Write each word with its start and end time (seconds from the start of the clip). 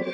Bom 0.00 0.06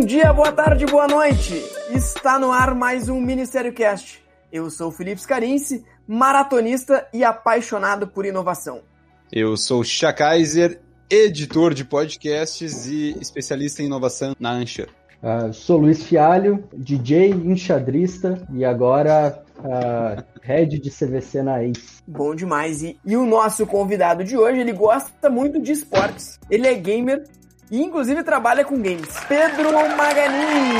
dia, 0.00 0.30
boa 0.34 0.52
tarde, 0.52 0.84
boa 0.84 1.08
noite. 1.08 1.54
Está 1.90 2.38
no 2.38 2.52
ar 2.52 2.74
mais 2.74 3.08
um 3.08 3.18
Ministério 3.18 3.72
Cast. 3.72 4.22
Eu 4.52 4.68
sou 4.68 4.88
o 4.88 4.92
Felipe 4.92 5.22
Scarinci, 5.22 5.86
maratonista 6.06 7.08
e 7.14 7.24
apaixonado 7.24 8.06
por 8.06 8.26
inovação. 8.26 8.82
Eu 9.32 9.56
sou 9.56 9.80
o 9.80 10.14
Kaiser, 10.14 10.82
editor 11.08 11.72
de 11.72 11.86
podcasts 11.86 12.86
e 12.86 13.16
especialista 13.18 13.82
em 13.82 13.86
inovação 13.86 14.36
na 14.38 14.52
Anchor. 14.52 14.97
Uh, 15.20 15.52
sou 15.52 15.78
Luiz 15.78 16.04
Fialho, 16.04 16.62
DJ 16.72 17.30
enxadrista 17.30 18.46
e 18.52 18.64
agora 18.64 19.42
uh, 19.58 20.22
head 20.42 20.78
de 20.78 20.90
CVC 20.90 21.42
na 21.42 21.62
Ace. 21.64 22.02
Bom 22.06 22.34
demais. 22.34 22.82
E, 22.82 22.96
e 23.04 23.16
o 23.16 23.26
nosso 23.26 23.66
convidado 23.66 24.22
de 24.22 24.36
hoje, 24.36 24.60
ele 24.60 24.72
gosta 24.72 25.28
muito 25.28 25.60
de 25.60 25.72
esportes. 25.72 26.38
Ele 26.48 26.68
é 26.68 26.74
gamer 26.74 27.24
e 27.68 27.82
inclusive 27.82 28.22
trabalha 28.22 28.64
com 28.64 28.76
games. 28.76 29.08
Pedro 29.28 29.72
Maganin! 29.72 30.78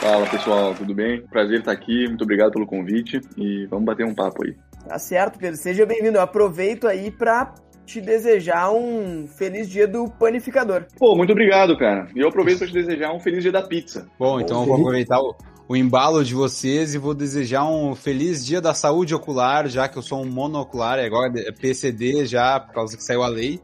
Fala 0.00 0.26
pessoal, 0.26 0.74
tudo 0.74 0.92
bem? 0.92 1.22
Prazer 1.28 1.60
estar 1.60 1.70
aqui, 1.70 2.08
muito 2.08 2.24
obrigado 2.24 2.50
pelo 2.50 2.66
convite 2.66 3.20
e 3.36 3.66
vamos 3.66 3.84
bater 3.84 4.04
um 4.04 4.12
papo 4.12 4.44
aí. 4.44 4.56
Tá 4.88 4.98
certo, 4.98 5.38
Pedro, 5.38 5.56
seja 5.56 5.86
bem-vindo. 5.86 6.18
Eu 6.18 6.22
aproveito 6.22 6.88
aí 6.88 7.12
para 7.12 7.54
te 7.84 8.00
desejar 8.00 8.72
um 8.72 9.26
feliz 9.26 9.68
dia 9.68 9.86
do 9.86 10.08
panificador. 10.10 10.86
Pô, 10.98 11.16
muito 11.16 11.32
obrigado, 11.32 11.76
cara. 11.76 12.08
E 12.14 12.20
eu 12.20 12.28
aproveito 12.28 12.58
para 12.58 12.68
te 12.68 12.72
desejar 12.72 13.12
um 13.12 13.20
feliz 13.20 13.42
dia 13.42 13.52
da 13.52 13.62
pizza. 13.62 14.06
Bom, 14.18 14.40
então 14.40 14.60
eu 14.60 14.66
vou 14.66 14.76
aproveitar 14.76 15.20
o, 15.20 15.34
o 15.68 15.76
embalo 15.76 16.24
de 16.24 16.34
vocês 16.34 16.94
e 16.94 16.98
vou 16.98 17.14
desejar 17.14 17.64
um 17.64 17.94
feliz 17.94 18.44
dia 18.44 18.60
da 18.60 18.74
saúde 18.74 19.14
ocular, 19.14 19.68
já 19.68 19.88
que 19.88 19.98
eu 19.98 20.02
sou 20.02 20.22
um 20.22 20.26
monocular, 20.26 20.98
é 20.98 21.06
agora 21.06 21.32
é 21.36 21.52
PCD 21.52 22.26
já, 22.26 22.60
por 22.60 22.74
causa 22.74 22.96
que 22.96 23.02
saiu 23.02 23.22
a 23.22 23.28
lei. 23.28 23.60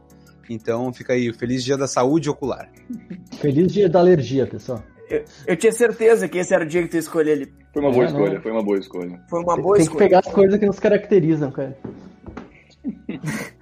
Então 0.49 0.91
fica 0.91 1.13
aí, 1.13 1.31
feliz 1.31 1.63
dia 1.63 1.77
da 1.77 1.87
saúde 1.87 2.29
ocular. 2.29 2.69
Feliz 3.39 3.71
dia 3.71 3.87
da 3.87 3.99
alergia, 3.99 4.47
pessoal. 4.47 4.81
Eu, 5.09 5.23
eu, 5.47 5.55
tinha 5.55 5.71
certeza 5.71 6.27
que 6.27 6.37
esse 6.37 6.53
era 6.53 6.63
o 6.63 6.67
dia 6.67 6.81
que 6.83 6.89
tu 6.89 6.97
escolheu 6.97 7.33
ele. 7.33 7.53
Foi 7.73 7.81
uma 7.81 7.91
boa 7.91 8.03
é, 8.03 8.07
escolha, 8.07 8.33
não. 8.33 8.41
foi 8.41 8.51
uma 8.51 8.63
boa 8.63 8.77
escolha. 8.79 9.21
Foi 9.29 9.43
uma 9.43 9.57
boa 9.57 9.75
Tem 9.75 9.83
escolha. 9.83 9.97
que 9.99 10.03
pegar 10.05 10.19
as 10.19 10.33
coisas 10.33 10.59
que 10.59 10.65
nos 10.65 10.79
caracterizam, 10.79 11.51
cara. 11.51 11.77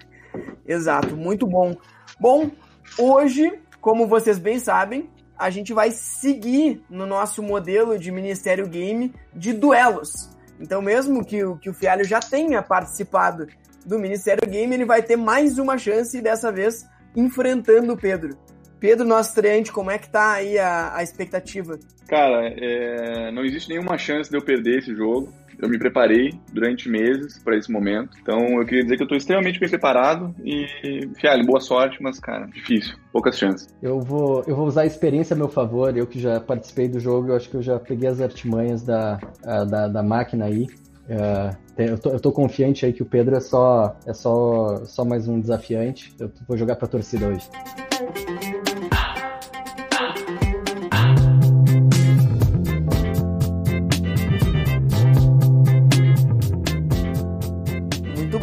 Exato, 0.67 1.15
muito 1.15 1.47
bom. 1.47 1.75
Bom, 2.19 2.51
hoje, 2.97 3.59
como 3.79 4.07
vocês 4.07 4.37
bem 4.37 4.59
sabem, 4.59 5.09
a 5.37 5.49
gente 5.49 5.73
vai 5.73 5.91
seguir 5.91 6.83
no 6.89 7.05
nosso 7.05 7.41
modelo 7.41 7.97
de 7.97 8.11
Ministério 8.11 8.67
Game 8.67 9.13
de 9.33 9.53
duelos. 9.53 10.29
Então, 10.59 10.81
mesmo 10.81 11.23
que 11.23 11.43
o, 11.43 11.57
que 11.57 11.69
o 11.69 11.73
Fialho 11.73 12.03
já 12.03 12.19
tenha 12.19 12.61
participado 12.61 13.47
do 13.85 13.99
Ministério 13.99 14.49
Game, 14.49 14.73
ele 14.73 14.85
vai 14.85 15.01
ter 15.01 15.15
mais 15.15 15.57
uma 15.59 15.77
chance 15.77 16.19
dessa 16.21 16.51
vez 16.51 16.85
enfrentando 17.15 17.93
o 17.93 17.97
Pedro. 17.97 18.37
Pedro, 18.79 19.05
nosso 19.05 19.29
estreante, 19.29 19.71
como 19.71 19.89
é 19.89 19.97
que 19.97 20.09
tá 20.09 20.33
aí 20.33 20.57
a, 20.59 20.95
a 20.95 21.03
expectativa? 21.03 21.79
Cara, 22.07 22.47
é, 22.47 23.31
não 23.31 23.43
existe 23.43 23.69
nenhuma 23.69 23.97
chance 23.97 24.29
de 24.29 24.37
eu 24.37 24.41
perder 24.43 24.79
esse 24.79 24.93
jogo. 24.95 25.33
Eu 25.59 25.69
me 25.69 25.79
preparei 25.79 26.33
durante 26.51 26.89
meses 26.89 27.39
para 27.39 27.57
esse 27.57 27.71
momento. 27.71 28.17
Então 28.21 28.59
eu 28.59 28.65
queria 28.65 28.83
dizer 28.83 28.95
que 28.95 29.03
eu 29.03 29.05
estou 29.05 29.17
extremamente 29.17 29.59
bem 29.59 29.69
preparado 29.69 30.35
e, 30.43 31.09
Fialho, 31.19 31.45
boa 31.45 31.59
sorte, 31.59 32.01
mas, 32.01 32.19
cara, 32.19 32.45
difícil, 32.47 32.95
poucas 33.11 33.37
chances. 33.37 33.67
Eu 33.81 33.99
vou, 33.99 34.43
eu 34.47 34.55
vou 34.55 34.67
usar 34.67 34.81
a 34.81 34.85
experiência 34.85 35.33
a 35.33 35.37
meu 35.37 35.49
favor. 35.49 35.95
Eu 35.95 36.05
que 36.05 36.19
já 36.19 36.39
participei 36.39 36.87
do 36.87 36.99
jogo, 36.99 37.29
eu 37.29 37.35
acho 37.35 37.49
que 37.49 37.55
eu 37.55 37.61
já 37.61 37.79
peguei 37.79 38.07
as 38.07 38.21
artimanhas 38.21 38.83
da, 38.83 39.19
da, 39.43 39.87
da 39.87 40.03
máquina 40.03 40.45
aí. 40.45 40.67
Uh, 41.07 41.55
eu, 41.77 41.97
tô, 41.97 42.09
eu 42.09 42.19
tô 42.19 42.31
confiante 42.31 42.85
aí 42.85 42.91
que 42.91 43.01
o 43.01 43.05
Pedro 43.05 43.35
é 43.35 43.39
só, 43.39 43.95
é 44.05 44.13
só, 44.13 44.83
só 44.85 45.05
mais 45.05 45.27
um 45.27 45.39
desafiante. 45.39 46.13
Eu 46.19 46.31
vou 46.47 46.57
jogar 46.57 46.75
pra 46.75 46.87
torcida 46.87 47.27
hoje. 47.27 47.47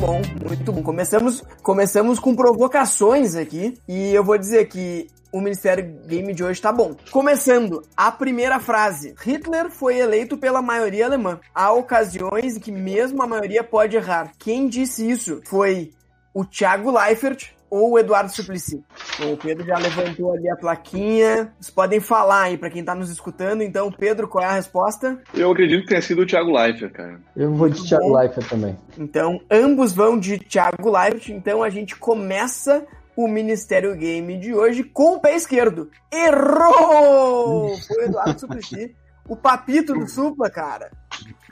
Bom, 0.05 0.21
muito 0.47 0.71
bom. 0.73 0.83
Começamos, 0.83 1.43
começamos 1.63 2.19
com 2.19 2.37
provocações 2.37 3.35
aqui 3.35 3.79
e 3.89 4.15
eu 4.15 4.23
vou 4.23 4.37
dizer 4.37 4.67
que 4.67 5.09
o 5.33 5.41
Ministério 5.41 5.99
Game 6.07 6.33
de 6.35 6.45
hoje 6.45 6.61
tá 6.61 6.71
bom. 6.71 6.95
Começando, 7.11 7.83
a 7.97 8.13
primeira 8.13 8.61
frase. 8.61 9.15
Hitler 9.19 9.71
foi 9.71 9.99
eleito 9.99 10.37
pela 10.37 10.61
maioria 10.61 11.07
alemã. 11.07 11.41
Há 11.55 11.73
ocasiões 11.73 12.57
em 12.57 12.61
que 12.61 12.71
mesmo 12.71 13.23
a 13.23 13.27
maioria 13.27 13.65
pode 13.65 13.97
errar. 13.97 14.31
Quem 14.39 14.69
disse 14.69 15.09
isso 15.11 15.41
foi 15.47 15.91
o 16.35 16.45
Thiago 16.45 16.91
Leifert 16.91 17.54
ou 17.71 17.93
o 17.93 17.99
Eduardo 17.99 18.31
Suplicy. 18.31 18.83
Bom, 19.19 19.33
o 19.33 19.37
Pedro 19.37 19.65
já 19.65 19.77
levantou 19.79 20.33
ali 20.33 20.49
a 20.51 20.57
plaquinha. 20.57 21.53
Vocês 21.59 21.75
podem 21.75 22.01
falar 22.01 22.43
aí 22.43 22.59
para 22.59 22.71
quem 22.71 22.85
tá 22.85 22.95
nos 22.95 23.11
escutando. 23.11 23.63
Então, 23.63 23.91
Pedro, 23.91 24.29
qual 24.29 24.45
é 24.45 24.47
a 24.47 24.53
resposta? 24.53 25.21
Eu 25.33 25.51
acredito 25.51 25.83
que 25.83 25.89
tenha 25.89 26.03
sido 26.03 26.23
o 26.23 26.27
Thiago 26.27 26.53
Leifert, 26.53 26.93
cara. 26.93 27.21
Eu 27.37 27.53
vou 27.53 27.69
de 27.69 27.83
Thiago 27.87 28.09
bom. 28.09 28.17
Leifert 28.19 28.49
também. 28.49 28.79
Então, 28.99 29.41
ambos 29.51 29.93
vão 29.93 30.19
de 30.19 30.39
Thiago 30.39 30.91
Leifert. 30.91 31.29
Então, 31.31 31.63
a 31.63 31.71
gente 31.71 31.97
começa 31.97 32.87
o 33.17 33.29
Ministério 33.29 33.95
Game 33.97 34.39
de 34.39 34.55
hoje 34.55 34.83
com 34.83 35.15
o 35.15 35.21
pé 35.21 35.37
esquerdo. 35.37 35.91
Errou! 36.13 37.77
Foi 37.79 37.97
o 37.97 38.07
Eduardo 38.07 38.41
Suplicy. 38.41 38.95
O 39.29 39.37
papito 39.37 39.95
do 39.95 40.07
Supla, 40.07 40.51
cara. 40.51 40.91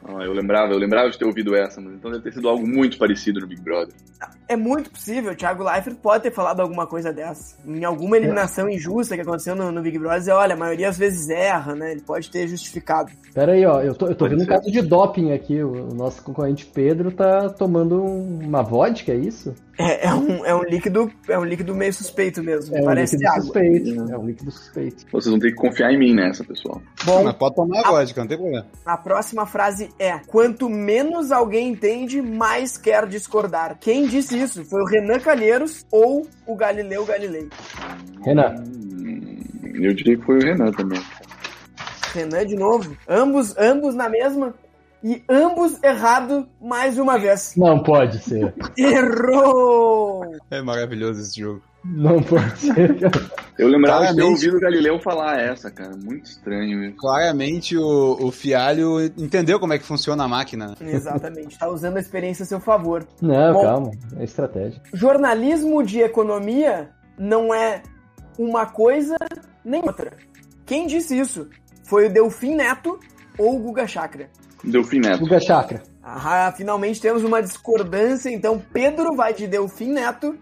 Ah, 0.05 0.25
eu 0.25 0.33
lembrava, 0.33 0.73
eu 0.73 0.79
lembrava 0.79 1.11
de 1.11 1.19
ter 1.19 1.25
ouvido 1.25 1.55
essa, 1.55 1.81
mas 1.81 1.95
então 1.95 2.11
deve 2.11 2.25
ter 2.25 2.33
sido 2.33 2.49
algo 2.49 2.67
muito 2.67 2.99
parecido 2.99 3.41
no 3.41 3.47
Big 3.47 3.61
Brother. 3.63 3.95
É 4.49 4.57
muito 4.57 4.91
possível, 4.91 5.33
o 5.33 5.35
Thiago 5.35 5.65
Leifert 5.65 5.97
pode 5.97 6.25
ter 6.25 6.33
falado 6.33 6.61
alguma 6.61 6.87
coisa 6.87 7.13
dessa. 7.13 7.57
Em 7.67 7.85
alguma 7.85 8.17
eliminação 8.17 8.69
injusta 8.69 9.15
que 9.15 9.23
aconteceu 9.23 9.55
no, 9.55 9.71
no 9.71 9.81
Big 9.81 9.99
Brother, 9.99 10.35
olha, 10.35 10.55
a 10.55 10.59
maioria 10.59 10.89
às 10.89 10.99
vezes 10.99 11.29
erra, 11.31 11.75
né? 11.75 11.93
Ele 11.93 12.03
pode 12.03 12.31
ter 12.31 12.47
justificado. 12.49 13.13
Pera 13.33 13.53
aí, 13.53 13.65
ó, 13.65 13.81
eu 13.81 13.95
tô, 13.95 14.09
eu 14.09 14.15
tô 14.15 14.29
vendo 14.29 14.43
um 14.43 14.47
caso 14.47 14.71
de 14.71 14.83
doping 14.83 15.33
aqui. 15.33 15.63
O 15.63 15.95
nosso 15.95 16.23
concorrente 16.23 16.67
Pedro 16.67 17.11
tá 17.11 17.49
tomando 17.49 18.03
uma 18.03 18.63
vodka, 18.63 19.13
é 19.13 19.17
isso? 19.17 19.55
É, 19.79 20.07
é, 20.07 20.15
um, 20.15 20.45
é 20.45 20.55
um 20.55 20.63
líquido, 20.65 21.11
é 21.29 21.39
um 21.39 21.45
líquido 21.45 21.75
meio 21.75 21.93
suspeito 21.95 22.43
mesmo. 22.43 22.77
É 22.77 22.83
parece 22.83 23.17
um 23.17 23.19
líquido 23.19 23.33
água. 23.33 23.43
suspeito. 23.43 24.13
É 24.13 24.19
um 24.19 24.27
líquido 24.27 24.51
suspeito. 24.51 25.07
Vocês 25.11 25.31
vão 25.31 25.39
ter 25.39 25.51
que 25.51 25.57
confiar 25.57 25.93
em 25.93 25.99
mim 25.99 26.15
nessa, 26.15 26.45
pessoal. 26.45 26.81
Bom, 27.05 27.25
mas 27.25 27.35
pode 27.35 27.55
tomar 27.55 27.81
a 27.81 27.91
vodka, 27.91 28.21
não 28.21 28.29
tem 28.29 28.37
problema. 28.37 28.67
A 28.85 28.97
próxima 28.99 29.47
frase 29.47 29.89
é: 29.99 30.19
quanto 30.19 30.69
menos 30.69 31.33
alguém 31.33 31.69
entende, 31.69 32.21
mais 32.21 32.77
quer 32.77 33.07
discordar. 33.07 33.79
Quem 33.81 34.07
disse 34.07 34.39
isso? 34.39 34.65
Foi 34.65 34.83
o 34.83 34.87
Renan 34.87 35.19
Calheiros 35.19 35.87
ou 35.91 36.27
o 36.47 36.55
Galileu 36.55 37.05
Galilei? 37.05 37.49
Renan. 38.25 38.55
Hum, 38.59 39.45
eu 39.75 39.95
diria 39.95 40.17
que 40.17 40.25
foi 40.25 40.39
o 40.39 40.43
Renan 40.43 40.73
também. 40.73 41.01
Renan 42.13 42.47
de 42.47 42.57
novo. 42.57 42.97
Ambos, 43.09 43.57
ambos 43.57 43.95
na 43.95 44.09
mesma. 44.09 44.55
E 45.05 45.23
ambos 45.29 45.83
errado 45.83 46.49
mais 46.61 46.97
uma 46.97 47.19
vez. 47.19 47.55
Não 47.57 47.83
pode 47.83 48.19
ser. 48.21 48.55
Errou! 48.79 50.37
É 50.49 50.63
maravilhoso 50.63 51.21
esse 51.21 51.41
jogo. 51.41 51.63
Não 51.85 52.23
pode 52.23 52.59
ser. 52.59 52.97
Eu 53.59 53.69
lembrava 53.69 54.07
de 54.07 54.15
ter 54.15 54.15
Claramente. 54.15 54.23
ouvido 54.23 54.57
o 54.57 54.61
Galileu 54.61 55.01
falar 55.01 55.41
essa, 55.41 55.71
cara. 55.71 55.97
Muito 55.97 56.27
estranho 56.27 56.79
mesmo. 56.79 56.97
Claramente 56.97 57.77
o, 57.77 58.17
o 58.21 58.31
Fialho 58.31 59.01
entendeu 59.19 59.59
como 59.59 59.73
é 59.73 59.79
que 59.79 59.85
funciona 59.85 60.25
a 60.25 60.29
máquina. 60.29 60.75
Exatamente, 60.81 61.59
tá 61.59 61.69
usando 61.69 61.97
a 61.97 62.01
experiência 62.01 62.45
a 62.45 62.47
seu 62.47 62.61
favor. 62.61 63.07
Não, 63.21 63.53
Bom. 63.53 63.63
calma. 63.63 63.91
É 64.17 64.25
estratégia. 64.25 64.81
Jornalismo 64.95 65.83
de 65.83 66.01
economia 66.01 66.91
não 67.19 67.53
é 67.53 67.83
uma 68.39 68.67
coisa 68.67 69.17
nem 69.65 69.83
outra. 69.83 70.13
Quem 70.65 70.87
disse 70.87 71.19
isso? 71.19 71.49
Foi 71.85 72.07
o 72.07 72.13
Delfim 72.13 72.55
Neto 72.55 72.99
ou 73.37 73.57
o 73.57 73.59
Guga 73.59 73.87
Chakra? 73.87 74.29
Delfim 74.65 75.01
Neto. 75.01 75.21
Guga 75.21 75.41
Chakra. 75.41 75.83
Ah, 76.03 76.53
finalmente 76.57 77.01
temos 77.01 77.23
uma 77.23 77.43
discordância, 77.43 78.31
então 78.31 78.63
Pedro 78.73 79.15
vai 79.15 79.35
de 79.35 79.47
Delfim 79.47 79.93
Neto 79.93 80.37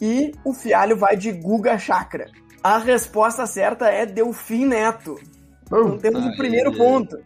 e 0.00 0.32
o 0.44 0.52
Fialho 0.52 0.96
vai 0.96 1.16
de 1.16 1.32
Guga 1.32 1.78
Chakra. 1.78 2.26
A 2.62 2.78
resposta 2.78 3.46
certa 3.46 3.88
é 3.88 4.06
Delfim 4.06 4.66
Neto. 4.66 5.16
Então 5.66 5.98
temos 5.98 6.24
o 6.24 6.36
primeiro 6.36 6.72
ponto. 6.76 7.16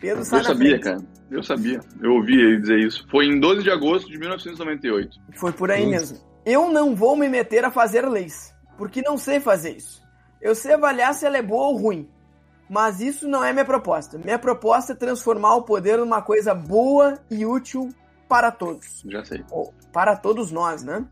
Pedro 0.00 0.20
Eu 0.20 0.24
sabia, 0.24 0.54
frente. 0.54 0.80
cara. 0.82 0.98
Eu 1.30 1.42
sabia. 1.42 1.80
Eu 2.00 2.12
ouvi 2.14 2.34
ele 2.38 2.60
dizer 2.60 2.78
isso. 2.78 3.06
Foi 3.10 3.26
em 3.26 3.40
12 3.40 3.62
de 3.62 3.70
agosto 3.70 4.08
de 4.10 4.18
1998. 4.18 5.18
Foi 5.34 5.52
por 5.52 5.70
aí 5.70 5.84
Hum. 5.86 5.90
mesmo. 5.90 6.18
Eu 6.44 6.70
não 6.70 6.94
vou 6.94 7.16
me 7.16 7.28
meter 7.28 7.64
a 7.64 7.70
fazer 7.70 8.06
leis, 8.08 8.54
porque 8.78 9.02
não 9.02 9.18
sei 9.18 9.40
fazer 9.40 9.76
isso. 9.76 10.02
Eu 10.40 10.54
sei 10.54 10.74
avaliar 10.74 11.12
se 11.14 11.26
ela 11.26 11.36
é 11.38 11.42
boa 11.42 11.66
ou 11.68 11.76
ruim, 11.76 12.08
mas 12.70 13.00
isso 13.00 13.26
não 13.26 13.42
é 13.42 13.52
minha 13.52 13.64
proposta. 13.64 14.16
Minha 14.18 14.38
proposta 14.38 14.92
é 14.92 14.96
transformar 14.96 15.56
o 15.56 15.62
poder 15.62 15.98
numa 15.98 16.22
coisa 16.22 16.54
boa 16.54 17.18
e 17.30 17.44
útil 17.44 17.88
para 18.28 18.52
todos. 18.52 19.02
Já 19.08 19.24
sei. 19.24 19.42
Ou 19.50 19.74
para 19.92 20.14
todos 20.14 20.52
nós, 20.52 20.84
né? 20.84 21.04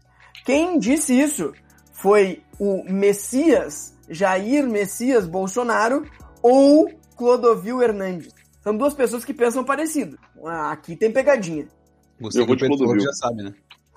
Quem 0.44 0.78
disse 0.78 1.18
isso 1.18 1.52
foi 1.92 2.42
o 2.58 2.84
Messias, 2.84 3.96
Jair 4.08 4.66
Messias 4.68 5.26
Bolsonaro, 5.26 6.04
ou 6.42 6.90
Clodovil 7.16 7.82
Hernandes? 7.82 8.32
São 8.62 8.76
duas 8.76 8.94
pessoas 8.94 9.24
que 9.24 9.34
pensam 9.34 9.64
parecido. 9.64 10.18
Ah, 10.44 10.72
Aqui 10.72 10.96
tem 10.96 11.12
pegadinha. 11.12 11.66
Você 12.20 12.40
Eu 12.40 12.46
vou 12.46 12.56
de 12.56 12.66
Clodovil. 12.66 13.00
já 13.00 13.12
sabe, 13.12 13.42
né? 13.42 13.52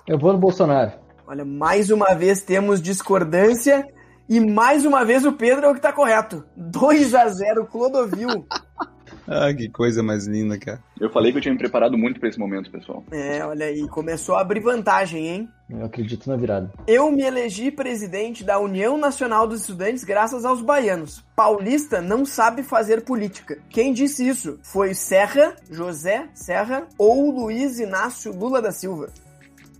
Eu 0.06 0.18
vou 0.18 0.32
no 0.32 0.38
Bolsonaro. 0.38 0.92
Olha, 1.26 1.44
mais 1.44 1.90
uma 1.90 2.14
vez 2.14 2.42
temos 2.42 2.80
discordância 2.80 3.86
e 4.28 4.40
mais 4.40 4.84
uma 4.84 5.04
vez 5.04 5.24
o 5.24 5.32
Pedro 5.32 5.66
é 5.66 5.70
o 5.70 5.74
que 5.74 5.80
tá 5.80 5.92
correto. 5.92 6.44
2 6.56 7.14
a 7.14 7.28
0 7.28 7.66
Clodovil. 7.66 8.46
Ah, 9.30 9.52
que 9.52 9.68
coisa 9.68 10.02
mais 10.02 10.26
linda, 10.26 10.58
cara. 10.58 10.82
Eu 10.98 11.10
falei 11.10 11.30
que 11.30 11.36
eu 11.36 11.42
tinha 11.42 11.52
me 11.52 11.58
preparado 11.58 11.98
muito 11.98 12.18
pra 12.18 12.30
esse 12.30 12.38
momento, 12.38 12.70
pessoal. 12.70 13.04
É, 13.12 13.44
olha 13.44 13.66
aí, 13.66 13.86
começou 13.88 14.34
a 14.34 14.40
abrir 14.40 14.60
vantagem, 14.60 15.26
hein? 15.26 15.48
Eu 15.68 15.84
acredito 15.84 16.26
na 16.26 16.34
virada. 16.34 16.72
Eu 16.86 17.12
me 17.12 17.22
elegi 17.22 17.70
presidente 17.70 18.42
da 18.42 18.58
União 18.58 18.96
Nacional 18.96 19.46
dos 19.46 19.60
Estudantes 19.60 20.02
graças 20.02 20.46
aos 20.46 20.62
baianos. 20.62 21.22
Paulista 21.36 22.00
não 22.00 22.24
sabe 22.24 22.62
fazer 22.62 23.04
política. 23.04 23.58
Quem 23.68 23.92
disse 23.92 24.26
isso? 24.26 24.58
Foi 24.62 24.94
Serra, 24.94 25.54
José 25.70 26.26
Serra 26.32 26.88
ou 26.96 27.30
Luiz 27.30 27.78
Inácio 27.78 28.32
Lula 28.32 28.62
da 28.62 28.72
Silva? 28.72 29.10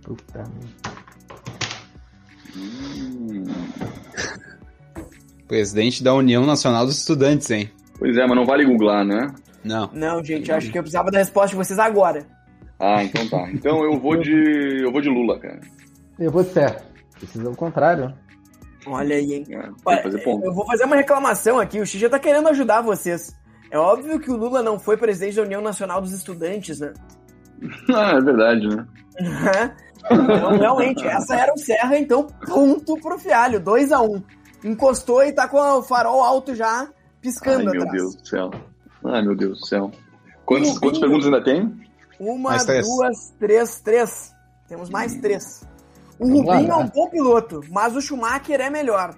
Puta 0.03 0.43
merda. 0.43 0.99
Hum. 2.55 3.45
Presidente 5.47 6.03
da 6.03 6.13
União 6.13 6.45
Nacional 6.45 6.85
dos 6.85 6.99
Estudantes, 6.99 7.49
hein? 7.49 7.71
Pois 7.99 8.17
é, 8.17 8.25
mas 8.25 8.35
não 8.35 8.45
vale 8.45 8.65
googlar, 8.65 9.05
né? 9.05 9.27
Não. 9.63 9.89
Não, 9.93 10.23
gente, 10.23 10.49
eu 10.49 10.55
acho 10.55 10.71
que 10.71 10.77
eu 10.77 10.81
precisava 10.81 11.11
da 11.11 11.19
resposta 11.19 11.49
de 11.49 11.55
vocês 11.57 11.77
agora. 11.77 12.25
Ah, 12.79 13.03
então 13.03 13.27
tá. 13.27 13.49
Então 13.51 13.83
eu 13.83 13.99
vou 13.99 14.15
de. 14.15 14.83
Eu 14.83 14.91
vou 14.91 15.01
de 15.01 15.09
Lula, 15.09 15.37
cara. 15.37 15.59
Eu 16.17 16.31
vou 16.31 16.43
de 16.43 16.51
Serra. 16.51 16.81
Precisa 17.17 17.49
o 17.49 17.55
contrário. 17.55 18.13
Olha 18.87 19.17
aí, 19.17 19.33
hein? 19.33 19.45
É, 19.49 19.69
Olha, 19.85 19.97
que 19.97 20.03
fazer 20.03 20.23
ponto. 20.23 20.45
eu 20.45 20.53
vou 20.53 20.65
fazer 20.65 20.85
uma 20.85 20.95
reclamação 20.95 21.59
aqui. 21.59 21.79
O 21.79 21.85
X 21.85 21.99
já 21.99 22.09
tá 22.09 22.17
querendo 22.17 22.47
ajudar 22.47 22.81
vocês. 22.81 23.37
É 23.69 23.77
óbvio 23.77 24.19
que 24.19 24.31
o 24.31 24.37
Lula 24.37 24.63
não 24.63 24.79
foi 24.79 24.95
presidente 24.97 25.35
da 25.35 25.43
União 25.43 25.61
Nacional 25.61 26.01
dos 26.01 26.13
Estudantes, 26.13 26.79
né? 26.79 26.93
Ah, 27.93 28.11
é 28.11 28.21
verdade, 28.21 28.67
né? 28.67 28.87
Então, 30.09 30.57
realmente, 30.57 31.05
essa 31.05 31.35
era 31.35 31.53
o 31.53 31.57
Serra, 31.57 31.99
então 31.99 32.25
ponto 32.47 32.95
pro 33.01 33.19
Fialho, 33.19 33.59
2 33.59 33.91
a 33.91 34.01
1 34.01 34.05
um. 34.05 34.23
Encostou 34.63 35.21
e 35.23 35.33
tá 35.33 35.45
com 35.45 35.57
o 35.59 35.83
farol 35.83 36.23
alto 36.23 36.55
já, 36.55 36.87
Ai, 37.19 37.21
piscando 37.21 37.71
meu 37.71 37.81
atrás. 37.83 37.91
Deus 37.91 38.15
do 38.15 38.27
céu. 38.27 38.51
Ai, 39.05 39.21
meu 39.21 39.35
Deus 39.35 39.59
do 39.59 39.65
céu. 39.65 39.91
Quantas, 40.45 40.99
perguntas 40.99 41.25
ainda 41.25 41.43
tem? 41.43 41.71
Uma, 42.19 42.51
Mais 42.51 42.65
três. 42.65 42.87
duas, 42.87 43.33
três, 43.39 43.81
três. 43.81 44.35
Temos 44.67 44.89
mais 44.89 45.15
três. 45.17 45.63
O 46.17 46.27
Vamos 46.27 46.45
lá, 46.45 46.55
Rubinho 46.55 46.71
é 46.71 46.75
um 46.75 46.83
né? 46.83 46.91
bom 46.93 47.09
piloto, 47.09 47.61
mas 47.69 47.95
o 47.95 48.01
Schumacher 48.01 48.59
é 48.59 48.69
melhor. 48.69 49.15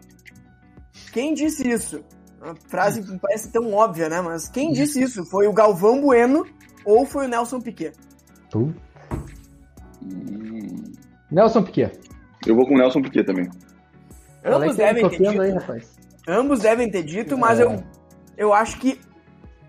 Quem 1.12 1.33
disse 1.33 1.68
isso? 1.68 2.03
Uma 2.42 2.56
frase 2.68 3.01
que 3.01 3.18
parece 3.19 3.51
tão 3.51 3.74
óbvia, 3.74 4.09
né? 4.09 4.21
Mas 4.21 4.47
quem 4.50 4.71
disse 4.71 5.01
isso? 5.01 5.25
Foi 5.25 5.47
o 5.47 5.54
Galvão 5.54 6.01
Bueno 6.01 6.45
ou 6.86 7.06
foi 7.06 7.25
o 7.25 7.30
Nelson 7.30 7.59
Piquet? 7.59 7.94
Tu? 8.50 8.74
Hum, 10.04 10.83
Nelson 11.30 11.63
Piquet. 11.63 12.00
Eu 12.45 12.56
vou 12.56 12.68
com 12.68 12.75
o 12.75 12.77
Nelson 12.77 13.01
Piquet 13.01 13.24
também. 13.24 13.50
Ambos 14.44 14.75
devem 14.75 15.07
ter 15.09 15.18
dito. 15.18 15.42
aí, 15.42 15.51
rapaz. 15.51 15.95
Ambos 16.27 16.59
devem 16.59 16.89
ter 16.89 17.03
dito, 17.03 17.38
mas 17.38 17.59
É. 17.59 17.63
eu, 17.63 17.83
eu 18.38 18.53
acho 18.53 18.79
que 18.79 19.00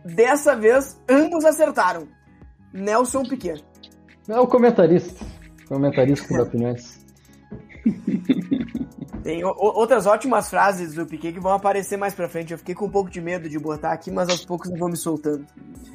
dessa 0.05 0.55
vez 0.57 1.01
ambos 1.09 1.45
acertaram. 1.45 2.07
Nelson 2.73 3.23
Piquet. 3.25 3.65
É 4.29 4.39
o 4.39 4.47
comentarista. 4.47 5.25
Comentarista 5.69 6.35
da 6.37 6.43
opiniões. 6.43 7.01
Tem 9.23 9.45
o- 9.45 9.55
outras 9.57 10.07
ótimas 10.07 10.49
frases 10.51 10.95
do 10.95 11.07
Piquet 11.07 11.33
que 11.33 11.41
vão 11.41 11.53
aparecer 11.53 11.97
mais 11.97 12.15
pra 12.15 12.29
frente. 12.29 12.53
Eu 12.53 12.59
fiquei 12.59 12.75
com 12.75 12.87
um 12.87 12.91
pouco 12.91 13.11
de 13.11 13.21
medo 13.21 13.49
de 13.49 13.59
botar 13.59 13.93
aqui, 13.93 14.11
mas 14.11 14.29
aos 14.29 14.45
poucos 14.45 14.71
eu 14.71 14.77
vou 14.77 14.89
me 14.89 14.97
soltando. 14.97 15.47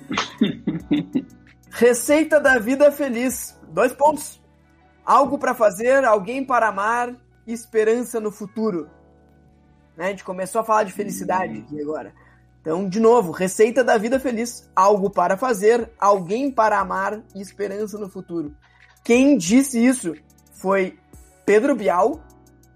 Receita 1.71 2.39
da 2.39 2.57
vida 2.57 2.91
feliz. 2.91 3.57
Dois 3.69 3.93
pontos. 3.93 4.41
Algo 5.05 5.37
pra 5.37 5.53
fazer, 5.53 6.03
alguém 6.03 6.43
para 6.45 6.67
amar, 6.69 7.15
esperança 7.45 8.19
no 8.19 8.31
futuro. 8.31 8.89
Né? 9.97 10.05
A 10.05 10.09
gente 10.09 10.23
começou 10.23 10.61
a 10.61 10.63
falar 10.63 10.83
de 10.83 10.93
felicidade 10.93 11.59
aqui 11.59 11.81
agora. 11.81 12.13
Então, 12.61 12.87
de 12.87 12.99
novo, 12.99 13.31
receita 13.31 13.83
da 13.83 13.97
vida 13.97 14.19
feliz. 14.19 14.69
Algo 14.75 15.09
para 15.09 15.35
fazer, 15.35 15.89
alguém 15.99 16.51
para 16.51 16.79
amar 16.79 17.21
e 17.33 17.41
esperança 17.41 17.97
no 17.97 18.09
futuro. 18.09 18.53
Quem 19.03 19.37
disse 19.37 19.83
isso 19.83 20.13
foi 20.51 20.99
Pedro 21.45 21.75
Bial 21.75 22.21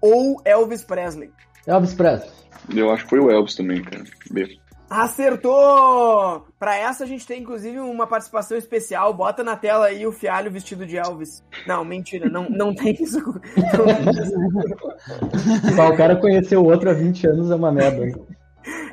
ou 0.00 0.40
Elvis 0.44 0.82
Presley. 0.82 1.30
Elvis 1.66 1.94
Presley. 1.94 2.30
Eu 2.74 2.90
acho 2.90 3.04
que 3.04 3.10
foi 3.10 3.20
o 3.20 3.30
Elvis 3.30 3.54
também, 3.54 3.82
cara. 3.82 4.04
B. 4.30 4.58
Acertou! 4.92 6.46
Pra 6.58 6.76
essa 6.76 7.04
a 7.04 7.06
gente 7.06 7.26
tem 7.26 7.40
inclusive 7.40 7.80
uma 7.80 8.06
participação 8.06 8.58
especial. 8.58 9.14
Bota 9.14 9.42
na 9.42 9.56
tela 9.56 9.86
aí 9.86 10.06
o 10.06 10.12
Fialho 10.12 10.50
vestido 10.50 10.84
de 10.84 10.98
Elvis. 10.98 11.42
Não, 11.66 11.82
mentira, 11.82 12.28
não, 12.28 12.46
não 12.50 12.74
tem 12.74 12.92
isso. 13.00 13.18
Não 13.18 13.84
tem 13.86 14.10
isso. 14.10 15.74
Só 15.74 15.88
o 15.88 15.96
cara 15.96 16.16
conheceu 16.16 16.60
o 16.60 16.66
outro 16.66 16.90
há 16.90 16.92
20 16.92 17.26
anos 17.26 17.50
é 17.50 17.54
uma 17.54 17.72
merda. 17.72 18.12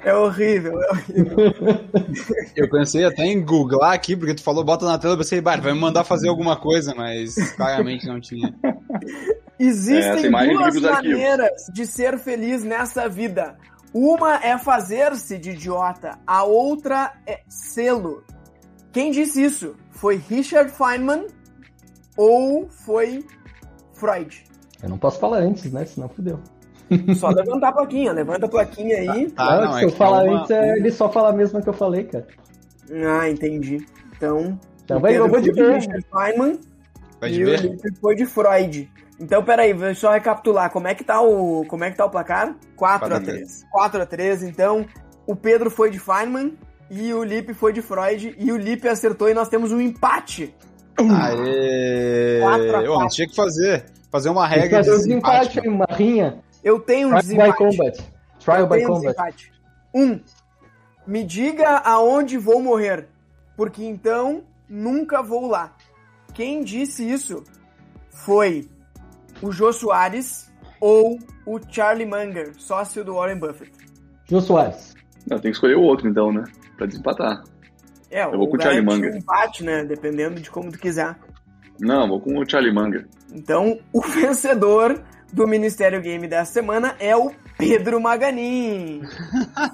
É 0.04 0.16
horrível, 0.16 0.82
é 0.82 0.90
horrível. 0.90 1.38
Eu 2.56 2.70
pensei 2.70 3.04
até 3.04 3.26
em 3.26 3.44
googlar 3.44 3.92
aqui, 3.92 4.16
porque 4.16 4.34
tu 4.34 4.42
falou 4.42 4.64
bota 4.64 4.86
na 4.86 4.98
tela, 4.98 5.14
eu 5.14 5.18
pensei, 5.18 5.42
vai 5.42 5.60
me 5.60 5.74
mandar 5.74 6.06
fazer 6.06 6.30
alguma 6.30 6.56
coisa, 6.56 6.96
mas 6.96 7.36
claramente 7.56 8.08
não 8.08 8.22
tinha. 8.22 8.56
Existem 9.60 10.32
duas 10.32 10.46
fica 10.48 10.72
pros 10.72 10.86
arquivos. 10.86 11.20
maneiras 11.20 11.66
de 11.74 11.86
ser 11.86 12.18
feliz 12.18 12.64
nessa 12.64 13.10
vida. 13.10 13.58
Uma 13.94 14.36
é 14.44 14.58
fazer-se 14.58 15.38
de 15.38 15.52
idiota, 15.52 16.18
a 16.26 16.44
outra 16.44 17.14
é 17.26 17.42
sê-lo. 17.48 18.24
Quem 18.92 19.12
disse 19.12 19.44
isso? 19.44 19.76
Foi 19.92 20.16
Richard 20.18 20.72
Feynman 20.72 21.28
ou 22.16 22.70
foi 22.70 23.26
Freud? 23.94 24.44
Eu 24.82 24.90
não 24.90 24.98
posso 24.98 25.20
falar 25.20 25.40
antes, 25.40 25.72
né? 25.72 25.86
Senão 25.86 26.08
fudeu. 26.10 26.40
Só 27.16 27.30
levantar 27.30 27.70
a 27.70 27.72
plaquinha, 27.74 28.12
levanta 28.14 28.46
a 28.46 28.50
plaquinha 28.50 28.98
aí. 28.98 29.32
Ah, 29.38 29.56
Ah, 29.58 29.66
não, 29.66 29.74
se 29.74 29.80
é 29.82 29.86
eu 29.86 29.90
falar 29.92 30.26
é 30.26 30.30
uma- 30.30 30.40
antes, 30.40 30.52
é, 30.52 30.78
ele 30.78 30.92
só 30.92 31.10
fala 31.12 31.30
a 31.30 31.34
mesma 31.34 31.62
que 31.62 31.70
eu 31.70 31.74
falei, 31.74 32.04
cara. 32.06 32.28
Ah, 32.92 33.30
entendi. 33.30 33.86
Então, 34.16 34.60
Então 34.84 34.98
o 34.98 35.02
vai, 35.02 35.16
eu 35.18 35.28
vou 35.28 35.40
de 35.42 35.48
foi 35.52 35.56
de 35.56 35.62
ver. 35.62 35.74
Richard 35.76 36.06
Feynman 36.12 36.60
Vai 37.20 37.30
e 37.30 37.34
de 37.34 37.44
o 37.44 37.46
ver? 37.46 37.60
Lipe 37.62 37.96
foi 38.00 38.16
de 38.16 38.26
Freud. 38.26 38.92
Então, 39.20 39.44
peraí, 39.44 39.74
vou 39.74 39.94
só 39.94 40.12
recapitular. 40.12 40.70
Como 40.72 40.88
é 40.88 40.96
que 40.96 41.04
tá 41.04 41.22
o, 41.22 41.66
como 41.66 41.84
é 41.84 41.92
que 41.92 41.98
tá 41.98 42.06
o 42.06 42.10
placar? 42.10 42.56
4 42.76 43.14
a 43.16 43.20
3 43.20 43.66
4 43.72 44.02
a 44.02 44.06
3 44.06 44.44
então 44.44 44.86
o 45.28 45.36
Pedro 45.36 45.70
foi 45.70 45.90
de 45.92 46.00
Feynman 46.00 46.58
e 46.90 47.14
o 47.14 47.24
Lipe 47.24 47.54
foi 47.54 47.74
de 47.74 47.82
Freud 47.82 48.34
e 48.38 48.52
o 48.52 48.58
Lipe 48.58 48.88
acertou 48.88 49.30
e 49.30 49.34
nós 49.34 49.50
temos 49.50 49.72
um 49.72 49.80
empate. 49.82 50.56
Aê! 50.98 52.40
Quatro 52.42 52.76
a 52.76 52.80
Ô, 52.82 52.96
quatro. 52.96 53.16
tinha 53.16 53.28
que 53.28 53.36
fazer. 53.36 53.86
Fazer 54.12 54.30
uma 54.30 54.48
regra 54.48 54.82
de 54.82 54.90
um 54.90 54.94
desempate. 54.98 55.48
desempate, 55.50 55.68
uma 55.70 55.86
rinha. 55.90 56.40
Eu 56.64 56.80
tenho 56.80 57.10
um 57.10 57.12
Trial 57.12 57.22
by 57.22 57.28
desempate. 57.28 57.58
combat. 57.58 58.12
Trial 58.40 58.60
Eu 58.62 58.68
by 58.68 58.76
tenho 58.78 58.88
combat. 58.88 59.02
desempate. 59.04 59.52
Um, 59.94 60.20
me 61.06 61.24
diga 61.24 61.78
aonde 61.78 62.38
vou 62.38 62.62
morrer, 62.62 63.08
porque 63.56 63.84
então 63.84 64.44
nunca 64.68 65.22
vou 65.22 65.48
lá. 65.48 65.76
Quem 66.34 66.64
disse 66.64 67.08
isso 67.08 67.44
foi 68.10 68.68
o 69.42 69.52
Jô 69.52 69.72
Soares 69.74 70.52
ou 70.80 71.18
o 71.46 71.60
Charlie 71.70 72.06
Munger, 72.06 72.54
sócio 72.58 73.04
do 73.04 73.16
Warren 73.16 73.38
Buffett. 73.40 73.72
Jô 74.30 74.40
Soares. 74.42 74.96
Não, 75.30 75.38
tem 75.40 75.52
que 75.52 75.58
escolher 75.58 75.76
o 75.76 75.82
outro 75.82 76.08
então, 76.08 76.32
né? 76.32 76.44
Pra 76.78 76.86
desempatar. 76.88 77.44
É, 78.10 78.24
Eu 78.24 78.32
vou 78.32 78.40
ou 78.42 78.50
com 78.50 78.58
o 78.58 78.62
Charlie 78.62 78.84
Munger. 78.84 79.14
um 79.14 79.18
empate, 79.18 79.64
né? 79.64 79.84
Dependendo 79.84 80.40
de 80.42 80.50
como 80.50 80.72
tu 80.72 80.80
quiser. 80.80 81.16
Não, 81.80 82.08
vou 82.08 82.20
com 82.20 82.38
o 82.40 82.50
Charlie 82.50 82.74
Munger. 82.74 83.08
Então, 83.34 83.80
o 83.94 84.02
vencedor 84.08 85.02
do 85.32 85.48
Ministério 85.48 86.02
Game 86.02 86.28
dessa 86.28 86.54
semana 86.54 86.96
é 87.00 87.16
o 87.16 87.32
Pedro 87.58 88.00
Maganin. 88.02 89.02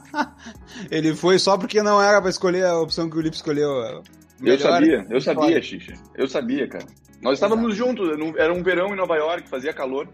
Ele 0.92 1.16
foi 1.16 1.40
só 1.40 1.58
porque 1.58 1.82
não 1.82 2.02
era 2.02 2.20
pra 2.22 2.30
escolher 2.30 2.66
a 2.66 2.80
opção 2.80 3.10
que 3.10 3.18
o 3.18 3.22
Lipe 3.22 3.36
escolheu. 3.36 3.70
Eu 3.70 4.04
Melhor- 4.40 4.60
sabia, 4.60 5.06
eu 5.10 5.22
sabia, 5.22 5.62
Xixa. 5.62 5.94
Eu 6.16 6.28
sabia, 6.28 6.68
cara. 6.68 6.86
Nós 7.22 7.34
estávamos 7.34 7.76
juntos, 7.76 8.10
era 8.38 8.54
um 8.54 8.62
verão 8.62 8.94
em 8.94 8.96
Nova 8.96 9.16
York, 9.16 9.50
fazia 9.50 9.74
calor. 9.74 10.08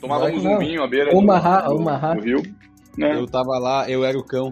Tomávamos 0.00 0.42
Não. 0.42 0.54
um 0.54 0.58
vinho 0.58 0.82
à 0.82 0.86
beira 0.86 1.14
Omaha, 1.14 1.62
do, 1.62 1.76
Omaha. 1.76 2.14
do 2.14 2.20
rio. 2.22 2.42
Né? 2.96 3.16
Eu 3.16 3.26
tava 3.26 3.58
lá, 3.58 3.88
eu 3.88 4.04
era 4.04 4.18
o 4.18 4.24
cão. 4.24 4.50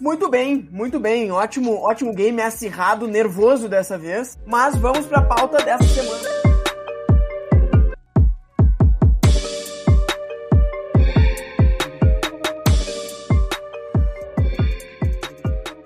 Muito 0.00 0.28
bem, 0.30 0.68
muito 0.70 1.00
bem. 1.00 1.30
Ótimo, 1.32 1.74
ótimo 1.74 2.14
game 2.14 2.40
acirrado, 2.40 3.08
nervoso 3.08 3.68
dessa 3.68 3.98
vez. 3.98 4.38
Mas 4.46 4.76
vamos 4.76 5.06
pra 5.06 5.22
pauta 5.22 5.58
dessa 5.64 5.84
semana. 5.84 6.28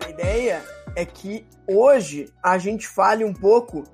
A 0.05 0.11
ideia 0.11 0.63
é 0.97 1.05
que 1.05 1.45
hoje 1.67 2.29
a 2.43 2.59
gente 2.59 2.87
fale 2.87 3.25
um 3.25 3.33
pouco 3.33 3.85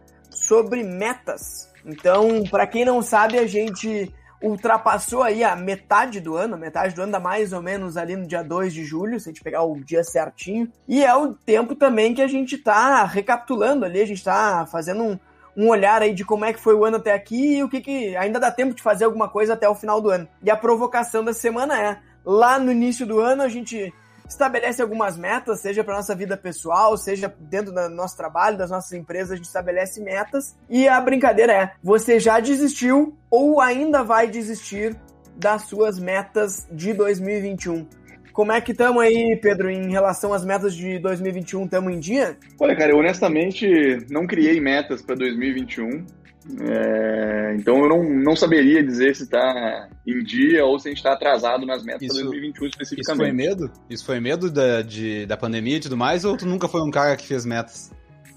sobre 0.49 0.83
metas. 0.83 1.71
Então, 1.85 2.43
para 2.51 2.67
quem 2.67 2.85
não 2.85 3.03
sabe, 3.03 3.39
a 3.39 3.47
gente 3.47 4.13
ultrapassou 4.43 5.23
aí 5.23 5.45
a 5.45 5.55
metade 5.55 6.21
do 6.21 6.37
ano, 6.37 6.57
metade 6.57 6.95
do 6.95 7.03
ano 7.03 7.13
dá 7.13 7.21
mais 7.21 7.53
ou 7.53 7.61
menos 7.61 7.97
ali 7.97 8.17
no 8.17 8.27
dia 8.27 8.43
2 8.43 8.73
de 8.73 8.85
julho, 8.85 9.19
se 9.21 9.29
a 9.29 9.33
gente 9.33 9.43
pegar 9.43 9.63
o 9.63 9.79
dia 9.81 10.03
certinho. 10.03 10.71
E 10.87 11.05
é 11.05 11.15
o 11.15 11.35
tempo 11.35 11.75
também 11.75 12.15
que 12.15 12.23
a 12.23 12.27
gente 12.29 12.57
tá 12.57 13.05
recapitulando 13.05 13.85
ali, 13.85 14.01
a 14.01 14.07
gente 14.07 14.25
tá 14.25 14.67
fazendo 14.71 15.03
um, 15.03 15.19
um 15.57 15.69
olhar 15.69 16.01
aí 16.01 16.15
de 16.15 16.25
como 16.25 16.45
é 16.45 16.53
que 16.53 16.61
foi 16.61 16.75
o 16.75 16.85
ano 16.85 16.97
até 16.97 17.13
aqui 17.13 17.59
e 17.59 17.63
o 17.63 17.69
que, 17.69 17.81
que 17.81 18.17
ainda 18.17 18.41
dá 18.41 18.51
tempo 18.51 18.75
de 18.75 18.83
fazer 18.83 19.05
alguma 19.05 19.29
coisa 19.29 19.55
até 19.55 19.69
o 19.69 19.75
final 19.75 20.01
do 20.01 20.09
ano. 20.09 20.29
E 20.43 20.51
a 20.51 20.57
provocação 20.57 21.25
da 21.25 21.35
semana 21.35 21.81
é: 21.81 21.99
lá 22.25 22.59
no 22.59 22.71
início 22.71 23.05
do 23.05 23.19
ano 23.21 23.43
a 23.43 23.49
gente 23.49 23.93
estabelece 24.29 24.83
algumas 24.83 25.17
metas, 25.17 25.61
seja 25.61 25.83
para 25.83 25.97
nossa 25.97 26.15
vida 26.15 26.37
pessoal, 26.37 26.97
seja 26.97 27.33
dentro 27.41 27.73
do 27.73 27.89
nosso 27.89 28.17
trabalho, 28.17 28.59
das 28.59 28.71
nossas 28.71 28.93
empresas, 28.93 29.33
a 29.33 29.37
gente 29.37 29.47
estabelece 29.47 30.01
metas. 30.01 30.57
E 30.69 30.87
a 30.87 31.01
brincadeira 31.01 31.53
é: 31.53 31.73
você 31.83 32.21
já 32.21 32.39
desistiu 32.39 33.17
ou 33.31 33.61
ainda 33.61 34.03
vai 34.03 34.29
desistir 34.29 34.97
das 35.37 35.63
suas 35.63 35.99
metas 35.99 36.67
de 36.71 36.93
2021? 36.93 37.87
Como 38.39 38.53
é 38.53 38.61
que 38.61 38.71
estamos 38.71 39.03
aí, 39.03 39.37
Pedro, 39.43 39.69
em 39.69 39.91
relação 39.91 40.33
às 40.33 40.45
metas 40.45 40.73
de 40.73 41.01
2021? 41.01 41.65
Estamos 41.65 41.93
em 41.93 41.99
dia? 41.99 42.37
Olha, 42.61 42.77
cara, 42.77 42.93
eu 42.93 42.97
honestamente 42.97 43.67
não 44.09 44.29
criei 44.29 44.61
metas 44.61 45.03
para 45.03 45.17
2021. 45.17 46.07
É, 46.61 47.55
então 47.59 47.79
eu 47.83 47.89
não, 47.89 48.03
não 48.03 48.35
saberia 48.35 48.83
dizer 48.83 49.15
se 49.15 49.25
está 49.25 49.89
em 50.07 50.23
dia 50.23 50.65
ou 50.65 50.79
se 50.79 50.89
a 50.89 50.91
gente 50.91 50.99
está 50.99 51.13
atrasado 51.13 51.67
nas 51.67 51.85
metas 51.85 52.03
Isso- 52.03 52.15
para 52.15 52.25
2021 52.25 52.51
Isso 52.51 52.59
foi 52.59 52.69
especificamente. 52.85 53.35
medo? 53.35 53.71
Isso 53.91 54.05
foi 54.05 54.19
medo 54.19 54.51
da, 54.51 54.81
de, 54.81 55.27
da 55.27 55.37
pandemia 55.37 55.77
e 55.77 55.81
tudo 55.81 55.97
mais? 55.97 56.25
Ou 56.25 56.37
tu 56.37 56.47
nunca 56.47 56.67
foi 56.67 56.81
um 56.81 56.91
cara 56.91 57.17
que 57.17 57.27
fez 57.27 57.45
metas? 57.45 57.91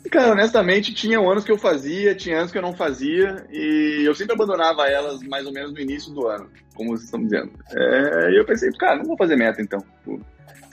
Cara, 0.09 0.31
honestamente, 0.31 0.93
tinha 0.93 1.19
anos 1.19 1.43
que 1.43 1.51
eu 1.51 1.57
fazia, 1.57 2.15
tinha 2.15 2.39
anos 2.39 2.51
que 2.51 2.57
eu 2.57 2.61
não 2.61 2.73
fazia, 2.73 3.45
e 3.51 4.01
eu 4.03 4.15
sempre 4.15 4.33
abandonava 4.33 4.87
elas 4.89 5.21
mais 5.21 5.45
ou 5.45 5.53
menos 5.53 5.71
no 5.71 5.79
início 5.79 6.11
do 6.11 6.27
ano, 6.27 6.49
como 6.73 6.89
vocês 6.89 7.05
estão 7.05 7.21
dizendo. 7.23 7.51
É, 7.71 8.31
e 8.31 8.37
eu 8.37 8.43
pensei, 8.43 8.71
cara, 8.71 8.97
não 8.97 9.05
vou 9.05 9.15
fazer 9.15 9.35
meta 9.35 9.61
então. 9.61 9.79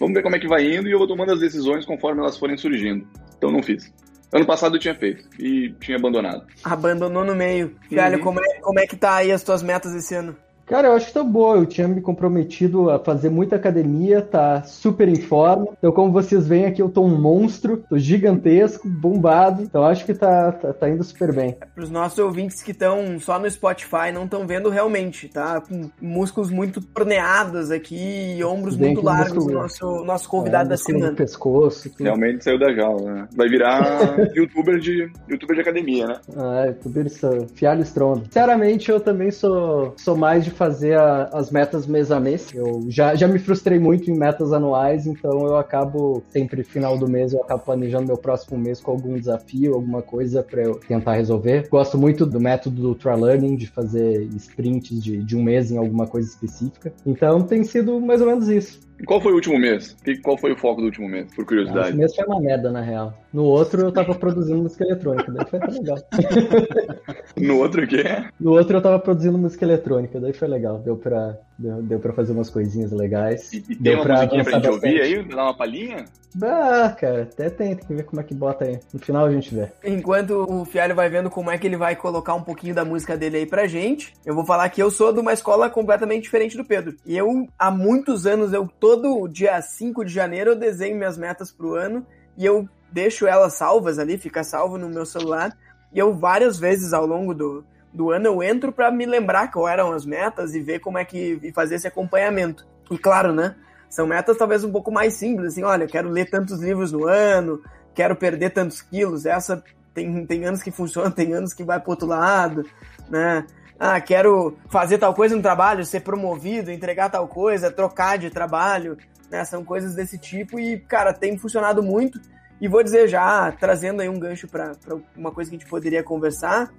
Vamos 0.01 0.15
ver 0.15 0.23
como 0.23 0.35
é 0.35 0.39
que 0.39 0.49
vai 0.49 0.65
indo 0.75 0.89
e 0.89 0.93
eu 0.93 0.99
vou 0.99 1.07
tomando 1.07 1.33
as 1.33 1.41
decisões 1.41 1.85
conforme 1.85 2.21
elas 2.21 2.39
forem 2.39 2.57
surgindo. 2.57 3.07
Então 3.37 3.51
não 3.53 3.63
fiz. 3.63 3.93
Ano 4.33 4.45
passado 4.47 4.77
eu 4.77 4.81
tinha 4.81 4.95
feito 4.95 5.25
e 5.39 5.71
tinha 5.81 5.97
abandonado. 5.97 6.45
Abandonou 6.63 7.25
no 7.25 7.35
meio. 7.35 7.75
Velho, 7.91 8.19
Uhum. 8.19 8.25
como, 8.25 8.41
é, 8.41 8.61
como 8.61 8.79
é 8.79 8.87
que 8.87 8.97
tá 8.97 9.15
aí 9.17 9.33
as 9.33 9.43
tuas 9.43 9.63
metas 9.63 9.95
esse 9.95 10.15
ano? 10.15 10.37
Cara, 10.69 10.89
eu 10.89 10.93
acho 10.93 11.07
que 11.07 11.13
tá 11.15 11.23
boa. 11.23 11.57
Eu 11.57 11.67
tinha 11.67 11.89
me 11.89 12.01
comprometido 12.01 12.91
a 12.91 12.99
fazer 12.99 13.31
muita 13.31 13.57
academia, 13.57 14.21
tá 14.21 14.63
super 14.63 15.09
em 15.09 15.17
forma. 15.17 15.69
Então, 15.79 15.91
como 15.93 16.13
vocês 16.13 16.47
veem 16.47 16.67
aqui, 16.67 16.83
eu 16.83 16.89
tô 16.91 17.03
um 17.03 17.19
monstro, 17.21 17.83
tô 17.89 17.99
gigantesco, 17.99 18.87
bombado. 18.89 19.63
Então, 19.63 19.83
acho 19.85 20.05
que 20.05 20.13
tá, 20.15 20.53
tá, 20.53 20.73
tá 20.73 20.89
indo 20.89 21.03
super 21.03 21.33
bem. 21.35 21.57
Para 21.75 21.85
os 21.85 21.91
nossos 21.91 22.19
ouvintes 22.19 22.63
que 22.63 22.73
estão 22.73 23.19
só 23.19 23.39
no 23.39 23.51
Spotify, 23.51 24.13
não 24.13 24.25
estão 24.25 24.47
vendo 24.47 24.69
realmente, 24.69 25.29
tá? 25.29 25.61
Com 25.61 25.91
músculos 26.01 26.51
muito 26.51 26.81
torneados 26.83 27.71
aqui 27.71 28.37
e 28.37 28.45
ombros 28.45 28.77
Bem 28.77 28.89
muito 28.95 29.05
largos, 29.05 29.33
o 29.33 29.35
músculo- 29.37 29.59
nosso, 29.63 30.05
nosso 30.05 30.29
convidado 30.29 30.67
É, 30.67 30.71
da 30.71 30.77
semana. 30.77 31.13
pescoço. 31.13 31.89
tudo. 31.91 32.05
Realmente 32.05 32.45
saiu 32.45 32.59
da 32.59 32.73
jaula, 32.75 33.15
né? 33.15 33.29
Vai 33.35 33.49
virar 33.49 33.81
youtuber 34.37 34.79
de, 34.79 35.11
youtuber 35.29 35.57
de 35.57 35.63
academia, 35.63 36.07
né? 36.07 36.17
Ah, 36.37 36.67
é, 36.67 36.75
isso, 37.07 37.47
fialho 37.55 37.83
estrondo. 37.83 38.25
Sinceramente, 38.27 38.91
eu 38.91 39.01
também 39.01 39.31
sou, 39.31 39.95
sou 39.97 40.17
mais 40.17 40.45
de 40.45 40.51
fazer 40.59 40.99
a- 40.99 41.31
as 41.33 41.51
metas 41.51 41.87
mês 41.87 42.11
a 42.11 42.19
mês. 42.19 42.53
Eu 42.53 42.85
já, 42.89 43.15
já 43.15 43.29
me 43.29 43.39
frustrei 43.39 43.79
muito 43.79 44.11
em 44.11 44.19
metas 44.19 44.53
anuais, 44.53 45.07
então 45.07 45.47
eu 45.47 45.57
acabo, 45.57 46.23
sempre 46.31 46.65
final 46.65 46.99
do 46.99 47.09
mês, 47.09 47.33
eu 47.33 47.41
acabo 47.43 47.63
planejando 47.63 48.09
meu 48.09 48.19
próximo 48.19 48.59
mês 48.59 48.81
com 48.81 48.91
algum 48.91 49.17
desafio, 49.17 49.75
alguma 49.75 50.03
coisa 50.03 50.43
para 50.43 50.63
eu 50.63 50.75
tentar 50.75 51.15
resolver. 51.15 51.69
Gosto 51.71 51.97
muito 51.97 52.27
do 52.27 52.41
método 52.41 52.83
do 52.83 52.95
Try 52.95 53.15
Learning, 53.19 53.57
de 53.57 53.69
fazer 53.69 54.23
sprints 54.37 55.01
de, 55.03 55.23
de 55.23 55.37
um 55.37 55.43
mês 55.43 55.71
em 55.71 55.79
alguma 55.79 56.07
coisa 56.07 56.29
específica. 56.29 56.93
Então 57.07 57.43
tem 57.43 57.63
sido 57.63 58.01
mais 58.01 58.21
ou 58.21 58.27
menos 58.27 58.49
isso. 58.49 58.88
Qual 59.07 59.21
foi 59.21 59.33
o 59.33 59.37
último 59.37 59.59
mês? 59.59 59.97
Qual 60.23 60.37
foi 60.37 60.53
o 60.53 60.57
foco 60.57 60.81
do 60.81 60.87
último 60.87 61.09
mês, 61.09 61.27
por 61.27 61.43
Esse 61.43 61.45
curiosidade? 61.45 61.97
mês 61.97 62.15
foi 62.15 62.25
uma 62.27 62.41
merda, 62.41 62.71
na 62.71 62.81
real. 62.81 63.15
No 63.33 63.45
outro 63.45 63.83
eu 63.83 63.93
tava 63.93 64.15
produzindo 64.15 64.63
música 64.63 64.85
eletrônica, 64.85 65.31
daí 65.31 65.47
foi 65.47 65.61
legal. 65.61 65.99
No 67.37 67.59
outro 67.59 67.87
que 67.87 68.03
No 68.41 68.53
outro 68.53 68.77
eu 68.77 68.83
tava 68.83 68.99
produzindo 68.99 69.39
música 69.39 69.65
eletrônica, 69.65 70.19
daí 70.21 70.33
foi 70.33 70.49
legal. 70.49 70.79
Deu 70.79 70.97
pra, 70.97 71.39
deu, 71.59 71.83
deu 71.83 71.99
pra 71.99 72.13
fazer 72.13 72.33
umas 72.33 72.49
coisinhas 72.49 72.93
legais. 72.93 73.53
E, 73.53 73.57
e 73.59 73.63
tem 73.63 73.77
Deu 73.81 73.95
uma 73.95 74.05
pra 74.05 74.15
musiquinha 74.17 74.45
pra 74.45 74.53
gente 74.55 74.69
ouvir 74.69 74.99
bastante. 74.99 75.15
aí? 75.15 75.23
Dar 75.25 75.43
uma 75.43 75.57
palhinha? 75.57 76.05
Ah, 76.41 76.95
cara, 76.99 77.23
até 77.23 77.51
tem, 77.51 77.75
tem 77.75 77.87
que 77.87 77.95
ver 77.95 78.05
como 78.05 78.21
é 78.21 78.25
que 78.25 78.35
bota 78.35 78.65
aí. 78.65 78.79
No 78.93 79.01
final 79.01 79.27
a 79.27 79.33
gente 79.33 79.55
vê. 79.55 79.69
Enquanto 79.83 80.47
o 80.49 80.65
Fialho 80.65 80.95
vai 80.95 81.09
vendo 81.09 81.31
como 81.31 81.51
é 81.51 81.59
que 81.59 81.67
ele 81.67 81.77
vai 81.77 81.97
colocar 81.97 82.35
um 82.35 82.43
pouquinho 82.43 82.75
da 82.75 82.85
música 82.85 83.17
dele 83.17 83.39
aí 83.39 83.47
pra 83.47 83.67
gente, 83.67 84.15
eu 84.25 84.35
vou 84.35 84.45
falar 84.45 84.69
que 84.69 84.83
eu 84.83 84.91
sou 84.91 85.13
de 85.13 85.21
uma 85.21 85.33
escola 85.33 85.69
completamente 85.69 86.25
diferente 86.25 86.57
do 86.57 86.65
Pedro. 86.65 86.95
E 87.05 87.17
eu, 87.17 87.49
há 87.59 87.71
muitos 87.71 88.27
anos, 88.27 88.53
eu 88.53 88.69
todo 88.79 89.27
dia 89.27 89.61
5 89.61 90.05
de 90.05 90.13
janeiro 90.13 90.51
eu 90.51 90.57
desenho 90.57 90.97
minhas 90.97 91.19
metas 91.19 91.51
pro 91.51 91.75
ano 91.75 92.07
e 92.37 92.45
eu 92.45 92.69
deixo 92.93 93.27
elas 93.27 93.55
salvas 93.55 93.99
ali, 93.99 94.17
fica 94.17 94.45
salvo 94.45 94.79
no 94.79 94.89
meu 94.89 95.05
celular. 95.05 95.57
E 95.93 95.99
eu 95.99 96.15
várias 96.15 96.59
vezes 96.59 96.93
ao 96.93 97.07
longo 97.07 97.35
do, 97.35 97.65
do 97.93 98.11
ano 98.11 98.27
eu 98.27 98.43
entro 98.43 98.73
pra 98.73 98.91
me 98.91 99.07
lembrar 99.07 99.51
qual 99.51 99.69
eram 99.69 99.93
as 99.93 100.05
metas 100.05 100.55
e 100.55 100.61
ver 100.61 100.81
como 100.81 100.99
é 100.99 101.05
que 101.05 101.39
e 101.43 101.53
fazer 101.53 101.77
esse 101.77 101.89
acompanhamento. 101.89 102.67
E 102.91 102.99
claro, 102.99 103.33
né? 103.33 103.55
São 103.89 104.07
metas 104.07 104.37
talvez 104.37 104.65
um 104.65 104.71
pouco 104.71 104.91
mais 104.91 105.15
simples, 105.15 105.53
assim, 105.53 105.63
olha, 105.63 105.87
quero 105.87 106.09
ler 106.09 106.29
tantos 106.29 106.61
livros 106.61 106.93
no 106.93 107.07
ano, 107.07 107.63
quero 107.95 108.15
perder 108.15 108.51
tantos 108.51 108.83
quilos, 108.83 109.25
essa 109.25 109.63
tem, 109.95 110.27
tem 110.27 110.45
anos 110.45 110.63
que 110.63 110.71
funciona, 110.71 111.11
tem 111.13 111.33
anos 111.33 111.53
que 111.53 111.65
vai 111.65 111.81
pro 111.81 111.91
outro 111.91 112.07
lado, 112.07 112.65
né? 113.09 113.47
Ah, 113.81 114.01
quero 114.01 114.59
fazer 114.69 114.99
tal 114.99 115.15
coisa 115.15 115.37
no 115.37 115.43
trabalho, 115.43 115.85
ser 115.85 116.01
promovido, 116.01 116.71
entregar 116.71 117.09
tal 117.11 117.29
coisa, 117.29 117.71
trocar 117.71 118.19
de 118.19 118.29
trabalho, 118.29 118.99
né? 119.31 119.45
São 119.45 119.65
coisas 119.65 119.95
desse 119.95 120.19
tipo 120.19 120.59
e, 120.59 120.79
cara, 120.81 121.13
tem 121.13 121.39
funcionado 121.39 121.83
muito. 121.83 122.21
E 122.61 122.67
vou 122.67 122.83
dizer 122.83 123.07
já, 123.07 123.53
trazendo 123.53 124.03
aí 124.03 124.09
um 124.09 124.19
gancho 124.19 124.49
para 124.49 124.73
uma 125.17 125.31
coisa 125.31 125.49
que 125.49 125.57
a 125.57 125.59
gente 125.59 125.71
poderia 125.71 126.03
conversar, 126.03 126.73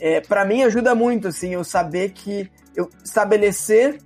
é, 0.00 0.20
para 0.20 0.44
mim 0.44 0.62
ajuda 0.62 0.94
muito, 0.94 1.28
assim, 1.28 1.54
eu 1.54 1.64
saber 1.64 2.10
que 2.12 2.50
eu 2.76 2.88
estabelecer 3.04 3.98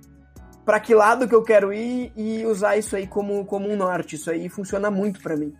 para 0.65 0.79
que 0.79 0.93
lado 0.93 1.27
que 1.27 1.33
eu 1.33 1.41
quero 1.43 1.73
ir 1.73 2.11
e 2.15 2.45
usar 2.45 2.77
isso 2.77 2.95
aí 2.95 3.07
como, 3.07 3.43
como 3.45 3.67
um 3.67 3.75
norte. 3.75 4.15
Isso 4.15 4.29
aí 4.29 4.47
funciona 4.49 4.91
muito 4.91 5.19
para 5.19 5.35
mim. 5.35 5.51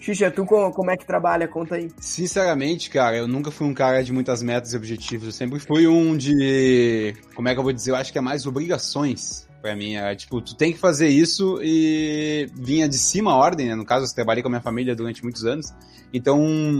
Xixa, 0.00 0.30
tu 0.30 0.44
co- 0.44 0.70
como 0.70 0.90
é 0.90 0.96
que 0.96 1.06
trabalha? 1.06 1.46
Conta 1.46 1.74
aí. 1.76 1.90
Sinceramente, 2.00 2.88
cara, 2.90 3.16
eu 3.16 3.28
nunca 3.28 3.50
fui 3.50 3.66
um 3.66 3.74
cara 3.74 4.02
de 4.02 4.12
muitas 4.12 4.42
metas 4.42 4.72
e 4.72 4.76
objetivos. 4.76 5.26
Eu 5.26 5.32
sempre 5.32 5.58
fui 5.58 5.86
um 5.86 6.16
de. 6.16 7.14
Como 7.34 7.48
é 7.48 7.52
que 7.54 7.58
eu 7.60 7.62
vou 7.64 7.72
dizer? 7.72 7.90
Eu 7.90 7.96
acho 7.96 8.10
que 8.12 8.18
é 8.18 8.20
mais 8.22 8.46
obrigações 8.46 9.46
pra 9.62 9.74
mim. 9.76 9.96
É, 9.96 10.14
tipo, 10.14 10.40
tu 10.42 10.54
tem 10.56 10.72
que 10.72 10.78
fazer 10.78 11.08
isso 11.08 11.58
e 11.62 12.48
vinha 12.54 12.88
de 12.88 12.98
cima 12.98 13.32
a 13.32 13.36
ordem, 13.36 13.68
né? 13.68 13.74
No 13.74 13.84
caso, 13.84 14.06
eu 14.06 14.14
trabalhei 14.14 14.42
com 14.42 14.48
a 14.48 14.50
minha 14.50 14.62
família 14.62 14.94
durante 14.94 15.22
muitos 15.22 15.44
anos. 15.44 15.72
Então, 16.12 16.38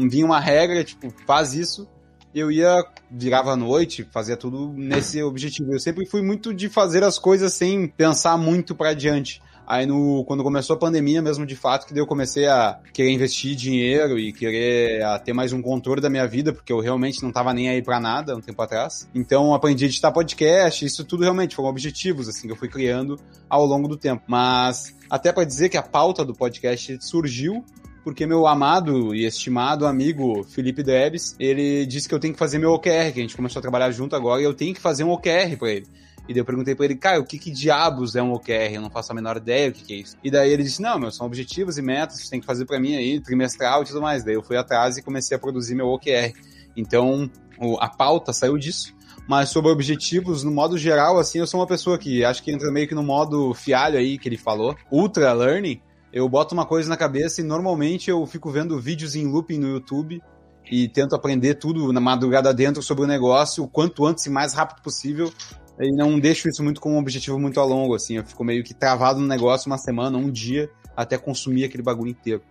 vinha 0.09 0.25
uma 0.27 0.41
regra, 0.41 0.85
tipo, 0.85 1.13
faz 1.27 1.55
isso. 1.55 1.89
Eu 2.35 2.51
ia, 2.51 2.85
virava 3.09 3.53
à 3.53 3.57
noite, 3.57 4.07
fazia 4.11 4.37
tudo 4.37 4.73
nesse 4.77 5.23
objetivo. 5.23 5.73
Eu 5.73 5.79
sempre 5.79 6.05
fui 6.05 6.21
muito 6.21 6.53
de 6.53 6.69
fazer 6.69 7.05
as 7.05 7.19
coisas 7.19 7.53
sem 7.53 7.87
pensar 7.87 8.37
muito 8.37 8.75
pra 8.75 8.91
adiante. 8.91 9.41
Aí 9.67 9.87
no, 9.87 10.25
quando 10.27 10.43
começou 10.43 10.77
a 10.77 10.79
pandemia 10.79 11.23
mesmo, 11.23 11.47
de 11.47 11.57
fato, 11.57 11.87
que 11.87 11.95
daí 11.95 12.03
eu 12.03 12.07
comecei 12.07 12.47
a 12.47 12.79
querer 12.93 13.11
investir 13.11 13.55
dinheiro 13.55 14.19
e 14.19 14.33
querer 14.33 15.03
ter 15.25 15.33
mais 15.33 15.53
um 15.53 15.63
controle 15.63 16.01
da 16.01 16.11
minha 16.11 16.27
vida, 16.27 16.53
porque 16.53 16.73
eu 16.73 16.81
realmente 16.81 17.23
não 17.23 17.33
tava 17.33 17.55
nem 17.55 17.71
aí 17.71 17.81
pra 17.81 17.99
nada 17.99 18.37
um 18.37 18.41
tempo 18.41 18.61
atrás. 18.61 19.09
Então 19.15 19.55
aprendi 19.55 19.85
a 19.85 19.89
editar 19.89 20.13
podcast, 20.13 20.85
isso 20.85 21.05
tudo 21.05 21.23
realmente 21.23 21.57
foram 21.57 21.71
objetivos, 21.71 22.29
assim, 22.29 22.47
que 22.47 22.53
eu 22.53 22.57
fui 22.57 22.69
criando 22.69 23.19
ao 23.49 23.65
longo 23.65 23.89
do 23.89 23.97
tempo. 23.97 24.23
Mas 24.27 24.95
até 25.09 25.33
pra 25.33 25.45
dizer 25.45 25.71
que 25.71 25.79
a 25.79 25.83
pauta 25.83 26.25
do 26.25 26.35
podcast 26.35 26.99
surgiu 27.01 27.65
porque 28.05 28.27
meu 28.27 28.47
amado 28.47 29.15
e 29.15 29.25
estimado 29.25 29.87
amigo 29.87 30.45
Felipe 30.45 30.83
Debs, 30.83 31.35
ele 31.41 31.87
disse 31.87 32.07
que 32.07 32.15
eu 32.15 32.21
tenho 32.21 32.35
que 32.35 32.39
fazer 32.39 32.59
meu 32.59 32.73
OKR, 32.73 33.13
que 33.13 33.19
a 33.19 33.23
gente 33.23 33.35
começou 33.35 33.59
a 33.61 33.63
trabalhar 33.63 33.91
junto 33.91 34.15
agora, 34.15 34.43
e 34.43 34.45
eu 34.45 34.53
tenho 34.53 34.75
que 34.75 34.81
fazer 34.81 35.03
um 35.05 35.11
OKR 35.11 35.57
pra 35.59 35.71
ele. 35.71 35.87
E 36.29 36.33
daí 36.33 36.41
eu 36.41 36.45
perguntei 36.45 36.75
pra 36.75 36.85
ele, 36.85 36.97
cara, 36.97 37.19
o 37.21 37.25
que 37.25 37.39
que 37.39 37.51
diabos 37.51 38.15
é 38.15 38.23
um 38.23 38.33
OKR? 38.33 38.75
Eu 38.75 38.83
não 38.83 38.91
faço 38.91 39.13
a 39.13 39.15
menor 39.15 39.39
ideia 39.39 39.71
do 39.71 39.75
que, 39.75 39.85
que 39.85 39.95
é 39.95 39.97
isso. 39.97 40.17
E 40.23 40.31
daí 40.31 40.51
ele 40.51 40.63
disse, 40.63 40.81
não, 40.81 40.99
meu, 40.99 41.11
são 41.11 41.27
objetivos 41.27 41.77
e 41.77 41.83
metas 41.83 42.17
que 42.17 42.25
você 42.25 42.31
tem 42.31 42.41
que 42.41 42.47
fazer 42.47 42.67
pra 42.67 42.79
mim 42.79 42.95
aí, 42.95 43.21
trimestral 43.21 43.83
e 43.83 43.87
tudo 43.87 44.01
mais. 44.01 44.25
Daí 44.25 44.35
eu 44.35 44.43
fui 44.43 44.57
atrás 44.57 44.97
e 44.97 45.03
comecei 45.03 45.37
a 45.37 45.41
produzir 45.41 45.75
meu 45.75 45.89
OKR. 45.89 46.33
Então, 46.77 47.31
a 47.79 47.89
pauta 47.89 48.33
saiu 48.33 48.57
disso. 48.57 48.95
Mas 49.27 49.49
sobre 49.49 49.71
objetivos, 49.71 50.43
no 50.43 50.51
modo 50.51 50.77
geral, 50.77 51.19
assim, 51.19 51.39
eu 51.39 51.47
sou 51.47 51.61
uma 51.61 51.67
pessoa 51.67 51.99
que 51.99 52.25
acho 52.25 52.43
que 52.43 52.51
entra 52.51 52.71
meio 52.71 52.87
que 52.87 52.95
no 52.95 53.03
modo 53.03 53.55
fialho 53.55 53.99
aí 53.99 54.19
que 54.19 54.29
ele 54.29 54.37
falou, 54.37 54.77
ultra 54.91 55.33
learning. 55.33 55.81
Eu 56.15 56.29
boto 56.29 56.55
uma 56.55 56.65
coisa 56.65 56.89
na 56.89 56.97
cabeça 56.97 57.41
e 57.41 57.45
normalmente 57.45 58.09
eu 58.09 58.25
fico 58.25 58.49
vendo 58.49 58.81
vídeos 58.81 59.17
em 59.17 59.27
looping 59.27 59.59
no 59.59 59.67
YouTube 59.67 60.23
e 60.71 60.89
tento 60.89 61.17
aprender 61.17 61.57
tudo 61.57 61.93
na 61.93 62.01
madrugada 62.01 62.55
dentro 62.55 62.81
sobre 62.85 63.03
o 63.03 63.07
negócio 63.09 63.65
o 63.65 63.69
quanto 63.69 64.07
antes 64.07 64.25
e 64.25 64.31
mais 64.31 64.55
rápido 64.55 64.81
possível. 64.81 65.33
E 65.81 65.91
não 65.91 66.21
deixo 66.21 66.49
isso 66.49 66.63
muito 66.63 66.81
como 66.81 66.95
um 66.95 67.01
objetivo 67.01 67.37
muito 67.37 67.59
a 67.59 67.65
longo, 67.65 67.97
assim. 67.97 68.17
Eu 68.19 68.25
fico 68.25 68.45
meio 68.45 68.63
que 68.63 68.73
travado 68.73 69.19
no 69.19 69.27
negócio 69.27 69.67
uma 69.67 69.77
semana, 69.77 70.17
um 70.17 70.31
dia, 70.31 70.71
até 70.97 71.19
consumir 71.19 71.65
aquele 71.65 71.83
bagulho 71.83 72.13
inteiro. 72.13 72.43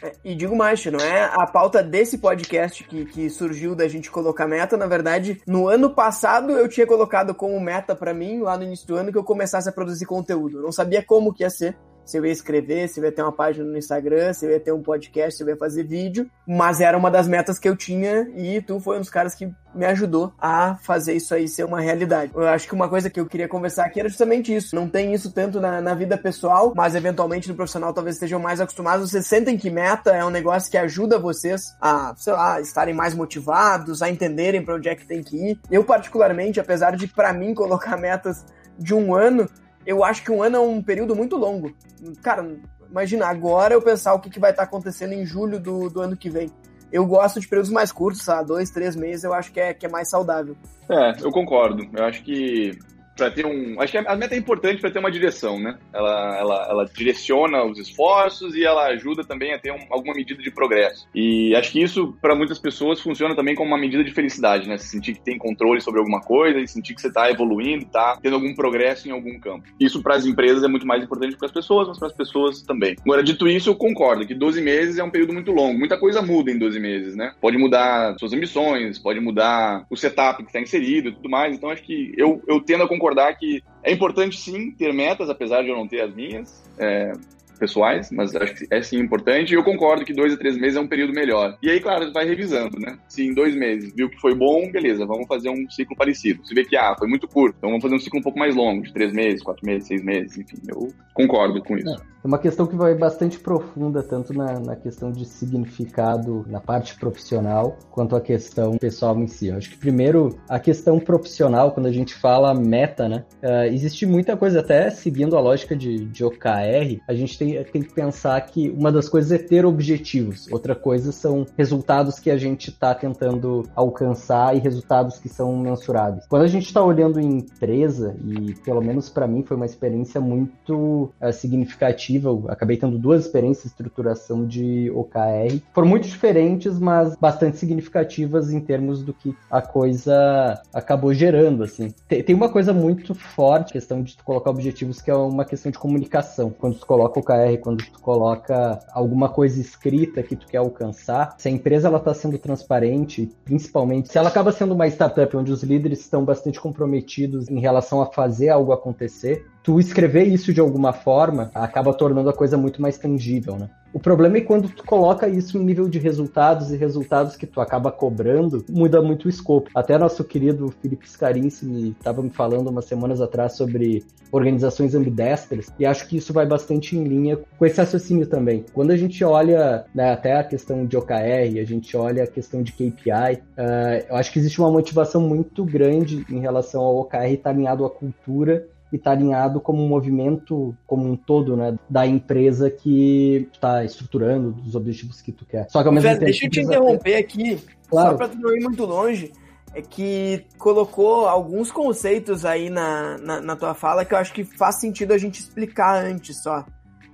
É, 0.00 0.12
e 0.24 0.32
digo 0.36 0.54
mais, 0.54 0.86
não 0.86 1.00
é 1.00 1.24
a 1.24 1.48
pauta 1.48 1.82
desse 1.82 2.16
podcast 2.16 2.84
que, 2.84 3.06
que 3.06 3.28
surgiu 3.28 3.74
da 3.74 3.88
gente 3.88 4.08
colocar 4.08 4.46
meta. 4.46 4.76
Na 4.76 4.86
verdade, 4.86 5.42
no 5.48 5.66
ano 5.66 5.90
passado 5.90 6.52
eu 6.52 6.68
tinha 6.68 6.86
colocado 6.86 7.34
como 7.34 7.58
meta 7.58 7.92
para 7.92 8.14
mim, 8.14 8.38
lá 8.38 8.56
no 8.56 8.62
início 8.62 8.86
do 8.86 8.94
ano, 8.94 9.10
que 9.10 9.18
eu 9.18 9.24
começasse 9.24 9.68
a 9.68 9.72
produzir 9.72 10.06
conteúdo. 10.06 10.58
Eu 10.58 10.62
não 10.62 10.70
sabia 10.70 11.02
como 11.02 11.34
que 11.34 11.42
ia 11.42 11.50
ser 11.50 11.76
se 12.04 12.16
eu 12.16 12.26
ia 12.26 12.32
escrever, 12.32 12.88
se 12.88 13.00
eu 13.00 13.04
ia 13.04 13.12
ter 13.12 13.22
uma 13.22 13.32
página 13.32 13.64
no 13.64 13.76
Instagram, 13.76 14.32
se 14.32 14.46
eu 14.46 14.50
ia 14.50 14.60
ter 14.60 14.72
um 14.72 14.82
podcast, 14.82 15.36
se 15.36 15.42
eu 15.42 15.48
ia 15.48 15.56
fazer 15.56 15.84
vídeo, 15.84 16.28
mas 16.46 16.80
era 16.80 16.96
uma 16.96 17.10
das 17.10 17.28
metas 17.28 17.58
que 17.58 17.68
eu 17.68 17.76
tinha 17.76 18.28
e 18.34 18.60
tu 18.60 18.80
foi 18.80 18.96
um 18.96 19.00
dos 19.00 19.10
caras 19.10 19.34
que 19.34 19.50
me 19.74 19.86
ajudou 19.86 20.32
a 20.38 20.76
fazer 20.82 21.14
isso 21.14 21.34
aí 21.34 21.46
ser 21.46 21.64
uma 21.64 21.80
realidade. 21.80 22.32
Eu 22.34 22.48
acho 22.48 22.66
que 22.66 22.74
uma 22.74 22.88
coisa 22.88 23.08
que 23.08 23.20
eu 23.20 23.26
queria 23.26 23.46
conversar 23.46 23.86
aqui 23.86 24.00
era 24.00 24.08
justamente 24.08 24.54
isso. 24.54 24.74
Não 24.74 24.88
tem 24.88 25.14
isso 25.14 25.32
tanto 25.32 25.60
na, 25.60 25.80
na 25.80 25.94
vida 25.94 26.18
pessoal, 26.18 26.72
mas 26.74 26.94
eventualmente 26.94 27.48
no 27.48 27.54
profissional 27.54 27.94
talvez 27.94 28.16
estejam 28.16 28.40
mais 28.40 28.60
acostumados. 28.60 29.10
Vocês 29.10 29.26
sentem 29.26 29.56
que 29.56 29.70
meta 29.70 30.10
é 30.10 30.24
um 30.24 30.30
negócio 30.30 30.70
que 30.70 30.76
ajuda 30.76 31.18
vocês 31.18 31.76
a, 31.80 32.12
sei 32.16 32.32
lá, 32.32 32.60
estarem 32.60 32.94
mais 32.94 33.14
motivados, 33.14 34.02
a 34.02 34.10
entenderem 34.10 34.64
para 34.64 34.74
onde 34.74 34.88
é 34.88 34.94
que 34.94 35.06
tem 35.06 35.22
que 35.22 35.36
ir. 35.36 35.60
Eu, 35.70 35.84
particularmente, 35.84 36.58
apesar 36.58 36.96
de 36.96 37.06
para 37.06 37.32
mim 37.32 37.54
colocar 37.54 37.96
metas 37.96 38.44
de 38.78 38.94
um 38.94 39.14
ano, 39.14 39.48
eu 39.90 40.04
acho 40.04 40.22
que 40.22 40.30
um 40.30 40.40
ano 40.40 40.56
é 40.56 40.60
um 40.60 40.80
período 40.80 41.16
muito 41.16 41.36
longo. 41.36 41.74
Cara, 42.22 42.46
imagina, 42.88 43.26
agora 43.26 43.74
eu 43.74 43.82
pensar 43.82 44.14
o 44.14 44.20
que, 44.20 44.30
que 44.30 44.38
vai 44.38 44.52
estar 44.52 44.62
acontecendo 44.62 45.12
em 45.12 45.26
julho 45.26 45.58
do, 45.58 45.90
do 45.90 46.00
ano 46.00 46.16
que 46.16 46.30
vem. 46.30 46.48
Eu 46.92 47.04
gosto 47.04 47.40
de 47.40 47.48
períodos 47.48 47.72
mais 47.72 47.90
curtos, 47.90 48.22
sabe? 48.22 48.46
Dois, 48.46 48.70
três 48.70 48.94
meses, 48.94 49.24
eu 49.24 49.34
acho 49.34 49.50
que 49.50 49.58
é, 49.58 49.74
que 49.74 49.86
é 49.86 49.88
mais 49.88 50.08
saudável. 50.08 50.56
É, 50.88 51.10
eu 51.20 51.32
concordo. 51.32 51.84
Eu 51.92 52.04
acho 52.04 52.22
que 52.22 52.78
para 53.20 53.30
ter 53.30 53.44
um. 53.44 53.78
Acho 53.78 53.92
que 53.92 53.98
a 53.98 54.16
meta 54.16 54.34
é 54.34 54.38
importante 54.38 54.80
para 54.80 54.90
ter 54.90 54.98
uma 54.98 55.10
direção, 55.10 55.60
né? 55.60 55.78
Ela, 55.92 56.38
ela, 56.38 56.66
ela 56.70 56.84
direciona 56.86 57.62
os 57.64 57.78
esforços 57.78 58.54
e 58.54 58.64
ela 58.64 58.86
ajuda 58.86 59.22
também 59.22 59.52
a 59.52 59.58
ter 59.58 59.70
um, 59.72 59.78
alguma 59.90 60.14
medida 60.14 60.42
de 60.42 60.50
progresso. 60.50 61.06
E 61.14 61.54
acho 61.54 61.70
que 61.70 61.82
isso, 61.82 62.16
para 62.22 62.34
muitas 62.34 62.58
pessoas, 62.58 63.00
funciona 63.00 63.36
também 63.36 63.54
como 63.54 63.68
uma 63.68 63.78
medida 63.78 64.02
de 64.02 64.10
felicidade, 64.10 64.66
né? 64.66 64.78
Se 64.78 64.88
sentir 64.88 65.14
que 65.14 65.20
tem 65.20 65.36
controle 65.36 65.82
sobre 65.82 66.00
alguma 66.00 66.22
coisa 66.22 66.58
e 66.58 66.66
sentir 66.66 66.94
que 66.94 67.00
você 67.02 67.08
está 67.08 67.30
evoluindo, 67.30 67.84
está 67.84 68.18
tendo 68.22 68.36
algum 68.36 68.54
progresso 68.54 69.06
em 69.06 69.12
algum 69.12 69.38
campo. 69.38 69.66
Isso 69.78 70.02
para 70.02 70.14
as 70.14 70.24
empresas 70.24 70.64
é 70.64 70.68
muito 70.68 70.86
mais 70.86 71.04
importante 71.04 71.32
que 71.32 71.38
para 71.38 71.48
as 71.48 71.52
pessoas, 71.52 71.88
mas 71.88 71.98
para 71.98 72.08
as 72.08 72.14
pessoas 72.14 72.62
também. 72.62 72.96
Agora, 73.04 73.22
dito 73.22 73.46
isso, 73.46 73.68
eu 73.68 73.76
concordo 73.76 74.26
que 74.26 74.34
12 74.34 74.62
meses 74.62 74.98
é 74.98 75.04
um 75.04 75.10
período 75.10 75.34
muito 75.34 75.52
longo. 75.52 75.78
Muita 75.78 75.98
coisa 75.98 76.22
muda 76.22 76.50
em 76.50 76.58
12 76.58 76.80
meses, 76.80 77.14
né? 77.14 77.34
Pode 77.38 77.58
mudar 77.58 78.16
suas 78.18 78.32
ambições, 78.32 78.98
pode 78.98 79.20
mudar 79.20 79.84
o 79.90 79.96
setup 79.96 80.42
que 80.42 80.48
está 80.48 80.60
inserido 80.60 81.10
e 81.10 81.12
tudo 81.12 81.28
mais. 81.28 81.54
Então, 81.54 81.68
acho 81.68 81.82
que 81.82 82.14
eu, 82.16 82.42
eu 82.48 82.60
tendo 82.60 82.84
a 82.84 82.88
concordar 82.88 83.09
concordar 83.10 83.36
que 83.36 83.62
é 83.82 83.92
importante 83.92 84.38
sim 84.38 84.70
ter 84.70 84.92
metas, 84.92 85.28
apesar 85.28 85.62
de 85.62 85.68
eu 85.68 85.76
não 85.76 85.86
ter 85.86 86.00
as 86.00 86.14
minhas. 86.14 86.62
É, 86.78 87.12
pessoais, 87.58 88.10
mas 88.10 88.34
acho 88.34 88.54
que 88.54 88.66
é 88.70 88.80
sim 88.80 88.98
importante. 88.98 89.52
E 89.52 89.54
eu 89.54 89.62
concordo 89.62 90.02
que 90.02 90.14
dois 90.14 90.32
a 90.32 90.36
três 90.38 90.56
meses 90.56 90.78
é 90.78 90.80
um 90.80 90.88
período 90.88 91.12
melhor. 91.12 91.58
E 91.62 91.68
aí, 91.68 91.78
claro, 91.78 92.10
vai 92.10 92.24
revisando, 92.24 92.80
né? 92.80 92.98
Se 93.06 93.22
em 93.22 93.34
dois 93.34 93.54
meses 93.54 93.94
viu 93.94 94.08
que 94.08 94.18
foi 94.18 94.34
bom, 94.34 94.72
beleza, 94.72 95.04
vamos 95.04 95.26
fazer 95.26 95.50
um 95.50 95.68
ciclo 95.68 95.94
parecido. 95.94 96.42
Se 96.46 96.54
vê 96.54 96.64
que, 96.64 96.74
ah, 96.74 96.96
foi 96.98 97.06
muito 97.06 97.28
curto, 97.28 97.56
então 97.58 97.68
vamos 97.68 97.82
fazer 97.82 97.94
um 97.94 97.98
ciclo 97.98 98.18
um 98.18 98.22
pouco 98.22 98.38
mais 98.38 98.56
longo, 98.56 98.82
de 98.82 98.94
três 98.94 99.12
meses, 99.12 99.42
quatro 99.42 99.66
meses, 99.66 99.86
seis 99.86 100.02
meses, 100.02 100.38
enfim, 100.38 100.56
eu 100.68 100.88
concordo 101.12 101.62
com 101.62 101.76
isso. 101.76 102.02
É 102.19 102.19
uma 102.24 102.38
questão 102.38 102.66
que 102.66 102.76
vai 102.76 102.94
bastante 102.94 103.38
profunda, 103.38 104.02
tanto 104.02 104.32
na, 104.32 104.58
na 104.58 104.76
questão 104.76 105.10
de 105.12 105.24
significado 105.24 106.44
na 106.48 106.60
parte 106.60 106.98
profissional, 106.98 107.76
quanto 107.90 108.16
a 108.16 108.20
questão 108.20 108.76
pessoal 108.78 109.18
em 109.18 109.26
si. 109.26 109.48
Eu 109.48 109.56
acho 109.56 109.70
que 109.70 109.76
primeiro, 109.76 110.38
a 110.48 110.58
questão 110.58 110.98
profissional, 110.98 111.72
quando 111.72 111.86
a 111.86 111.92
gente 111.92 112.14
fala 112.14 112.54
meta, 112.54 113.08
né? 113.08 113.24
Uh, 113.42 113.72
existe 113.72 114.06
muita 114.06 114.36
coisa, 114.36 114.60
até 114.60 114.90
seguindo 114.90 115.36
a 115.36 115.40
lógica 115.40 115.76
de, 115.76 116.06
de 116.06 116.24
OKR, 116.24 117.00
a 117.06 117.14
gente 117.14 117.38
tem 117.38 117.50
tem, 117.64 117.82
que 117.82 117.92
pensar 117.92 118.40
que 118.42 118.70
uma 118.70 118.92
das 118.92 119.08
coisas 119.08 119.32
é 119.32 119.38
ter 119.38 119.64
objetivos, 119.64 120.46
outra 120.50 120.74
coisa 120.74 121.12
são 121.12 121.46
resultados 121.56 122.18
que 122.18 122.30
a 122.30 122.36
gente 122.36 122.70
está 122.70 122.94
tentando 122.94 123.64
alcançar 123.74 124.56
e 124.56 124.60
resultados 124.60 125.18
que 125.18 125.28
são 125.28 125.56
mensuráveis. 125.56 126.26
Quando 126.28 126.42
a 126.42 126.48
gente 126.48 126.66
está 126.66 126.82
olhando 126.82 127.20
em 127.20 127.38
empresa, 127.38 128.16
e 128.24 128.54
pelo 128.64 128.80
menos 128.80 129.08
para 129.08 129.26
mim 129.26 129.42
foi 129.42 129.56
uma 129.56 129.66
experiência 129.66 130.20
muito 130.20 131.12
uh, 131.20 131.32
significativa, 131.32 132.09
eu 132.16 132.44
acabei 132.48 132.76
tendo 132.76 132.98
duas 132.98 133.24
experiências 133.24 133.64
de 133.64 133.70
estruturação 133.70 134.46
de 134.46 134.90
OKR, 134.90 135.60
foram 135.72 135.88
muito 135.88 136.08
diferentes, 136.08 136.78
mas 136.78 137.16
bastante 137.16 137.56
significativas 137.56 138.50
em 138.50 138.60
termos 138.60 139.02
do 139.02 139.12
que 139.12 139.34
a 139.50 139.62
coisa 139.62 140.60
acabou 140.72 141.12
gerando, 141.12 141.62
assim. 141.62 141.92
Tem, 142.08 142.34
uma 142.34 142.48
coisa 142.48 142.72
muito 142.72 143.14
forte, 143.14 143.72
questão 143.72 144.02
de 144.02 144.16
colocar 144.24 144.50
objetivos, 144.50 145.00
que 145.00 145.10
é 145.10 145.14
uma 145.14 145.44
questão 145.44 145.70
de 145.70 145.78
comunicação. 145.78 146.50
Quando 146.50 146.78
tu 146.78 146.86
coloca 146.86 147.20
OKR 147.20 147.58
quando 147.60 147.84
tu 147.84 148.00
coloca 148.00 148.80
alguma 148.92 149.28
coisa 149.28 149.60
escrita 149.60 150.22
que 150.22 150.36
tu 150.36 150.46
quer 150.46 150.58
alcançar, 150.58 151.34
se 151.38 151.48
a 151.48 151.50
empresa 151.50 151.88
ela 151.88 151.98
está 151.98 152.14
sendo 152.14 152.38
transparente, 152.38 153.30
principalmente 153.44 154.10
se 154.10 154.18
ela 154.18 154.28
acaba 154.28 154.52
sendo 154.52 154.74
uma 154.74 154.86
startup 154.88 155.36
onde 155.36 155.52
os 155.52 155.62
líderes 155.62 156.00
estão 156.00 156.24
bastante 156.24 156.60
comprometidos 156.60 157.48
em 157.48 157.60
relação 157.60 158.00
a 158.00 158.06
fazer 158.06 158.48
algo 158.48 158.72
acontecer, 158.72 159.46
tu 159.62 159.78
escrever 159.78 160.24
isso 160.24 160.52
de 160.52 160.60
alguma 160.60 160.92
forma 160.92 161.50
acaba 161.54 161.92
tornando 161.92 162.30
a 162.30 162.34
coisa 162.34 162.56
muito 162.56 162.80
mais 162.80 162.98
tangível, 162.98 163.56
né? 163.56 163.68
O 163.92 163.98
problema 163.98 164.36
é 164.36 164.40
quando 164.40 164.68
tu 164.68 164.84
coloca 164.84 165.28
isso 165.28 165.58
em 165.58 165.64
nível 165.64 165.88
de 165.88 165.98
resultados 165.98 166.70
e 166.70 166.76
resultados 166.76 167.36
que 167.36 167.44
tu 167.44 167.60
acaba 167.60 167.90
cobrando, 167.90 168.64
muda 168.70 169.02
muito 169.02 169.24
o 169.24 169.28
escopo. 169.28 169.68
Até 169.74 169.98
nosso 169.98 170.22
querido 170.22 170.72
Felipe 170.80 171.10
Scarinci 171.10 171.96
estava 171.98 172.22
me 172.22 172.30
falando 172.30 172.68
umas 172.68 172.84
semanas 172.84 173.20
atrás 173.20 173.56
sobre 173.56 174.04
organizações 174.30 174.94
ambidestras, 174.94 175.72
e 175.76 175.84
acho 175.84 176.06
que 176.06 176.16
isso 176.16 176.32
vai 176.32 176.46
bastante 176.46 176.96
em 176.96 177.02
linha 177.02 177.36
com 177.58 177.66
esse 177.66 177.78
raciocínio 177.78 178.28
também. 178.28 178.64
Quando 178.72 178.92
a 178.92 178.96
gente 178.96 179.24
olha 179.24 179.84
né, 179.92 180.12
até 180.12 180.36
a 180.36 180.44
questão 180.44 180.86
de 180.86 180.96
OKR, 180.96 181.58
a 181.60 181.64
gente 181.64 181.96
olha 181.96 182.22
a 182.22 182.28
questão 182.28 182.62
de 182.62 182.70
KPI, 182.70 183.10
uh, 183.10 183.40
eh, 183.56 184.06
eu 184.08 184.14
acho 184.14 184.32
que 184.32 184.38
existe 184.38 184.60
uma 184.60 184.70
motivação 184.70 185.20
muito 185.20 185.64
grande 185.64 186.24
em 186.30 186.38
relação 186.38 186.80
ao 186.80 186.98
OKR 186.98 187.32
estar 187.32 187.50
alinhado 187.50 187.84
à 187.84 187.90
cultura 187.90 188.68
e 188.92 188.96
está 188.96 189.12
alinhado 189.12 189.60
como 189.60 189.82
um 189.82 189.88
movimento 189.88 190.74
como 190.86 191.08
um 191.08 191.16
todo, 191.16 191.56
né, 191.56 191.78
da 191.88 192.06
empresa 192.06 192.70
que 192.70 193.48
está 193.52 193.84
estruturando 193.84 194.56
os 194.66 194.74
objetivos 194.74 195.20
que 195.20 195.32
tu 195.32 195.44
quer. 195.44 195.68
Só 195.70 195.82
que 195.82 195.88
ao 195.88 195.94
mesmo 195.94 196.08
Velho, 196.08 196.20
tempo. 196.20 196.30
Deixa 196.30 196.46
eu 196.46 196.50
te 196.50 196.60
interromper 196.60 197.16
aqui, 197.16 197.58
claro. 197.88 198.10
só 198.10 198.16
para 198.16 198.28
tu 198.28 198.38
não 198.38 198.54
ir 198.54 198.60
muito 198.60 198.84
longe. 198.84 199.32
É 199.72 199.80
que 199.80 200.46
colocou 200.58 201.28
alguns 201.28 201.70
conceitos 201.70 202.44
aí 202.44 202.68
na, 202.68 203.16
na, 203.18 203.40
na, 203.40 203.54
tua 203.54 203.72
fala 203.72 204.04
que 204.04 204.12
eu 204.12 204.18
acho 204.18 204.32
que 204.32 204.42
faz 204.42 204.80
sentido 204.80 205.12
a 205.12 205.18
gente 205.18 205.38
explicar 205.38 206.04
antes 206.04 206.42
só. 206.42 206.64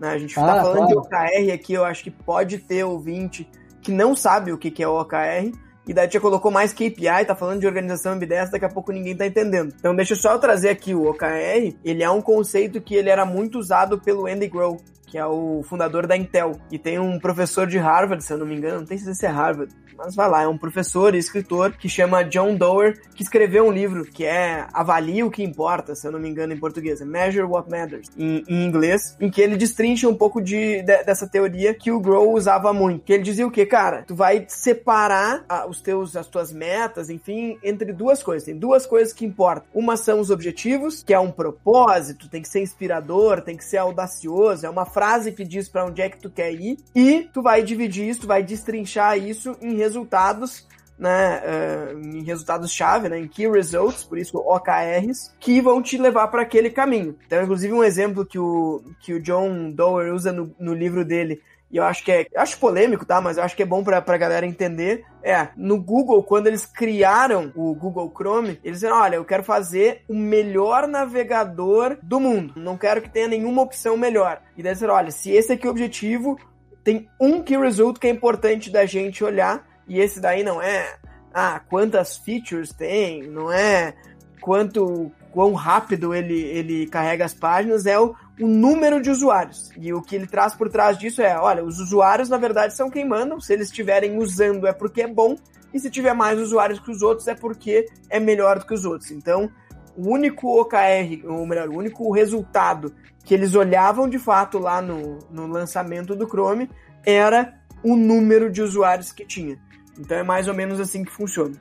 Né? 0.01 0.09
A 0.09 0.19
gente 0.19 0.31
está 0.31 0.61
ah, 0.61 0.62
falando 0.62 0.87
claro. 0.87 0.89
de 0.89 0.97
OKR 0.97 1.53
aqui, 1.55 1.75
eu 1.75 1.85
acho 1.85 2.03
que 2.03 2.11
pode 2.11 2.57
ter 2.57 2.83
ouvinte 2.83 3.47
que 3.83 3.93
não 3.93 4.17
sabe 4.17 4.53
o 4.53 4.59
que, 4.59 4.71
que 4.71 4.83
é 4.83 4.89
OKR, 4.89 5.53
e 5.87 5.94
daí 5.94 6.11
já 6.11 6.20
colocou 6.20 6.51
mais 6.51 6.72
KPI, 6.72 7.25
tá 7.27 7.35
falando 7.35 7.61
de 7.61 7.66
organização 7.66 8.12
ambidestra, 8.12 8.53
daqui 8.53 8.64
a 8.64 8.75
pouco 8.75 8.92
ninguém 8.92 9.16
tá 9.16 9.27
entendendo. 9.27 9.72
Então 9.79 9.94
deixa 9.94 10.14
eu 10.14 10.18
só 10.18 10.37
trazer 10.38 10.70
aqui 10.70 10.94
o 10.94 11.09
OKR, 11.09 11.75
ele 11.85 12.03
é 12.03 12.11
um 12.11 12.20
conceito 12.20 12.81
que 12.81 12.94
ele 12.94 13.09
era 13.09 13.25
muito 13.25 13.59
usado 13.59 13.99
pelo 13.99 14.27
Andy 14.27 14.49
Grove, 14.49 14.83
que 15.16 15.20
é 15.20 15.24
o 15.24 15.62
fundador 15.62 16.07
da 16.07 16.14
Intel. 16.14 16.61
E 16.70 16.79
tem 16.79 16.98
um 16.98 17.18
professor 17.18 17.66
de 17.66 17.79
Harvard, 17.79 18.22
se 18.22 18.31
eu 18.31 18.37
não 18.37 18.44
me 18.44 18.55
engano, 18.55 18.81
não 18.81 18.87
tem 18.87 18.98
certeza 18.98 19.18
se 19.18 19.24
é 19.24 19.31
Harvard, 19.31 19.74
mas 19.96 20.14
vai 20.14 20.29
lá, 20.29 20.42
é 20.42 20.48
um 20.48 20.59
professor 20.59 21.14
e 21.14 21.18
escritor 21.18 21.72
que 21.72 21.88
chama 21.88 22.22
John 22.22 22.55
Doerr, 22.55 22.98
que 23.14 23.22
escreveu 23.22 23.66
um 23.66 23.72
livro 23.72 24.05
que 24.05 24.26
é 24.26 24.66
Avalie 24.72 25.24
o 25.24 25.31
que 25.31 25.42
importa, 25.42 25.94
se 25.94 26.07
eu 26.07 26.12
não 26.12 26.20
me 26.20 26.29
engano 26.29 26.52
em 26.52 26.59
português, 26.59 27.00
é 27.00 27.05
Measure 27.07 27.46
What 27.46 27.70
Matters, 27.70 28.09
em, 28.16 28.44
em 28.46 28.66
inglês, 28.66 29.16
em 29.18 29.31
que 29.31 29.40
ele 29.40 29.57
destrincha 29.57 30.07
um 30.07 30.14
pouco 30.14 30.38
de, 30.38 30.83
de, 30.83 31.05
dessa 31.05 31.26
teoria 31.26 31.72
que 31.72 31.90
o 31.90 31.98
Grow 31.98 32.35
usava 32.35 32.74
muito. 32.74 33.05
Que 33.05 33.14
ele 33.14 33.22
dizia 33.22 33.46
o 33.46 33.50
que, 33.50 33.64
cara? 33.64 34.05
Tu 34.07 34.14
vai 34.14 34.44
separar 34.48 35.46
a, 35.48 35.66
os 35.66 35.81
teus, 35.81 36.14
as 36.14 36.26
tuas 36.26 36.52
metas, 36.52 37.09
enfim, 37.09 37.59
entre 37.62 37.90
duas 37.90 38.22
coisas. 38.22 38.44
Tem 38.44 38.57
duas 38.57 38.85
coisas 38.85 39.14
que 39.14 39.24
importam. 39.24 39.66
Uma 39.72 39.96
são 39.96 40.20
os 40.20 40.29
objetivos, 40.29 41.02
que 41.02 41.14
é 41.14 41.18
um 41.18 41.31
propósito, 41.31 42.29
tem 42.29 42.42
que 42.42 42.48
ser 42.48 42.61
inspirador, 42.61 43.40
tem 43.40 43.57
que 43.57 43.64
ser 43.64 43.79
audacioso, 43.79 44.66
é 44.66 44.68
uma 44.68 44.85
frase 44.85 45.06
que 45.33 45.45
diz 45.45 45.69
para 45.69 45.87
onde 45.87 46.03
é 46.03 46.09
que 46.09 46.19
tu 46.19 46.31
quer 46.31 46.53
ir, 46.53 46.79
e 46.95 47.29
tu 47.33 47.42
vai 47.42 47.62
dividir 47.62 48.09
isso, 48.09 48.23
tu 48.23 48.27
vai 48.27 48.42
destrinchar 48.42 49.19
isso 49.19 49.57
em 49.61 49.77
resultados 49.77 50.66
né, 50.99 51.42
uh, 51.45 51.99
em 51.99 52.23
resultados-chave, 52.23 53.09
né, 53.09 53.19
em 53.19 53.29
key 53.29 53.49
results, 53.49 54.05
por 54.05 54.19
isso 54.19 54.38
OKRs, 54.38 55.35
que 55.38 55.61
vão 55.61 55.83
te 55.83 55.99
levar 55.99 56.29
para 56.29 56.42
aquele 56.42 56.71
caminho. 56.71 57.16
Então, 57.27 57.42
inclusive, 57.42 57.73
um 57.73 57.85
exemplo 57.85 58.25
que 58.25 58.38
o, 58.38 58.83
que 59.01 59.12
o 59.12 59.21
John 59.21 59.71
Doerr 59.71 60.14
usa 60.14 60.33
no, 60.33 60.55
no 60.59 60.73
livro 60.73 61.05
dele, 61.05 61.40
e 61.70 61.76
eu 61.76 61.85
acho 61.85 62.05
que 62.05 62.12
é, 62.12 62.26
acho 62.37 62.59
polêmico, 62.59 63.05
tá, 63.05 63.20
mas 63.20 63.37
eu 63.37 63.42
acho 63.42 63.57
que 63.57 63.62
é 63.62 63.66
bom 63.66 63.83
pra, 63.83 64.00
pra 64.00 64.16
galera 64.16 64.46
entender, 64.46 65.05
é, 65.22 65.48
no 65.57 65.81
Google, 65.81 66.22
quando 66.22 66.46
eles 66.46 66.64
criaram 66.64 67.52
o 67.57 67.74
Google 67.74 68.12
Chrome, 68.14 68.61
eles 68.62 68.79
disseram, 68.79 68.96
olha, 68.96 69.16
eu 69.16 69.24
quero 69.24 69.42
fazer 69.42 70.02
o 70.09 70.14
melhor 70.14 70.87
navegador 70.87 71.98
do 72.02 72.20
mundo, 72.20 72.55
não 72.57 72.76
quero 72.76 73.02
que 73.02 73.11
tenha 73.11 73.29
nenhuma 73.29 73.62
opção 73.62 73.96
melhor. 73.96 74.40
E 74.57 74.62
daí 74.62 74.72
disseram, 74.72 74.94
olha, 74.94 75.11
se 75.11 75.31
esse 75.33 75.52
aqui 75.52 75.66
é 75.66 75.68
o 75.68 75.72
objetivo, 75.72 76.38
tem 76.85 77.09
um 77.20 77.42
key 77.42 77.57
result 77.57 77.98
que 77.98 78.07
é 78.07 78.11
importante 78.11 78.70
da 78.70 78.87
gente 78.87 79.24
olhar, 79.24 79.66
e 79.88 79.98
esse 79.98 80.20
daí 80.20 80.44
não 80.44 80.62
é, 80.62 80.96
ah, 81.35 81.61
quantas 81.68 82.16
features 82.16 82.72
tem, 82.72 83.22
não 83.24 83.52
é 83.52 83.94
quanto 84.40 85.11
quão 85.33 85.52
rápido 85.52 86.14
ele, 86.14 86.40
ele 86.40 86.87
carrega 86.87 87.24
as 87.24 87.35
páginas, 87.35 87.85
é 87.85 87.98
o, 87.98 88.14
o 88.40 88.46
número 88.46 89.01
de 89.01 89.11
usuários. 89.11 89.70
E 89.79 89.92
o 89.92 90.03
que 90.03 90.14
ele 90.14 90.27
traz 90.27 90.55
por 90.55 90.68
trás 90.68 90.99
disso 90.99 91.22
é, 91.22 91.38
olha, 91.38 91.64
os 91.64 91.79
usuários 91.81 92.29
na 92.29 92.37
verdade 92.37 92.75
são 92.75 92.90
quem 92.90 93.05
mandam, 93.05 93.40
se 93.40 93.53
eles 93.53 93.68
estiverem 93.68 94.18
usando 94.18 94.66
é 94.66 94.72
porque 94.72 95.03
é 95.03 95.07
bom, 95.07 95.37
e 95.72 95.81
se 95.81 95.90
tiver 95.90 96.14
mais 96.14 96.38
usuários 96.38 96.81
que 96.81 96.90
os 96.90 97.03
outros 97.03 97.29
é 97.29 97.35
porque 97.35 97.87
é 98.09 98.18
melhor 98.18 98.59
do 98.59 98.66
que 98.66 98.75
os 98.75 98.85
outros. 98.85 99.11
Então, 99.11 99.51
o 99.96 100.11
único 100.11 100.61
OKR, 100.61 101.27
ou 101.27 101.46
melhor, 101.46 101.68
o 101.68 101.77
único 101.77 102.11
resultado 102.12 102.94
que 103.25 103.35
eles 103.35 103.55
olhavam 103.55 104.09
de 104.09 104.18
fato 104.18 104.59
lá 104.59 104.81
no, 104.81 105.18
no 105.31 105.46
lançamento 105.46 106.14
do 106.14 106.29
Chrome 106.29 106.70
era 107.05 107.55
o 107.83 107.96
número 107.96 108.51
de 108.51 108.62
usuários 108.62 109.12
que 109.12 109.25
tinha. 109.25 109.59
Então 109.99 110.18
é 110.18 110.22
mais 110.22 110.46
ou 110.49 110.55
menos 110.55 110.79
assim 110.79 111.05
que 111.05 111.11
funciona. 111.11 111.55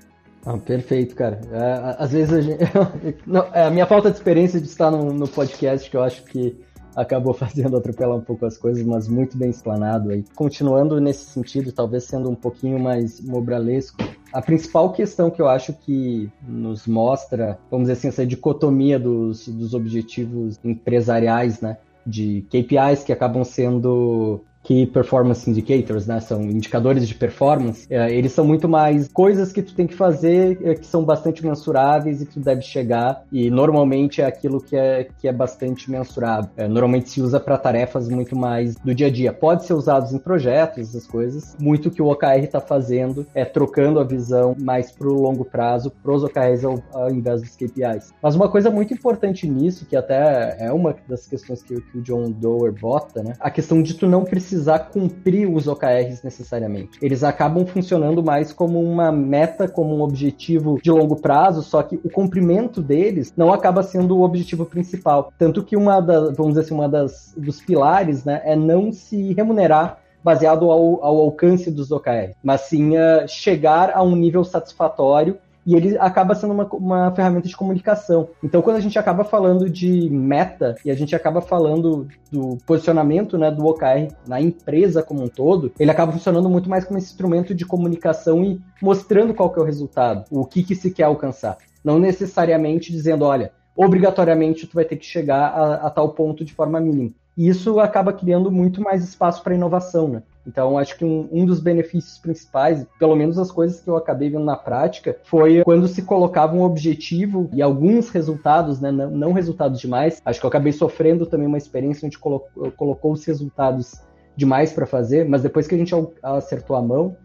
Ah, 0.45 0.57
perfeito, 0.57 1.15
cara. 1.15 1.41
É, 1.51 1.95
às 2.03 2.11
vezes 2.11 2.33
a, 2.33 2.41
gente... 2.41 2.59
Não, 3.25 3.45
é 3.51 3.63
a 3.63 3.71
minha 3.71 3.87
falta 3.87 4.11
de 4.11 4.17
experiência 4.17 4.61
de 4.61 4.67
estar 4.67 4.91
no, 4.91 5.11
no 5.11 5.27
podcast 5.27 5.89
que 5.89 5.97
eu 5.97 6.03
acho 6.03 6.23
que 6.25 6.55
acabou 6.95 7.33
fazendo 7.35 7.75
atropelar 7.75 8.15
um 8.15 8.21
pouco 8.21 8.45
as 8.45 8.57
coisas, 8.57 8.85
mas 8.85 9.07
muito 9.07 9.37
bem 9.37 9.49
explanado 9.49 10.11
aí. 10.11 10.23
Continuando 10.35 11.01
nesse 11.01 11.25
sentido, 11.25 11.71
talvez 11.71 12.03
sendo 12.03 12.29
um 12.29 12.35
pouquinho 12.35 12.79
mais 12.79 13.19
mobralesco, 13.19 13.97
a 14.31 14.41
principal 14.41 14.91
questão 14.93 15.31
que 15.31 15.41
eu 15.41 15.47
acho 15.47 15.73
que 15.73 16.29
nos 16.47 16.85
mostra, 16.85 17.57
vamos 17.71 17.87
dizer 17.87 17.93
assim, 17.93 18.07
essa 18.09 18.25
dicotomia 18.25 18.99
dos, 18.99 19.47
dos 19.47 19.73
objetivos 19.73 20.59
empresariais, 20.63 21.59
né? 21.59 21.77
De 22.05 22.45
KPIs 22.49 23.03
que 23.03 23.11
acabam 23.11 23.43
sendo 23.43 24.41
Key 24.65 24.87
Performance 24.87 25.49
Indicators, 25.49 26.07
né? 26.07 26.19
São 26.19 26.41
indicadores 26.41 27.07
de 27.07 27.13
performance. 27.13 27.85
É, 27.89 28.11
eles 28.11 28.31
são 28.31 28.43
muito 28.43 28.67
mais 28.67 29.07
coisas 29.07 29.53
que 29.53 29.61
tu 29.61 29.75
tem 29.75 29.85
que 29.85 29.93
fazer 29.93 30.59
é, 30.63 30.73
que 30.73 30.85
são 30.85 31.03
bastante 31.03 31.45
mensuráveis 31.45 32.21
e 32.21 32.25
que 32.25 32.33
tu 32.33 32.39
deve 32.39 32.61
chegar. 32.61 33.23
E 33.31 33.49
normalmente 33.49 34.21
é 34.21 34.25
aquilo 34.25 34.59
que 34.59 34.75
é, 34.75 35.07
que 35.19 35.27
é 35.27 35.31
bastante 35.31 35.89
mensurável. 35.89 36.49
É, 36.57 36.67
normalmente 36.67 37.09
se 37.09 37.21
usa 37.21 37.39
para 37.39 37.57
tarefas 37.57 38.09
muito 38.09 38.35
mais 38.35 38.75
do 38.75 38.93
dia 38.93 39.07
a 39.07 39.11
dia. 39.11 39.31
Pode 39.31 39.65
ser 39.65 39.73
usado 39.73 40.13
em 40.13 40.17
projetos, 40.17 40.89
essas 40.89 41.05
coisas. 41.05 41.55
Muito 41.59 41.91
que 41.91 42.01
o 42.01 42.07
OKR 42.07 42.43
está 42.43 42.59
fazendo 42.59 43.25
é 43.35 43.45
trocando 43.45 43.99
a 43.99 44.03
visão 44.03 44.55
mais 44.59 44.91
para 44.91 45.07
o 45.07 45.13
longo 45.13 45.45
prazo, 45.45 45.91
para 45.91 46.11
os 46.11 46.23
OKRs 46.23 46.65
ao, 46.65 46.81
ao, 46.91 47.11
invés 47.11 47.41
dos 47.41 47.55
KPIs. 47.55 48.13
Mas 48.21 48.35
uma 48.35 48.49
coisa 48.49 48.71
muito 48.71 48.93
importante 48.93 49.47
nisso, 49.47 49.85
que 49.85 49.95
até 49.95 50.57
é 50.59 50.71
uma 50.71 50.95
das 51.07 51.27
questões 51.27 51.61
que, 51.61 51.79
que 51.79 51.99
o 51.99 52.01
John 52.01 52.31
Doerr 52.31 52.73
bota, 52.73 53.21
né? 53.21 53.33
A 53.39 53.51
questão 53.51 53.81
de 53.81 53.93
tu 53.93 54.07
não 54.07 54.23
precisar 54.23 54.54
precisar 54.55 54.79
cumprir 54.79 55.47
os 55.47 55.67
OKRs 55.67 56.23
necessariamente. 56.23 56.97
Eles 57.01 57.23
acabam 57.23 57.65
funcionando 57.65 58.23
mais 58.23 58.53
como 58.53 58.81
uma 58.81 59.11
meta, 59.11 59.67
como 59.67 59.93
um 59.93 60.01
objetivo 60.01 60.79
de 60.81 60.89
longo 60.89 61.17
prazo, 61.17 61.61
só 61.61 61.83
que 61.83 61.99
o 62.03 62.09
cumprimento 62.09 62.81
deles 62.81 63.33
não 63.35 63.51
acaba 63.51 63.83
sendo 63.83 64.17
o 64.17 64.23
objetivo 64.23 64.65
principal. 64.65 65.31
Tanto 65.37 65.61
que 65.61 65.75
uma 65.75 65.99
das, 65.99 66.35
vamos 66.37 66.53
dizer 66.53 66.61
assim, 66.61 66.73
uma 66.73 66.87
das 66.87 67.33
dos 67.35 67.61
pilares, 67.61 68.23
né, 68.23 68.41
é 68.45 68.55
não 68.55 68.93
se 68.93 69.33
remunerar 69.33 69.99
baseado 70.23 70.71
ao, 70.71 71.03
ao 71.03 71.17
alcance 71.17 71.69
dos 71.69 71.91
OKRs, 71.91 72.35
mas 72.41 72.61
sim 72.61 72.97
uh, 72.97 73.27
chegar 73.27 73.91
a 73.93 74.01
um 74.01 74.15
nível 74.15 74.43
satisfatório 74.43 75.37
e 75.65 75.75
ele 75.75 75.97
acaba 75.97 76.35
sendo 76.35 76.53
uma, 76.53 76.65
uma 76.73 77.11
ferramenta 77.11 77.47
de 77.47 77.55
comunicação. 77.55 78.29
Então, 78.43 78.61
quando 78.61 78.77
a 78.77 78.81
gente 78.81 78.99
acaba 78.99 79.23
falando 79.23 79.69
de 79.69 80.09
meta 80.09 80.75
e 80.85 80.91
a 80.91 80.95
gente 80.95 81.15
acaba 81.15 81.41
falando 81.41 82.07
do 82.31 82.57
posicionamento 82.65 83.37
né, 83.37 83.49
do 83.49 83.65
OKR 83.65 84.13
na 84.27 84.39
empresa 84.39 85.01
como 85.01 85.23
um 85.23 85.27
todo, 85.27 85.71
ele 85.79 85.89
acaba 85.89 86.11
funcionando 86.11 86.49
muito 86.49 86.69
mais 86.69 86.85
como 86.85 86.99
esse 86.99 87.07
instrumento 87.07 87.55
de 87.55 87.65
comunicação 87.65 88.43
e 88.43 88.61
mostrando 88.81 89.33
qual 89.33 89.49
que 89.49 89.59
é 89.59 89.61
o 89.61 89.65
resultado, 89.65 90.25
o 90.29 90.45
que, 90.45 90.63
que 90.63 90.75
se 90.75 90.91
quer 90.91 91.03
alcançar. 91.03 91.57
Não 91.83 91.97
necessariamente 91.97 92.91
dizendo, 92.91 93.25
olha, 93.25 93.51
obrigatoriamente 93.75 94.67
tu 94.67 94.75
vai 94.75 94.85
ter 94.85 94.95
que 94.95 95.05
chegar 95.05 95.47
a, 95.47 95.87
a 95.87 95.89
tal 95.89 96.09
ponto 96.09 96.45
de 96.45 96.53
forma 96.53 96.79
mínima. 96.79 97.11
E 97.37 97.49
isso 97.49 97.79
acaba 97.79 98.13
criando 98.13 98.51
muito 98.51 98.81
mais 98.81 99.03
espaço 99.03 99.43
para 99.43 99.55
inovação, 99.55 100.07
né? 100.07 100.23
Então, 100.47 100.77
acho 100.77 100.97
que 100.97 101.03
um, 101.03 101.27
um, 101.31 101.45
dos 101.45 101.59
benefícios 101.59 102.17
principais, 102.17 102.85
pelo 102.99 103.15
menos 103.15 103.37
as 103.37 103.51
coisas 103.51 103.81
que 103.81 103.89
eu 103.89 103.97
acabei 103.97 104.29
vendo 104.29 104.45
na 104.45 104.55
prática, 104.55 105.17
foi 105.23 105.63
quando 105.63 105.87
se 105.87 106.03
colocava 106.03 106.55
um 106.55 106.61
objetivo 106.61 107.49
e 107.51 107.61
alguns 107.61 108.09
resultados, 108.09 108.79
né, 108.79 108.91
não, 108.91 109.09
não 109.09 109.31
resultados 109.31 109.79
demais. 109.79 110.21
Acho 110.23 110.39
que 110.39 110.45
eu 110.45 110.49
acabei 110.49 110.71
sofrendo 110.71 111.25
também 111.25 111.47
uma 111.47 111.57
experiência 111.57 112.05
onde 112.05 112.19
colocou, 112.19 112.71
colocou 112.73 113.11
os 113.11 113.25
resultados 113.25 113.95
demais 114.35 114.73
para 114.73 114.85
fazer, 114.85 115.27
mas 115.27 115.41
depois 115.41 115.65
que 115.65 115.75
a 115.75 115.77
gente 115.77 115.93
acertou 116.21 116.75
a 116.75 116.81
mão, 116.81 117.15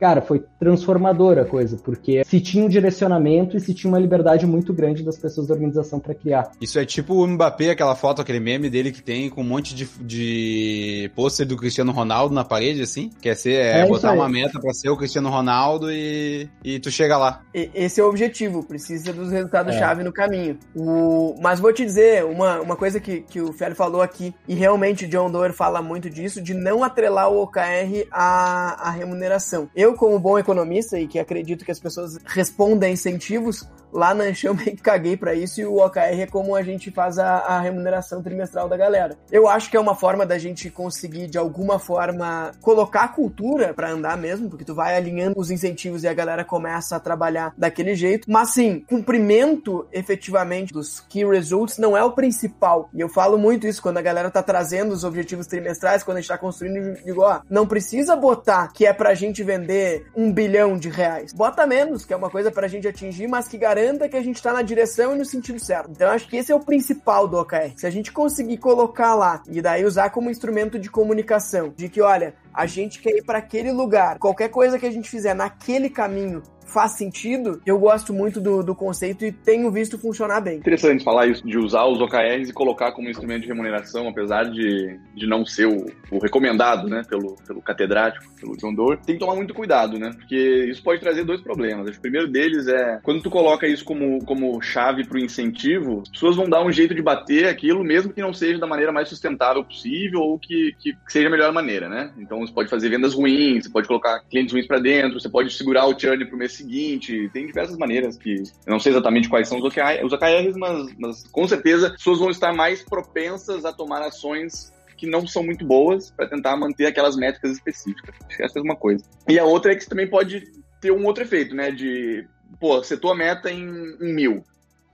cara, 0.00 0.22
foi 0.22 0.42
transformadora 0.58 1.42
a 1.42 1.44
coisa, 1.44 1.76
porque 1.76 2.22
se 2.24 2.40
tinha 2.40 2.64
um 2.64 2.68
direcionamento 2.68 3.56
e 3.56 3.60
se 3.60 3.74
tinha 3.74 3.92
uma 3.92 3.98
liberdade 3.98 4.46
muito 4.46 4.72
grande 4.72 5.02
das 5.02 5.18
pessoas 5.18 5.46
da 5.46 5.54
organização 5.54 6.00
para 6.00 6.14
criar. 6.14 6.52
Isso 6.60 6.78
é 6.78 6.86
tipo 6.86 7.14
o 7.14 7.26
Mbappé, 7.26 7.70
aquela 7.70 7.94
foto, 7.94 8.22
aquele 8.22 8.40
meme 8.40 8.70
dele 8.70 8.90
que 8.90 9.02
tem 9.02 9.28
com 9.28 9.42
um 9.42 9.44
monte 9.44 9.74
de, 9.74 9.86
de 10.00 11.10
pôster 11.14 11.46
do 11.46 11.56
Cristiano 11.56 11.92
Ronaldo 11.92 12.34
na 12.34 12.44
parede, 12.44 12.80
assim. 12.80 13.10
Quer 13.20 13.36
ser, 13.36 13.52
é, 13.52 13.80
é 13.80 13.86
botar 13.86 14.12
uma 14.12 14.28
meta 14.28 14.58
para 14.58 14.72
ser 14.72 14.88
o 14.88 14.96
Cristiano 14.96 15.28
Ronaldo 15.28 15.92
e, 15.92 16.48
e 16.64 16.78
tu 16.80 16.90
chega 16.90 17.18
lá. 17.18 17.42
E, 17.54 17.70
esse 17.74 18.00
é 18.00 18.04
o 18.04 18.08
objetivo, 18.08 18.64
precisa 18.64 19.12
dos 19.12 19.30
resultados-chave 19.30 20.00
é. 20.00 20.04
no 20.04 20.12
caminho. 20.12 20.58
O, 20.74 21.34
mas 21.42 21.60
vou 21.60 21.72
te 21.72 21.84
dizer, 21.84 22.24
uma, 22.24 22.60
uma 22.60 22.76
coisa 22.76 22.98
que, 22.98 23.20
que 23.20 23.40
o 23.40 23.52
Félio 23.52 23.76
falou 23.76 24.00
aqui, 24.00 24.34
e 24.48 24.54
realmente 24.54 25.04
o 25.04 25.08
John 25.08 25.30
Doerr 25.30 25.52
fala 25.52 25.82
muito 25.82 26.08
disso, 26.08 26.40
de 26.40 26.54
não 26.54 26.82
atrelar 26.82 27.30
o 27.30 27.42
OKR 27.42 28.06
à, 28.10 28.88
à 28.88 28.90
remuneração. 28.90 29.68
Eu 29.74 29.89
eu, 29.90 29.96
como 29.96 30.18
bom 30.18 30.38
economista 30.38 30.98
e 30.98 31.06
que 31.06 31.18
acredito 31.18 31.64
que 31.64 31.70
as 31.70 31.80
pessoas 31.80 32.18
respondam 32.24 32.88
a 32.88 32.92
incentivos, 32.92 33.68
lá 33.92 34.14
na 34.14 34.24
Anchão 34.24 34.54
meio 34.54 34.76
que 34.76 34.82
caguei 34.82 35.16
para 35.16 35.34
isso 35.34 35.60
e 35.60 35.66
o 35.66 35.84
OKR 35.84 36.20
é 36.20 36.26
como 36.26 36.54
a 36.54 36.62
gente 36.62 36.90
faz 36.90 37.18
a, 37.18 37.38
a, 37.38 37.60
remuneração 37.60 38.22
trimestral 38.22 38.68
da 38.68 38.76
galera. 38.76 39.16
Eu 39.30 39.48
acho 39.48 39.70
que 39.70 39.76
é 39.76 39.80
uma 39.80 39.94
forma 39.94 40.24
da 40.24 40.38
gente 40.38 40.70
conseguir, 40.70 41.26
de 41.26 41.38
alguma 41.38 41.78
forma, 41.78 42.52
colocar 42.60 43.02
a 43.02 43.08
cultura 43.08 43.74
para 43.74 43.90
andar 43.90 44.16
mesmo, 44.16 44.48
porque 44.48 44.64
tu 44.64 44.74
vai 44.74 44.96
alinhando 44.96 45.38
os 45.38 45.50
incentivos 45.50 46.04
e 46.04 46.08
a 46.08 46.14
galera 46.14 46.44
começa 46.44 46.96
a 46.96 47.00
trabalhar 47.00 47.52
daquele 47.56 47.94
jeito. 47.94 48.30
Mas 48.30 48.50
sim, 48.50 48.84
cumprimento 48.88 49.86
efetivamente 49.92 50.72
dos 50.72 51.00
key 51.00 51.24
results 51.24 51.78
não 51.78 51.96
é 51.96 52.02
o 52.02 52.12
principal. 52.12 52.88
E 52.94 53.00
eu 53.00 53.08
falo 53.08 53.38
muito 53.38 53.66
isso 53.66 53.82
quando 53.82 53.98
a 53.98 54.02
galera 54.02 54.30
tá 54.30 54.42
trazendo 54.42 54.92
os 54.92 55.04
objetivos 55.04 55.46
trimestrais, 55.46 56.02
quando 56.02 56.18
a 56.18 56.20
gente 56.20 56.28
tá 56.28 56.38
construindo, 56.38 57.02
digo, 57.04 57.22
ó, 57.22 57.40
não 57.48 57.66
precisa 57.66 58.16
botar 58.16 58.68
que 58.72 58.86
é 58.86 58.92
pra 58.92 59.14
gente 59.14 59.42
vender 59.42 60.06
um 60.16 60.32
bilhão 60.32 60.76
de 60.76 60.88
reais. 60.88 61.32
Bota 61.32 61.66
menos, 61.66 62.04
que 62.04 62.12
é 62.12 62.16
uma 62.16 62.30
coisa 62.30 62.50
pra 62.50 62.68
gente 62.68 62.88
atingir, 62.88 63.26
mas 63.26 63.48
que 63.48 63.58
garanta 63.80 64.08
que 64.08 64.16
a 64.16 64.22
gente 64.22 64.42
tá 64.42 64.52
na 64.52 64.62
direção 64.62 65.14
e 65.14 65.18
no 65.18 65.24
sentido 65.24 65.58
certo. 65.58 65.90
Então 65.90 66.10
acho 66.10 66.28
que 66.28 66.36
esse 66.36 66.52
é 66.52 66.54
o 66.54 66.60
principal 66.60 67.26
do 67.26 67.38
OKR. 67.38 67.72
Se 67.76 67.86
a 67.86 67.90
gente 67.90 68.12
conseguir 68.12 68.58
colocar 68.58 69.14
lá 69.14 69.42
e 69.48 69.62
daí 69.62 69.84
usar 69.84 70.10
como 70.10 70.30
instrumento 70.30 70.78
de 70.78 70.90
comunicação, 70.90 71.72
de 71.74 71.88
que 71.88 72.00
olha, 72.00 72.34
a 72.52 72.66
gente 72.66 73.00
quer 73.00 73.16
ir 73.16 73.24
para 73.24 73.38
aquele 73.38 73.72
lugar, 73.72 74.18
qualquer 74.18 74.48
coisa 74.48 74.78
que 74.78 74.86
a 74.86 74.90
gente 74.90 75.08
fizer 75.08 75.34
naquele 75.34 75.88
caminho 75.88 76.42
faz 76.70 76.92
sentido, 76.92 77.60
eu 77.66 77.78
gosto 77.78 78.12
muito 78.12 78.40
do, 78.40 78.62
do 78.62 78.74
conceito 78.74 79.24
e 79.24 79.32
tenho 79.32 79.70
visto 79.70 79.98
funcionar 79.98 80.40
bem. 80.40 80.58
Interessante 80.58 81.04
falar 81.04 81.26
isso, 81.26 81.46
de 81.46 81.58
usar 81.58 81.84
os 81.86 82.00
OKRs 82.00 82.48
e 82.48 82.52
colocar 82.52 82.92
como 82.92 83.10
instrumento 83.10 83.42
de 83.42 83.48
remuneração, 83.48 84.08
apesar 84.08 84.44
de, 84.44 84.98
de 85.14 85.26
não 85.26 85.44
ser 85.44 85.66
o, 85.66 85.86
o 86.10 86.18
recomendado, 86.18 86.88
né, 86.88 87.02
pelo, 87.08 87.36
pelo 87.46 87.60
catedrático, 87.60 88.24
pelo 88.40 88.56
John 88.56 88.74
Doerr, 88.74 89.00
tem 89.04 89.16
que 89.16 89.20
tomar 89.20 89.34
muito 89.34 89.52
cuidado, 89.52 89.98
né, 89.98 90.12
porque 90.14 90.66
isso 90.70 90.82
pode 90.82 91.00
trazer 91.00 91.24
dois 91.24 91.40
problemas. 91.40 91.96
O 91.96 92.00
primeiro 92.00 92.28
deles 92.28 92.68
é, 92.68 93.00
quando 93.02 93.22
tu 93.22 93.30
coloca 93.30 93.66
isso 93.66 93.84
como, 93.84 94.24
como 94.24 94.60
chave 94.62 95.06
o 95.10 95.18
incentivo, 95.18 96.02
as 96.02 96.10
pessoas 96.10 96.36
vão 96.36 96.48
dar 96.48 96.64
um 96.64 96.70
jeito 96.70 96.94
de 96.94 97.02
bater 97.02 97.46
aquilo, 97.46 97.82
mesmo 97.82 98.12
que 98.12 98.20
não 98.20 98.32
seja 98.32 98.58
da 98.58 98.66
maneira 98.66 98.92
mais 98.92 99.08
sustentável 99.08 99.64
possível 99.64 100.20
ou 100.20 100.38
que, 100.38 100.74
que 100.78 100.96
seja 101.08 101.28
a 101.28 101.30
melhor 101.30 101.52
maneira, 101.52 101.88
né? 101.88 102.12
Então 102.18 102.40
você 102.40 102.52
pode 102.52 102.70
fazer 102.70 102.88
vendas 102.88 103.14
ruins, 103.14 103.64
você 103.64 103.70
pode 103.70 103.88
colocar 103.88 104.20
clientes 104.30 104.52
ruins 104.52 104.66
para 104.66 104.78
dentro, 104.78 105.20
você 105.20 105.28
pode 105.28 105.52
segurar 105.52 105.86
o 105.86 105.98
churn 105.98 106.24
pro 106.26 106.38
mês 106.38 106.59
seguinte, 106.60 107.30
tem 107.32 107.46
diversas 107.46 107.76
maneiras 107.76 108.16
que 108.16 108.36
eu 108.66 108.70
não 108.70 108.80
sei 108.80 108.92
exatamente 108.92 109.28
quais 109.28 109.48
são 109.48 109.58
os 109.58 109.64
OKRs, 109.64 110.56
mas, 110.56 110.94
mas 110.98 111.26
com 111.28 111.46
certeza 111.46 111.88
as 111.88 111.92
pessoas 111.92 112.18
vão 112.18 112.30
estar 112.30 112.52
mais 112.52 112.82
propensas 112.82 113.64
a 113.64 113.72
tomar 113.72 114.02
ações 114.02 114.72
que 114.96 115.06
não 115.06 115.26
são 115.26 115.42
muito 115.42 115.64
boas 115.64 116.10
para 116.10 116.28
tentar 116.28 116.56
manter 116.56 116.86
aquelas 116.86 117.16
métricas 117.16 117.52
específicas. 117.52 118.14
Essa 118.38 118.58
é 118.58 118.62
uma 118.62 118.76
coisa. 118.76 119.02
E 119.28 119.38
a 119.38 119.44
outra 119.44 119.72
é 119.72 119.74
que 119.74 119.82
você 119.82 119.88
também 119.88 120.06
pode 120.06 120.42
ter 120.80 120.90
um 120.90 121.06
outro 121.06 121.24
efeito, 121.24 121.54
né? 121.54 121.70
De, 121.70 122.26
pô, 122.60 122.82
setou 122.84 123.12
a 123.12 123.16
meta 123.16 123.50
em, 123.50 123.66
em 124.00 124.12
mil. 124.12 124.44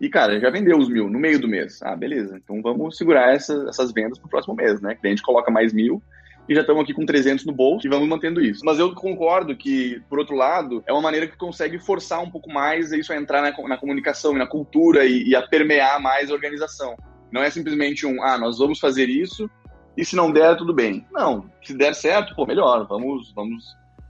E, 0.01 0.09
cara, 0.09 0.39
já 0.39 0.49
vendeu 0.49 0.79
os 0.79 0.89
mil 0.89 1.09
no 1.09 1.19
meio 1.19 1.41
do 1.41 1.49
mês. 1.49 1.83
Ah, 1.83 1.97
beleza. 1.97 2.41
Então 2.43 2.63
vamos 2.63 2.97
segurar 2.97 3.35
essa, 3.35 3.67
essas 3.69 3.93
vendas 3.93 4.19
pro 4.19 4.29
próximo 4.29 4.55
mês, 4.55 4.81
né? 4.81 4.97
A 5.03 5.07
gente 5.09 5.23
coloca 5.23 5.51
mais 5.51 5.73
mil 5.73 6.01
e 6.49 6.55
já 6.55 6.61
estamos 6.61 6.83
aqui 6.83 6.95
com 6.95 7.05
300 7.05 7.45
no 7.45 7.53
bolso 7.53 7.87
e 7.87 7.91
vamos 7.91 8.09
mantendo 8.09 8.41
isso. 8.41 8.63
Mas 8.65 8.79
eu 8.79 8.95
concordo 8.95 9.57
que, 9.57 10.01
por 10.09 10.19
outro 10.19 10.37
lado, 10.37 10.83
é 10.87 10.93
uma 10.93 11.03
maneira 11.03 11.27
que 11.27 11.37
consegue 11.37 11.79
forçar 11.79 12.23
um 12.23 12.31
pouco 12.31 12.53
mais 12.53 12.93
isso 12.93 13.13
a 13.13 13.17
entrar 13.17 13.43
na, 13.43 13.69
na 13.69 13.77
comunicação 13.77 14.35
e 14.35 14.39
na 14.39 14.47
cultura 14.47 15.05
e, 15.05 15.29
e 15.29 15.35
a 15.35 15.43
permear 15.43 16.01
mais 16.01 16.31
a 16.31 16.35
organização. 16.35 16.97
Não 17.33 17.43
é 17.43 17.51
simplesmente 17.51 18.07
um, 18.07 18.23
ah, 18.23 18.39
nós 18.39 18.59
vamos 18.59 18.79
fazer 18.79 19.09
isso 19.09 19.51
e 19.97 20.05
se 20.05 20.15
não 20.15 20.31
der, 20.31 20.57
tudo 20.57 20.75
bem. 20.75 21.05
Não, 21.13 21.51
se 21.63 21.75
der 21.75 21.95
certo, 21.95 22.35
pô, 22.35 22.47
melhor, 22.47 22.87
vamos, 22.87 23.33
vamos 23.35 23.65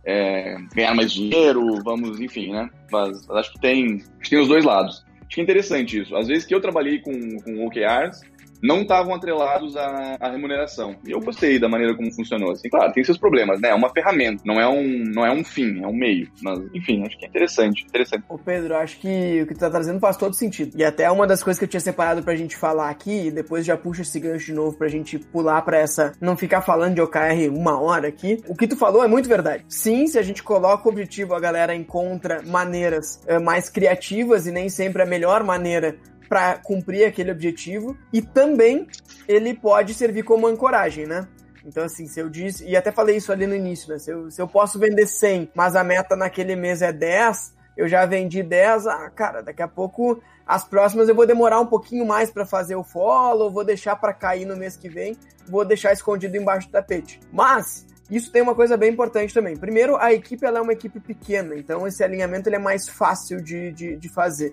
é, 0.04 0.56
ganhar 0.74 0.94
mais 0.94 1.12
dinheiro, 1.12 1.82
vamos, 1.82 2.20
enfim, 2.20 2.52
né? 2.52 2.68
Mas, 2.90 3.26
mas 3.26 3.38
acho 3.38 3.52
que 3.52 3.60
tem, 3.60 3.96
acho 3.96 4.20
que 4.20 4.30
tem 4.30 4.40
os 4.40 4.48
dois 4.48 4.64
lados. 4.64 5.04
Acho 5.20 5.34
que 5.34 5.40
é 5.40 5.44
interessante 5.44 6.00
isso. 6.00 6.16
Às 6.16 6.26
vezes 6.28 6.44
que 6.44 6.54
eu 6.54 6.60
trabalhei 6.60 7.00
com, 7.00 7.12
com 7.40 7.66
OKRs, 7.66 8.20
não 8.62 8.82
estavam 8.82 9.14
atrelados 9.14 9.76
à, 9.76 10.16
à, 10.20 10.30
remuneração. 10.30 10.96
E 11.06 11.10
eu 11.10 11.20
gostei 11.20 11.58
da 11.58 11.68
maneira 11.68 11.94
como 11.94 12.12
funcionou. 12.12 12.52
Assim, 12.52 12.68
claro, 12.68 12.92
tem 12.92 13.04
seus 13.04 13.18
problemas, 13.18 13.60
né? 13.60 13.70
É 13.70 13.74
uma 13.74 13.90
ferramenta, 13.90 14.42
não 14.44 14.60
é 14.60 14.68
um, 14.68 15.04
não 15.14 15.24
é 15.24 15.32
um 15.32 15.44
fim, 15.44 15.82
é 15.82 15.86
um 15.86 15.94
meio. 15.94 16.28
Mas, 16.42 16.60
enfim, 16.74 17.04
acho 17.04 17.18
que 17.18 17.24
é 17.24 17.28
interessante, 17.28 17.84
interessante. 17.84 18.24
Ô 18.28 18.38
Pedro, 18.38 18.76
acho 18.76 18.98
que 18.98 19.42
o 19.42 19.46
que 19.46 19.54
tu 19.54 19.60
tá 19.60 19.70
trazendo 19.70 20.00
faz 20.00 20.16
todo 20.16 20.34
sentido. 20.34 20.72
E 20.76 20.84
até 20.84 21.10
uma 21.10 21.26
das 21.26 21.42
coisas 21.42 21.58
que 21.58 21.64
eu 21.64 21.68
tinha 21.68 21.80
separado 21.80 22.22
pra 22.22 22.36
gente 22.36 22.56
falar 22.56 22.90
aqui, 22.90 23.26
e 23.26 23.30
depois 23.30 23.64
já 23.64 23.76
puxa 23.76 24.02
esse 24.02 24.18
gancho 24.18 24.46
de 24.46 24.52
novo 24.52 24.76
pra 24.76 24.88
gente 24.88 25.18
pular 25.18 25.62
pra 25.62 25.78
essa, 25.78 26.12
não 26.20 26.36
ficar 26.36 26.62
falando 26.62 26.94
de 26.94 27.00
OKR 27.00 27.48
uma 27.50 27.80
hora 27.80 28.08
aqui. 28.08 28.42
O 28.48 28.54
que 28.54 28.66
tu 28.66 28.76
falou 28.76 29.04
é 29.04 29.08
muito 29.08 29.28
verdade. 29.28 29.64
Sim, 29.68 30.06
se 30.06 30.18
a 30.18 30.22
gente 30.22 30.42
coloca 30.42 30.88
o 30.88 30.92
objetivo, 30.92 31.34
a 31.34 31.40
galera 31.40 31.74
encontra 31.74 32.42
maneiras 32.42 33.20
é, 33.26 33.38
mais 33.38 33.68
criativas 33.68 34.46
e 34.46 34.52
nem 34.52 34.68
sempre 34.68 35.02
a 35.02 35.06
melhor 35.06 35.42
maneira 35.42 35.96
para 36.28 36.58
cumprir 36.58 37.04
aquele 37.04 37.30
objetivo 37.30 37.96
e 38.12 38.20
também 38.20 38.86
ele 39.28 39.54
pode 39.54 39.94
servir 39.94 40.22
como 40.22 40.46
ancoragem, 40.46 41.06
né? 41.06 41.26
Então, 41.64 41.84
assim, 41.84 42.06
se 42.06 42.20
eu 42.20 42.28
disse, 42.28 42.64
e 42.64 42.76
até 42.76 42.92
falei 42.92 43.16
isso 43.16 43.32
ali 43.32 43.46
no 43.46 43.54
início, 43.54 43.92
né? 43.92 43.98
Se 43.98 44.10
eu, 44.10 44.30
se 44.30 44.40
eu 44.40 44.46
posso 44.46 44.78
vender 44.78 45.06
100, 45.06 45.50
mas 45.54 45.74
a 45.74 45.82
meta 45.82 46.14
naquele 46.14 46.54
mês 46.54 46.80
é 46.80 46.92
10, 46.92 47.54
eu 47.76 47.88
já 47.88 48.06
vendi 48.06 48.42
10, 48.42 48.86
ah, 48.86 49.10
cara, 49.10 49.42
daqui 49.42 49.62
a 49.62 49.68
pouco 49.68 50.22
as 50.46 50.64
próximas 50.64 51.08
eu 51.08 51.14
vou 51.14 51.26
demorar 51.26 51.60
um 51.60 51.66
pouquinho 51.66 52.06
mais 52.06 52.30
para 52.30 52.46
fazer 52.46 52.76
o 52.76 52.84
follow, 52.84 53.50
vou 53.50 53.64
deixar 53.64 53.96
para 53.96 54.14
cair 54.14 54.46
no 54.46 54.56
mês 54.56 54.76
que 54.76 54.88
vem, 54.88 55.16
vou 55.48 55.64
deixar 55.64 55.92
escondido 55.92 56.36
embaixo 56.36 56.68
do 56.68 56.72
tapete. 56.72 57.18
Mas 57.32 57.84
isso 58.08 58.30
tem 58.30 58.42
uma 58.42 58.54
coisa 58.54 58.76
bem 58.76 58.92
importante 58.92 59.34
também. 59.34 59.56
Primeiro, 59.56 59.96
a 59.96 60.12
equipe 60.12 60.46
ela 60.46 60.58
é 60.58 60.62
uma 60.62 60.72
equipe 60.72 61.00
pequena, 61.00 61.56
então 61.56 61.86
esse 61.86 62.02
alinhamento 62.04 62.48
ele 62.48 62.56
é 62.56 62.60
mais 62.60 62.88
fácil 62.88 63.42
de, 63.42 63.72
de, 63.72 63.96
de 63.96 64.08
fazer. 64.08 64.52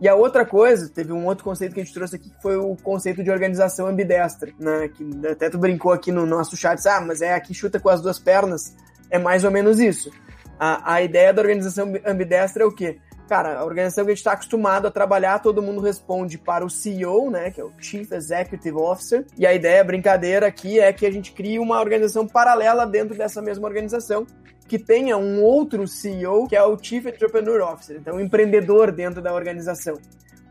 E 0.00 0.08
a 0.08 0.14
outra 0.14 0.44
coisa, 0.44 0.88
teve 0.88 1.12
um 1.12 1.24
outro 1.24 1.42
conceito 1.42 1.74
que 1.74 1.80
a 1.80 1.84
gente 1.84 1.94
trouxe 1.94 2.16
aqui, 2.16 2.28
que 2.28 2.42
foi 2.42 2.56
o 2.56 2.76
conceito 2.76 3.24
de 3.24 3.30
organização 3.30 3.86
ambidestra, 3.86 4.52
né? 4.58 4.88
Que 4.88 5.26
até 5.26 5.48
tu 5.48 5.58
brincou 5.58 5.92
aqui 5.92 6.12
no 6.12 6.26
nosso 6.26 6.56
chat, 6.56 6.86
ah, 6.86 7.00
mas 7.00 7.22
é 7.22 7.32
aqui 7.32 7.54
chuta 7.54 7.80
com 7.80 7.88
as 7.88 8.02
duas 8.02 8.18
pernas. 8.18 8.74
É 9.10 9.18
mais 9.18 9.44
ou 9.44 9.50
menos 9.50 9.78
isso. 9.78 10.10
A, 10.58 10.94
a 10.94 11.02
ideia 11.02 11.32
da 11.32 11.40
organização 11.40 11.92
ambidestra 12.04 12.62
é 12.62 12.66
o 12.66 12.72
quê? 12.72 12.98
Cara, 13.28 13.58
a 13.58 13.64
organização 13.64 14.04
que 14.04 14.12
a 14.12 14.14
gente 14.14 14.20
está 14.20 14.32
acostumado 14.32 14.86
a 14.86 14.90
trabalhar, 14.90 15.40
todo 15.40 15.62
mundo 15.62 15.80
responde 15.80 16.38
para 16.38 16.64
o 16.64 16.70
CEO, 16.70 17.28
né, 17.28 17.50
que 17.50 17.60
é 17.60 17.64
o 17.64 17.72
Chief 17.76 18.10
Executive 18.12 18.76
Officer, 18.76 19.26
e 19.36 19.44
a 19.44 19.52
ideia, 19.52 19.80
a 19.80 19.84
brincadeira 19.84 20.46
aqui 20.46 20.78
é 20.78 20.92
que 20.92 21.04
a 21.04 21.10
gente 21.10 21.32
crie 21.32 21.58
uma 21.58 21.80
organização 21.80 22.24
paralela 22.26 22.86
dentro 22.86 23.16
dessa 23.16 23.42
mesma 23.42 23.66
organização, 23.66 24.24
que 24.68 24.78
tenha 24.78 25.16
um 25.16 25.42
outro 25.42 25.86
CEO, 25.86 26.48
que 26.48 26.56
é 26.56 26.62
o 26.62 26.76
Chief 26.78 27.06
Entrepreneur 27.06 27.72
Officer, 27.72 27.96
então 27.96 28.20
empreendedor 28.20 28.90
dentro 28.90 29.22
da 29.22 29.32
organização. 29.32 29.98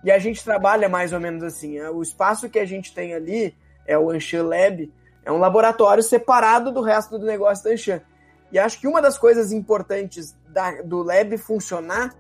E 0.03 0.11
a 0.11 0.19
gente 0.19 0.43
trabalha 0.43 0.87
mais 0.87 1.13
ou 1.13 1.19
menos 1.19 1.43
assim. 1.43 1.79
Né? 1.79 1.89
O 1.89 2.01
espaço 2.01 2.49
que 2.49 2.59
a 2.59 2.65
gente 2.65 2.93
tem 2.93 3.13
ali 3.13 3.55
é 3.85 3.97
o 3.97 4.09
Anshan 4.09 4.43
Lab, 4.43 4.91
é 5.23 5.31
um 5.31 5.37
laboratório 5.37 6.03
separado 6.03 6.71
do 6.71 6.81
resto 6.81 7.17
do 7.17 7.25
negócio 7.25 7.63
da 7.63 7.71
Anshan. 7.71 8.01
E 8.51 8.59
acho 8.59 8.79
que 8.79 8.87
uma 8.87 9.01
das 9.01 9.17
coisas 9.17 9.51
importantes 9.51 10.35
da, 10.47 10.81
do 10.83 11.01
Lab 11.01 11.37
funcionar, 11.37 12.15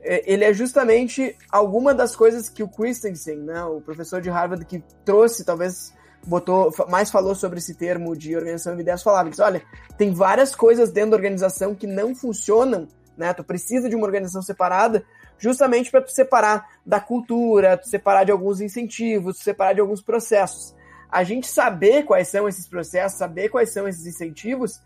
é, 0.00 0.32
ele 0.32 0.44
é 0.44 0.52
justamente 0.52 1.36
alguma 1.50 1.92
das 1.92 2.14
coisas 2.14 2.48
que 2.48 2.62
o 2.62 2.68
Christensen, 2.68 3.38
né, 3.38 3.64
o 3.64 3.80
professor 3.80 4.20
de 4.20 4.30
Harvard 4.30 4.64
que 4.64 4.82
trouxe, 5.04 5.44
talvez 5.44 5.92
botou, 6.26 6.72
mais 6.88 7.10
falou 7.10 7.34
sobre 7.34 7.58
esse 7.58 7.74
termo 7.74 8.16
de 8.16 8.36
organização 8.36 8.74
de 8.74 8.82
ideias, 8.82 9.02
falava, 9.02 9.30
disse, 9.30 9.42
olha, 9.42 9.62
tem 9.96 10.12
várias 10.12 10.54
coisas 10.54 10.90
dentro 10.90 11.10
da 11.10 11.16
organização 11.16 11.74
que 11.74 11.86
não 11.86 12.14
funcionam, 12.14 12.88
né? 13.16 13.32
Tu 13.32 13.44
precisa 13.44 13.88
de 13.88 13.94
uma 13.94 14.06
organização 14.06 14.42
separada, 14.42 15.04
justamente 15.38 15.90
para 15.90 16.02
tu 16.02 16.10
separar 16.10 16.68
da 16.84 17.00
cultura, 17.00 17.76
tu 17.76 17.88
separar 17.88 18.24
de 18.24 18.32
alguns 18.32 18.60
incentivos, 18.60 19.38
tu 19.38 19.44
separar 19.44 19.74
de 19.74 19.80
alguns 19.80 20.02
processos. 20.02 20.74
A 21.10 21.22
gente 21.22 21.46
saber 21.46 22.04
quais 22.04 22.28
são 22.28 22.48
esses 22.48 22.66
processos, 22.66 23.18
saber 23.18 23.48
quais 23.48 23.72
são 23.72 23.86
esses 23.86 24.06
incentivos, 24.06 24.80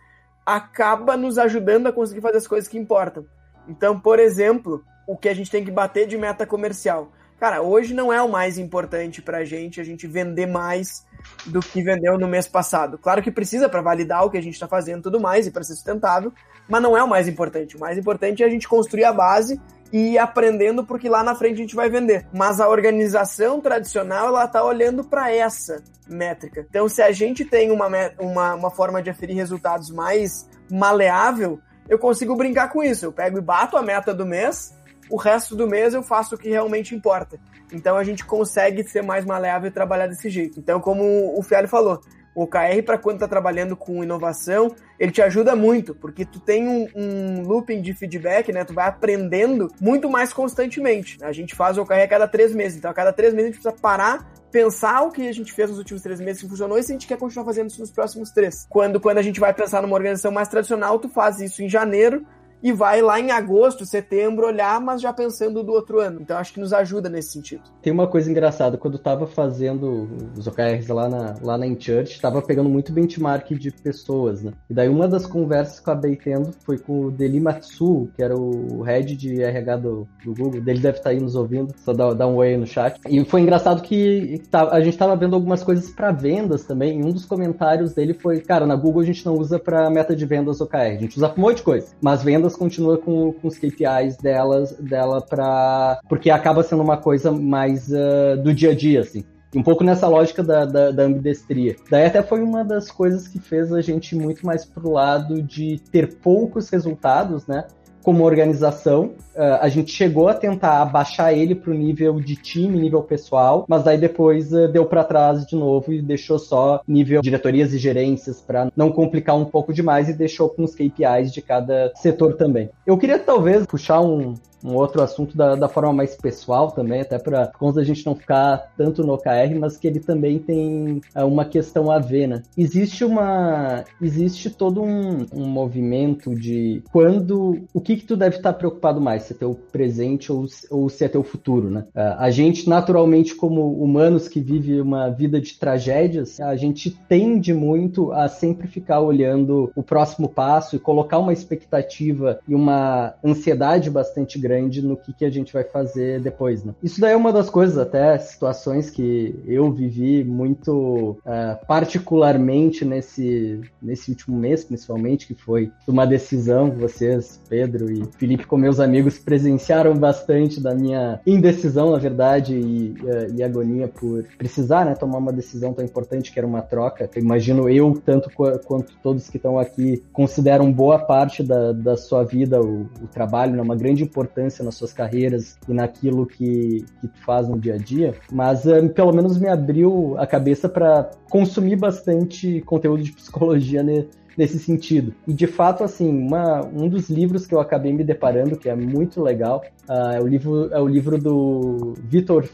acaba 0.45 1.17
nos 1.17 1.39
ajudando 1.39 1.87
a 1.87 1.93
conseguir 1.93 2.21
fazer 2.21 2.39
as 2.39 2.47
coisas 2.47 2.69
que 2.69 2.79
importam. 2.79 3.25
Então, 3.67 3.99
por 3.99 4.19
exemplo, 4.19 4.83
o 5.07 5.17
que 5.17 5.29
a 5.29 5.35
gente 5.35 5.51
tem 5.51 5.65
que 5.65 5.71
bater 5.71 6.07
de 6.07 6.19
meta 6.19 6.47
comercial. 6.47 7.13
Cara, 7.39 7.63
hoje 7.63 7.95
não 7.95 8.13
é 8.13 8.21
o 8.21 8.29
mais 8.29 8.59
importante 8.59 9.23
pra 9.23 9.45
gente 9.45 9.81
a 9.81 9.85
gente 9.85 10.07
vender 10.07 10.47
mais 10.47 11.07
do 11.47 11.61
que 11.61 11.83
vendeu 11.83 12.19
no 12.19 12.27
mês 12.27 12.49
passado. 12.49 12.99
Claro 12.99 13.23
que 13.23 13.31
precisa 13.31 13.69
para 13.69 13.81
validar 13.81 14.25
o 14.25 14.31
que 14.31 14.37
a 14.37 14.43
gente 14.43 14.55
está 14.55 14.67
fazendo 14.67 15.01
e 15.01 15.03
tudo 15.03 15.21
mais 15.21 15.47
e 15.47 15.51
para 15.51 15.63
ser 15.63 15.75
sustentável, 15.75 16.33
mas 16.69 16.83
não 16.83 16.97
é 16.97 17.03
o 17.03 17.09
mais 17.09 17.29
importante. 17.29 17.77
O 17.77 17.81
mais 17.81 17.97
importante 17.97 18.43
é 18.43 18.47
a 18.47 18.51
gente 18.51 18.67
construir 18.67 19.05
a 19.05 19.13
base 19.13 19.61
e 19.93 20.15
ir 20.15 20.19
aprendendo 20.19 20.85
porque 20.85 21.09
lá 21.09 21.23
na 21.23 21.35
frente 21.35 21.55
a 21.55 21.63
gente 21.63 21.77
vai 21.77 21.89
vender. 21.89 22.27
Mas 22.33 22.61
a 22.61 22.69
organização 22.69 23.61
tradicional 23.61 24.29
ela 24.29 24.45
está 24.45 24.65
olhando 24.65 25.05
para 25.05 25.33
essa 25.33 25.83
métrica. 26.09 26.67
Então, 26.69 26.89
se 26.89 27.01
a 27.03 27.13
gente 27.13 27.45
tem 27.45 27.71
uma, 27.71 27.89
uma, 28.19 28.55
uma 28.55 28.71
forma 28.71 29.03
de 29.03 29.11
aferir 29.11 29.37
resultados 29.37 29.91
mais 29.91 30.49
maleável, 30.71 31.61
eu 31.89 31.99
consigo 31.99 32.37
brincar 32.37 32.69
com 32.69 32.83
isso. 32.83 33.07
Eu 33.07 33.13
pego 33.13 33.39
e 33.39 33.43
bato 33.43 33.77
a 33.77 33.83
meta 33.83 34.13
do 34.13 34.27
mês 34.27 34.75
o 35.11 35.17
resto 35.17 35.57
do 35.57 35.67
mês 35.67 35.95
eu 35.95 36.03
faço 36.03 36.35
o 36.35 36.39
que 36.39 36.49
realmente 36.49 36.95
importa. 36.95 37.39
Então 37.73 37.97
a 37.97 38.05
gente 38.05 38.25
consegue 38.25 38.83
ser 38.85 39.03
mais 39.03 39.25
maleável 39.25 39.69
e 39.69 39.73
trabalhar 39.73 40.07
desse 40.07 40.29
jeito. 40.31 40.59
Então, 40.59 40.81
como 40.81 41.39
o 41.39 41.43
Fialho 41.43 41.69
falou, 41.69 42.01
o 42.39 42.45
OKR, 42.45 42.85
para 42.85 42.97
quando 42.97 43.19
tá 43.19 43.27
trabalhando 43.27 43.77
com 43.77 44.05
inovação, 44.05 44.73
ele 44.97 45.11
te 45.11 45.21
ajuda 45.21 45.57
muito, 45.57 45.93
porque 45.93 46.25
tu 46.25 46.39
tem 46.39 46.69
um, 46.69 46.87
um, 46.95 47.43
looping 47.43 47.83
de 47.83 47.93
feedback, 47.95 48.53
né? 48.53 48.65
Tu 48.65 48.73
vai 48.73 48.87
aprendendo 48.87 49.69
muito 49.81 50.09
mais 50.09 50.33
constantemente. 50.33 51.19
A 51.21 51.33
gente 51.33 51.57
faz 51.57 51.77
o 51.77 51.83
OKR 51.83 51.95
a 51.95 52.07
cada 52.07 52.29
três 52.29 52.55
meses, 52.55 52.79
então 52.79 52.93
a 52.93 52.95
cada 52.95 53.13
três 53.13 53.35
meses 53.35 53.49
a 53.49 53.53
gente 53.53 53.61
precisa 53.61 53.83
parar, 53.83 54.25
pensar 54.53 55.03
o 55.03 55.11
que 55.11 55.29
a 55.29 55.33
gente 55.33 55.53
fez 55.53 55.69
nos 55.69 55.79
últimos 55.79 56.01
três 56.01 56.21
meses, 56.21 56.41
se 56.41 56.49
funcionou, 56.49 56.79
e 56.79 56.83
se 56.85 56.93
a 56.93 56.95
gente 56.95 57.09
quer 57.09 57.19
continuar 57.19 57.45
fazendo 57.45 57.71
isso 57.71 57.81
nos 57.81 57.91
próximos 57.91 58.31
três. 58.31 58.67
Quando, 58.69 59.01
quando 59.01 59.19
a 59.19 59.23
gente 59.23 59.41
vai 59.41 59.53
pensar 59.53 59.83
numa 59.83 59.97
organização 59.97 60.31
mais 60.31 60.47
tradicional, 60.47 60.97
tu 61.01 61.09
faz 61.09 61.41
isso 61.41 61.61
em 61.61 61.69
janeiro, 61.69 62.25
e 62.63 62.73
vai 62.73 63.01
lá 63.01 63.21
em 63.21 63.31
agosto, 63.31 63.87
setembro 63.87 64.47
olhar, 64.47 64.81
mas 64.81 65.01
já 65.01 65.13
pensando 65.13 65.63
do 65.63 65.73
outro 65.73 66.01
ano. 66.01 66.21
Então 66.21 66.37
acho 66.37 66.53
que 66.53 66.61
nos 66.61 66.73
ajuda 66.73 67.09
nesse 67.09 67.33
sentido. 67.33 67.63
Tem 67.83 67.93
uma 67.93 68.07
coisa 68.07 68.31
engraçada, 68.31 68.77
quando 68.77 68.95
eu 68.95 69.03
tava 69.03 69.27
fazendo 69.27 70.09
os 70.37 70.47
OKRs 70.47 70.89
lá 70.89 71.09
na, 71.09 71.35
lá 71.43 71.59
na 71.59 71.67
InChurch, 71.67 72.21
tava 72.21 72.43
pegando 72.43 72.69
muito 72.69 72.93
benchmark 72.93 73.51
de 73.51 73.71
pessoas, 73.71 74.43
né? 74.43 74.53
E 74.69 74.75
daí 74.75 74.89
uma 74.89 75.09
das 75.09 75.27
conversas 75.27 75.81
que 75.81 75.89
eu 75.89 75.93
acabei 75.93 76.17
tendo 76.17 76.53
foi 76.65 76.79
com 76.79 77.07
o 77.07 77.11
Deli 77.11 77.41
Matsu, 77.41 78.09
que 78.17 78.23
era 78.23 78.37
o 78.37 78.83
head 78.83 79.17
de 79.17 79.43
RH 79.43 79.77
do, 79.77 80.09
do 80.25 80.35
Google. 80.35 80.57
Ele 80.57 80.81
deve 80.81 80.99
estar 80.99 81.05
tá 81.05 81.11
aí 81.11 81.21
nos 81.21 81.35
ouvindo, 81.35 81.73
só 81.77 81.93
dá, 81.93 82.13
dá 82.13 82.27
um 82.27 82.37
oi 82.37 82.57
no 82.57 82.67
chat. 82.67 82.99
E 83.09 83.25
foi 83.25 83.41
engraçado 83.41 83.83
que 83.83 84.43
tá, 84.51 84.69
a 84.71 84.81
gente 84.81 84.97
tava 84.97 85.17
vendo 85.17 85.35
algumas 85.35 85.63
coisas 85.63 85.91
para 85.91 86.13
vendas 86.13 86.65
também. 86.65 87.01
E 87.01 87.05
um 87.05 87.13
dos 87.13 87.25
comentários 87.25 87.95
dele 87.95 88.15
foi, 88.15 88.41
cara, 88.41 88.67
na 88.67 88.77
Google 88.77 89.03
a 89.03 89.05
gente 89.05 89.25
não 89.25 89.35
usa 89.35 89.59
para 89.59 89.91
meta 89.91 90.15
de 90.15 90.27
vendas 90.27 90.61
OKR, 90.61 90.77
a 90.77 90.97
gente 90.97 91.17
usa 91.17 91.29
pra 91.29 91.39
um 91.39 91.47
monte 91.47 91.59
de 91.59 91.63
coisa, 91.63 91.89
mas 92.01 92.23
vendas 92.23 92.48
continua 92.57 92.99
com, 92.99 93.33
com 93.33 93.49
os 93.49 93.59
KPIs 93.59 94.17
delas, 94.17 94.73
dela 94.73 95.21
para 95.21 96.01
porque 96.09 96.31
acaba 96.31 96.63
sendo 96.63 96.83
uma 96.83 96.97
coisa 96.97 97.31
mais 97.31 97.89
uh, 97.89 98.41
do 98.43 98.53
dia 98.55 98.71
a 98.71 98.75
dia, 98.75 99.01
assim. 99.01 99.25
Um 99.55 99.63
pouco 99.63 99.83
nessa 99.83 100.07
lógica 100.07 100.43
da, 100.43 100.67
da, 100.67 100.91
da, 100.91 101.05
ambidestria. 101.05 101.75
Daí 101.91 102.05
até 102.05 102.23
foi 102.23 102.43
uma 102.43 102.63
das 102.63 102.91
coisas 102.91 103.27
que 103.27 103.39
fez 103.39 103.73
a 103.73 103.81
gente 103.81 104.15
muito 104.15 104.45
mais 104.45 104.67
pro 104.67 104.91
lado 104.91 105.43
de 105.43 105.81
ter 105.91 106.17
poucos 106.17 106.69
resultados, 106.69 107.47
né? 107.47 107.65
Como 108.03 108.25
organização. 108.25 109.13
Uh, 109.35 109.59
a 109.61 109.69
gente 109.69 109.93
chegou 109.93 110.29
a 110.29 110.35
tentar 110.35 110.85
baixar 110.87 111.33
ele 111.33 111.55
para 111.55 111.71
o 111.71 111.75
nível 111.75 112.21
de 112.21 112.35
time, 112.35 112.81
nível 112.81 113.03
pessoal, 113.03 113.65
mas 113.69 113.87
aí 113.87 113.97
depois 113.97 114.53
uh, 114.53 114.69
deu 114.69 114.85
para 114.85 115.05
trás 115.05 115.47
de 115.47 115.55
novo 115.55 115.93
e 115.93 116.03
deixou 116.03 116.39
só 116.39 116.81
nível 116.87 117.21
diretorias 117.21 117.73
e 117.73 117.79
gerências 117.79 118.41
para 118.41 118.71
não 118.77 118.91
complicar 118.91 119.37
um 119.37 119.45
pouco 119.45 119.73
demais 119.73 120.09
e 120.09 120.13
deixou 120.13 120.49
com 120.49 120.65
os 120.65 120.75
KPIs 120.75 121.33
de 121.33 121.41
cada 121.41 121.93
setor 121.95 122.35
também. 122.35 122.71
Eu 122.87 122.99
queria 122.99 123.19
talvez 123.19 123.67
puxar 123.67 124.01
um, 124.01 124.35
um 124.65 124.75
outro 124.75 125.03
assunto 125.03 125.37
da, 125.37 125.55
da 125.55 125.69
forma 125.69 125.93
mais 125.93 126.17
pessoal 126.17 126.71
também, 126.71 127.01
até 127.01 127.19
para 127.19 127.51
a 127.61 127.85
gente 127.85 128.05
não 128.05 128.15
ficar 128.15 128.73
tanto 128.77 129.05
no 129.05 129.15
OKR, 129.15 129.59
mas 129.59 129.77
que 129.77 129.87
ele 129.87 130.01
também 130.01 130.39
tem 130.39 131.01
uh, 131.15 131.25
uma 131.25 131.45
questão 131.45 131.91
a 131.91 131.99
ver, 131.99 132.27
né? 132.27 132.43
Existe 132.57 133.05
uma, 133.05 133.85
existe 134.01 134.51
todo 134.51 134.83
um, 134.83 135.27
um 135.33 135.47
movimento 135.47 136.35
de 136.35 136.83
quando, 136.91 137.61
o 137.73 137.81
que 137.81 137.97
que 137.97 138.05
tu 138.05 138.17
deve 138.17 138.37
estar 138.37 138.53
preocupado 138.53 139.01
mais, 139.01 139.25
se 139.25 139.33
é 139.33 139.37
teu 139.37 139.55
presente 139.55 140.33
ou, 140.33 140.47
ou 140.71 140.89
se 140.89 141.05
é 141.05 141.09
teu 141.09 141.23
futuro, 141.23 141.71
né? 141.71 141.85
Uh, 141.95 142.19
a 142.19 142.31
gente, 142.31 142.69
naturalmente, 142.69 143.35
como 143.35 143.73
humanos 143.73 144.29
que 144.29 144.41
vive 144.41 144.81
uma 144.81 145.09
vida 145.09 145.41
de 145.41 145.55
tragédias, 145.55 146.41
a 146.41 146.57
gente 146.57 146.91
tende 147.09 147.55
muito 147.55 148.13
a 148.13 148.29
sempre 148.29 148.67
ficar 148.67 149.01
olhando 149.01 149.71
o 149.75 149.83
próximo 149.83 150.29
passo 150.29 150.77
e 150.77 150.79
colocar 150.79 151.19
uma 151.19 151.33
expectativa 151.33 152.41
e 152.49 152.55
uma 152.55 153.15
ansiedade 153.25 153.91
bastante 153.91 154.39
grande 154.39 154.48
grande 154.49 154.81
no 154.81 154.97
que, 154.97 155.13
que 155.13 155.25
a 155.25 155.31
gente 155.31 155.53
vai 155.53 155.65
fazer 155.65 156.21
depois, 156.21 156.65
né? 156.65 156.75
Isso 156.83 157.01
daí 157.01 157.13
é 157.13 157.17
uma 157.17 157.33
das 157.33 157.51
coisas, 157.51 157.77
até 157.77 158.19
situações 158.19 158.89
que 158.89 159.39
eu 159.47 159.71
vivi 159.71 160.25
muito 160.25 161.19
uh, 161.25 161.67
particularmente 161.67 162.85
nesse, 162.85 163.61
nesse 163.81 164.11
último 164.11 164.39
mês, 164.39 164.65
principalmente, 164.65 165.27
que 165.27 165.35
foi 165.35 165.71
uma 165.87 166.07
decisão 166.07 166.71
que 166.71 166.79
vocês, 166.79 167.41
Pedro 167.49 167.91
e 167.93 168.05
Felipe, 168.17 168.47
com 168.47 168.57
meus 168.57 168.81
amigos, 168.81 169.19
presenciaram 169.19 169.95
bastante 169.95 170.61
da 170.61 170.75
minha 170.75 171.21
indecisão, 171.27 171.91
na 171.91 171.99
verdade, 171.99 172.55
e, 172.55 172.97
uh, 173.03 173.37
e 173.37 173.43
agonia 173.43 173.87
por 173.89 174.25
precisar, 174.39 174.87
né, 174.87 174.95
tomar 174.95 175.19
uma 175.19 175.33
decisão 175.33 175.75
tão 175.75 175.85
importante 175.85 176.33
que 176.33 176.39
era 176.39 176.47
uma 176.47 176.63
troca. 176.63 177.09
Eu 177.15 177.23
imagino 177.23 177.69
eu, 177.69 178.01
tanto 178.05 178.31
quanto 178.31 178.97
todos 179.03 179.29
que 179.29 179.37
estão 179.37 179.59
aqui, 179.59 180.03
consideram 180.13 180.73
boa 180.73 180.99
parte 180.99 181.43
da, 181.43 181.73
da 181.73 181.97
sua 181.97 182.25
vida 182.25 182.61
o, 182.61 182.83
o 183.03 183.07
trabalho, 183.13 183.55
né, 183.55 183.63
uma 183.63 183.77
grande 183.77 184.03
importância 184.03 184.38
nas 184.43 184.75
suas 184.75 184.93
carreiras 184.93 185.59
e 185.69 185.73
naquilo 185.73 186.27
que, 186.27 186.85
que 187.01 187.09
tu 187.09 187.19
faz 187.25 187.49
no 187.49 187.59
dia 187.59 187.75
a 187.75 187.79
dia, 187.79 188.15
mas 188.33 188.65
uh, 188.65 188.89
pelo 188.91 189.13
menos 189.13 189.39
me 189.39 189.49
abriu 189.49 190.17
a 190.19 190.27
cabeça 190.27 190.69
para 190.69 191.11
consumir 191.31 191.77
bastante 191.77 192.61
conteúdo 192.63 193.03
de 193.03 193.13
psicologia 193.13 193.83
né, 193.83 194.07
nesse 194.39 194.59
sentido. 194.59 195.13
E 195.27 195.33
de 195.33 195.49
fato, 195.49 195.83
assim, 195.83 196.09
uma, 196.09 196.65
um 196.65 196.89
dos 196.89 197.11
livros 197.11 197.45
que 197.45 197.55
eu 197.55 197.61
acabei 197.61 197.93
me 197.93 198.05
deparando, 198.05 198.57
que 198.57 198.69
é 198.69 198.75
muito 198.75 199.21
legal, 199.21 199.65
uh, 199.89 200.13
é, 200.13 200.21
o 200.21 200.27
livro, 200.27 200.73
é 200.73 200.81
o 200.81 200.87
livro 200.87 201.19
do 201.19 201.95
Viktor 202.05 202.45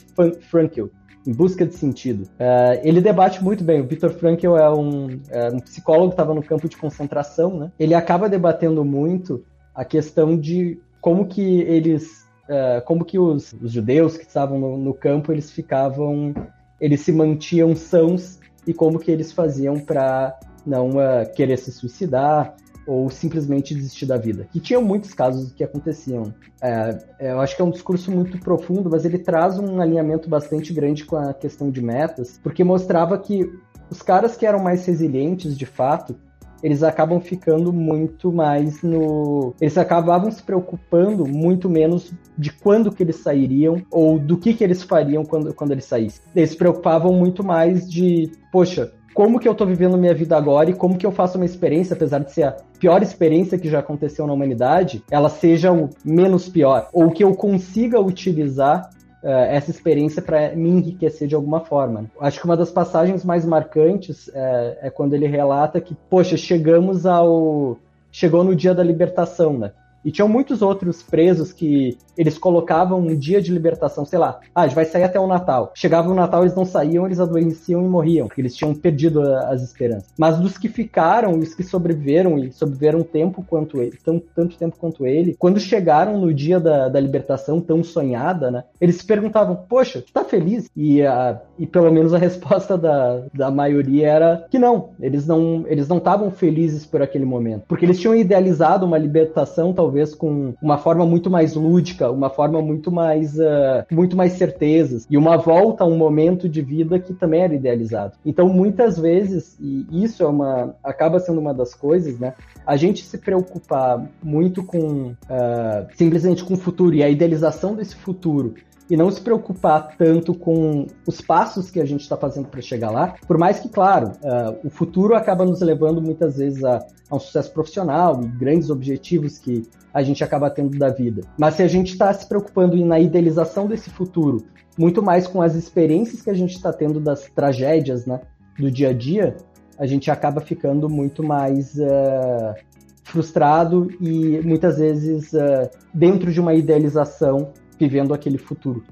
Frankl, 0.41 0.87
em 1.27 1.33
busca 1.33 1.67
de 1.67 1.75
sentido. 1.75 2.23
Uh, 2.23 2.81
ele 2.83 3.03
debate 3.03 3.45
muito 3.45 3.63
bem. 3.63 3.83
O 3.83 3.87
Viktor 3.87 4.11
Frankl 4.11 4.57
é 4.57 4.71
um, 4.71 5.21
é 5.31 5.49
um 5.49 5.61
psicólogo 5.61 6.09
que 6.09 6.15
estava 6.15 6.35
no 6.35 6.43
campo 6.43 6.69
de 6.69 6.77
concentração, 6.77 7.59
né? 7.59 7.73
Ele 7.79 7.95
acaba 7.95 8.29
debatendo 8.29 8.83
muito 8.85 9.45
a 9.75 9.85
questão 9.85 10.39
de 10.39 10.81
como 11.05 11.27
que 11.27 11.61
eles, 11.61 12.27
uh, 12.49 12.83
como 12.87 13.05
que 13.05 13.19
os, 13.19 13.53
os 13.61 13.71
judeus 13.71 14.17
que 14.17 14.25
estavam 14.25 14.59
no, 14.59 14.79
no, 14.79 14.95
campo 14.95 15.31
eles 15.31 15.51
ficavam, 15.51 16.33
eles 16.81 17.03
se 17.03 17.13
mantinham 17.13 17.77
sãos 17.77 18.41
e 18.67 18.73
como 18.73 18.99
que 18.99 19.11
eles 19.11 19.31
faziam 19.31 19.79
para 19.79 20.35
não 20.65 20.93
uh, 20.93 21.31
querer 21.37 21.59
se 21.59 21.71
suicidar 21.71 22.57
ou 22.87 23.11
simplesmente 23.11 23.75
desistir 23.75 24.07
da 24.07 24.17
vida. 24.17 24.49
Que 24.51 24.59
tinham 24.59 24.83
muitos 24.83 25.13
casos 25.13 25.53
que 25.53 25.63
aconteciam. 25.63 26.35
É, 26.63 26.99
é, 27.19 27.33
eu 27.33 27.41
acho 27.41 27.55
que 27.55 27.61
é 27.61 27.65
um 27.67 27.71
discurso 27.71 28.11
muito 28.11 28.39
profundo, 28.39 28.89
mas 28.89 29.05
ele 29.05 29.19
traz 29.19 29.59
um 29.59 29.83
alinhamento 29.83 30.27
bastante 30.27 30.73
grande 30.73 31.05
com 31.05 31.17
a 31.17 31.35
questão 31.35 31.71
de 31.71 31.83
metas, 31.83 32.41
porque 32.43 32.65
mostrava 32.65 33.19
que 33.19 33.47
os 33.91 34.01
caras 34.01 34.39
que 34.39 34.47
eram 34.47 34.59
mais 34.59 34.87
resilientes, 34.87 35.55
de 35.55 35.67
fato, 35.67 36.17
eles 36.65 36.83
acabam 36.83 37.21
ficando 37.21 37.71
muito 37.75 38.33
mais 38.33 38.83
no. 38.83 39.55
Eles 39.61 39.77
acabavam 39.77 40.31
se 40.31 40.43
preocupando 40.43 41.27
muito 41.27 41.69
menos 41.69 42.11
de 42.39 42.51
quando 42.51 42.91
que 42.91 43.03
eles 43.03 43.17
sairiam 43.17 43.83
ou 43.91 44.19
do 44.19 44.39
que 44.39 44.55
que 44.55 44.65
eles 44.65 44.83
fariam 44.83 45.27
quando, 45.27 45.53
quando 45.53 45.73
eles 45.73 45.85
saíssem. 45.85 46.23
Eles 46.35 46.51
se 46.51 46.57
preocupavam 46.57 47.13
muito 47.13 47.45
mais 47.45 47.87
de, 47.87 48.33
poxa, 48.51 48.91
como 49.13 49.39
que 49.39 49.47
eu 49.47 49.55
tô 49.55 49.67
vivendo 49.67 49.99
minha 49.99 50.15
vida 50.15 50.39
agora 50.39 50.71
e 50.71 50.75
como 50.75 50.97
que 50.97 51.05
eu 51.05 51.13
faço 51.13 51.37
uma 51.37 51.45
experiência, 51.45 51.95
apesar 51.95 52.21
de 52.21 52.33
ser 52.33 52.45
a 52.45 52.57
pior 52.81 53.03
experiência 53.03 53.59
que 53.59 53.69
já 53.69 53.81
aconteceu 53.81 54.27
na 54.27 54.33
humanidade, 54.33 55.05
ela 55.11 55.29
seja 55.29 55.71
o 55.71 55.91
menos 56.03 56.49
pior, 56.49 56.89
ou 56.95 57.11
que 57.11 57.23
eu 57.23 57.35
consiga 57.35 58.01
utilizar 58.01 58.89
essa 59.25 59.71
experiência 59.71 60.21
para 60.21 60.55
me 60.55 60.69
enriquecer 60.69 61.27
de 61.27 61.35
alguma 61.35 61.61
forma. 61.61 62.05
Acho 62.21 62.41
que 62.41 62.45
uma 62.45 62.57
das 62.57 62.71
passagens 62.71 63.25
mais 63.25 63.45
marcantes 63.45 64.31
é, 64.35 64.79
é 64.83 64.91
quando 64.91 65.15
ele 65.15 65.27
relata 65.27 65.81
que, 65.81 65.97
poxa, 66.11 66.37
chegamos 66.37 67.07
ao 67.07 67.79
chegou 68.13 68.45
no 68.45 68.55
dia 68.55 68.73
da 68.73 68.83
libertação, 68.83 69.59
né? 69.59 69.73
E 70.05 70.11
tinham 70.11 70.29
muitos 70.29 70.63
outros 70.63 71.03
presos 71.03 71.53
que 71.53 71.97
eles 72.17 72.39
colocavam 72.39 73.01
um 73.01 73.17
dia 73.17 73.41
de 73.41 73.53
libertação, 73.53 74.05
sei 74.05 74.19
lá, 74.19 74.39
ah, 74.55 74.67
vai 74.67 74.85
sair 74.85 75.03
até 75.03 75.19
o 75.19 75.27
Natal. 75.27 75.73
Chegava 75.75 76.11
o 76.11 76.15
Natal, 76.15 76.43
eles 76.43 76.55
não 76.55 76.65
saíam, 76.65 77.07
eles 77.07 77.19
adoeciam 77.19 77.83
e 77.85 77.89
morriam, 77.89 78.27
porque 78.27 78.41
eles 78.41 78.55
tinham 78.55 78.75
perdido 78.75 79.23
as 79.23 79.63
esperanças. 79.63 80.11
Mas 80.17 80.39
dos 80.39 80.57
que 80.59 80.69
ficaram, 80.69 81.39
os 81.39 81.55
que 81.55 81.63
sobreviveram 81.63 82.39
e 82.39 82.53
sobreviveram 82.53 83.03
tempo 83.03 83.45
quanto 83.49 83.81
ele, 83.81 83.99
tão, 84.05 84.23
tanto 84.35 84.57
tempo 84.57 84.77
quanto 84.79 85.07
ele, 85.07 85.35
quando 85.39 85.59
chegaram 85.59 86.19
no 86.19 86.33
dia 86.33 86.61
da, 86.61 86.89
da 86.89 87.01
libertação 87.01 87.61
tão 87.61 87.83
sonhada, 87.83 88.51
né, 88.51 88.65
eles 88.81 88.97
se 88.97 89.07
perguntavam, 89.07 89.57
poxa, 89.69 90.03
tu 90.03 90.13
tá 90.13 90.25
feliz? 90.25 90.71
E, 90.77 91.03
a, 91.03 91.41
e 91.59 91.67
pelo 91.67 91.91
menos 91.91 92.15
a 92.15 92.19
resposta 92.19 92.77
da, 92.77 93.23
da 93.33 93.51
maioria 93.51 94.09
era 94.09 94.47
que 94.51 94.59
não, 94.59 94.91
eles 95.01 95.27
não 95.27 95.65
eles 95.67 95.89
não 95.89 95.99
estavam 95.99 96.31
felizes 96.31 96.85
por 96.85 97.03
aquele 97.03 97.25
momento, 97.25 97.65
porque 97.67 97.85
eles 97.85 97.99
tinham 97.99 98.15
idealizado 98.15 98.87
uma 98.87 98.99
libertação 98.99 99.73
talvez 99.73 99.94
talvez 99.95 100.15
com 100.15 100.55
uma 100.61 100.77
forma 100.77 101.07
muito 101.07 101.31
mais 101.31 101.55
lúdica, 101.55 102.11
uma 102.11 102.29
forma 102.29 102.61
muito 102.61 102.91
mais, 102.91 103.39
uh, 103.39 103.85
muito 103.93 104.17
mais 104.17 104.33
certezas 104.33 105.07
e 105.09 105.17
uma 105.17 105.37
volta 105.37 105.85
a 105.85 105.87
um 105.87 105.97
momento 105.97 106.49
de 106.49 106.61
vida 106.61 106.99
que 106.99 107.15
também 107.15 107.43
era 107.43 107.55
idealizado. 107.55 108.15
Então, 108.27 108.49
muitas 108.49 108.99
vezes, 108.99 109.57
e 109.61 109.87
isso 110.05 110.25
é 110.25 110.27
uma, 110.27 110.75
acaba 110.83 111.21
sendo 111.21 111.41
uma 111.41 111.55
das 111.55 111.75
coisas, 111.75 112.19
né? 112.19 112.35
A 112.67 112.77
gente 112.77 113.05
se 113.05 113.19
preocupar 113.19 114.05
muito 114.23 114.65
com 114.65 115.13
uh, 115.13 115.87
simplesmente 115.95 116.45
com 116.45 116.55
o 116.55 116.59
futuro 116.59 116.95
e 116.95 117.03
a 117.03 117.09
idealização 117.09 117.75
desse 117.75 117.95
futuro 117.95 118.55
e 118.91 118.97
não 118.97 119.11
se 119.11 119.21
preocupar 119.21 119.97
tanto 119.97 120.35
com 120.35 120.87
os 121.07 121.21
passos 121.21 121.71
que 121.71 121.81
a 121.81 121.85
gente 121.85 122.03
está 122.03 122.17
fazendo 122.17 122.49
para 122.49 122.61
chegar 122.61 122.91
lá, 122.91 123.15
por 123.27 123.39
mais 123.39 123.59
que, 123.59 123.69
claro, 123.69 124.13
uh, 124.23 124.67
o 124.67 124.71
futuro 124.71 125.15
acaba 125.15 125.45
nos 125.45 125.61
levando 125.61 126.03
muitas 126.03 126.37
vezes 126.37 126.63
a, 126.65 126.79
a, 127.11 127.17
um 127.17 127.19
sucesso 127.19 127.53
profissional 127.53 128.21
e 128.23 128.27
grandes 128.27 128.71
objetivos 128.71 129.39
que 129.39 129.63
a 129.93 130.03
gente 130.03 130.23
acaba 130.23 130.51
tendo 130.51 130.79
da 130.79 130.91
vida. 130.91 131.23
Mas 131.39 131.55
se 131.55 131.63
a 131.63 131.69
gente 131.69 131.93
está 131.93 132.13
se 132.13 132.29
preocupando 132.29 132.77
na 132.85 132.99
idealização 132.99 133.67
desse 133.67 133.89
futuro, 133.91 134.45
muito 134.77 135.03
mais 135.03 135.27
com 135.27 135.41
as 135.41 135.55
experiências 135.55 136.21
que 136.21 136.31
a 136.31 136.35
gente 136.35 136.55
está 136.55 136.73
tendo 136.73 137.01
das 137.01 137.31
tragédias 137.31 138.05
né, 138.05 138.21
do 138.59 138.71
dia 138.71 138.91
a 138.91 138.93
dia, 138.93 139.37
a 139.79 139.87
gente 139.87 140.11
acaba 140.11 140.41
ficando 140.41 140.89
muito 140.89 141.23
mais 141.23 141.75
uh, 141.77 142.55
frustrado 143.03 143.89
e 144.01 144.41
muitas 144.43 144.79
vezes 144.79 145.33
uh, 145.33 145.71
dentro 145.93 146.33
de 146.33 146.41
uma 146.41 146.55
idealização 146.55 147.53
vivendo 147.79 148.15
aquele 148.15 148.39
futuro. 148.39 148.85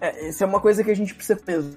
É, 0.00 0.28
isso 0.28 0.42
é 0.42 0.46
uma 0.46 0.60
coisa 0.60 0.82
que 0.82 0.90
a 0.90 0.96
gente 0.96 1.14
precisa 1.14 1.38
peso. 1.38 1.76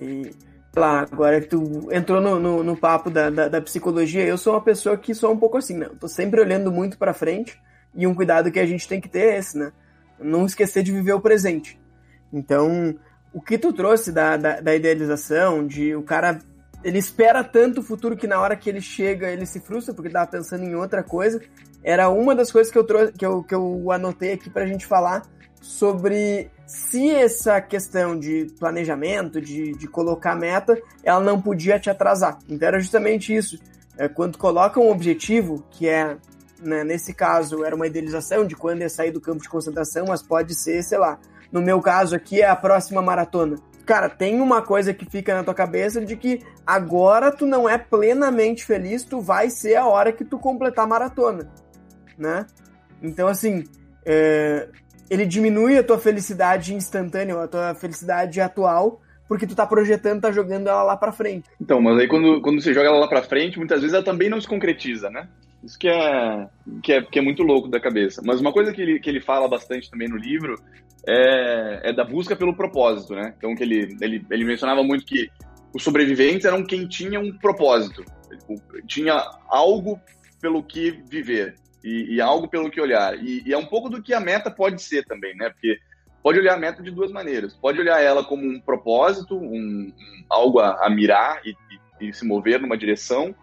E, 0.00 0.30
lá, 0.74 1.00
agora 1.00 1.40
que 1.40 1.48
tu 1.48 1.88
entrou 1.92 2.20
no, 2.20 2.40
no, 2.40 2.64
no 2.64 2.76
papo 2.76 3.10
da, 3.10 3.28
da, 3.30 3.48
da, 3.48 3.60
psicologia, 3.60 4.24
eu 4.24 4.38
sou 4.38 4.54
uma 4.54 4.62
pessoa 4.62 4.96
que 4.96 5.14
sou 5.14 5.32
um 5.32 5.38
pouco 5.38 5.58
assim, 5.58 5.76
né? 5.76 5.86
Eu 5.86 5.96
tô 5.96 6.08
sempre 6.08 6.40
olhando 6.40 6.72
muito 6.72 6.96
para 6.96 7.12
frente 7.12 7.60
e 7.94 8.06
um 8.06 8.14
cuidado 8.14 8.50
que 8.50 8.58
a 8.58 8.66
gente 8.66 8.88
tem 8.88 9.00
que 9.00 9.08
ter 9.08 9.20
é 9.20 9.38
esse, 9.38 9.58
né? 9.58 9.72
Não 10.18 10.46
esquecer 10.46 10.82
de 10.82 10.92
viver 10.92 11.12
o 11.12 11.20
presente. 11.20 11.78
Então, 12.32 12.96
o 13.32 13.40
que 13.40 13.58
tu 13.58 13.72
trouxe 13.72 14.10
da, 14.10 14.36
da, 14.36 14.60
da 14.60 14.74
idealização, 14.74 15.66
de 15.66 15.94
o 15.94 16.02
cara 16.02 16.38
ele 16.82 16.98
espera 16.98 17.44
tanto 17.44 17.80
o 17.80 17.82
futuro 17.82 18.16
que 18.16 18.26
na 18.26 18.40
hora 18.40 18.56
que 18.56 18.68
ele 18.68 18.80
chega 18.80 19.30
ele 19.30 19.46
se 19.46 19.60
frustra 19.60 19.94
porque 19.94 20.10
tava 20.10 20.30
pensando 20.30 20.64
em 20.64 20.74
outra 20.74 21.02
coisa. 21.02 21.40
Era 21.84 22.08
uma 22.08 22.34
das 22.34 22.50
coisas 22.50 22.72
que 22.72 22.78
eu 22.78 22.84
trouxe, 22.84 23.12
que 23.12 23.26
eu, 23.26 23.42
que 23.42 23.54
eu 23.54 23.90
anotei 23.90 24.32
aqui 24.32 24.48
pra 24.50 24.66
gente 24.66 24.86
falar 24.86 25.22
sobre 25.62 26.50
se 26.66 27.10
essa 27.10 27.60
questão 27.60 28.18
de 28.18 28.46
planejamento, 28.58 29.40
de, 29.40 29.72
de 29.72 29.86
colocar 29.86 30.34
meta, 30.34 30.76
ela 31.04 31.20
não 31.20 31.40
podia 31.40 31.78
te 31.78 31.88
atrasar. 31.88 32.38
Então 32.48 32.68
era 32.68 32.80
justamente 32.80 33.34
isso. 33.34 33.58
É, 33.96 34.08
quando 34.08 34.36
coloca 34.36 34.80
um 34.80 34.90
objetivo, 34.90 35.64
que 35.70 35.88
é, 35.88 36.16
né, 36.60 36.82
nesse 36.82 37.14
caso, 37.14 37.64
era 37.64 37.76
uma 37.76 37.86
idealização 37.86 38.44
de 38.44 38.56
quando 38.56 38.80
ia 38.80 38.88
sair 38.88 39.12
do 39.12 39.20
campo 39.20 39.42
de 39.42 39.48
concentração, 39.48 40.06
mas 40.08 40.22
pode 40.22 40.54
ser, 40.54 40.82
sei 40.82 40.98
lá, 40.98 41.18
no 41.52 41.62
meu 41.62 41.80
caso 41.80 42.16
aqui 42.16 42.40
é 42.40 42.48
a 42.48 42.56
próxima 42.56 43.00
maratona. 43.00 43.56
Cara, 43.84 44.08
tem 44.08 44.40
uma 44.40 44.62
coisa 44.62 44.94
que 44.94 45.04
fica 45.04 45.34
na 45.34 45.44
tua 45.44 45.54
cabeça 45.54 46.04
de 46.04 46.16
que 46.16 46.40
agora 46.66 47.30
tu 47.30 47.46
não 47.46 47.68
é 47.68 47.76
plenamente 47.76 48.64
feliz, 48.64 49.04
tu 49.04 49.20
vai 49.20 49.50
ser 49.50 49.76
a 49.76 49.86
hora 49.86 50.12
que 50.12 50.24
tu 50.24 50.38
completar 50.38 50.84
a 50.84 50.88
maratona, 50.88 51.50
né? 52.16 52.46
Então, 53.02 53.28
assim, 53.28 53.64
é, 54.06 54.68
ele 55.10 55.26
diminui 55.26 55.78
a 55.78 55.82
tua 55.82 55.98
felicidade 55.98 56.74
instantânea, 56.74 57.42
a 57.42 57.48
tua 57.48 57.74
felicidade 57.74 58.40
atual, 58.40 59.00
porque 59.28 59.46
tu 59.46 59.54
tá 59.54 59.66
projetando, 59.66 60.20
tá 60.20 60.32
jogando 60.32 60.68
ela 60.68 60.82
lá 60.82 60.96
para 60.96 61.12
frente. 61.12 61.48
Então, 61.60 61.80
mas 61.80 61.98
aí 61.98 62.08
quando, 62.08 62.40
quando 62.40 62.60
você 62.60 62.74
joga 62.74 62.88
ela 62.88 62.98
lá 62.98 63.08
para 63.08 63.22
frente, 63.22 63.58
muitas 63.58 63.80
vezes 63.80 63.94
ela 63.94 64.04
também 64.04 64.28
não 64.28 64.40
se 64.40 64.48
concretiza, 64.48 65.08
né? 65.10 65.28
Isso 65.62 65.78
que 65.78 65.88
é, 65.88 66.48
que 66.82 66.92
é, 66.92 67.02
que 67.02 67.18
é 67.18 67.22
muito 67.22 67.42
louco 67.42 67.68
da 67.68 67.78
cabeça. 67.78 68.20
Mas 68.24 68.40
uma 68.40 68.52
coisa 68.52 68.72
que 68.72 68.82
ele, 68.82 68.98
que 68.98 69.08
ele 69.08 69.20
fala 69.20 69.48
bastante 69.48 69.90
também 69.90 70.08
no 70.08 70.16
livro 70.16 70.56
é, 71.06 71.90
é 71.90 71.92
da 71.92 72.04
busca 72.04 72.34
pelo 72.34 72.54
propósito, 72.54 73.14
né? 73.14 73.32
Então, 73.38 73.54
que 73.54 73.62
ele, 73.62 73.96
ele, 74.00 74.26
ele 74.30 74.44
mencionava 74.44 74.82
muito 74.82 75.04
que 75.04 75.30
os 75.74 75.82
sobreviventes 75.82 76.44
eram 76.44 76.64
quem 76.64 76.86
tinha 76.86 77.18
um 77.18 77.32
propósito, 77.32 78.04
tinha 78.86 79.14
algo 79.48 79.98
pelo 80.40 80.62
que 80.62 80.90
viver 81.08 81.54
e, 81.82 82.14
e 82.14 82.20
algo 82.20 82.48
pelo 82.48 82.70
que 82.70 82.80
olhar. 82.80 83.16
E, 83.18 83.42
e, 83.46 83.52
é 83.52 83.58
um 83.58 83.66
pouco 83.66 83.88
do 83.88 84.02
que 84.02 84.14
a 84.14 84.20
meta 84.20 84.50
pode 84.50 84.80
ser 84.82 85.04
também, 85.04 85.36
né? 85.36 85.50
Porque 85.50 85.78
pode 86.22 86.38
olhar 86.38 86.54
a 86.54 86.58
meta 86.58 86.82
de 86.82 86.90
duas 86.90 87.10
maneiras. 87.10 87.54
Pode 87.54 87.80
olhar 87.80 88.00
ela 88.00 88.24
como 88.24 88.46
um 88.46 88.60
propósito, 88.60 89.36
um, 89.36 89.92
um 89.92 90.24
algo 90.28 90.60
a, 90.60 90.86
a 90.86 90.90
mirar 90.90 91.40
e, 91.44 91.54
e, 92.00 92.12
se 92.12 92.24
mover 92.24 92.60
numa 92.60 92.76
direção, 92.76 93.34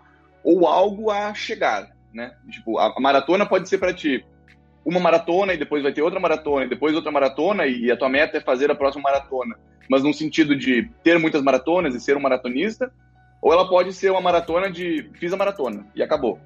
ou 0.43 0.67
algo 0.67 1.11
a 1.11 1.33
chegar, 1.33 1.89
né? 2.13 2.33
Tipo, 2.49 2.77
a, 2.77 2.93
a 2.95 2.99
maratona 2.99 3.45
pode 3.45 3.67
ser 3.67 3.77
para 3.77 3.93
ti 3.93 4.25
uma 4.85 4.99
maratona 4.99 5.53
e 5.53 5.57
depois 5.57 5.83
vai 5.83 5.91
ter 5.91 6.01
outra 6.01 6.19
maratona 6.19 6.65
e 6.65 6.69
depois 6.69 6.95
outra 6.95 7.11
maratona 7.11 7.67
e 7.67 7.91
a 7.91 7.97
tua 7.97 8.09
meta 8.09 8.37
é 8.37 8.41
fazer 8.41 8.71
a 8.71 8.75
próxima 8.75 9.03
maratona, 9.03 9.55
mas 9.89 10.03
no 10.03 10.13
sentido 10.13 10.55
de 10.55 10.89
ter 11.03 11.19
muitas 11.19 11.41
maratonas 11.41 11.93
e 11.93 11.99
ser 11.99 12.15
um 12.15 12.21
maratonista, 12.21 12.91
ou 13.41 13.53
ela 13.53 13.67
pode 13.67 13.93
ser 13.93 14.11
uma 14.11 14.21
maratona 14.21 14.69
de 14.69 15.09
fiz 15.13 15.31
a 15.33 15.37
maratona 15.37 15.85
e 15.95 16.01
acabou. 16.01 16.39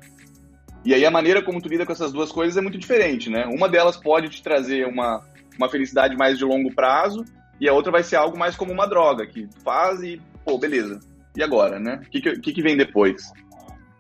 E 0.86 0.94
aí 0.94 1.06
a 1.06 1.12
maneira 1.12 1.42
como 1.42 1.62
tu 1.62 1.70
lida 1.70 1.86
com 1.86 1.92
essas 1.92 2.12
duas 2.12 2.32
coisas 2.32 2.58
é 2.58 2.62
muito 2.62 2.78
diferente, 2.78 3.30
né? 3.30 3.46
Uma 3.46 3.70
delas 3.70 3.96
pode 3.96 4.30
te 4.30 4.44
trazer 4.44 4.86
uma, 4.86 5.22
uma 5.58 5.70
felicidade 5.70 6.16
mais 6.16 6.38
de 6.38 6.44
longo 6.44 6.74
prazo 6.74 7.24
e 7.60 7.70
a 7.70 7.74
outra 7.74 7.92
vai 7.92 8.04
ser 8.04 8.18
algo 8.18 8.38
mais 8.38 8.56
como 8.56 8.74
uma 8.74 8.86
droga, 8.86 9.26
que 9.26 9.48
tu 9.48 9.62
faz 9.62 10.02
e, 10.02 10.22
pô, 10.44 10.58
beleza. 10.58 11.00
E 11.36 11.42
agora, 11.42 11.80
né? 11.80 12.02
O 12.06 12.10
que, 12.10 12.22
que, 12.22 12.54
que 12.54 12.62
vem 12.62 12.76
depois? 12.76 13.32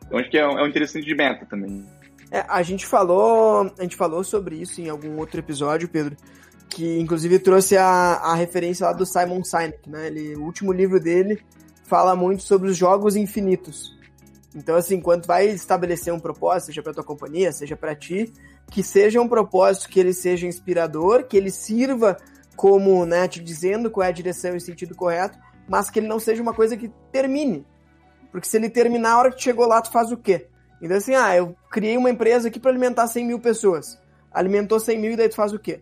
Então 0.05 0.19
acho 0.19 0.29
que 0.29 0.37
é 0.37 0.47
um, 0.47 0.59
é 0.59 0.63
um 0.63 0.67
interessante 0.67 1.05
de 1.05 1.15
meta 1.15 1.45
também. 1.45 1.85
É, 2.29 2.43
a 2.49 2.61
gente 2.61 2.85
falou, 2.85 3.71
a 3.77 3.83
gente 3.83 3.95
falou 3.95 4.23
sobre 4.23 4.55
isso 4.57 4.81
em 4.81 4.89
algum 4.89 5.17
outro 5.17 5.39
episódio, 5.39 5.87
Pedro, 5.87 6.17
que 6.69 6.99
inclusive 6.99 7.39
trouxe 7.39 7.77
a, 7.77 7.85
a 7.85 8.35
referência 8.35 8.87
lá 8.87 8.93
do 8.93 9.05
Simon 9.05 9.43
Sinek, 9.43 9.89
né? 9.89 10.07
Ele, 10.07 10.35
o 10.35 10.43
último 10.43 10.73
livro 10.73 10.99
dele 10.99 11.39
fala 11.83 12.15
muito 12.15 12.43
sobre 12.43 12.69
os 12.69 12.75
jogos 12.75 13.15
infinitos. 13.15 13.95
Então, 14.55 14.75
assim, 14.75 15.01
quando 15.01 15.25
vai 15.25 15.47
estabelecer 15.47 16.13
um 16.13 16.19
propósito, 16.19 16.67
seja 16.67 16.83
para 16.83 16.93
tua 16.93 17.03
companhia, 17.03 17.51
seja 17.51 17.75
para 17.75 17.95
ti, 17.95 18.31
que 18.69 18.83
seja 18.83 19.19
um 19.19 19.27
propósito 19.27 19.89
que 19.89 19.99
ele 19.99 20.13
seja 20.13 20.45
inspirador, 20.45 21.25
que 21.25 21.35
ele 21.35 21.49
sirva 21.49 22.17
como, 22.55 23.05
né, 23.05 23.27
te 23.27 23.41
dizendo 23.41 23.89
qual 23.89 24.05
é 24.05 24.09
a 24.09 24.11
direção 24.13 24.53
e 24.53 24.57
o 24.57 24.61
sentido 24.61 24.95
correto, 24.95 25.37
mas 25.67 25.89
que 25.89 25.99
ele 25.99 26.07
não 26.07 26.19
seja 26.19 26.41
uma 26.41 26.53
coisa 26.53 26.77
que 26.77 26.91
termine. 27.11 27.65
Porque 28.31 28.47
se 28.47 28.57
ele 28.57 28.69
terminar, 28.69 29.13
a 29.13 29.19
hora 29.19 29.31
que 29.31 29.41
chegou 29.41 29.67
lá, 29.67 29.81
tu 29.81 29.91
faz 29.91 30.11
o 30.11 30.17
quê? 30.17 30.47
Então, 30.81 30.97
assim, 30.97 31.15
ah, 31.15 31.35
eu 31.35 31.55
criei 31.71 31.97
uma 31.97 32.09
empresa 32.09 32.47
aqui 32.47 32.59
para 32.59 32.71
alimentar 32.71 33.07
100 33.07 33.25
mil 33.25 33.39
pessoas. 33.39 33.99
Alimentou 34.31 34.79
100 34.79 34.99
mil 34.99 35.11
e 35.11 35.15
daí 35.15 35.29
tu 35.29 35.35
faz 35.35 35.53
o 35.53 35.59
quê? 35.59 35.81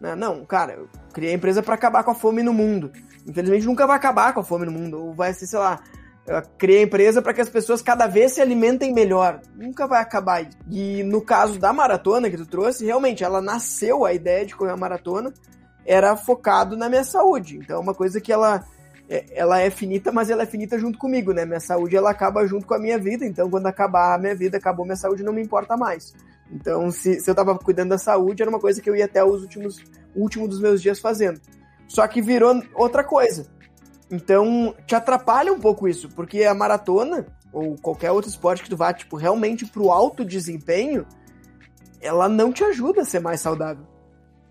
Né? 0.00 0.16
Não, 0.16 0.44
cara, 0.44 0.72
eu 0.72 0.88
criei 1.12 1.32
a 1.32 1.36
empresa 1.36 1.62
para 1.62 1.74
acabar 1.74 2.02
com 2.02 2.10
a 2.10 2.14
fome 2.14 2.42
no 2.42 2.52
mundo. 2.52 2.90
Infelizmente 3.26 3.66
nunca 3.66 3.86
vai 3.86 3.96
acabar 3.96 4.34
com 4.34 4.40
a 4.40 4.44
fome 4.44 4.66
no 4.66 4.72
mundo. 4.72 5.00
Ou 5.00 5.14
vai 5.14 5.32
ser, 5.32 5.46
sei 5.46 5.60
lá, 5.60 5.80
criei 6.56 6.80
a 6.80 6.82
empresa 6.82 7.20
para 7.20 7.34
que 7.34 7.40
as 7.40 7.48
pessoas 7.48 7.82
cada 7.82 8.06
vez 8.06 8.32
se 8.32 8.40
alimentem 8.40 8.92
melhor. 8.92 9.40
Nunca 9.54 9.86
vai 9.86 10.00
acabar. 10.00 10.48
E 10.70 11.02
no 11.02 11.20
caso 11.20 11.58
da 11.58 11.72
maratona 11.72 12.30
que 12.30 12.36
tu 12.36 12.46
trouxe, 12.46 12.84
realmente 12.84 13.24
ela 13.24 13.40
nasceu 13.40 14.04
a 14.04 14.12
ideia 14.12 14.46
de 14.46 14.54
correr 14.54 14.72
a 14.72 14.76
maratona 14.76 15.32
era 15.84 16.16
focado 16.16 16.76
na 16.76 16.88
minha 16.88 17.04
saúde. 17.04 17.58
Então 17.58 17.76
é 17.76 17.80
uma 17.80 17.94
coisa 17.94 18.20
que 18.20 18.32
ela 18.32 18.64
é, 19.08 19.24
ela 19.34 19.60
é 19.60 19.68
finita, 19.68 20.12
mas 20.12 20.30
ela 20.30 20.44
é 20.44 20.46
finita 20.46 20.78
junto 20.78 20.98
comigo, 20.98 21.32
né? 21.32 21.44
Minha 21.44 21.60
saúde 21.60 21.96
ela 21.96 22.10
acaba 22.10 22.46
junto 22.46 22.66
com 22.66 22.74
a 22.74 22.78
minha 22.78 22.98
vida, 22.98 23.26
então 23.26 23.50
quando 23.50 23.66
acabar 23.66 24.14
a 24.14 24.18
minha 24.18 24.34
vida, 24.34 24.56
acabou 24.56 24.86
minha 24.86 24.96
saúde, 24.96 25.24
não 25.24 25.32
me 25.32 25.42
importa 25.42 25.76
mais. 25.76 26.14
Então, 26.50 26.90
se, 26.90 27.18
se 27.20 27.30
eu 27.30 27.34
tava 27.34 27.58
cuidando 27.58 27.90
da 27.90 27.98
saúde, 27.98 28.42
era 28.42 28.50
uma 28.50 28.60
coisa 28.60 28.80
que 28.80 28.88
eu 28.88 28.94
ia 28.94 29.06
até 29.06 29.24
os 29.24 29.42
últimos 29.42 29.82
último 30.14 30.46
dos 30.46 30.60
meus 30.60 30.80
dias 30.82 31.00
fazendo. 31.00 31.40
Só 31.88 32.06
que 32.06 32.22
virou 32.22 32.62
outra 32.74 33.02
coisa. 33.02 33.46
Então, 34.12 34.74
te 34.86 34.94
atrapalha 34.94 35.50
um 35.50 35.58
pouco 35.58 35.88
isso, 35.88 36.06
porque 36.10 36.44
a 36.44 36.52
maratona, 36.52 37.26
ou 37.50 37.76
qualquer 37.78 38.10
outro 38.10 38.28
esporte 38.28 38.62
que 38.62 38.68
tu 38.68 38.76
vá, 38.76 38.92
tipo, 38.92 39.16
realmente 39.16 39.64
pro 39.64 39.90
alto 39.90 40.22
desempenho, 40.22 41.06
ela 41.98 42.28
não 42.28 42.52
te 42.52 42.62
ajuda 42.62 43.00
a 43.00 43.04
ser 43.06 43.20
mais 43.20 43.40
saudável. 43.40 43.86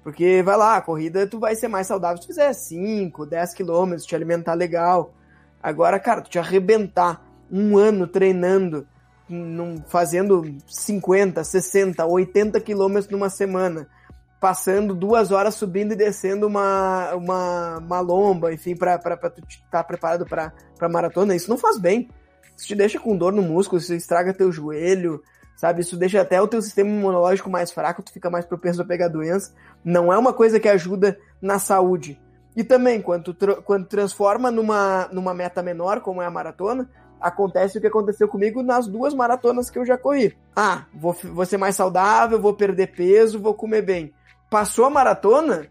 Porque 0.04 0.42
vai 0.42 0.58
lá, 0.58 0.78
a 0.78 0.82
corrida 0.82 1.28
tu 1.28 1.38
vai 1.38 1.54
ser 1.54 1.68
mais 1.68 1.86
saudável 1.86 2.18
se 2.18 2.24
tu 2.24 2.30
fizer 2.30 2.52
5, 2.52 3.24
10 3.24 3.54
quilômetros, 3.54 4.08
te 4.08 4.16
alimentar 4.16 4.56
legal. 4.56 5.14
Agora, 5.62 6.00
cara, 6.00 6.22
tu 6.22 6.30
te 6.32 6.40
arrebentar 6.40 7.24
um 7.52 7.78
ano 7.78 8.08
treinando, 8.08 8.88
num, 9.30 9.78
fazendo 9.88 10.58
50, 10.66 11.44
60, 11.44 12.04
80 12.04 12.60
quilômetros 12.62 13.12
numa 13.12 13.30
semana, 13.30 13.88
passando 14.42 14.96
duas 14.96 15.32
horas 15.32 15.54
subindo 15.54 15.92
e 15.92 15.96
descendo 15.96 16.48
uma, 16.48 17.14
uma, 17.14 17.78
uma 17.78 18.00
lomba, 18.00 18.52
enfim, 18.52 18.76
para 18.76 18.98
tu 18.98 19.40
estar 19.48 19.70
tá 19.70 19.84
preparado 19.84 20.26
para 20.26 20.90
maratona, 20.90 21.36
isso 21.36 21.48
não 21.48 21.60
faz 21.60 21.78
bem. 21.78 22.10
Isso 22.58 22.66
te 22.66 22.74
deixa 22.74 23.00
com 23.00 23.16
dor 23.16 23.32
no 23.32 23.44
músculo, 23.44 23.80
isso 23.80 23.94
estraga 23.94 24.34
teu 24.34 24.52
joelho, 24.52 25.22
sabe? 25.56 25.82
Isso 25.82 25.96
deixa 25.96 26.20
até 26.20 26.42
o 26.42 26.48
teu 26.48 26.60
sistema 26.60 26.90
imunológico 26.90 27.52
mais 27.52 27.72
fraco, 27.72 28.02
tu 28.02 28.12
fica 28.12 28.32
mais 28.32 28.44
propenso 28.44 28.82
a 28.82 28.86
pegar 28.86 29.10
doença. 29.10 29.54
Não 29.86 30.12
é 30.12 30.18
uma 30.18 30.34
coisa 30.34 30.60
que 30.60 30.68
ajuda 30.68 31.20
na 31.40 31.60
saúde. 31.60 32.20
E 32.56 32.64
também, 32.64 33.00
quando, 33.00 33.38
quando 33.64 33.86
transforma 33.86 34.50
numa, 34.50 35.08
numa 35.12 35.36
meta 35.36 35.62
menor, 35.62 36.02
como 36.02 36.20
é 36.20 36.26
a 36.26 36.32
maratona, 36.32 36.90
acontece 37.20 37.78
o 37.78 37.82
que 37.82 37.88
aconteceu 37.88 38.28
comigo 38.28 38.64
nas 38.64 38.88
duas 38.88 39.14
maratonas 39.14 39.70
que 39.70 39.78
eu 39.78 39.86
já 39.86 40.00
corri. 40.00 40.36
Ah, 40.56 40.86
vou, 40.92 41.14
vou 41.14 41.46
ser 41.46 41.58
mais 41.58 41.76
saudável, 41.76 42.42
vou 42.42 42.56
perder 42.56 42.88
peso, 42.88 43.40
vou 43.40 43.54
comer 43.54 43.84
bem. 43.84 44.12
Passou 44.52 44.84
a 44.84 44.90
maratona, 44.90 45.66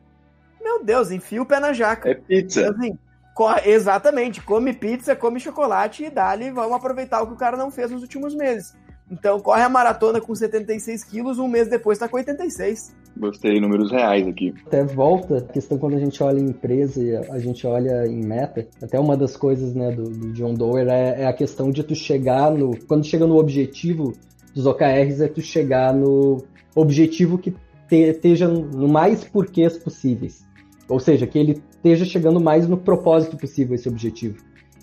meu 0.58 0.82
Deus, 0.82 1.10
enfia 1.10 1.42
o 1.42 1.44
pé 1.44 1.60
na 1.60 1.70
jaca. 1.70 2.08
É 2.08 2.14
pizza. 2.14 2.62
Então, 2.62 2.72
assim, 2.72 2.98
corre, 3.34 3.70
exatamente, 3.70 4.40
come 4.40 4.72
pizza, 4.72 5.14
come 5.14 5.38
chocolate 5.38 6.04
e 6.04 6.10
dali 6.10 6.50
vamos 6.50 6.72
aproveitar 6.72 7.20
o 7.20 7.26
que 7.26 7.34
o 7.34 7.36
cara 7.36 7.58
não 7.58 7.70
fez 7.70 7.90
nos 7.90 8.00
últimos 8.00 8.34
meses. 8.34 8.74
Então 9.10 9.38
corre 9.38 9.62
a 9.62 9.68
maratona 9.68 10.18
com 10.18 10.34
76 10.34 11.04
quilos, 11.04 11.38
um 11.38 11.46
mês 11.46 11.68
depois 11.68 11.98
tá 11.98 12.08
com 12.08 12.16
86. 12.16 12.96
Gostei, 13.18 13.60
números 13.60 13.90
reais 13.90 14.26
aqui. 14.26 14.54
Até 14.66 14.82
volta 14.82 15.36
a 15.36 15.42
questão 15.42 15.76
quando 15.76 15.96
a 15.96 16.00
gente 16.00 16.22
olha 16.22 16.38
em 16.38 16.48
empresa 16.48 17.02
e 17.02 17.14
a 17.16 17.38
gente 17.38 17.66
olha 17.66 18.06
em 18.06 18.24
meta. 18.24 18.66
Até 18.82 18.98
uma 18.98 19.14
das 19.14 19.36
coisas 19.36 19.74
né, 19.74 19.90
do, 19.90 20.04
do 20.04 20.32
John 20.32 20.54
Doerr 20.54 20.88
é, 20.88 21.22
é, 21.22 21.26
a 21.26 21.34
questão 21.34 21.70
de 21.70 21.84
tu 21.84 21.94
chegar 21.94 22.50
no. 22.50 22.74
Quando 22.86 23.04
chega 23.04 23.26
no 23.26 23.36
objetivo 23.36 24.14
dos 24.54 24.64
OKRs, 24.64 25.20
é 25.20 25.28
tu 25.28 25.42
chegar 25.42 25.92
no 25.92 26.42
objetivo 26.74 27.36
que 27.36 27.54
esteja 27.96 28.48
no 28.48 28.88
mais 28.88 29.24
porquês 29.24 29.76
possíveis. 29.78 30.46
Ou 30.88 30.98
seja, 30.98 31.26
que 31.26 31.38
ele 31.38 31.62
esteja 31.70 32.04
chegando 32.04 32.40
mais 32.40 32.68
no 32.68 32.76
propósito 32.76 33.36
possível 33.36 33.74
esse 33.74 33.88
objetivo. 33.88 34.38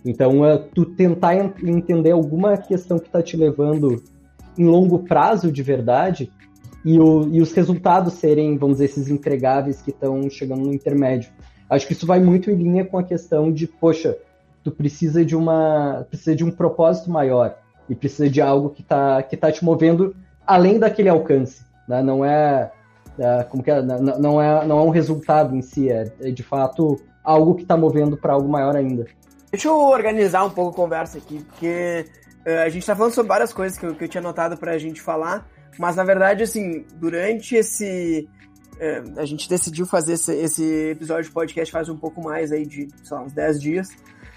Então, 0.05 0.45
é 0.45 0.57
tu 0.57 0.85
tentar 0.85 1.35
entender 1.35 2.11
alguma 2.11 2.57
questão 2.57 2.97
que 2.97 3.07
está 3.07 3.21
te 3.21 3.35
levando 3.35 4.01
em 4.57 4.65
longo 4.65 4.99
prazo 4.99 5.51
de 5.51 5.61
verdade 5.61 6.31
e, 6.83 6.99
o, 6.99 7.27
e 7.31 7.41
os 7.41 7.51
resultados 7.51 8.13
serem, 8.13 8.57
vamos 8.57 8.77
dizer, 8.77 8.85
esses 8.85 9.09
entregáveis 9.09 9.81
que 9.81 9.91
estão 9.91 10.29
chegando 10.29 10.65
no 10.65 10.73
intermédio. 10.73 11.29
Acho 11.69 11.85
que 11.85 11.93
isso 11.93 12.07
vai 12.07 12.19
muito 12.19 12.49
em 12.49 12.55
linha 12.55 12.85
com 12.85 12.97
a 12.97 13.03
questão 13.03 13.51
de, 13.51 13.67
poxa, 13.67 14.17
tu 14.63 14.71
precisa 14.71 15.23
de 15.23 15.35
uma 15.35 16.05
precisa 16.09 16.35
de 16.35 16.43
um 16.43 16.51
propósito 16.51 17.11
maior 17.11 17.57
e 17.89 17.95
precisa 17.95 18.29
de 18.29 18.41
algo 18.41 18.69
que 18.69 18.81
está 18.81 19.21
que 19.23 19.35
tá 19.35 19.51
te 19.51 19.63
movendo 19.63 20.15
além 20.45 20.79
daquele 20.79 21.09
alcance, 21.09 21.63
né? 21.87 22.01
Não 22.01 22.23
é, 22.23 22.71
é 22.71 22.71
como 23.49 23.63
que 23.63 23.71
é, 23.71 23.81
não, 23.81 24.41
é 24.41 24.65
não 24.65 24.79
é 24.79 24.81
um 24.83 24.89
resultado 24.89 25.55
em 25.55 25.61
si, 25.61 25.89
é, 25.89 26.11
é 26.21 26.31
de 26.31 26.43
fato 26.43 26.99
algo 27.23 27.55
que 27.55 27.63
está 27.63 27.75
movendo 27.75 28.15
para 28.15 28.33
algo 28.33 28.47
maior 28.47 28.75
ainda. 28.75 29.05
Deixa 29.51 29.67
eu 29.67 29.77
organizar 29.77 30.45
um 30.45 30.49
pouco 30.49 30.71
a 30.71 30.83
conversa 30.83 31.17
aqui, 31.17 31.43
porque 31.43 32.05
uh, 32.45 32.63
a 32.65 32.69
gente 32.69 32.85
tá 32.85 32.95
falando 32.95 33.13
sobre 33.13 33.29
várias 33.29 33.51
coisas 33.51 33.77
que 33.77 33.85
eu, 33.85 33.95
que 33.95 34.03
eu 34.03 34.07
tinha 34.07 34.21
anotado 34.21 34.57
pra 34.57 34.77
gente 34.77 35.01
falar, 35.01 35.47
mas 35.77 35.95
na 35.95 36.03
verdade, 36.03 36.43
assim, 36.43 36.85
durante 36.95 37.55
esse. 37.55 38.27
Uh, 38.75 39.19
a 39.19 39.25
gente 39.25 39.49
decidiu 39.49 39.85
fazer 39.85 40.13
esse, 40.13 40.33
esse, 40.35 40.89
episódio 40.91 41.23
de 41.25 41.31
podcast 41.31 41.71
faz 41.71 41.89
um 41.89 41.97
pouco 41.97 42.21
mais 42.21 42.51
aí 42.51 42.65
de, 42.65 42.87
sei 43.03 43.17
lá, 43.17 43.23
uns 43.23 43.33
10 43.33 43.61
dias. 43.61 43.87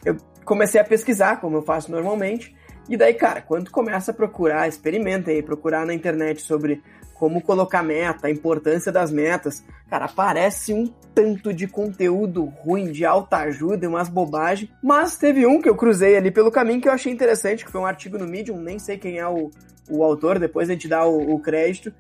Eu 0.05 0.17
comecei 0.45 0.81
a 0.81 0.85
pesquisar, 0.85 1.41
como 1.41 1.59
eu 1.59 1.63
faço 1.63 1.91
normalmente, 1.91 2.57
e 2.89 2.97
daí, 2.97 3.15
cara, 3.15 3.41
quando 3.41 3.71
começa 3.71 4.11
a 4.11 4.15
procurar, 4.15 4.67
experimenta 4.67 5.31
aí, 5.31 5.43
procurar 5.43 5.87
na 5.87 5.95
internet 5.95 6.41
sobre 6.41 6.83
como 7.21 7.43
colocar 7.43 7.83
meta, 7.83 8.29
a 8.29 8.31
importância 8.31 8.91
das 8.91 9.13
metas. 9.13 9.63
Cara, 9.91 10.07
aparece 10.07 10.73
um 10.73 10.87
tanto 11.15 11.53
de 11.53 11.69
conteúdo 11.69 12.47
ruim, 12.47 12.91
de 12.91 13.05
alta 13.05 13.37
ajuda 13.37 13.85
e 13.85 13.89
umas 13.89 14.09
bobagens. 14.09 14.73
Mas 14.83 15.19
teve 15.19 15.47
um 15.47 15.61
que 15.61 15.69
eu 15.69 15.77
cruzei 15.77 16.17
ali 16.17 16.31
pelo 16.31 16.51
caminho 16.51 16.81
que 16.81 16.89
eu 16.89 16.93
achei 16.93 17.13
interessante, 17.13 17.63
que 17.63 17.71
foi 17.71 17.79
um 17.79 17.85
artigo 17.85 18.17
no 18.17 18.27
Medium, 18.27 18.57
nem 18.57 18.79
sei 18.79 18.97
quem 18.97 19.19
é 19.19 19.29
o, 19.29 19.51
o 19.91 20.03
autor, 20.03 20.39
depois 20.39 20.71
a 20.71 20.73
gente 20.73 20.89
dá 20.89 21.05
o, 21.05 21.35
o 21.35 21.39
crédito 21.39 21.93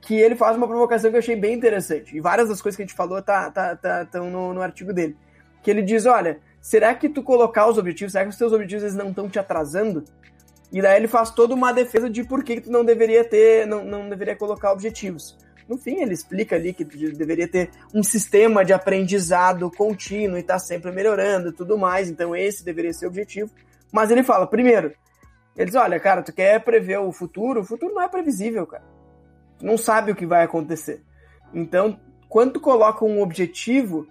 que 0.00 0.16
ele 0.16 0.34
faz 0.34 0.56
uma 0.56 0.66
provocação 0.66 1.08
que 1.08 1.16
eu 1.16 1.20
achei 1.20 1.36
bem 1.36 1.54
interessante. 1.54 2.16
E 2.16 2.20
várias 2.20 2.48
das 2.48 2.60
coisas 2.60 2.76
que 2.76 2.82
a 2.82 2.84
gente 2.84 2.96
falou 2.96 3.22
tá, 3.22 3.52
tá, 3.52 3.76
tá, 3.76 4.18
no, 4.18 4.52
no 4.52 4.60
artigo 4.60 4.92
dele. 4.92 5.16
Que 5.62 5.70
ele 5.70 5.82
diz, 5.82 6.04
olha, 6.04 6.40
será 6.60 6.92
que 6.96 7.08
tu 7.08 7.22
colocar 7.22 7.68
os 7.68 7.78
objetivos, 7.78 8.10
será 8.10 8.24
que 8.24 8.30
os 8.30 8.36
teus 8.36 8.52
objetivos 8.52 8.82
eles 8.82 8.96
não 8.96 9.10
estão 9.10 9.28
te 9.28 9.38
atrasando? 9.38 10.04
E 10.74 10.82
daí 10.82 10.96
ele 10.96 11.06
faz 11.06 11.30
toda 11.30 11.54
uma 11.54 11.72
defesa 11.72 12.10
de 12.10 12.24
por 12.24 12.42
que, 12.42 12.60
tu 12.60 12.68
não 12.68 12.84
deveria 12.84 13.22
ter, 13.22 13.64
não, 13.64 13.84
não 13.84 14.08
deveria 14.08 14.34
colocar 14.34 14.72
objetivos. 14.72 15.38
No 15.68 15.78
fim, 15.78 16.02
ele 16.02 16.12
explica 16.12 16.56
ali 16.56 16.74
que 16.74 16.82
deveria 16.82 17.46
ter 17.46 17.70
um 17.94 18.02
sistema 18.02 18.64
de 18.64 18.72
aprendizado 18.72 19.70
contínuo 19.70 20.36
e 20.36 20.42
tá 20.42 20.58
sempre 20.58 20.90
melhorando 20.90 21.50
e 21.50 21.52
tudo 21.52 21.78
mais, 21.78 22.10
então 22.10 22.34
esse 22.34 22.64
deveria 22.64 22.92
ser 22.92 23.06
o 23.06 23.08
objetivo. 23.08 23.52
Mas 23.92 24.10
ele 24.10 24.24
fala, 24.24 24.48
primeiro, 24.48 24.92
ele 25.56 25.66
diz, 25.66 25.76
olha, 25.76 26.00
cara, 26.00 26.24
tu 26.24 26.32
quer 26.32 26.58
prever 26.64 26.98
o 26.98 27.12
futuro? 27.12 27.60
O 27.60 27.64
futuro 27.64 27.94
não 27.94 28.02
é 28.02 28.08
previsível, 28.08 28.66
cara. 28.66 28.82
Tu 29.60 29.64
não 29.64 29.78
sabe 29.78 30.10
o 30.10 30.16
que 30.16 30.26
vai 30.26 30.42
acontecer. 30.42 31.00
Então, 31.54 32.00
quando 32.28 32.54
tu 32.54 32.60
coloca 32.60 33.04
um 33.04 33.22
objetivo, 33.22 34.08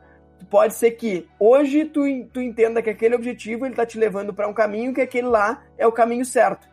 pode 0.49 0.73
ser 0.73 0.91
que 0.91 1.27
hoje 1.39 1.85
tu, 1.85 2.01
tu 2.31 2.41
entenda 2.41 2.81
que 2.81 2.89
aquele 2.89 3.15
objetivo 3.15 3.65
ele 3.65 3.75
tá 3.75 3.85
te 3.85 3.97
levando 3.97 4.33
para 4.33 4.47
um 4.47 4.53
caminho 4.53 4.93
que 4.93 5.01
aquele 5.01 5.27
lá 5.27 5.63
é 5.77 5.85
o 5.87 5.91
caminho 5.91 6.25
certo. 6.25 6.67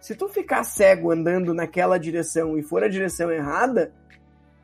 Se 0.00 0.14
tu 0.14 0.28
ficar 0.28 0.64
cego 0.64 1.10
andando 1.10 1.54
naquela 1.54 1.98
direção 1.98 2.58
e 2.58 2.62
for 2.62 2.84
a 2.84 2.88
direção 2.88 3.30
errada, 3.30 3.92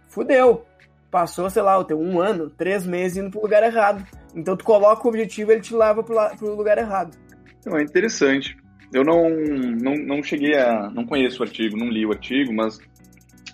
fudeu. 0.09 0.67
Passou, 1.11 1.49
sei 1.51 1.63
lá, 1.63 1.79
o 1.79 1.85
teu 1.85 1.99
um 1.99 2.21
ano, 2.21 2.51
três 2.51 2.87
meses 2.87 3.17
indo 3.17 3.31
pro 3.31 3.41
lugar 3.41 3.63
errado. 3.63 4.07
Então 4.35 4.57
tu 4.57 4.65
coloca 4.65 5.05
o 5.05 5.09
objetivo 5.09 5.51
ele 5.51 5.61
te 5.61 5.75
leva 5.75 6.03
pro, 6.03 6.17
pro 6.37 6.55
lugar 6.55 6.79
errado. 6.79 7.17
Não, 7.65 7.79
é 7.79 7.83
interessante. 7.83 8.57
Eu 8.93 9.05
não, 9.05 9.29
não, 9.31 9.95
não 9.95 10.23
cheguei 10.23 10.57
a. 10.57 10.91
Não 10.91 11.07
conheço 11.07 11.41
o 11.41 11.45
artigo, 11.45 11.77
não 11.77 11.89
li 11.89 12.05
o 12.05 12.13
artigo, 12.13 12.53
mas 12.53 12.79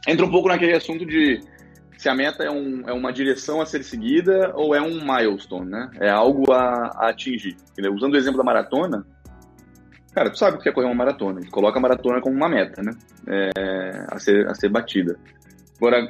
entra 0.06 0.26
um 0.26 0.30
pouco 0.30 0.48
naquele 0.48 0.74
assunto 0.74 1.04
de 1.04 1.40
se 1.96 2.08
a 2.08 2.14
meta 2.14 2.44
é, 2.44 2.50
um, 2.50 2.88
é 2.88 2.92
uma 2.92 3.12
direção 3.12 3.60
a 3.60 3.66
ser 3.66 3.82
seguida 3.82 4.52
ou 4.54 4.74
é 4.74 4.80
um 4.80 5.00
milestone, 5.04 5.70
né? 5.70 5.90
É 5.98 6.10
algo 6.10 6.52
a, 6.52 6.90
a 6.94 7.08
atingir. 7.08 7.56
Entendeu? 7.72 7.94
Usando 7.94 8.14
o 8.14 8.16
exemplo 8.16 8.38
da 8.38 8.44
maratona, 8.44 9.06
cara, 10.12 10.30
tu 10.30 10.38
sabe 10.38 10.58
que 10.58 10.64
quer 10.64 10.72
correr 10.72 10.86
uma 10.86 10.94
maratona, 10.94 11.40
tu 11.40 11.50
coloca 11.50 11.78
a 11.78 11.82
maratona 11.82 12.20
como 12.20 12.36
uma 12.36 12.48
meta, 12.48 12.82
né? 12.82 12.92
É, 13.26 13.50
a, 14.10 14.18
ser, 14.18 14.46
a 14.46 14.54
ser 14.54 14.68
batida. 14.68 15.18
Agora, 15.78 16.08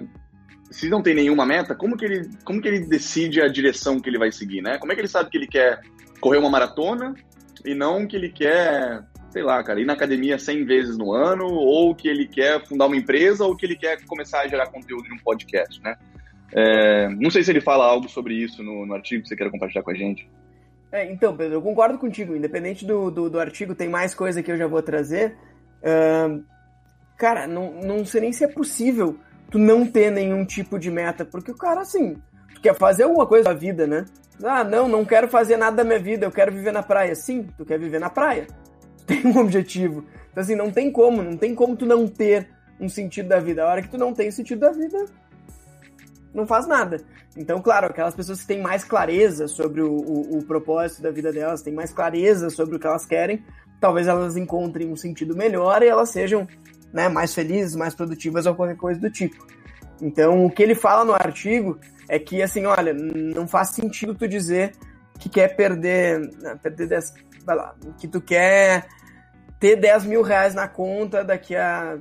se 0.71 0.89
não 0.89 1.03
tem 1.03 1.15
nenhuma 1.15 1.47
meta, 1.47 1.75
como 1.75 1.97
que, 1.97 2.05
ele, 2.05 2.31
como 2.45 2.61
que 2.61 2.69
ele 2.69 2.87
decide 2.87 3.41
a 3.41 3.49
direção 3.49 4.01
que 4.01 4.11
ele 4.11 4.19
vai 4.19 4.33
seguir, 4.33 4.63
né? 4.63 4.79
Como 4.79 4.93
é 4.93 4.95
que 4.95 5.01
ele 5.01 5.09
sabe 5.09 5.31
que 5.31 5.39
ele 5.39 5.47
quer 5.47 5.81
correr 6.21 6.39
uma 6.39 6.51
maratona 6.51 7.15
e 7.65 7.75
não 7.75 8.07
que 8.07 8.17
ele 8.17 8.31
quer 8.31 9.05
sei 9.37 9.43
lá, 9.43 9.63
cara, 9.63 9.79
ir 9.79 9.85
na 9.85 9.93
academia 9.93 10.39
100 10.39 10.65
vezes 10.65 10.97
no 10.97 11.13
ano, 11.13 11.45
ou 11.45 11.95
que 11.95 12.09
ele 12.09 12.27
quer 12.27 12.67
fundar 12.67 12.87
uma 12.87 12.97
empresa, 12.97 13.45
ou 13.45 13.55
que 13.55 13.67
ele 13.67 13.77
quer 13.77 14.03
começar 14.07 14.41
a 14.41 14.49
gerar 14.49 14.69
conteúdo 14.69 15.07
em 15.09 15.13
um 15.13 15.19
podcast, 15.19 15.79
né? 15.83 15.95
É, 16.55 17.11
não 17.11 17.29
sei 17.29 17.43
se 17.43 17.51
ele 17.51 17.61
fala 17.61 17.85
algo 17.85 18.09
sobre 18.09 18.33
isso 18.33 18.63
no, 18.63 18.87
no, 18.87 18.95
artigo 18.95 19.23
que 19.23 19.29
você 19.29 19.37
quer 19.37 19.51
compartilhar 19.51 19.83
com 19.83 19.91
a 19.91 19.95
gente. 19.95 20.27
É, 20.91 21.13
então, 21.13 21.37
Pedro, 21.37 21.57
eu 21.57 21.61
concordo 21.61 21.99
contigo. 21.99 22.35
Independente 22.35 22.87
do, 22.87 23.11
do, 23.11 23.29
do, 23.29 23.39
artigo, 23.39 23.75
tem 23.75 23.91
mais 23.91 24.15
coisa 24.15 24.43
que 24.43 24.51
eu 24.51 24.57
já 24.57 24.67
vou 24.67 24.81
trazer. 24.81 25.37
Uh, 25.83 26.43
cara, 27.19 27.47
não, 27.47 27.75
não 27.83 28.07
sei 28.07 28.23
nem 28.23 28.33
se 28.33 28.43
é 28.43 28.49
possível 28.49 29.19
tu 29.51 29.59
não 29.59 29.85
ter 29.85 30.11
nenhum 30.11 30.47
tipo 30.47 30.79
de 30.79 30.91
meta, 30.91 31.27
porque 31.27 31.51
o 31.51 31.57
cara, 31.59 31.83
assim, 31.83 32.17
tu 32.55 32.61
quer 32.63 32.75
fazer 32.75 33.03
alguma 33.03 33.27
coisa 33.27 33.45
da 33.45 33.53
vida, 33.53 33.87
né? 33.87 34.07
Ah, 34.43 34.65
não, 34.65 34.89
não 34.89 35.05
quero 35.05 35.29
fazer 35.29 35.59
nada 35.59 35.77
da 35.77 35.85
minha 35.85 35.99
vida, 35.99 36.25
eu 36.25 36.33
quero 36.33 36.53
viver 36.53 36.73
na 36.73 36.83
praia. 36.83 37.15
Sim, 37.15 37.47
tu 37.59 37.67
quer 37.67 37.79
viver 37.79 37.99
na 37.99 38.09
praia 38.09 38.47
tem 39.07 39.27
um 39.27 39.39
objetivo. 39.39 40.05
Então, 40.31 40.43
assim, 40.43 40.55
não 40.55 40.71
tem 40.71 40.91
como, 40.91 41.23
não 41.23 41.37
tem 41.37 41.55
como 41.55 41.77
tu 41.77 41.87
não 41.87 42.07
ter 42.07 42.49
um 42.81 42.89
sentido 42.89 43.29
da 43.29 43.41
vida. 43.41 43.65
A 43.65 43.69
hora 43.69 43.83
que 43.83 43.89
tu 43.89 43.99
não 43.99 44.13
tem 44.13 44.31
sentido 44.31 44.61
da 44.61 44.73
vida, 44.73 45.07
não 46.35 46.47
faz 46.47 46.67
nada. 46.67 47.01
Então, 47.37 47.61
claro, 47.61 47.87
aquelas 47.87 48.15
pessoas 48.15 48.41
que 48.41 48.47
têm 48.47 48.61
mais 48.61 48.83
clareza 48.83 49.47
sobre 49.47 49.83
o, 49.83 49.93
o, 49.93 50.39
o, 50.39 50.43
propósito 50.45 51.03
da 51.03 51.11
vida 51.11 51.33
delas, 51.33 51.63
têm 51.63 51.73
mais 51.73 51.93
clareza 51.93 52.49
sobre 52.49 52.77
o 52.77 52.79
que 52.79 52.87
elas 52.87 53.05
querem, 53.05 53.45
talvez 53.79 54.07
elas 54.07 54.37
encontrem 54.37 54.91
um 54.91 54.97
sentido 54.97 55.37
melhor 55.37 55.83
e 55.83 55.89
elas 55.89 56.11
sejam 56.11 56.49
né, 56.93 57.09
mais 57.09 57.35
felizes, 57.35 57.77
mais 57.77 57.95
produtivas 57.95 58.47
ou 58.47 58.55
qualquer 58.55 58.77
coisa 58.77 59.01
do 59.01 59.11
tipo. 59.11 59.47
Então, 60.01 60.47
o 60.47 60.51
que 60.51 60.63
ele 60.63 60.75
fala 60.75 61.05
no 61.05 61.13
artigo 61.13 61.79
é 62.09 62.19
que, 62.19 62.43
assim, 62.43 62.65
olha, 62.65 62.95
não 62.95 63.47
faz 63.47 63.71
sentido 63.71 64.15
tu 64.15 64.27
dizer 64.27 64.73
que 65.27 65.29
quer 65.29 65.57
perder, 65.57 66.21
né, 66.41 66.57
perder 66.63 66.87
10, 66.87 67.15
vai 67.45 67.57
lá, 67.57 67.75
que 67.99 68.07
tu 68.07 68.21
quer 68.21 68.87
ter 69.59 69.77
10 69.77 70.05
mil 70.05 70.23
reais 70.23 70.55
na 70.55 70.69
conta 70.69 71.25
daqui 71.25 71.57
a 71.57 71.99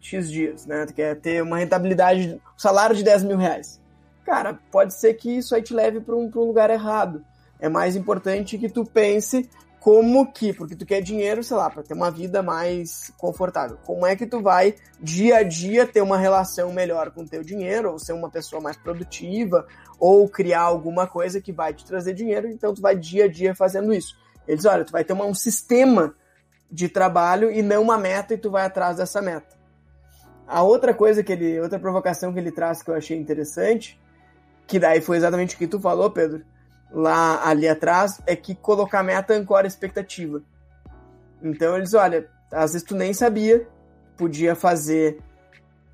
X 0.00 0.30
dias, 0.30 0.64
né? 0.64 0.86
Tu 0.86 0.94
quer 0.94 1.16
ter 1.16 1.42
uma 1.42 1.58
rentabilidade, 1.58 2.34
um 2.34 2.58
salário 2.58 2.94
de 2.94 3.02
10 3.02 3.24
mil 3.24 3.36
reais. 3.36 3.80
Cara, 4.24 4.58
pode 4.70 4.94
ser 4.94 5.14
que 5.14 5.38
isso 5.38 5.54
aí 5.54 5.62
te 5.62 5.74
leve 5.74 6.00
para 6.00 6.14
um, 6.14 6.30
um 6.32 6.44
lugar 6.44 6.70
errado. 6.70 7.24
É 7.58 7.68
mais 7.68 7.96
importante 7.96 8.58
que 8.58 8.68
tu 8.68 8.84
pense 8.84 9.48
como 9.86 10.32
que, 10.32 10.52
porque 10.52 10.74
tu 10.74 10.84
quer 10.84 11.00
dinheiro, 11.00 11.44
sei 11.44 11.56
lá, 11.56 11.70
para 11.70 11.80
ter 11.80 11.94
uma 11.94 12.10
vida 12.10 12.42
mais 12.42 13.12
confortável. 13.16 13.78
Como 13.84 14.04
é 14.04 14.16
que 14.16 14.26
tu 14.26 14.42
vai 14.42 14.74
dia 15.00 15.36
a 15.36 15.42
dia 15.44 15.86
ter 15.86 16.00
uma 16.00 16.18
relação 16.18 16.72
melhor 16.72 17.12
com 17.12 17.22
o 17.22 17.28
teu 17.28 17.40
dinheiro, 17.44 17.92
ou 17.92 17.98
ser 18.00 18.12
uma 18.12 18.28
pessoa 18.28 18.60
mais 18.60 18.76
produtiva, 18.76 19.64
ou 19.96 20.28
criar 20.28 20.62
alguma 20.62 21.06
coisa 21.06 21.40
que 21.40 21.52
vai 21.52 21.72
te 21.72 21.84
trazer 21.84 22.14
dinheiro, 22.14 22.48
então 22.48 22.74
tu 22.74 22.82
vai 22.82 22.96
dia 22.96 23.26
a 23.26 23.28
dia 23.28 23.54
fazendo 23.54 23.94
isso. 23.94 24.16
Eles, 24.48 24.64
olha, 24.64 24.84
tu 24.84 24.90
vai 24.90 25.04
ter 25.04 25.12
uma, 25.12 25.24
um 25.24 25.34
sistema 25.34 26.16
de 26.68 26.88
trabalho 26.88 27.48
e 27.52 27.62
não 27.62 27.80
uma 27.80 27.96
meta 27.96 28.34
e 28.34 28.38
tu 28.38 28.50
vai 28.50 28.66
atrás 28.66 28.96
dessa 28.96 29.22
meta. 29.22 29.56
A 30.48 30.64
outra 30.64 30.94
coisa 30.94 31.22
que 31.22 31.30
ele, 31.30 31.60
outra 31.60 31.78
provocação 31.78 32.32
que 32.32 32.40
ele 32.40 32.50
traz 32.50 32.82
que 32.82 32.90
eu 32.90 32.94
achei 32.96 33.16
interessante, 33.16 34.00
que 34.66 34.80
daí 34.80 35.00
foi 35.00 35.16
exatamente 35.16 35.54
o 35.54 35.58
que 35.58 35.68
tu 35.68 35.78
falou, 35.78 36.10
Pedro, 36.10 36.44
lá 36.90 37.46
ali 37.46 37.68
atrás, 37.68 38.20
é 38.26 38.34
que 38.34 38.54
colocar 38.54 39.02
meta 39.02 39.34
ancora 39.34 39.66
expectativa. 39.66 40.42
Então 41.42 41.76
eles, 41.76 41.94
olha, 41.94 42.28
às 42.52 42.72
vezes 42.72 42.86
tu 42.86 42.94
nem 42.94 43.12
sabia, 43.12 43.66
podia 44.16 44.54
fazer, 44.54 45.18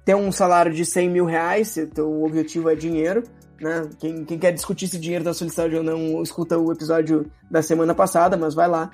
ter 0.05 0.15
um 0.15 0.31
salário 0.31 0.73
de 0.73 0.85
100 0.85 1.11
mil 1.11 1.25
reais, 1.25 1.69
se 1.69 1.87
teu 1.87 2.23
objetivo 2.23 2.71
é 2.71 2.75
dinheiro, 2.75 3.23
né? 3.61 3.89
Quem, 3.99 4.25
quem 4.25 4.39
quer 4.39 4.53
discutir 4.53 4.89
se 4.89 4.99
dinheiro 4.99 5.25
da 5.25 5.33
solicitado 5.33 5.77
ou 5.77 5.83
não, 5.83 6.23
escuta 6.23 6.59
o 6.59 6.73
episódio 6.73 7.31
da 7.51 7.63
semana 7.63 7.95
passada, 7.95 8.37
mas 8.37 8.55
vai 8.55 8.69
lá. 8.69 8.91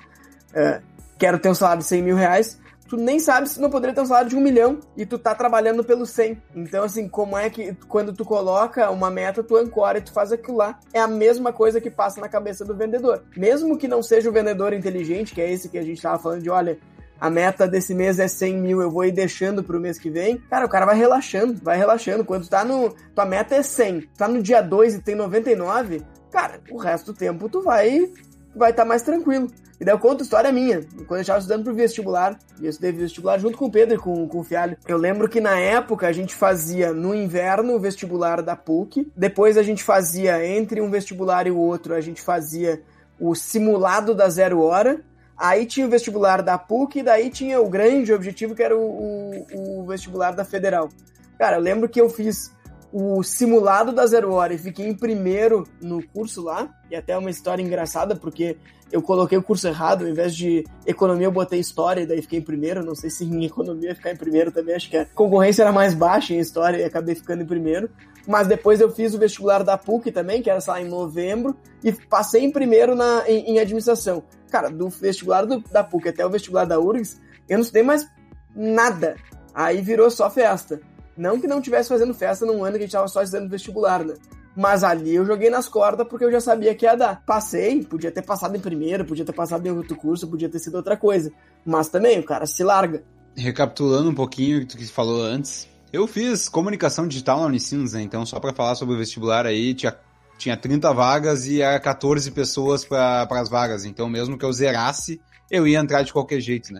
É, 0.53 0.81
quero 1.17 1.39
ter 1.39 1.49
um 1.49 1.55
salário 1.55 1.81
de 1.81 1.87
100 1.87 2.03
mil 2.03 2.15
reais. 2.15 2.59
Tu 2.89 2.97
nem 2.97 3.19
sabe 3.19 3.47
se 3.47 3.61
não 3.61 3.69
poderia 3.69 3.93
ter 3.93 4.01
um 4.01 4.05
salário 4.05 4.29
de 4.29 4.35
um 4.35 4.41
milhão 4.41 4.79
e 4.97 5.05
tu 5.05 5.19
tá 5.19 5.35
trabalhando 5.35 5.83
pelo 5.83 6.07
100. 6.07 6.41
Então, 6.55 6.83
assim, 6.83 7.07
como 7.07 7.37
é 7.37 7.47
que 7.47 7.75
quando 7.87 8.11
tu 8.11 8.25
coloca 8.25 8.89
uma 8.89 9.11
meta, 9.11 9.43
tu 9.43 9.55
ancora 9.55 9.99
e 9.99 10.01
tu 10.01 10.11
faz 10.11 10.31
aquilo 10.31 10.57
lá? 10.57 10.79
É 10.91 10.99
a 10.99 11.07
mesma 11.07 11.53
coisa 11.53 11.79
que 11.79 11.91
passa 11.91 12.19
na 12.19 12.27
cabeça 12.27 12.65
do 12.65 12.75
vendedor. 12.75 13.23
Mesmo 13.37 13.77
que 13.77 13.87
não 13.87 14.01
seja 14.01 14.27
o 14.27 14.33
vendedor 14.33 14.73
inteligente, 14.73 15.35
que 15.35 15.41
é 15.41 15.51
esse 15.51 15.69
que 15.69 15.77
a 15.77 15.83
gente 15.83 16.01
tava 16.01 16.17
falando 16.17 16.41
de, 16.41 16.49
olha, 16.49 16.79
a 17.21 17.29
meta 17.29 17.67
desse 17.67 17.93
mês 17.93 18.17
é 18.17 18.27
100 18.27 18.57
mil, 18.57 18.81
eu 18.81 18.89
vou 18.89 19.05
ir 19.05 19.11
deixando 19.11 19.63
pro 19.63 19.79
mês 19.79 19.99
que 19.99 20.09
vem, 20.09 20.37
cara, 20.49 20.65
o 20.65 20.69
cara 20.69 20.85
vai 20.85 20.95
relaxando, 20.95 21.59
vai 21.61 21.77
relaxando. 21.77 22.25
Quando 22.25 22.47
tá 22.47 22.63
no. 22.63 22.95
Tua 23.13 23.25
meta 23.25 23.55
é 23.55 23.61
100, 23.61 24.09
tá 24.17 24.27
no 24.27 24.41
dia 24.41 24.61
2 24.61 24.95
e 24.95 25.01
tem 25.01 25.15
99, 25.15 26.01
cara, 26.31 26.61
o 26.71 26.77
resto 26.77 27.11
do 27.11 27.17
tempo 27.17 27.49
tu 27.49 27.61
vai 27.61 28.09
vai 28.55 28.71
estar 28.71 28.83
tá 28.83 28.87
mais 28.87 29.01
tranquilo. 29.01 29.49
E 29.79 29.85
daí 29.85 29.93
eu 29.93 29.99
conto 29.99 30.23
história 30.23 30.51
minha. 30.51 30.81
Quando 31.07 31.19
eu 31.19 31.21
estava 31.21 31.39
estudando 31.39 31.63
pro 31.63 31.73
vestibular, 31.73 32.37
e 32.59 32.65
eu 32.65 32.69
estudei 32.69 32.91
vestibular 32.91 33.37
junto 33.37 33.57
com 33.57 33.65
o 33.65 33.71
Pedro 33.71 33.95
e 33.95 33.97
com, 33.97 34.27
com 34.27 34.39
o 34.39 34.43
Fialho. 34.43 34.77
Eu 34.87 34.97
lembro 34.97 35.29
que 35.29 35.39
na 35.39 35.57
época 35.57 36.07
a 36.07 36.11
gente 36.11 36.35
fazia 36.35 36.91
no 36.91 37.15
inverno 37.15 37.75
o 37.75 37.79
vestibular 37.79 38.41
da 38.41 38.55
PUC, 38.55 39.09
depois 39.15 39.57
a 39.57 39.63
gente 39.63 39.83
fazia 39.83 40.45
entre 40.45 40.81
um 40.81 40.89
vestibular 40.89 41.47
e 41.47 41.51
o 41.51 41.57
outro, 41.57 41.93
a 41.93 42.01
gente 42.01 42.21
fazia 42.21 42.81
o 43.19 43.33
simulado 43.35 44.13
da 44.13 44.29
zero 44.29 44.61
hora, 44.61 45.01
Aí 45.39 45.65
tinha 45.65 45.87
o 45.87 45.89
vestibular 45.89 46.41
da 46.41 46.57
PUC, 46.57 46.99
e 46.99 47.03
daí 47.03 47.29
tinha 47.29 47.61
o 47.61 47.69
grande 47.69 48.11
objetivo 48.11 48.53
que 48.53 48.61
era 48.61 48.77
o, 48.77 48.81
o, 48.81 49.79
o, 49.79 49.85
vestibular 49.85 50.31
da 50.31 50.43
Federal. 50.43 50.89
Cara, 51.37 51.55
eu 51.55 51.61
lembro 51.61 51.87
que 51.87 52.01
eu 52.01 52.09
fiz 52.09 52.51
o 52.91 53.21
simulado 53.23 53.91
da 53.91 54.05
Zero 54.05 54.31
Hora 54.31 54.53
e 54.53 54.57
fiquei 54.57 54.87
em 54.87 54.95
primeiro 54.95 55.63
no 55.81 56.05
curso 56.07 56.43
lá, 56.43 56.69
e 56.89 56.95
até 56.95 57.17
uma 57.17 57.29
história 57.29 57.61
engraçada, 57.61 58.15
porque 58.15 58.57
eu 58.91 59.01
coloquei 59.01 59.37
o 59.37 59.43
curso 59.43 59.67
errado, 59.67 60.03
ao 60.03 60.09
invés 60.09 60.35
de 60.35 60.63
economia 60.85 61.27
eu 61.27 61.31
botei 61.31 61.59
história, 61.59 62.01
e 62.01 62.05
daí 62.07 62.21
fiquei 62.21 62.39
em 62.39 62.43
primeiro, 62.43 62.83
não 62.83 62.95
sei 62.95 63.09
se 63.09 63.23
em 63.23 63.45
economia 63.45 63.93
ficar 63.93 64.11
em 64.11 64.15
primeiro 64.15 64.51
também, 64.51 64.75
acho 64.75 64.89
que 64.89 64.97
a 64.97 65.05
concorrência 65.05 65.61
era 65.61 65.71
mais 65.71 65.93
baixa 65.93 66.33
em 66.33 66.39
história 66.39 66.77
e 66.77 66.83
acabei 66.83 67.13
ficando 67.13 67.43
em 67.43 67.45
primeiro, 67.45 67.89
mas 68.27 68.47
depois 68.47 68.81
eu 68.81 68.91
fiz 68.91 69.13
o 69.13 69.19
vestibular 69.19 69.63
da 69.63 69.77
PUC 69.77 70.11
também, 70.11 70.41
que 70.41 70.49
era, 70.49 70.59
lá, 70.67 70.81
em 70.81 70.87
novembro, 70.87 71.55
e 71.83 71.91
passei 71.91 72.43
em 72.43 72.51
primeiro 72.51 72.95
na, 72.95 73.23
em, 73.27 73.51
em 73.51 73.59
administração. 73.59 74.23
Cara, 74.49 74.69
do 74.69 74.89
vestibular 74.89 75.45
do, 75.45 75.59
da 75.71 75.83
PUC 75.83 76.09
até 76.09 76.25
o 76.25 76.29
vestibular 76.29 76.65
da 76.65 76.79
URGS, 76.79 77.19
eu 77.47 77.57
não 77.57 77.63
estudei 77.63 77.83
mais 77.83 78.07
nada. 78.55 79.15
Aí 79.53 79.81
virou 79.81 80.09
só 80.11 80.29
festa. 80.29 80.79
Não 81.19 81.37
que 81.37 81.47
não 81.47 81.61
tivesse 81.61 81.89
fazendo 81.89 82.13
festa 82.13 82.45
num 82.45 82.63
ano 82.63 82.77
que 82.77 82.83
a 82.83 82.85
gente 82.85 82.93
tava 82.93 83.09
só 83.09 83.21
estudando 83.21 83.49
vestibular, 83.49 84.05
né? 84.05 84.13
Mas 84.55 84.85
ali 84.85 85.15
eu 85.15 85.25
joguei 85.25 85.49
nas 85.49 85.67
cordas 85.67 86.07
porque 86.07 86.23
eu 86.23 86.31
já 86.31 86.39
sabia 86.39 86.73
que 86.73 86.85
ia 86.85 86.95
dar. 86.95 87.21
Passei, 87.25 87.83
podia 87.83 88.09
ter 88.09 88.21
passado 88.21 88.55
em 88.55 88.59
primeiro, 88.59 89.03
podia 89.03 89.25
ter 89.25 89.33
passado 89.33 89.67
em 89.67 89.71
outro 89.71 89.97
curso, 89.97 90.29
podia 90.29 90.47
ter 90.47 90.59
sido 90.59 90.75
outra 90.75 90.95
coisa. 90.95 91.29
Mas 91.65 91.89
também, 91.89 92.17
o 92.19 92.23
cara 92.23 92.45
se 92.45 92.63
larga. 92.63 93.03
Recapitulando 93.35 94.09
um 94.09 94.15
pouquinho 94.15 94.63
o 94.63 94.65
que 94.65 94.77
tu 94.77 94.93
falou 94.93 95.21
antes, 95.21 95.67
eu 95.91 96.07
fiz 96.07 96.47
comunicação 96.47 97.05
digital 97.05 97.41
na 97.41 97.47
Unicinos, 97.47 97.91
né? 97.91 98.01
Então, 98.01 98.25
só 98.25 98.39
para 98.39 98.53
falar 98.53 98.75
sobre 98.75 98.95
o 98.95 98.97
vestibular 98.97 99.45
aí, 99.45 99.73
tinha 99.73 99.93
tinha 100.37 100.55
30 100.55 100.93
vagas 100.93 101.47
e 101.47 101.61
era 101.61 101.77
14 101.81 102.31
pessoas 102.31 102.85
para 102.85 103.27
as 103.29 103.49
vagas. 103.49 103.83
Então, 103.83 104.07
mesmo 104.07 104.37
que 104.37 104.45
eu 104.45 104.53
zerasse, 104.53 105.19
eu 105.51 105.67
ia 105.67 105.79
entrar 105.79 106.01
de 106.01 106.13
qualquer 106.13 106.39
jeito, 106.39 106.73
né? 106.73 106.79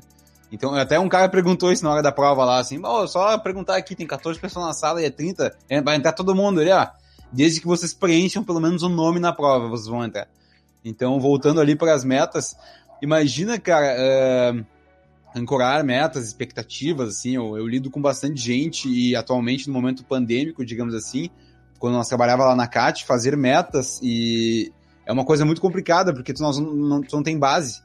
Então, 0.51 0.73
até 0.73 0.99
um 0.99 1.07
cara 1.07 1.29
perguntou 1.29 1.71
isso 1.71 1.83
na 1.83 1.91
hora 1.91 2.01
da 2.01 2.11
prova 2.11 2.43
lá, 2.43 2.59
assim, 2.59 2.79
oh, 2.83 3.07
só 3.07 3.37
perguntar 3.37 3.77
aqui, 3.77 3.95
tem 3.95 4.07
14 4.07 4.39
pessoas 4.39 4.65
na 4.65 4.73
sala 4.73 5.01
e 5.01 5.05
é 5.05 5.09
30, 5.11 5.55
é, 5.69 5.81
vai 5.81 5.95
entrar 5.95 6.13
todo 6.13 6.35
mundo 6.35 6.59
ali, 6.59 6.71
ó. 6.71 6.87
Desde 7.31 7.61
que 7.61 7.67
vocês 7.67 7.93
preencham 7.93 8.43
pelo 8.43 8.59
menos 8.59 8.81
um 8.81 8.89
nome 8.89 9.19
na 9.19 9.31
prova, 9.31 9.67
vocês 9.67 9.87
vão 9.87 10.03
entrar. 10.03 10.27
Então, 10.83 11.19
voltando 11.19 11.61
ali 11.61 11.75
para 11.75 11.93
as 11.93 12.03
metas, 12.03 12.55
imagina, 13.01 13.59
cara, 13.59 13.95
uh, 13.95 14.65
ancorar 15.35 15.83
metas, 15.83 16.25
expectativas, 16.25 17.09
assim, 17.09 17.35
eu, 17.35 17.55
eu 17.57 17.67
lido 17.67 17.91
com 17.91 18.01
bastante 18.01 18.41
gente 18.41 18.89
e 18.89 19.15
atualmente 19.15 19.67
no 19.67 19.73
momento 19.73 20.03
pandêmico, 20.03 20.65
digamos 20.65 20.95
assim, 20.95 21.29
quando 21.77 21.93
nós 21.93 22.07
trabalhava 22.07 22.45
lá 22.45 22.55
na 22.55 22.67
CAT, 22.67 23.05
fazer 23.05 23.37
metas 23.37 23.99
e 24.01 24.71
é 25.05 25.11
uma 25.11 25.25
coisa 25.25 25.45
muito 25.45 25.61
complicada, 25.61 26.13
porque 26.13 26.33
tu, 26.33 26.41
nós 26.41 26.57
não, 26.57 27.01
tu 27.01 27.15
não 27.15 27.23
tem 27.23 27.37
base. 27.37 27.81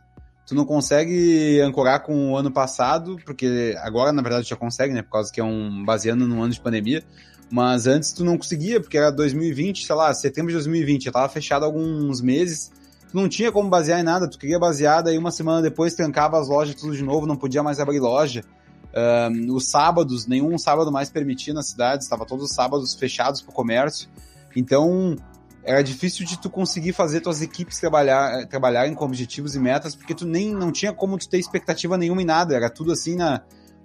Tu 0.47 0.55
não 0.55 0.65
consegue 0.65 1.61
ancorar 1.61 2.03
com 2.03 2.33
o 2.33 2.37
ano 2.37 2.51
passado, 2.51 3.17
porque 3.25 3.77
agora, 3.83 4.13
na 4.13 4.23
verdade, 4.23 4.49
já 4.49 4.57
consegue, 4.57 4.93
né? 4.93 5.03
Por 5.03 5.11
causa 5.11 5.33
que 5.33 5.41
é 5.41 5.45
um 5.45 5.85
baseando 5.85 6.27
no 6.27 6.43
ano 6.43 6.53
de 6.53 6.61
pandemia. 6.61 7.03
Mas 7.51 7.87
antes 7.87 8.13
tu 8.13 8.25
não 8.25 8.37
conseguia, 8.37 8.81
porque 8.81 8.97
era 8.97 9.13
2020, 9.13 9.87
sei 9.87 9.95
lá, 9.95 10.13
setembro 10.13 10.51
de 10.51 10.55
2020, 10.55 11.05
já 11.05 11.13
tava 11.13 11.29
fechado 11.29 11.65
alguns 11.65 12.21
meses. 12.21 12.73
Tu 13.11 13.17
não 13.17 13.29
tinha 13.29 13.53
como 13.53 13.69
basear 13.69 14.01
em 14.01 14.03
nada, 14.03 14.29
tu 14.29 14.39
queria 14.39 14.59
basear, 14.59 15.03
daí 15.03 15.17
uma 15.17 15.31
semana 15.31 15.63
depois 15.63 15.95
trancava 15.95 16.41
as 16.41 16.49
lojas 16.49 16.75
tudo 16.75 16.97
de 16.97 17.03
novo, 17.03 17.27
não 17.27 17.37
podia 17.37 17.63
mais 17.63 17.79
abrir 17.79 18.01
loja. 18.01 18.43
Os 19.53 19.71
sábados, 19.71 20.27
nenhum 20.27 20.59
sábado 20.59 20.91
mais 20.91 21.11
permitia 21.11 21.55
na 21.55 21.63
cidade, 21.63 22.03
estava 22.03 22.25
todos 22.25 22.47
os 22.47 22.55
sábados 22.55 22.95
fechados 22.95 23.41
para 23.41 23.51
o 23.51 23.55
comércio. 23.55 24.09
Então, 24.57 25.17
era 25.65 25.83
difícil 25.83 26.27
de 26.27 26.39
tu 26.39 26.51
conseguir 26.51 26.93
fazer 26.93 27.21
tuas 27.21 27.41
equipes 27.41 27.79
trabalhar, 27.79 28.47
trabalharem 28.47 28.95
com 28.95 29.05
objetivos 29.05 29.55
e 29.55 29.59
metas, 29.59 29.95
porque 29.95 30.15
tu 30.15 30.27
nem 30.27 30.55
não 30.55 30.71
tinha 30.71 30.93
como 30.93 31.17
tu 31.17 31.29
ter 31.29 31.39
expectativa 31.39 31.97
nenhuma 31.97 32.23
em 32.23 32.27
nada, 32.27 32.55
era 32.55 32.69
tudo 32.69 32.93
assim 32.93 33.17
na, 33.17 33.41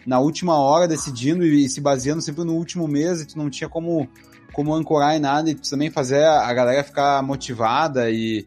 na 0.05 0.19
última 0.19 0.57
hora 0.57 0.87
decidindo 0.87 1.45
e, 1.45 1.65
e 1.65 1.69
se 1.69 1.79
baseando 1.79 2.21
sempre 2.21 2.43
no 2.43 2.53
último 2.53 2.87
mês, 2.87 3.21
e 3.21 3.25
tu 3.25 3.37
não 3.37 3.49
tinha 3.49 3.69
como, 3.69 4.09
como 4.51 4.75
ancorar 4.75 5.15
em 5.15 5.19
nada, 5.19 5.49
e 5.49 5.55
tu 5.55 5.69
também 5.69 5.89
fazer 5.89 6.23
a, 6.25 6.53
galera 6.53 6.83
ficar 6.83 7.23
motivada 7.23 8.09
e, 8.11 8.45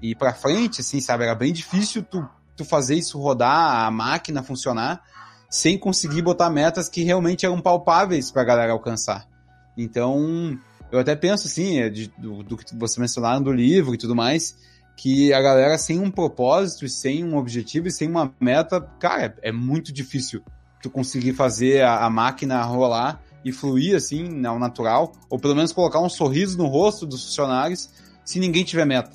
e 0.00 0.10
ir 0.10 0.14
pra 0.14 0.32
frente, 0.32 0.80
assim, 0.80 1.00
sabe? 1.00 1.24
Era 1.24 1.34
bem 1.34 1.52
difícil 1.52 2.04
tu, 2.04 2.28
tu 2.56 2.64
fazer 2.64 2.94
isso 2.94 3.18
rodar, 3.20 3.86
a 3.86 3.90
máquina 3.90 4.40
funcionar, 4.42 5.02
sem 5.50 5.76
conseguir 5.76 6.22
botar 6.22 6.48
metas 6.48 6.88
que 6.88 7.02
realmente 7.02 7.44
eram 7.44 7.60
palpáveis 7.60 8.30
para 8.30 8.42
a 8.42 8.44
galera 8.44 8.72
alcançar. 8.72 9.26
Então, 9.76 10.58
eu 10.90 10.98
até 10.98 11.14
penso 11.14 11.46
assim, 11.46 11.78
é, 11.80 11.88
de, 11.88 12.12
do, 12.18 12.42
do, 12.42 12.56
que 12.56 12.74
você 12.76 13.00
mencionaram 13.00 13.42
do 13.42 13.52
livro 13.52 13.94
e 13.94 13.98
tudo 13.98 14.14
mais, 14.14 14.56
que 14.96 15.32
a 15.32 15.40
galera 15.40 15.78
sem 15.78 16.00
um 16.00 16.10
propósito, 16.10 16.88
sem 16.88 17.24
um 17.24 17.36
objetivo 17.36 17.88
e 17.88 17.92
sem 17.92 18.08
uma 18.08 18.32
meta, 18.40 18.80
cara, 18.98 19.36
é 19.42 19.52
muito 19.52 19.92
difícil 19.92 20.42
tu 20.82 20.90
conseguir 20.90 21.34
fazer 21.34 21.82
a, 21.82 22.04
a 22.04 22.10
máquina 22.10 22.62
rolar 22.62 23.22
e 23.44 23.52
fluir 23.52 23.96
assim, 23.96 24.44
ao 24.44 24.58
natural, 24.58 25.12
ou 25.30 25.38
pelo 25.38 25.54
menos 25.54 25.72
colocar 25.72 26.00
um 26.00 26.08
sorriso 26.08 26.58
no 26.58 26.66
rosto 26.66 27.06
dos 27.06 27.24
funcionários 27.24 27.90
se 28.24 28.38
ninguém 28.38 28.64
tiver 28.64 28.84
meta. 28.84 29.10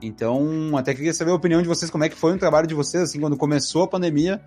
Então, 0.00 0.76
até 0.76 0.94
queria 0.94 1.12
saber 1.12 1.30
a 1.30 1.34
opinião 1.34 1.62
de 1.62 1.68
vocês, 1.68 1.90
como 1.90 2.04
é 2.04 2.08
que 2.08 2.16
foi 2.16 2.34
o 2.34 2.38
trabalho 2.38 2.66
de 2.66 2.74
vocês, 2.74 3.02
assim, 3.02 3.20
quando 3.20 3.36
começou 3.36 3.82
a 3.82 3.88
pandemia, 3.88 4.40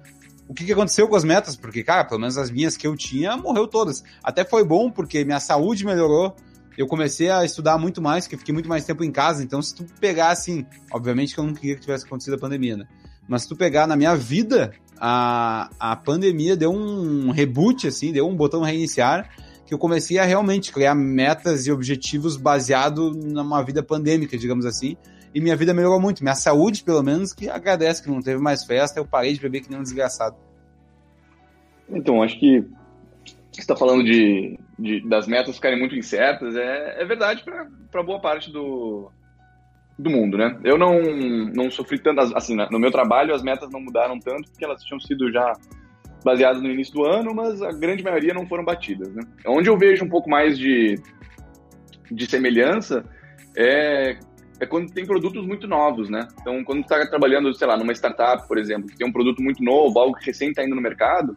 o 0.47 0.53
que, 0.53 0.65
que 0.65 0.73
aconteceu 0.73 1.07
com 1.07 1.15
as 1.15 1.23
metas, 1.23 1.55
porque, 1.55 1.83
cara, 1.83 2.03
pelo 2.03 2.19
menos 2.19 2.37
as 2.37 2.49
minhas 2.49 2.75
que 2.75 2.87
eu 2.87 2.95
tinha, 2.95 3.37
morreu 3.37 3.67
todas. 3.67 4.03
Até 4.23 4.43
foi 4.43 4.63
bom, 4.63 4.89
porque 4.89 5.23
minha 5.23 5.39
saúde 5.39 5.85
melhorou, 5.85 6.35
eu 6.79 6.87
comecei 6.87 7.29
a 7.29 7.43
estudar 7.43 7.77
muito 7.77 8.01
mais, 8.01 8.23
porque 8.23 8.37
fiquei 8.37 8.53
muito 8.53 8.69
mais 8.69 8.85
tempo 8.85 9.03
em 9.03 9.11
casa, 9.11 9.43
então 9.43 9.61
se 9.61 9.75
tu 9.75 9.83
pegar, 9.99 10.29
assim, 10.29 10.65
obviamente 10.93 11.33
que 11.33 11.39
eu 11.41 11.43
não 11.43 11.53
queria 11.53 11.75
que 11.75 11.81
tivesse 11.81 12.05
acontecido 12.05 12.35
a 12.35 12.37
pandemia, 12.37 12.77
né? 12.77 12.87
Mas 13.27 13.41
se 13.41 13.49
tu 13.49 13.55
pegar 13.57 13.85
na 13.85 13.97
minha 13.97 14.15
vida, 14.15 14.71
a, 14.97 15.69
a 15.77 15.97
pandemia 15.97 16.55
deu 16.55 16.71
um 16.71 17.31
reboot, 17.31 17.85
assim, 17.85 18.13
deu 18.13 18.25
um 18.29 18.33
botão 18.33 18.61
reiniciar, 18.61 19.29
que 19.65 19.73
eu 19.73 19.77
comecei 19.77 20.19
a 20.19 20.23
realmente 20.23 20.71
criar 20.71 20.95
metas 20.95 21.67
e 21.67 21.71
objetivos 21.71 22.37
baseado 22.37 23.11
numa 23.11 23.61
vida 23.61 23.83
pandêmica, 23.83 24.37
digamos 24.37 24.65
assim, 24.65 24.95
e 25.35 25.41
minha 25.41 25.57
vida 25.57 25.73
melhorou 25.73 25.99
muito. 25.99 26.23
Minha 26.23 26.33
saúde, 26.33 26.81
pelo 26.81 27.03
menos, 27.03 27.33
que 27.33 27.49
agradece 27.49 28.01
que 28.01 28.09
não 28.09 28.21
teve 28.21 28.41
mais 28.41 28.63
festa, 28.63 29.01
eu 29.01 29.05
parei 29.05 29.33
de 29.33 29.41
beber 29.41 29.59
que 29.59 29.69
nem 29.69 29.79
um 29.79 29.83
desgraçado. 29.83 30.37
Então, 31.89 32.23
acho 32.23 32.39
que 32.39 32.65
você 33.59 33.71
está 33.71 33.75
falando 33.75 34.03
de, 34.03 34.59
de, 34.77 35.07
das 35.07 35.27
metas 35.27 35.55
ficarem 35.55 35.79
muito 35.79 35.95
incertas, 35.95 36.55
é, 36.55 37.01
é 37.01 37.05
verdade 37.05 37.43
para 37.91 38.03
boa 38.03 38.19
parte 38.19 38.51
do, 38.51 39.11
do 39.97 40.09
mundo, 40.09 40.37
né? 40.37 40.57
Eu 40.63 40.77
não, 40.77 41.01
não 41.53 41.71
sofri 41.71 41.99
tanto, 41.99 42.19
assim, 42.35 42.55
no 42.55 42.79
meu 42.79 42.91
trabalho 42.91 43.33
as 43.33 43.43
metas 43.43 43.69
não 43.71 43.81
mudaram 43.81 44.19
tanto, 44.19 44.49
porque 44.49 44.65
elas 44.65 44.83
tinham 44.83 44.99
sido 44.99 45.31
já 45.31 45.53
baseadas 46.23 46.61
no 46.61 46.69
início 46.69 46.93
do 46.93 47.05
ano, 47.05 47.33
mas 47.33 47.61
a 47.61 47.71
grande 47.71 48.03
maioria 48.03 48.33
não 48.33 48.47
foram 48.47 48.63
batidas, 48.63 49.13
né? 49.13 49.23
Onde 49.45 49.69
eu 49.69 49.77
vejo 49.77 50.03
um 50.03 50.09
pouco 50.09 50.29
mais 50.29 50.57
de, 50.57 50.95
de 52.11 52.25
semelhança 52.29 53.03
é 53.55 54.17
é 54.59 54.65
quando 54.65 54.91
tem 54.91 55.05
produtos 55.05 55.45
muito 55.45 55.67
novos, 55.67 56.09
né? 56.09 56.27
Então, 56.41 56.63
quando 56.63 56.81
está 56.81 57.05
trabalhando, 57.07 57.53
sei 57.53 57.65
lá, 57.65 57.77
numa 57.77 57.93
startup, 57.93 58.45
por 58.47 58.57
exemplo, 58.57 58.89
que 58.89 58.97
tem 58.97 59.07
um 59.07 59.11
produto 59.11 59.41
muito 59.41 59.63
novo, 59.63 59.97
algo 59.97 60.17
que 60.17 60.25
recém 60.25 60.49
está 60.49 60.63
indo 60.63 60.75
no 60.75 60.81
mercado, 60.81 61.35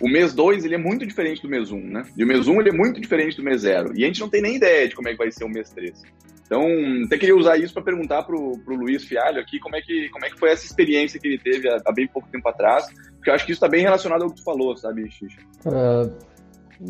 o 0.00 0.08
mês 0.08 0.32
2 0.32 0.64
ele 0.64 0.74
é 0.74 0.78
muito 0.78 1.06
diferente 1.06 1.42
do 1.42 1.48
mês 1.48 1.70
1, 1.70 1.76
um, 1.76 1.80
né? 1.80 2.04
E 2.16 2.22
o 2.22 2.26
mês 2.26 2.46
1 2.46 2.52
um, 2.52 2.60
ele 2.60 2.70
é 2.70 2.72
muito 2.72 3.00
diferente 3.00 3.36
do 3.36 3.42
mês 3.42 3.62
0. 3.62 3.92
E 3.96 4.04
a 4.04 4.06
gente 4.06 4.20
não 4.20 4.28
tem 4.28 4.40
nem 4.40 4.56
ideia 4.56 4.88
de 4.88 4.94
como 4.94 5.08
é 5.08 5.12
que 5.12 5.18
vai 5.18 5.30
ser 5.30 5.44
o 5.44 5.48
mês 5.48 5.70
3. 5.70 6.02
Então, 6.48 6.64
até 7.04 7.18
queria 7.18 7.36
usar 7.36 7.58
isso 7.58 7.74
para 7.74 7.82
perguntar 7.82 8.22
pro, 8.22 8.58
pro 8.64 8.74
Luiz 8.74 9.04
Fialho 9.04 9.38
aqui 9.38 9.58
como 9.58 9.76
é, 9.76 9.82
que, 9.82 10.08
como 10.08 10.24
é 10.24 10.30
que 10.30 10.38
foi 10.38 10.50
essa 10.50 10.64
experiência 10.64 11.20
que 11.20 11.28
ele 11.28 11.38
teve 11.38 11.68
há, 11.68 11.78
há 11.84 11.92
bem 11.92 12.06
pouco 12.06 12.26
tempo 12.28 12.48
atrás, 12.48 12.86
porque 13.16 13.28
eu 13.28 13.34
acho 13.34 13.44
que 13.44 13.52
isso 13.52 13.58
está 13.58 13.68
bem 13.68 13.82
relacionado 13.82 14.22
ao 14.22 14.30
que 14.30 14.36
tu 14.36 14.42
falou, 14.42 14.74
sabe, 14.74 15.10
Xixa? 15.10 15.40
Uh, 15.66 16.10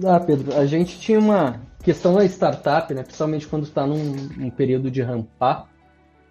ah, 0.07 0.21
Pedro, 0.21 0.57
a 0.57 0.65
gente 0.65 1.01
tinha 1.01 1.19
uma 1.19 1.61
questão 1.83 2.15
da 2.15 2.25
startup, 2.27 2.95
né, 2.95 3.03
principalmente 3.03 3.49
quando 3.49 3.65
está 3.65 3.85
num, 3.85 4.15
num, 4.37 4.51
período 4.51 4.93
de 4.93 5.03
rampar, 5.03 5.65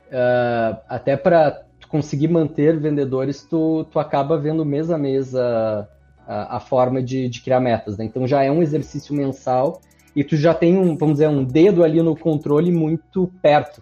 uh, 0.08 0.80
até 0.88 1.18
para 1.18 1.66
conseguir 1.90 2.30
manter 2.30 2.80
vendedores, 2.80 3.44
tu, 3.44 3.86
tu 3.92 4.00
acaba 4.00 4.38
vendo 4.38 4.64
mês 4.64 4.90
a 4.90 4.98
mês 4.98 5.36
a, 5.36 5.86
a, 6.28 6.60
forma 6.60 7.02
de, 7.02 7.30
de, 7.30 7.42
criar 7.42 7.60
metas. 7.60 7.98
Né? 7.98 8.06
Então 8.06 8.28
já 8.28 8.44
é 8.44 8.52
um 8.52 8.62
exercício 8.62 9.16
mensal 9.16 9.82
e 10.16 10.24
tu 10.24 10.36
já 10.36 10.54
tem 10.54 10.78
um, 10.78 10.98
vamos 10.98 11.16
dizer, 11.16 11.30
um 11.30 11.44
dedo 11.44 11.84
ali 11.84 12.02
no 12.02 12.16
controle 12.16 12.72
muito 12.72 13.32
perto. 13.42 13.82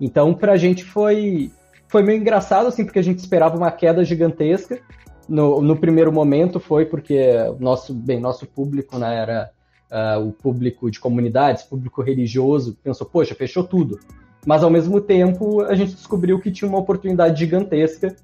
Então 0.00 0.32
para 0.32 0.52
a 0.52 0.56
gente 0.56 0.84
foi, 0.84 1.50
foi 1.88 2.02
meio 2.02 2.20
engraçado, 2.20 2.66
assim, 2.66 2.84
porque 2.84 2.98
a 2.98 3.04
gente 3.04 3.18
esperava 3.18 3.56
uma 3.56 3.70
queda 3.70 4.04
gigantesca, 4.04 4.80
no, 5.28 5.60
no 5.60 5.76
primeiro 5.76 6.12
momento 6.12 6.60
foi 6.60 6.84
porque 6.84 7.32
nosso, 7.58 7.94
bem, 7.94 8.20
nosso 8.20 8.46
público 8.46 8.98
né, 8.98 9.16
era 9.16 9.50
uh, 9.90 10.26
o 10.26 10.32
público 10.32 10.90
de 10.90 11.00
comunidades, 11.00 11.62
público 11.62 12.02
religioso, 12.02 12.76
pensou, 12.82 13.06
poxa, 13.06 13.34
fechou 13.34 13.64
tudo. 13.64 13.98
Mas 14.46 14.62
ao 14.62 14.70
mesmo 14.70 15.00
tempo 15.00 15.62
a 15.62 15.74
gente 15.74 15.94
descobriu 15.94 16.38
que 16.38 16.50
tinha 16.50 16.68
uma 16.68 16.78
oportunidade 16.78 17.38
gigantesca, 17.38 18.14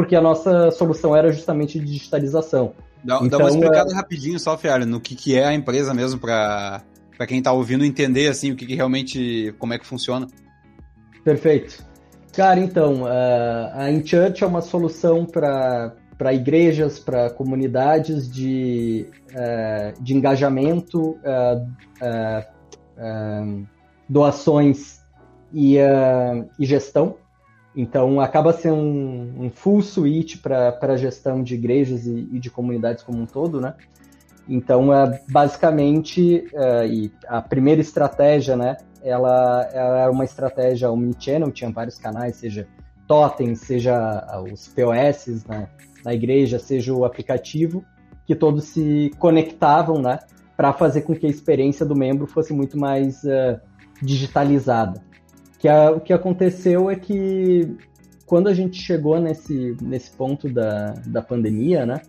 porque 0.00 0.16
a 0.16 0.20
nossa 0.22 0.70
solução 0.70 1.14
era 1.14 1.30
justamente 1.30 1.78
de 1.78 1.84
digitalização. 1.84 2.72
Dá, 3.04 3.16
então, 3.16 3.28
dá 3.28 3.36
uma 3.36 3.48
então, 3.48 3.48
explicada 3.48 3.90
uh, 3.90 3.94
rapidinho 3.94 4.40
só, 4.40 4.56
Fialho, 4.56 4.86
no 4.86 4.98
que, 4.98 5.14
que 5.14 5.36
é 5.36 5.44
a 5.44 5.52
empresa 5.52 5.92
mesmo, 5.92 6.18
para 6.18 6.82
quem 7.28 7.36
está 7.36 7.52
ouvindo 7.52 7.84
entender 7.84 8.28
assim 8.28 8.50
o 8.50 8.56
que, 8.56 8.64
que, 8.64 8.74
realmente, 8.74 9.54
como 9.58 9.74
é 9.74 9.78
que 9.78 9.86
funciona. 9.86 10.26
Perfeito. 11.22 11.84
Cara, 12.32 12.58
então, 12.58 13.02
uh, 13.02 13.74
a 13.74 13.90
InChurch 13.90 14.42
é 14.42 14.46
uma 14.46 14.62
solução 14.62 15.26
para 15.26 15.94
para 16.16 16.34
igrejas, 16.34 16.98
para 16.98 17.30
comunidades 17.30 18.30
de, 18.30 19.06
uh, 19.32 20.02
de 20.02 20.14
engajamento, 20.14 21.12
uh, 21.12 21.66
uh, 22.02 23.66
doações 24.06 25.00
e, 25.50 25.78
e, 25.78 26.66
gestão. 26.66 27.16
Então, 27.74 28.20
acaba 28.20 28.52
sendo 28.52 28.76
um, 28.76 29.44
um 29.44 29.50
full 29.50 29.80
suite 29.82 30.38
para 30.38 30.76
a 30.80 30.96
gestão 30.96 31.42
de 31.42 31.54
igrejas 31.54 32.06
e, 32.06 32.28
e, 32.32 32.38
de 32.40 32.50
comunidades 32.50 33.02
como 33.02 33.20
um 33.20 33.26
todo, 33.26 33.60
né? 33.60 33.74
Então, 34.48 34.88
basicamente, 35.28 36.44
e 36.90 37.12
a 37.28 37.40
primeira 37.40 37.80
estratégia, 37.80 38.56
né? 38.56 38.76
Ela, 39.00 39.68
ela 39.72 39.98
era 40.00 40.10
uma 40.10 40.24
estratégia 40.24 40.90
omnichannel, 40.90 41.52
tinha 41.52 41.70
vários 41.70 41.96
canais, 41.98 42.36
seja 42.36 42.66
totem, 43.06 43.54
seja 43.54 44.26
os 44.52 44.68
POS, 44.68 45.44
né? 45.46 45.68
na 46.04 46.14
igreja, 46.14 46.58
seja 46.58 46.92
o 46.92 47.04
aplicativo, 47.04 47.84
que 48.26 48.34
todos 48.34 48.64
se 48.64 49.10
conectavam, 49.18 50.00
né, 50.00 50.18
para 50.56 50.72
fazer 50.72 51.02
com 51.02 51.14
que 51.14 51.26
a 51.26 51.30
experiência 51.30 51.84
do 51.86 51.96
membro 51.96 52.26
fosse 52.26 52.52
muito 52.52 52.78
mais 52.78 53.22
uh, 53.24 53.60
digitalizada. 54.02 55.02
Que 55.60 55.68
a, 55.68 55.92
o 55.92 56.00
que 56.00 56.12
aconteceu 56.12 56.90
é 56.90 56.96
que 56.96 57.76
quando 58.26 58.48
a 58.48 58.54
gente 58.54 58.80
chegou 58.80 59.20
nesse, 59.20 59.76
nesse 59.80 60.10
ponto 60.10 60.48
da, 60.48 60.94
da 61.06 61.22
pandemia, 61.22 61.86
né, 61.86 62.00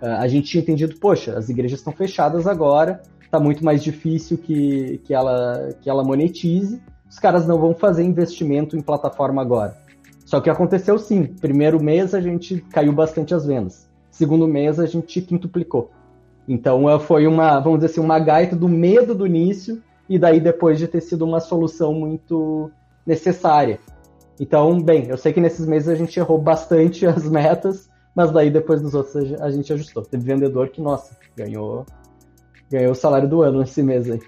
a 0.00 0.26
gente 0.26 0.48
tinha 0.48 0.62
entendido, 0.62 0.96
poxa, 0.98 1.36
as 1.38 1.48
igrejas 1.48 1.78
estão 1.78 1.92
fechadas 1.92 2.46
agora, 2.46 3.02
está 3.22 3.38
muito 3.38 3.64
mais 3.64 3.82
difícil 3.82 4.36
que, 4.36 4.98
que, 5.04 5.14
ela, 5.14 5.70
que 5.80 5.88
ela 5.88 6.02
monetize, 6.02 6.82
os 7.08 7.18
caras 7.18 7.46
não 7.46 7.58
vão 7.58 7.74
fazer 7.74 8.02
investimento 8.02 8.76
em 8.76 8.80
plataforma 8.80 9.40
agora. 9.42 9.76
Só 10.24 10.40
que 10.40 10.48
aconteceu 10.48 10.98
sim. 10.98 11.24
Primeiro 11.24 11.82
mês 11.82 12.14
a 12.14 12.20
gente 12.20 12.60
caiu 12.70 12.92
bastante 12.92 13.34
as 13.34 13.44
vendas. 13.44 13.88
Segundo 14.10 14.48
mês 14.48 14.80
a 14.80 14.86
gente 14.86 15.20
quintuplicou. 15.20 15.90
Então 16.48 16.88
eh, 16.88 16.98
foi 16.98 17.26
uma, 17.26 17.60
vamos 17.60 17.80
dizer 17.80 17.92
assim, 17.92 18.00
uma 18.00 18.18
gaita 18.18 18.56
do 18.56 18.68
medo 18.68 19.14
do 19.14 19.26
início 19.26 19.82
e 20.08 20.18
daí 20.18 20.40
depois 20.40 20.78
de 20.78 20.88
ter 20.88 21.00
sido 21.00 21.24
uma 21.24 21.38
solução 21.38 21.94
muito 21.94 22.70
necessária. 23.06 23.78
Então, 24.40 24.80
bem, 24.80 25.06
eu 25.08 25.16
sei 25.16 25.32
que 25.32 25.40
nesses 25.40 25.66
meses 25.66 25.88
a 25.88 25.94
gente 25.94 26.18
errou 26.18 26.38
bastante 26.38 27.04
as 27.06 27.28
metas, 27.28 27.88
mas 28.14 28.30
daí 28.30 28.50
depois 28.50 28.80
dos 28.80 28.94
outros 28.94 29.40
a 29.40 29.50
gente 29.50 29.72
ajustou. 29.72 30.02
Teve 30.02 30.24
vendedor 30.24 30.68
que, 30.68 30.80
nossa, 30.80 31.16
ganhou 31.36 31.86
ganhou 32.70 32.92
o 32.92 32.96
salário 32.96 33.28
do 33.28 33.42
ano 33.42 33.60
nesse 33.60 33.82
mês 33.82 34.10
aí. 34.10 34.20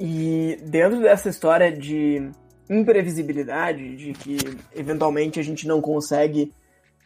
E 0.00 0.58
dentro 0.64 1.00
dessa 1.00 1.28
história 1.28 1.70
de 1.70 2.30
imprevisibilidade, 2.70 3.96
de 3.96 4.12
que 4.12 4.38
eventualmente 4.74 5.38
a 5.38 5.42
gente 5.42 5.66
não 5.66 5.80
consegue 5.80 6.54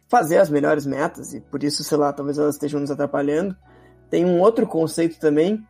fazer 0.09 0.39
as 0.39 0.51
melhores 0.51 0.87
metas, 0.87 1.33
e 1.33 1.41
por 1.41 1.65
isso, 1.65 1.83
sei 1.83 1.97
lá, 1.97 2.13
talvez 2.13 2.39
elas 2.39 2.55
estejam 2.55 2.81
nos 2.81 2.91
atrapalhando. 2.91 3.57
Tem 4.11 4.25
um 4.25 4.41
outro 4.41 4.67
conceito 4.67 5.19
também, 5.19 5.67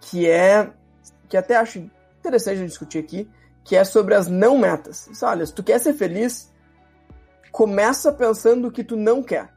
que 0.00 0.28
é, 0.28 0.70
que 1.28 1.36
até 1.36 1.56
acho 1.56 1.78
interessante 2.18 2.66
discutir 2.66 2.98
aqui, 2.98 3.28
que 3.64 3.74
é 3.74 3.84
sobre 3.84 4.14
as 4.14 4.28
não 4.28 4.58
metas. 4.58 5.08
Olha, 5.22 5.44
se 5.44 5.52
tu 5.52 5.62
quer 5.62 5.80
ser 5.80 5.94
feliz, 5.94 6.52
começa 7.50 8.12
pensando 8.12 8.68
o 8.68 8.70
que 8.70 8.84
tu 8.84 8.96
não 8.96 9.22
quer. 9.22 9.48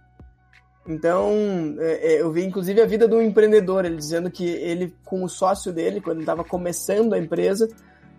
Então, 0.87 1.75
é, 1.79 2.13
é, 2.13 2.21
eu 2.21 2.31
vi 2.31 2.45
inclusive 2.45 2.81
a 2.81 2.85
vida 2.85 3.07
de 3.07 3.13
um 3.13 3.21
empreendedor, 3.21 3.83
ele 3.83 3.97
dizendo 3.97 4.31
que 4.31 4.47
ele, 4.47 4.95
com 5.03 5.23
o 5.23 5.29
sócio 5.29 5.73
dele, 5.73 5.99
quando 5.99 6.17
ele 6.17 6.23
estava 6.23 6.45
começando 6.45 7.13
a 7.13 7.17
empresa, 7.17 7.67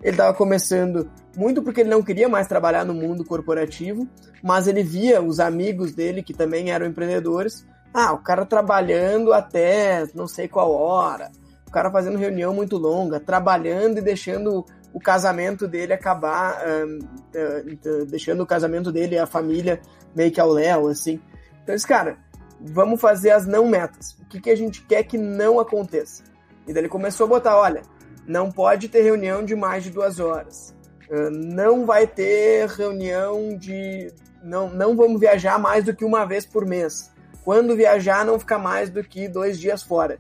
ele 0.03 0.13
estava 0.13 0.35
começando 0.35 1.11
muito 1.35 1.63
porque 1.63 1.81
ele 1.81 1.91
não 1.91 2.03
queria 2.03 2.29
mais 2.29 2.47
trabalhar 2.47 2.85
no 2.85 2.93
mundo 2.93 3.25
corporativo, 3.25 4.07
mas 4.43 4.69
ele 4.69 4.83
via 4.83 5.23
os 5.23 5.41
amigos 5.41 5.95
dele, 5.95 6.23
que 6.23 6.35
também 6.35 6.71
eram 6.71 6.87
empreendedores, 6.87 7.67
ah, 7.93 8.13
o 8.13 8.19
cara 8.19 8.45
trabalhando 8.45 9.33
até 9.33 10.07
não 10.15 10.29
sei 10.29 10.47
qual 10.47 10.71
hora, 10.71 11.31
o 11.67 11.71
cara 11.71 11.91
fazendo 11.91 12.19
reunião 12.19 12.55
muito 12.55 12.77
longa, 12.77 13.19
trabalhando 13.19 13.99
e 13.99 14.03
deixando 14.03 14.65
o 14.93 15.01
casamento 15.01 15.69
dele 15.69 15.93
acabar, 15.93 16.63
uh, 16.67 16.99
uh, 16.99 18.07
deixando 18.07 18.43
o 18.43 18.47
casamento 18.47 18.91
dele 18.91 19.17
e 19.17 19.19
a 19.19 19.27
família 19.27 19.81
meio 20.15 20.33
que 20.33 20.41
ao 20.41 20.51
léu, 20.51 20.89
assim. 20.89 21.21
Então, 21.63 21.75
esse 21.75 21.87
cara, 21.87 22.17
vamos 22.61 23.01
fazer 23.01 23.31
as 23.31 23.47
não 23.47 23.69
metas. 23.69 24.17
O 24.21 24.27
que, 24.27 24.41
que 24.41 24.51
a 24.51 24.57
gente 24.57 24.83
quer 24.83 25.03
que 25.03 25.19
não 25.19 25.61
aconteça? 25.61 26.25
E 26.67 26.73
daí 26.73 26.83
ele 26.83 26.89
começou 26.89 27.27
a 27.27 27.29
botar, 27.29 27.57
olha, 27.57 27.83
não 28.27 28.51
pode 28.51 28.89
ter 28.89 29.03
reunião 29.03 29.45
de 29.45 29.55
mais 29.55 29.85
de 29.85 29.91
duas 29.91 30.19
horas. 30.19 30.75
Uh, 31.11 31.31
não 31.31 31.87
vai 31.87 32.07
ter 32.07 32.69
reunião 32.69 33.57
de. 33.57 34.13
Não, 34.43 34.69
não 34.71 34.97
vamos 34.97 35.21
viajar 35.21 35.59
mais 35.59 35.85
do 35.85 35.95
que 35.95 36.05
uma 36.05 36.25
vez 36.25 36.45
por 36.45 36.67
mês. 36.67 37.11
Quando 37.45 37.75
viajar, 37.75 38.25
não 38.25 38.39
ficar 38.39 38.59
mais 38.59 38.91
do 38.91 39.03
que 39.03 39.27
dois 39.27 39.59
dias 39.59 39.83
fora. 39.83 40.19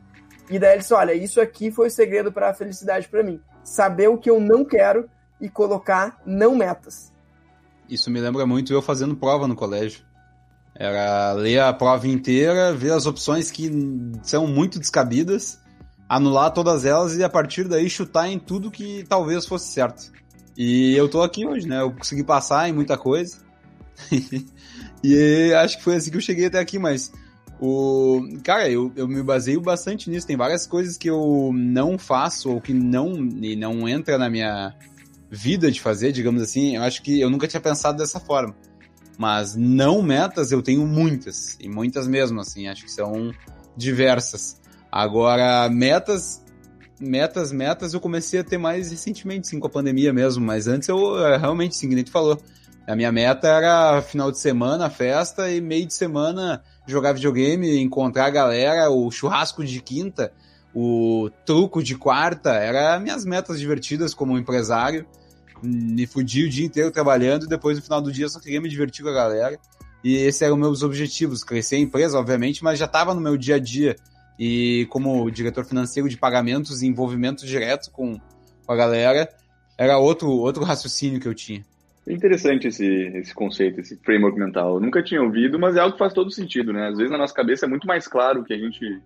E 0.49 0.59
daí 0.59 0.73
ele 0.73 0.79
disse: 0.79 0.95
olha, 0.95 1.13
isso 1.13 1.41
aqui 1.41 1.71
foi 1.71 1.89
o 1.89 1.91
segredo 1.91 2.33
para 2.33 2.49
a 2.49 2.55
felicidade 2.55 3.09
para 3.09 3.23
mim. 3.23 3.41
Saber 3.69 4.09
o 4.09 4.17
que 4.17 4.31
eu 4.31 4.41
não 4.41 4.65
quero 4.65 5.09
e 5.39 5.49
colocar 5.49 6.21
não 6.25 6.57
metas. 6.57 7.13
Isso 7.87 8.11
me 8.11 8.19
lembra 8.19 8.47
muito 8.47 8.73
eu 8.73 8.81
fazendo 8.81 9.15
prova 9.15 9.47
no 9.47 9.55
colégio. 9.55 10.01
Era 10.75 11.33
ler 11.33 11.61
a 11.61 11.73
prova 11.73 12.09
inteira, 12.09 12.73
ver 12.73 12.93
as 12.93 13.05
opções 13.05 13.51
que 13.51 13.71
são 14.23 14.47
muito 14.47 14.79
descabidas, 14.79 15.61
anular 16.09 16.51
todas 16.53 16.87
elas 16.87 17.15
e 17.17 17.23
a 17.23 17.29
partir 17.29 17.69
daí 17.69 17.91
chutar 17.91 18.27
em 18.29 18.39
tudo 18.39 18.71
que 18.71 19.05
talvez 19.07 19.45
fosse 19.45 19.69
certo. 19.69 20.11
E 20.57 20.97
eu 20.97 21.09
tô 21.09 21.23
aqui 21.23 21.47
hoje, 21.47 21.69
né? 21.69 21.83
Eu 21.83 21.93
consegui 21.93 22.25
passar 22.25 22.69
em 22.71 22.73
muita 22.73 22.97
coisa. 22.97 23.37
e 25.05 25.53
acho 25.55 25.77
que 25.77 25.85
foi 25.85 25.97
assim 25.97 26.11
que 26.11 26.17
eu 26.17 26.23
cheguei 26.23 26.47
até 26.47 26.59
aqui, 26.59 26.79
mas 26.79 27.13
o 27.61 28.23
cara, 28.45 28.69
eu, 28.71 28.93
eu 28.95 29.09
me 29.09 29.23
baseio 29.23 29.61
bastante 29.61 30.09
nisso. 30.09 30.27
Tem 30.27 30.37
várias 30.37 30.67
coisas 30.67 30.97
que 30.97 31.11
eu 31.11 31.51
não 31.53 31.99
faço 31.99 32.51
ou 32.51 32.61
que 32.61 32.73
não 32.73 33.15
e 33.43 33.57
não 33.57 33.89
entra 33.89 34.17
na 34.17 34.31
minha 34.31 34.75
vida 35.31 35.71
de 35.71 35.81
fazer, 35.81 36.13
digamos 36.13 36.43
assim. 36.43 36.77
Eu 36.77 36.83
acho 36.83 37.03
que 37.03 37.21
eu 37.21 37.29
nunca 37.29 37.49
tinha 37.49 37.61
pensado 37.61 37.99
dessa 37.99 38.21
forma. 38.21 38.55
Mas 39.19 39.57
não 39.57 40.01
metas 40.01 40.53
eu 40.53 40.63
tenho 40.63 40.87
muitas, 40.87 41.57
e 41.59 41.69
muitas 41.69 42.07
mesmo, 42.07 42.41
assim, 42.41 42.69
acho 42.69 42.85
que 42.85 42.93
são 42.93 43.33
diversas. 43.77 44.61
Agora, 44.93 45.69
metas, 45.69 46.45
metas, 47.01 47.51
metas 47.51 47.93
eu 47.93 48.01
comecei 48.01 48.39
a 48.39 48.45
ter 48.45 48.59
mais 48.59 48.93
recentemente, 48.93 49.49
sim, 49.49 49.59
com 49.59 49.67
a 49.67 49.71
pandemia 49.71 50.13
mesmo, 50.13 50.47
mas 50.47 50.69
antes 50.69 50.89
eu 50.89 51.19
eh, 51.27 51.37
realmente, 51.37 51.75
sim, 51.75 51.89
que 51.89 51.97
nem 51.97 52.05
tu 52.05 52.13
falou. 52.13 52.41
A 52.87 52.95
minha 52.95 53.11
meta 53.11 53.49
era 53.49 54.01
final 54.01 54.31
de 54.31 54.39
semana, 54.39 54.89
festa, 54.89 55.51
e 55.51 55.61
meio 55.61 55.87
de 55.87 55.95
semana 55.95 56.63
jogar 56.91 57.13
videogame, 57.13 57.81
encontrar 57.81 58.27
a 58.27 58.31
galera, 58.31 58.91
o 58.91 59.11
churrasco 59.11 59.65
de 59.65 59.81
quinta, 59.81 60.33
o 60.75 61.31
truco 61.45 61.83
de 61.83 61.97
quarta, 61.97 62.55
eram 62.55 63.01
minhas 63.03 63.25
metas 63.25 63.59
divertidas 63.59 64.15
como 64.15 64.39
empresário 64.39 65.07
me 65.63 66.07
fudi 66.07 66.45
o 66.45 66.49
dia 66.49 66.67
inteiro 66.67 66.91
trabalhando 66.91 67.45
e 67.45 67.49
depois 67.49 67.77
no 67.77 67.83
final 67.83 68.01
do 68.01 68.13
dia 68.13 68.29
só 68.29 68.41
queria 68.41 68.61
me 68.61 68.69
divertir 68.69 69.03
com 69.03 69.11
a 69.11 69.15
galera. 69.15 69.59
E 70.03 70.17
esses 70.17 70.41
eram 70.43 70.57
meus 70.57 70.83
objetivos, 70.83 71.43
crescer 71.43 71.77
a 71.77 71.81
empresa, 71.81 72.19
obviamente, 72.19 72.63
mas 72.63 72.79
já 72.79 72.85
estava 72.85 73.15
no 73.15 73.21
meu 73.21 73.37
dia 73.37 73.57
a 73.57 73.59
dia. 73.59 73.97
E 74.39 74.87
como 74.91 75.29
diretor 75.31 75.65
financeiro 75.65 76.09
de 76.09 76.17
pagamentos 76.17 76.83
e 76.83 76.87
envolvimento 76.87 77.45
direto 77.45 77.91
com, 77.91 78.19
a 78.69 78.77
galera, 78.77 79.29
era 79.77 79.99
outro, 79.99 80.31
outro 80.31 80.63
raciocínio 80.63 81.21
que 81.21 81.27
eu 81.27 81.35
tinha. 81.35 81.65
É 82.09 82.13
interessante 82.13 82.69
esse, 82.69 82.87
esse 82.87 83.35
conceito, 83.35 83.81
esse 83.81 83.95
framework 83.99 84.39
mental. 84.39 84.77
Eu 84.77 84.81
nunca 84.81 85.03
tinha 85.03 85.23
ouvido, 85.23 85.59
mas 85.59 85.77
é 85.77 85.81
algo 85.81 85.93
que 85.93 85.99
faz 85.99 86.15
todo 86.15 86.31
sentido, 86.31 86.73
né? 86.73 86.89
Às 86.89 86.97
vezes 86.97 87.13
na 87.13 87.19
nossa 87.19 87.35
cabeça 87.35 87.67
é 87.67 87.69
muito 87.69 87.87
mais 87.87 88.09
claro 88.09 88.41
o 88.41 88.45
que 88.45 88.55
a 88.55 88.59
gente 88.59 88.99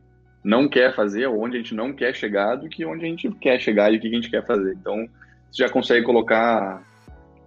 não 0.44 0.68
quer 0.68 0.94
fazer, 0.94 1.26
onde 1.26 1.56
a 1.56 1.58
gente 1.58 1.74
não 1.74 1.92
quer 1.92 2.14
chegar, 2.14 2.54
do 2.54 2.68
que 2.68 2.84
onde 2.84 3.04
a 3.04 3.08
gente 3.08 3.28
quer 3.32 3.60
chegar 3.60 3.92
e 3.92 3.96
o 3.96 4.00
que 4.00 4.06
a 4.06 4.10
gente 4.10 4.30
quer 4.30 4.46
fazer. 4.46 4.76
Então, 4.80 5.08
você 5.50 5.64
já 5.64 5.68
consegue 5.68 6.06
colocar 6.06 6.80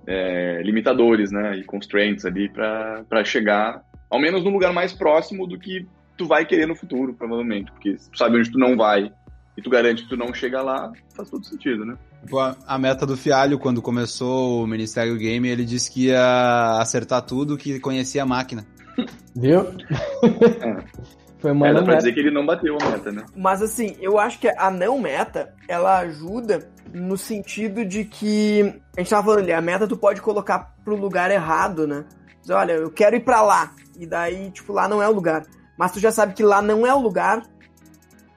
é, 0.06 0.62
limitadores, 0.62 1.32
né, 1.32 1.58
e 1.58 1.64
constraints 1.64 2.26
ali 2.26 2.50
para 2.50 3.24
chegar, 3.24 3.82
ao 4.10 4.20
menos 4.20 4.44
no 4.44 4.50
lugar 4.50 4.74
mais 4.74 4.92
próximo 4.92 5.48
do 5.48 5.58
que 5.58 5.88
tu 6.18 6.26
vai 6.26 6.46
querer 6.46 6.66
no 6.66 6.76
futuro, 6.76 7.14
provavelmente, 7.14 7.72
porque 7.72 7.94
tu 7.94 8.18
sabe 8.18 8.38
onde 8.38 8.52
tu 8.52 8.60
não 8.60 8.76
vai 8.76 9.10
e 9.58 9.62
tu 9.62 9.70
garante 9.70 10.04
que 10.04 10.10
tu 10.10 10.18
não 10.18 10.34
chega 10.34 10.62
lá, 10.62 10.92
faz 11.16 11.30
todo 11.30 11.46
sentido, 11.46 11.86
né? 11.86 11.98
A 12.66 12.78
meta 12.78 13.06
do 13.06 13.16
Fialho, 13.16 13.60
quando 13.60 13.82
começou 13.82 14.64
o 14.64 14.68
Ministério 14.68 15.18
Game, 15.18 15.48
ele 15.48 15.66
disse 15.66 15.92
que 15.92 16.08
ia 16.08 16.78
acertar 16.80 17.22
tudo, 17.22 17.58
que 17.58 17.80
conhecia 17.80 18.24
a 18.24 18.26
máquina. 18.26 18.66
Viu? 19.36 19.62
É. 19.62 21.16
Foi 21.38 21.52
uma 21.52 21.68
é, 21.68 21.74
dá 21.74 21.84
pra 21.84 21.98
dizer 21.98 22.14
que 22.14 22.20
ele 22.20 22.32
não 22.32 22.46
bateu 22.46 22.76
a 22.82 22.90
meta, 22.90 23.12
né? 23.12 23.24
Mas 23.36 23.62
assim, 23.62 23.96
eu 24.00 24.18
acho 24.18 24.40
que 24.40 24.48
a 24.48 24.72
não 24.72 25.00
meta, 25.00 25.54
ela 25.68 26.00
ajuda 26.00 26.68
no 26.92 27.18
sentido 27.18 27.86
de 27.86 28.06
que 28.06 28.62
a 28.98 29.02
gente 29.02 29.10
tava 29.10 29.24
falando 29.24 29.44
ali, 29.44 29.54
a 29.54 29.62
meta 29.62 29.88
tu 29.88 29.98
pode 29.98 30.22
colocar 30.22 30.74
pro 30.84 30.96
lugar 30.96 31.30
errado, 31.30 31.86
né? 31.86 32.06
Diz, 32.42 32.50
olha, 32.50 32.74
eu 32.74 32.90
quero 32.90 33.16
ir 33.16 33.20
para 33.20 33.42
lá. 33.42 33.72
E 34.00 34.08
daí, 34.08 34.50
tipo, 34.50 34.74
lá 34.74 34.88
não 34.88 35.04
é 35.04 35.08
o 35.08 35.14
lugar. 35.14 35.46
Mas 35.78 35.92
tu 35.92 36.00
já 36.00 36.12
sabe 36.12 36.34
que 36.34 36.42
lá 36.42 36.62
não 36.62 36.88
é 36.88 36.94
o 36.94 37.00
lugar, 37.00 37.44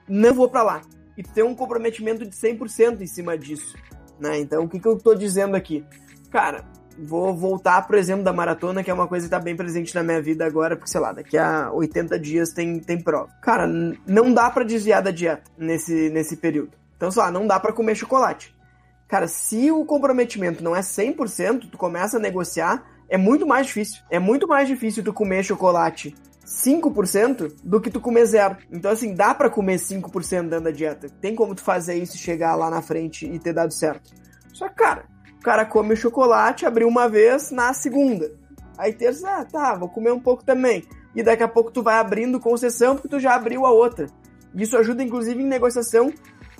não 0.07 0.33
vou 0.33 0.49
para 0.49 0.63
lá. 0.63 0.81
E 1.19 1.23
tem 1.23 1.43
um 1.43 1.53
comprometimento 1.53 2.25
de 2.25 2.33
100% 2.33 3.01
em 3.01 3.05
cima 3.05 3.37
disso, 3.37 3.75
né? 4.17 4.39
Então, 4.39 4.63
o 4.63 4.69
que 4.69 4.79
que 4.79 4.87
eu 4.87 4.97
tô 4.97 5.13
dizendo 5.13 5.53
aqui? 5.53 5.85
Cara, 6.31 6.63
vou 6.97 7.35
voltar 7.35 7.85
pro 7.85 7.97
exemplo 7.97 8.23
da 8.23 8.31
maratona, 8.31 8.81
que 8.81 8.89
é 8.89 8.93
uma 8.93 9.05
coisa 9.05 9.25
que 9.25 9.29
tá 9.29 9.37
bem 9.37 9.53
presente 9.53 9.93
na 9.93 10.01
minha 10.01 10.21
vida 10.21 10.45
agora, 10.45 10.77
porque, 10.77 10.89
sei 10.89 11.01
lá, 11.01 11.11
daqui 11.11 11.37
a 11.37 11.73
80 11.73 12.17
dias 12.17 12.53
tem, 12.53 12.79
tem 12.79 13.03
prova. 13.03 13.27
Cara, 13.41 13.67
não 14.07 14.33
dá 14.33 14.49
para 14.49 14.63
desviar 14.63 15.01
da 15.01 15.11
dieta 15.11 15.43
nesse, 15.57 16.09
nesse 16.09 16.37
período. 16.37 16.71
Então, 16.95 17.11
sei 17.11 17.21
lá, 17.21 17.29
não 17.29 17.45
dá 17.45 17.59
para 17.59 17.73
comer 17.73 17.95
chocolate. 17.95 18.55
Cara, 19.05 19.27
se 19.27 19.69
o 19.71 19.83
comprometimento 19.83 20.63
não 20.63 20.73
é 20.73 20.79
100%, 20.79 21.69
tu 21.69 21.77
começa 21.77 22.15
a 22.15 22.21
negociar, 22.21 22.85
é 23.09 23.17
muito 23.17 23.45
mais 23.45 23.67
difícil. 23.67 24.01
É 24.09 24.19
muito 24.19 24.47
mais 24.47 24.69
difícil 24.69 25.03
tu 25.03 25.11
comer 25.11 25.43
chocolate 25.43 26.15
5% 26.49 27.53
do 27.63 27.79
que 27.79 27.91
tu 27.91 28.01
comer 28.01 28.25
zero. 28.25 28.57
Então, 28.71 28.89
assim, 28.89 29.13
dá 29.13 29.35
para 29.35 29.51
comer 29.51 29.75
5% 29.75 30.49
dentro 30.49 30.61
da 30.61 30.71
dieta. 30.71 31.07
Tem 31.21 31.35
como 31.35 31.53
tu 31.53 31.61
fazer 31.61 31.93
isso 31.95 32.15
e 32.15 32.19
chegar 32.19 32.55
lá 32.55 32.71
na 32.71 32.81
frente 32.81 33.27
e 33.27 33.37
ter 33.37 33.53
dado 33.53 33.71
certo. 33.71 34.09
Só 34.51 34.67
que, 34.67 34.75
cara, 34.75 35.05
o 35.37 35.41
cara 35.41 35.63
come 35.63 35.93
o 35.93 35.97
chocolate, 35.97 36.65
abriu 36.65 36.87
uma 36.87 37.07
vez 37.07 37.51
na 37.51 37.71
segunda. 37.71 38.31
Aí 38.79 38.93
terça, 38.93 39.29
ah, 39.29 39.45
tá, 39.45 39.75
vou 39.75 39.89
comer 39.89 40.11
um 40.11 40.19
pouco 40.19 40.43
também. 40.43 40.83
E 41.15 41.21
daqui 41.21 41.43
a 41.43 41.47
pouco 41.47 41.71
tu 41.71 41.83
vai 41.83 41.99
abrindo 41.99 42.39
concessão 42.39 42.95
porque 42.95 43.07
tu 43.07 43.19
já 43.19 43.35
abriu 43.35 43.63
a 43.65 43.71
outra. 43.71 44.07
Isso 44.55 44.75
ajuda, 44.75 45.03
inclusive, 45.03 45.43
em 45.43 45.45
negociação 45.45 46.11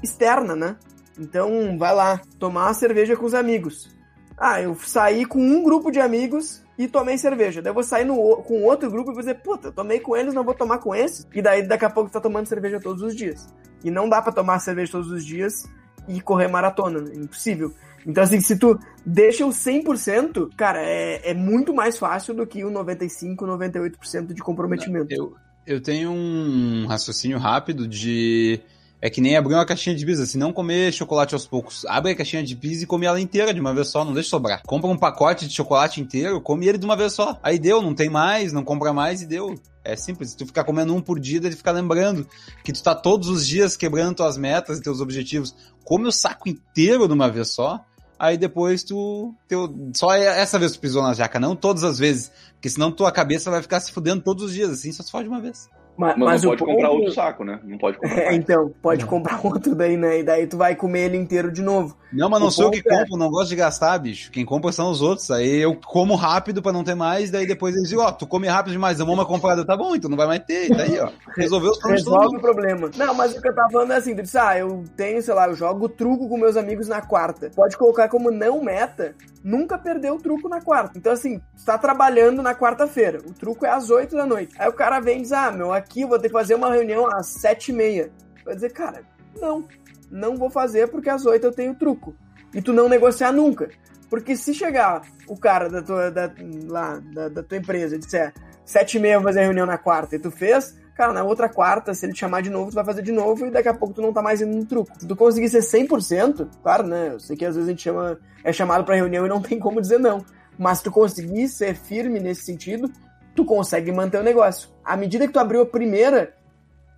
externa, 0.04 0.56
né? 0.56 0.76
Então, 1.18 1.78
vai 1.80 1.96
lá, 1.96 2.22
tomar 2.38 2.68
uma 2.68 2.74
cerveja 2.76 3.18
com 3.18 3.26
os 3.26 3.34
amigos. 3.34 3.90
Ah, 4.38 4.62
eu 4.62 4.76
saí 4.76 5.26
com 5.26 5.40
um 5.40 5.64
grupo 5.64 5.90
de 5.90 6.00
amigos 6.00 6.64
e 6.80 6.88
tomei 6.88 7.18
cerveja. 7.18 7.62
Daí 7.62 7.72
eu 7.72 7.74
vou 7.74 7.84
sair 7.84 8.06
no, 8.06 8.16
com 8.38 8.64
outro 8.64 8.90
grupo 8.90 9.12
e 9.12 9.14
vou 9.14 9.22
dizer, 9.22 9.42
puta, 9.42 9.70
tomei 9.70 10.00
com 10.00 10.16
eles, 10.16 10.34
não 10.34 10.46
vou 10.46 10.54
tomar 10.54 10.78
com 10.78 10.96
esse. 10.96 11.28
E 11.34 11.42
daí 11.42 11.62
daqui 11.62 11.84
a 11.84 11.90
pouco 11.90 12.10
tá 12.10 12.22
tomando 12.22 12.48
cerveja 12.48 12.80
todos 12.80 13.04
os 13.04 13.14
dias. 13.14 13.54
E 13.84 13.92
não 13.92 14.08
dá 14.08 14.22
para 14.22 14.32
tomar 14.32 14.60
cerveja 14.60 14.94
todos 14.94 15.12
os 15.12 15.26
dias 15.26 15.70
e 16.08 16.22
correr 16.22 16.48
maratona, 16.48 17.02
né? 17.02 17.12
impossível. 17.16 17.74
Então, 18.08 18.24
assim, 18.24 18.40
se 18.40 18.58
tu 18.58 18.80
deixa 19.06 19.46
o 19.46 19.50
100%, 19.50 20.52
cara, 20.56 20.82
é, 20.82 21.32
é 21.32 21.34
muito 21.34 21.74
mais 21.74 21.98
fácil 21.98 22.34
do 22.34 22.48
que 22.48 22.64
o 22.64 22.72
95%, 22.72 23.36
98% 23.36 24.34
de 24.34 24.42
comprometimento. 24.42 25.14
Eu, 25.14 25.36
eu 25.68 25.82
tenho 25.82 26.12
um 26.12 26.86
raciocínio 26.88 27.38
rápido 27.38 27.90
de 27.90 28.62
é 29.02 29.10
que 29.10 29.22
nem 29.22 29.38
abrir 29.38 29.54
uma 29.54 29.66
caixinha 29.66 29.96
de 29.96 30.06
pizza, 30.06 30.26
se 30.26 30.38
não 30.38 30.52
comer 30.52 30.92
chocolate 30.92 31.34
aos 31.34 31.48
poucos. 31.48 31.86
Abre 31.86 32.12
a 32.12 32.16
caixinha 32.16 32.44
de 32.44 32.56
pizza 32.56 32.84
e 32.84 32.88
come 32.88 33.06
ela 33.06 33.20
inteira 33.20 33.54
de 33.54 33.60
uma 33.60 33.74
vez 33.74 33.88
só, 33.88 34.04
não 34.04 34.14
deixa 34.14 34.30
sobrar. 34.30 34.62
Compra 34.66 34.90
um 34.90 34.98
pacote 34.98 35.48
de 35.48 35.54
chocolate 35.54 36.02
inteiro, 36.02 36.42
come 36.42 36.68
ele 36.68 36.78
de 36.78 36.86
uma 36.86 36.98
vez 36.98 37.14
só. 37.14 37.40
Aí 37.42 37.58
deu, 37.58 37.82
não 37.82 37.94
tem 37.94 38.10
mais, 38.10 38.52
não 38.52 38.64
compra 38.64 38.92
mais 38.92 39.22
e 39.22 39.26
deu. 39.26 39.56
É 39.84 39.96
simples, 39.96 40.36
tu 40.36 40.46
ficar 40.46 40.66
comendo 40.66 40.94
um 40.94 41.02
por 41.02 41.20
dia, 41.20 41.38
ele 41.38 41.56
fica 41.56 41.72
lembrando 41.72 42.28
que 42.64 42.74
tu 42.74 42.84
tá 42.84 42.94
todos 42.94 43.30
os 43.30 43.48
dias 43.48 43.78
quebrando 43.78 44.18
tuas 44.18 44.38
metas 44.38 44.78
e 44.78 44.82
teus 44.82 45.00
objetivos. 45.00 45.56
Come 45.86 46.08
o 46.08 46.12
saco 46.12 46.50
inteiro 46.50 47.08
de 47.08 47.14
uma 47.14 47.32
vez 47.32 47.50
só, 47.50 47.84
aí 48.20 48.38
depois 48.38 48.84
tu. 48.84 49.34
Teu, 49.48 49.74
só 49.96 50.14
essa 50.14 50.60
vez 50.60 50.74
tu 50.74 50.80
pisou 50.80 51.02
na 51.02 51.14
jaca, 51.14 51.40
não 51.40 51.56
todas 51.56 51.86
as 51.86 51.98
vezes. 51.98 52.32
Porque 52.54 52.70
senão 52.70 52.92
tua 52.92 53.12
cabeça 53.12 53.50
vai 53.50 53.62
ficar 53.62 53.80
se 53.80 53.94
fudendo 53.94 54.22
todos 54.22 54.44
os 54.44 54.54
dias, 54.54 54.70
assim, 54.70 54.92
só 54.92 55.02
se 55.02 55.10
fode 55.10 55.30
uma 55.30 55.40
vez. 55.40 55.70
Mas, 56.00 56.16
mas 56.18 56.44
não 56.44 56.52
pode 56.52 56.64
ponto... 56.64 56.72
comprar 56.72 56.90
outro 56.92 57.12
saco, 57.12 57.44
né? 57.44 57.60
Não 57.62 57.78
pode 57.78 57.98
comprar. 57.98 58.20
É, 58.30 58.34
então, 58.34 58.72
pode 58.82 59.02
não. 59.02 59.08
comprar 59.10 59.46
outro 59.46 59.76
daí, 59.76 59.98
né? 59.98 60.20
E 60.20 60.24
daí 60.24 60.48
tu 60.48 60.56
vai 60.56 60.74
comer 60.74 61.08
ele 61.08 61.18
inteiro 61.18 61.52
de 61.52 61.62
novo. 61.62 61.98
Não, 62.14 62.30
mas 62.30 62.40
não 62.40 62.48
o 62.48 62.52
sou 62.52 62.66
eu 62.66 62.72
que 62.72 62.80
é... 62.80 62.82
compro, 62.84 63.18
não 63.18 63.30
gosto 63.30 63.50
de 63.50 63.58
gastar, 63.58 63.98
bicho. 63.98 64.32
Quem 64.32 64.46
compra 64.46 64.72
são 64.72 64.90
os 64.90 65.02
outros. 65.02 65.30
Aí 65.30 65.58
eu 65.58 65.76
como 65.76 66.16
rápido 66.16 66.62
pra 66.62 66.72
não 66.72 66.86
ter 66.86 66.96
mais, 66.96 67.30
daí 67.30 67.46
depois 67.46 67.76
eles 67.76 67.90
dizem, 67.90 68.04
ó, 68.04 68.08
oh, 68.08 68.12
tu 68.14 68.26
come 68.26 68.48
rápido 68.48 68.72
demais, 68.72 68.98
não 68.98 69.10
uma 69.10 69.26
comprada, 69.26 69.66
tá 69.66 69.76
bom, 69.76 69.94
então 69.94 70.10
não 70.10 70.18
vai 70.18 70.28
mais 70.28 70.44
ter. 70.46 70.68
E 70.68 70.70
daí, 70.70 71.00
ó, 71.00 71.10
resolveu 71.36 71.72
os 71.72 71.80
problemas. 71.80 72.06
Resolve 72.06 72.38
o 72.38 72.40
problema. 72.40 72.92
Não, 72.96 73.14
mas 73.14 73.36
o 73.36 73.42
que 73.42 73.48
eu 73.50 73.56
tava 73.56 73.70
falando 73.70 73.92
é 73.92 73.98
assim, 73.98 74.16
tu 74.16 74.22
disse, 74.22 74.38
ah, 74.38 74.58
eu 74.58 74.86
tenho, 74.96 75.22
sei 75.22 75.34
lá, 75.34 75.48
eu 75.48 75.56
jogo 75.56 75.90
truco 75.90 76.30
com 76.30 76.38
meus 76.38 76.56
amigos 76.56 76.88
na 76.88 77.02
quarta. 77.02 77.52
Pode 77.54 77.78
colocar 77.78 78.08
como 78.08 78.32
não 78.32 78.64
meta, 78.64 79.16
nunca 79.44 79.78
perdeu 79.78 80.16
o 80.16 80.20
truco 80.22 80.48
na 80.48 80.62
quarta. 80.62 80.98
Então, 80.98 81.12
assim, 81.12 81.40
tu 81.58 81.66
tá 81.66 81.78
trabalhando 81.78 82.42
na 82.42 82.56
quarta-feira. 82.56 83.20
O 83.26 83.34
truco 83.34 83.66
é 83.66 83.70
às 83.70 83.90
oito 83.90 84.16
da 84.16 84.26
noite. 84.26 84.54
Aí 84.58 84.70
o 84.70 84.74
cara 84.74 85.00
vem 85.00 85.20
e 85.20 85.22
diz, 85.22 85.32
ah, 85.32 85.52
meu, 85.52 85.74
aqui 85.74 85.89
eu 85.98 86.08
vou 86.08 86.20
ter 86.20 86.28
que 86.28 86.34
fazer 86.34 86.56
uma 86.56 86.72
reunião 86.72 87.08
às 87.08 87.28
sete 87.28 87.72
e 87.72 87.74
meia. 87.74 88.12
Vai 88.46 88.56
dizer, 88.56 88.72
cara, 88.72 89.04
não, 89.40 89.68
não 90.12 90.38
vou 90.38 90.50
fazer 90.50 90.88
porque 90.90 91.10
às 91.10 91.26
oito 91.26 91.46
eu 91.46 91.52
tenho 91.52 91.76
truco. 91.76 92.16
E 92.54 92.62
tu 92.62 92.74
não 92.74 92.90
negociar 92.90 93.32
nunca. 93.32 93.70
Porque 94.10 94.36
se 94.36 94.54
chegar 94.54 95.04
o 95.28 95.38
cara 95.38 95.70
da 95.70 95.82
tua, 95.82 96.10
da, 96.10 96.32
lá, 96.68 97.00
da, 97.14 97.30
da 97.30 97.44
tua 97.44 97.58
empresa 97.58 97.96
e 97.96 98.00
disser 98.00 98.34
sete 98.66 98.98
e 98.98 99.00
meia 99.00 99.14
eu 99.14 99.20
vou 99.20 99.30
fazer 99.30 99.40
a 99.40 99.44
reunião 99.44 99.66
na 99.66 99.78
quarta 99.78 100.16
e 100.16 100.20
tu 100.20 100.32
fez, 100.32 100.76
cara, 100.96 101.14
na 101.14 101.24
outra 101.24 101.48
quarta, 101.48 101.94
se 101.94 102.06
ele 102.06 102.14
te 102.14 102.20
chamar 102.20 102.42
de 102.42 102.50
novo, 102.50 102.72
tu 102.72 102.76
vai 102.76 102.86
fazer 102.86 103.02
de 103.02 103.12
novo 103.12 103.46
e 103.46 103.52
daqui 103.52 103.70
a 103.70 103.74
pouco 103.74 103.94
tu 103.94 104.02
não 104.02 104.12
tá 104.12 104.22
mais 104.22 104.42
indo 104.42 104.56
no 104.56 104.66
truco. 104.66 104.92
Se 105.00 105.08
tu 105.08 105.16
conseguir 105.16 105.50
ser 105.50 105.62
100%, 105.62 106.48
claro, 106.62 106.88
né? 106.88 107.12
Eu 107.14 107.20
sei 107.20 107.38
que 107.38 107.46
às 107.46 107.56
vezes 107.56 107.68
a 107.68 107.72
gente 107.72 107.84
chama, 107.84 108.20
é 108.44 108.52
chamado 108.52 108.84
pra 108.84 108.96
reunião 108.96 109.26
e 109.26 109.30
não 109.30 109.42
tem 109.42 109.60
como 109.60 109.80
dizer 109.80 110.00
não. 110.00 110.26
Mas 110.58 110.82
tu 110.82 110.92
conseguir 110.92 111.48
ser 111.48 111.76
firme 111.76 112.20
nesse 112.20 112.44
sentido, 112.44 112.92
tu 113.40 113.46
consegue 113.46 113.90
manter 113.90 114.20
o 114.20 114.24
negócio. 114.24 114.70
À 114.84 114.98
medida 114.98 115.26
que 115.26 115.32
tu 115.32 115.40
abriu 115.40 115.62
a 115.62 115.66
primeira, 115.66 116.34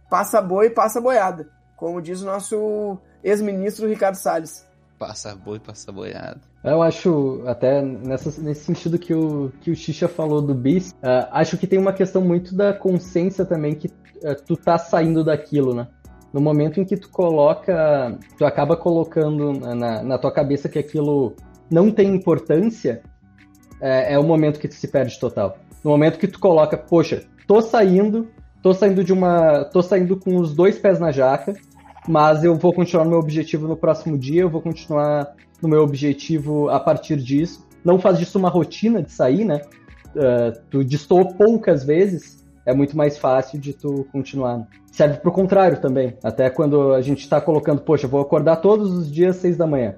passa 0.09 0.41
boi, 0.41 0.71
passa 0.71 0.99
boiada. 0.99 1.47
Como 1.77 2.01
diz 2.01 2.23
o 2.23 2.25
nosso 2.25 2.97
ex-ministro 3.23 3.87
Ricardo 3.87 4.15
Salles. 4.15 4.67
Passa 4.97 5.35
boi, 5.35 5.59
passa 5.59 5.91
boiada. 5.91 6.41
Eu 6.63 6.81
acho, 6.81 7.43
até 7.45 7.81
nessa, 7.81 8.41
nesse 8.41 8.63
sentido 8.65 8.97
que 8.97 9.13
o, 9.13 9.51
que 9.61 9.69
o 9.69 9.75
Xixa 9.75 10.07
falou 10.07 10.41
do 10.41 10.55
bis, 10.55 10.91
uh, 10.93 11.29
acho 11.31 11.57
que 11.59 11.67
tem 11.67 11.77
uma 11.77 11.93
questão 11.93 12.23
muito 12.23 12.55
da 12.55 12.73
consciência 12.73 13.45
também 13.45 13.75
que 13.75 13.87
uh, 13.87 14.35
tu 14.45 14.55
tá 14.55 14.79
saindo 14.79 15.23
daquilo, 15.23 15.75
né? 15.75 15.87
No 16.33 16.41
momento 16.41 16.79
em 16.79 16.85
que 16.85 16.97
tu 16.97 17.09
coloca, 17.09 18.17
tu 18.37 18.45
acaba 18.45 18.75
colocando 18.75 19.51
na, 19.53 20.01
na 20.01 20.17
tua 20.17 20.31
cabeça 20.31 20.69
que 20.69 20.79
aquilo 20.79 21.35
não 21.69 21.91
tem 21.91 22.15
importância, 22.15 23.03
é, 23.81 24.13
é 24.13 24.19
o 24.19 24.23
momento 24.23 24.59
que 24.59 24.67
tu 24.67 24.75
se 24.75 24.87
perde 24.87 25.19
total. 25.19 25.57
No 25.83 25.91
momento 25.91 26.19
que 26.19 26.27
tu 26.27 26.39
coloca, 26.39 26.77
poxa, 26.77 27.23
tô 27.47 27.61
saindo, 27.61 28.27
tô 28.61 28.73
saindo 28.73 29.03
de 29.03 29.11
uma. 29.11 29.65
tô 29.65 29.81
saindo 29.81 30.17
com 30.17 30.37
os 30.37 30.53
dois 30.53 30.77
pés 30.77 30.99
na 30.99 31.11
jaca, 31.11 31.53
mas 32.07 32.43
eu 32.43 32.55
vou 32.55 32.73
continuar 32.73 33.03
no 33.05 33.11
meu 33.11 33.19
objetivo 33.19 33.67
no 33.67 33.75
próximo 33.75 34.17
dia, 34.17 34.41
eu 34.41 34.49
vou 34.49 34.61
continuar 34.61 35.33
no 35.61 35.69
meu 35.69 35.81
objetivo 35.81 36.69
a 36.69 36.79
partir 36.79 37.17
disso. 37.17 37.65
Não 37.83 37.99
faz 37.99 38.19
disso 38.19 38.37
uma 38.37 38.49
rotina 38.49 39.01
de 39.01 39.11
sair, 39.11 39.45
né? 39.45 39.61
Uh, 40.15 40.59
tu 40.69 40.83
distou 40.83 41.33
poucas 41.33 41.83
vezes, 41.83 42.43
é 42.65 42.73
muito 42.73 42.95
mais 42.95 43.17
fácil 43.17 43.59
de 43.59 43.73
tu 43.73 44.05
continuar. 44.11 44.67
Serve 44.91 45.17
pro 45.17 45.31
contrário 45.31 45.79
também. 45.79 46.15
Até 46.23 46.49
quando 46.49 46.93
a 46.93 47.01
gente 47.01 47.27
tá 47.27 47.39
colocando, 47.39 47.81
poxa, 47.81 48.07
vou 48.07 48.21
acordar 48.21 48.57
todos 48.57 48.91
os 48.91 49.11
dias 49.11 49.35
às 49.35 49.41
seis 49.41 49.57
da 49.57 49.65
manhã. 49.65 49.95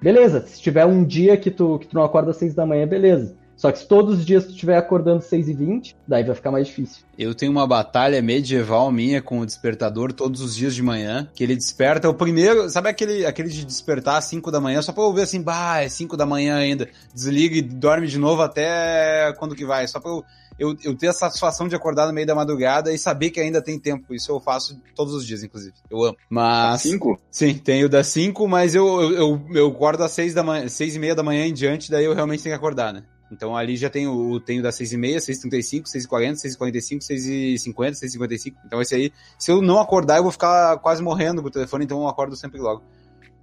Beleza, 0.00 0.46
se 0.46 0.60
tiver 0.60 0.86
um 0.86 1.04
dia 1.04 1.36
que 1.36 1.50
tu, 1.50 1.78
que 1.78 1.88
tu 1.88 1.96
não 1.96 2.04
acorda 2.04 2.30
às 2.30 2.36
seis 2.36 2.54
da 2.54 2.64
manhã, 2.64 2.86
beleza. 2.86 3.36
Só 3.58 3.72
que 3.72 3.80
se 3.80 3.88
todos 3.88 4.20
os 4.20 4.24
dias 4.24 4.44
tu 4.44 4.52
estiver 4.52 4.78
acordando 4.78 5.20
6 5.20 5.48
e 5.48 5.52
20 5.52 5.96
daí 6.06 6.22
vai 6.22 6.34
ficar 6.34 6.52
mais 6.52 6.68
difícil. 6.68 7.02
Eu 7.18 7.34
tenho 7.34 7.50
uma 7.50 7.66
batalha 7.66 8.22
medieval 8.22 8.90
minha 8.92 9.20
com 9.20 9.40
o 9.40 9.46
despertador 9.46 10.12
todos 10.12 10.40
os 10.40 10.54
dias 10.54 10.76
de 10.76 10.82
manhã, 10.82 11.28
que 11.34 11.42
ele 11.42 11.56
desperta 11.56 12.08
o 12.08 12.14
primeiro, 12.14 12.70
sabe 12.70 12.88
aquele, 12.88 13.26
aquele 13.26 13.48
de 13.48 13.64
despertar 13.64 14.16
às 14.16 14.26
5 14.26 14.52
da 14.52 14.60
manhã, 14.60 14.80
só 14.80 14.92
pra 14.92 15.02
eu 15.02 15.12
ver 15.12 15.22
assim, 15.22 15.42
bah, 15.42 15.82
é 15.82 15.88
5 15.88 16.16
da 16.16 16.24
manhã 16.24 16.56
ainda, 16.56 16.88
desliga 17.12 17.56
e 17.56 17.62
dorme 17.62 18.06
de 18.06 18.16
novo 18.16 18.42
até 18.42 19.34
quando 19.38 19.56
que 19.56 19.66
vai, 19.66 19.88
só 19.88 19.98
pra 19.98 20.12
eu, 20.12 20.24
eu, 20.56 20.76
eu 20.84 20.96
ter 20.96 21.08
a 21.08 21.12
satisfação 21.12 21.66
de 21.66 21.74
acordar 21.74 22.06
no 22.06 22.12
meio 22.12 22.28
da 22.28 22.36
madrugada 22.36 22.92
e 22.92 22.98
saber 22.98 23.30
que 23.30 23.40
ainda 23.40 23.60
tem 23.60 23.76
tempo, 23.76 24.14
isso 24.14 24.30
eu 24.30 24.38
faço 24.38 24.80
todos 24.94 25.12
os 25.12 25.26
dias, 25.26 25.42
inclusive, 25.42 25.74
eu 25.90 26.04
amo. 26.04 26.16
Mas... 26.30 26.82
5? 26.82 27.20
Sim, 27.28 27.54
tenho 27.54 27.88
das 27.88 28.06
5, 28.06 28.46
mas 28.46 28.76
eu, 28.76 28.86
eu, 29.02 29.12
eu, 29.12 29.46
eu 29.52 29.66
acordo 29.66 30.04
às 30.04 30.12
6 30.12 30.32
da 30.32 30.44
manhã, 30.44 30.68
6 30.68 30.94
e 30.94 30.98
meia 31.00 31.16
da 31.16 31.24
manhã 31.24 31.44
em 31.44 31.52
diante, 31.52 31.90
daí 31.90 32.04
eu 32.04 32.14
realmente 32.14 32.44
tenho 32.44 32.54
que 32.54 32.58
acordar, 32.58 32.92
né? 32.92 33.02
Então 33.30 33.56
ali 33.56 33.76
já 33.76 33.90
tem 33.90 34.06
o 34.06 34.40
tenho 34.40 34.62
das 34.62 34.78
6h30, 34.78 35.16
6h35, 35.16 35.82
6h40, 35.84 36.32
6h45, 36.34 36.98
6h50, 37.00 37.90
6h55. 37.92 38.54
Então 38.64 38.80
esse 38.80 38.94
aí, 38.94 39.12
se 39.38 39.50
eu 39.50 39.60
não 39.60 39.80
acordar, 39.80 40.16
eu 40.16 40.22
vou 40.22 40.32
ficar 40.32 40.78
quase 40.78 41.02
morrendo 41.02 41.42
com 41.42 41.48
o 41.48 41.50
telefone, 41.50 41.84
então 41.84 42.00
eu 42.00 42.08
acordo 42.08 42.36
sempre 42.36 42.60
logo. 42.60 42.82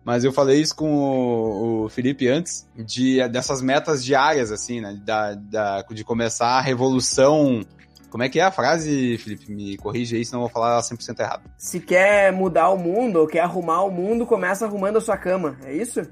Mas 0.05 0.23
eu 0.23 0.31
falei 0.31 0.61
isso 0.61 0.75
com 0.75 0.93
o, 0.93 1.85
o 1.85 1.89
Felipe 1.89 2.27
antes, 2.27 2.67
de, 2.75 3.27
dessas 3.27 3.59
metas 3.59 4.05
diárias, 4.05 4.51
assim, 4.51 4.79
né? 4.79 4.99
Da, 5.03 5.33
da, 5.33 5.81
de 5.81 6.03
começar 6.03 6.59
a 6.59 6.61
revolução. 6.61 7.65
Como 8.11 8.21
é 8.21 8.29
que 8.29 8.39
é 8.39 8.43
a 8.43 8.51
frase, 8.51 9.17
Felipe? 9.17 9.51
Me 9.51 9.75
corrige 9.77 10.15
aí, 10.15 10.23
senão 10.23 10.41
eu 10.41 10.43
vou 10.43 10.53
falar 10.53 10.79
100% 10.79 11.19
errado. 11.19 11.49
Se 11.57 11.79
quer 11.79 12.31
mudar 12.31 12.69
o 12.69 12.77
mundo 12.77 13.19
ou 13.19 13.27
quer 13.27 13.39
arrumar 13.39 13.81
o 13.81 13.89
mundo, 13.89 14.27
começa 14.27 14.65
arrumando 14.65 14.97
a 14.97 15.01
sua 15.01 15.17
cama, 15.17 15.57
é 15.65 15.73
isso? 15.73 16.07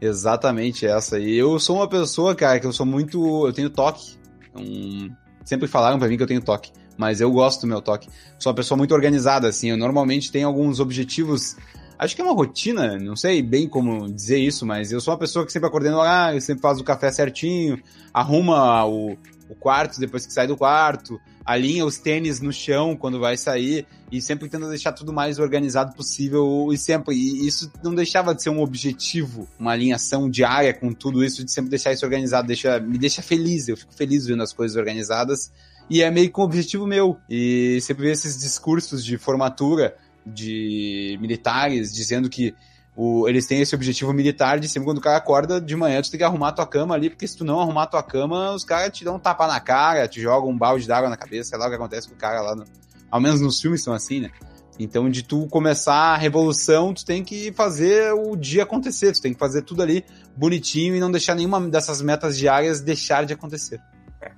Exatamente 0.00 0.86
essa. 0.86 1.18
E 1.18 1.34
eu 1.34 1.58
sou 1.58 1.76
uma 1.76 1.88
pessoa, 1.88 2.34
cara, 2.34 2.60
que 2.60 2.66
eu 2.66 2.72
sou 2.72 2.84
muito. 2.84 3.46
Eu 3.46 3.52
tenho 3.52 3.70
toque. 3.70 4.16
Um... 4.54 5.10
Sempre 5.44 5.68
falaram 5.68 5.98
pra 5.98 6.08
mim 6.08 6.16
que 6.16 6.22
eu 6.22 6.26
tenho 6.26 6.42
toque. 6.42 6.72
Mas 6.96 7.20
eu 7.20 7.30
gosto 7.30 7.62
do 7.62 7.66
meu 7.66 7.82
toque. 7.82 8.08
Sou 8.38 8.50
uma 8.50 8.56
pessoa 8.56 8.78
muito 8.78 8.94
organizada, 8.94 9.48
assim. 9.48 9.70
Eu 9.70 9.76
normalmente 9.76 10.30
tenho 10.30 10.46
alguns 10.46 10.80
objetivos. 10.80 11.56
Acho 11.98 12.14
que 12.14 12.20
é 12.20 12.24
uma 12.24 12.34
rotina, 12.34 12.98
não 12.98 13.14
sei 13.14 13.40
bem 13.40 13.68
como 13.68 14.12
dizer 14.12 14.38
isso, 14.38 14.66
mas 14.66 14.90
eu 14.90 15.00
sou 15.00 15.12
uma 15.12 15.18
pessoa 15.18 15.46
que 15.46 15.52
sempre 15.52 15.68
acordando 15.68 15.98
lá, 15.98 16.34
eu 16.34 16.40
sempre 16.40 16.60
faz 16.60 16.80
o 16.80 16.84
café 16.84 17.10
certinho, 17.12 17.80
arruma 18.12 18.84
o, 18.84 19.16
o 19.48 19.54
quarto 19.54 20.00
depois 20.00 20.26
que 20.26 20.32
sai 20.32 20.48
do 20.48 20.56
quarto, 20.56 21.20
alinha 21.44 21.84
os 21.84 21.98
tênis 21.98 22.40
no 22.40 22.52
chão 22.52 22.96
quando 22.96 23.20
vai 23.20 23.36
sair 23.36 23.86
e 24.10 24.20
sempre 24.20 24.48
tenta 24.48 24.68
deixar 24.68 24.92
tudo 24.92 25.12
mais 25.12 25.38
organizado 25.38 25.94
possível 25.94 26.68
e 26.72 26.78
sempre. 26.78 27.14
E 27.14 27.46
isso 27.46 27.70
não 27.82 27.94
deixava 27.94 28.34
de 28.34 28.42
ser 28.42 28.50
um 28.50 28.60
objetivo, 28.60 29.48
uma 29.58 29.72
alinhação 29.72 30.30
diária 30.30 30.72
com 30.72 30.92
tudo 30.92 31.24
isso, 31.24 31.44
de 31.44 31.52
sempre 31.52 31.70
deixar 31.70 31.92
isso 31.92 32.04
organizado, 32.04 32.46
deixa, 32.46 32.80
me 32.80 32.96
deixa 32.96 33.22
feliz, 33.22 33.68
eu 33.68 33.76
fico 33.76 33.92
feliz 33.92 34.26
vendo 34.26 34.42
as 34.42 34.52
coisas 34.52 34.76
organizadas. 34.76 35.52
E 35.90 36.00
é 36.00 36.10
meio 36.10 36.32
que 36.32 36.40
um 36.40 36.44
objetivo 36.44 36.86
meu. 36.86 37.18
E 37.28 37.78
sempre 37.82 38.04
ver 38.04 38.12
esses 38.12 38.38
discursos 38.38 39.04
de 39.04 39.18
formatura 39.18 39.96
de 40.24 41.18
militares 41.20 41.92
dizendo 41.92 42.30
que 42.30 42.54
o, 42.96 43.28
eles 43.28 43.46
têm 43.46 43.60
esse 43.60 43.74
objetivo 43.74 44.12
militar 44.12 44.60
de 44.60 44.68
sempre 44.68 44.86
quando 44.86 44.98
o 44.98 45.00
cara 45.00 45.16
acorda 45.16 45.60
de 45.60 45.74
manhã, 45.74 46.00
tu 46.00 46.10
tem 46.10 46.18
que 46.18 46.24
arrumar 46.24 46.52
tua 46.52 46.66
cama 46.66 46.94
ali, 46.94 47.10
porque 47.10 47.26
se 47.26 47.36
tu 47.36 47.44
não 47.44 47.60
arrumar 47.60 47.86
tua 47.86 48.02
cama, 48.02 48.52
os 48.52 48.64
caras 48.64 48.96
te 48.96 49.04
dão 49.04 49.16
um 49.16 49.18
tapa 49.18 49.46
na 49.46 49.58
cara, 49.58 50.06
te 50.06 50.20
jogam 50.20 50.50
um 50.50 50.56
balde 50.56 50.86
d'água 50.86 51.10
na 51.10 51.16
cabeça, 51.16 51.50
sei 51.50 51.58
lá 51.58 51.66
o 51.66 51.68
que 51.68 51.76
acontece 51.76 52.08
com 52.08 52.14
o 52.14 52.18
cara 52.18 52.40
lá. 52.40 52.54
No, 52.54 52.64
ao 53.10 53.20
menos 53.20 53.40
nos 53.40 53.60
filmes 53.60 53.82
são 53.82 53.92
assim, 53.92 54.20
né? 54.20 54.30
Então, 54.78 55.08
de 55.08 55.22
tu 55.22 55.46
começar 55.46 56.14
a 56.14 56.16
revolução, 56.16 56.92
tu 56.92 57.04
tem 57.04 57.22
que 57.22 57.52
fazer 57.52 58.12
o 58.12 58.36
dia 58.36 58.64
acontecer, 58.64 59.12
tu 59.12 59.22
tem 59.22 59.32
que 59.32 59.38
fazer 59.38 59.62
tudo 59.62 59.82
ali 59.82 60.04
bonitinho 60.36 60.96
e 60.96 61.00
não 61.00 61.10
deixar 61.10 61.34
nenhuma 61.34 61.60
dessas 61.68 62.02
metas 62.02 62.36
diárias 62.36 62.80
deixar 62.80 63.24
de 63.24 63.32
acontecer. 63.32 63.80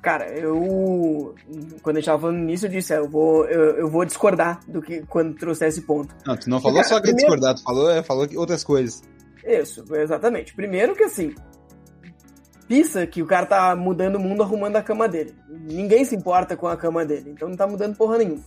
Cara, 0.07 0.28
eu. 0.38 1.34
Quando 1.82 1.96
a 1.96 1.98
gente 1.98 2.07
tava 2.07 2.20
falando 2.20 2.38
nisso, 2.38 2.66
eu 2.66 2.70
disse, 2.70 2.94
é, 2.94 2.98
eu 2.98 3.09
vou, 3.09 3.44
eu, 3.46 3.78
eu 3.78 3.90
vou 3.90 4.04
discordar 4.04 4.61
do 4.68 4.80
que 4.80 5.02
quando 5.09 5.34
trouxe 5.34 5.66
esse 5.66 5.82
ponto. 5.82 6.14
Não, 6.24 6.36
tu 6.36 6.48
não 6.48 6.61
falou 6.61 6.76
Porque, 6.76 6.88
só 6.88 7.00
que 7.00 7.09
primeiro... 7.09 7.26
discordar, 7.26 7.57
tu 7.57 7.64
falou, 7.64 7.90
é, 7.90 8.04
falou 8.04 8.24
outras 8.36 8.62
coisas. 8.62 9.02
Isso, 9.44 9.84
exatamente. 9.96 10.54
Primeiro 10.54 10.94
que 10.94 11.02
assim. 11.02 11.34
Pisa 12.68 13.04
que 13.04 13.20
o 13.20 13.26
cara 13.26 13.46
tá 13.46 13.74
mudando 13.74 14.14
o 14.14 14.20
mundo 14.20 14.44
arrumando 14.44 14.76
a 14.76 14.82
cama 14.82 15.09
dele. 15.09 15.34
Ninguém 15.48 16.04
se 16.04 16.14
importa 16.14 16.57
com 16.57 16.68
a 16.68 16.76
cama 16.76 17.04
dele, 17.04 17.30
então 17.30 17.48
não 17.48 17.57
tá 17.57 17.66
mudando 17.66 17.96
porra 17.96 18.18
nenhuma. 18.18 18.44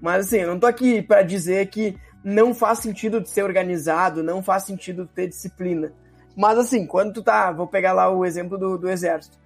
Mas 0.00 0.26
assim, 0.26 0.38
eu 0.38 0.48
não 0.48 0.58
tô 0.58 0.66
aqui 0.66 1.00
para 1.00 1.22
dizer 1.22 1.68
que 1.68 1.96
não 2.24 2.52
faz 2.52 2.80
sentido 2.80 3.20
de 3.20 3.30
ser 3.30 3.44
organizado, 3.44 4.24
não 4.24 4.42
faz 4.42 4.64
sentido 4.64 5.06
ter 5.06 5.28
disciplina. 5.28 5.92
Mas 6.36 6.58
assim, 6.58 6.84
quando 6.88 7.12
tu 7.12 7.22
tá. 7.22 7.52
Vou 7.52 7.68
pegar 7.68 7.92
lá 7.92 8.10
o 8.10 8.24
exemplo 8.24 8.58
do, 8.58 8.76
do 8.76 8.90
exército 8.90 9.38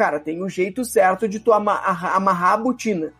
Cara, 0.00 0.18
tem 0.18 0.40
o 0.40 0.46
um 0.46 0.48
jeito 0.48 0.82
certo 0.82 1.28
de 1.28 1.38
tu 1.38 1.52
amarrar, 1.52 2.16
amarrar 2.16 2.54
a 2.54 2.56
botina. 2.56 3.12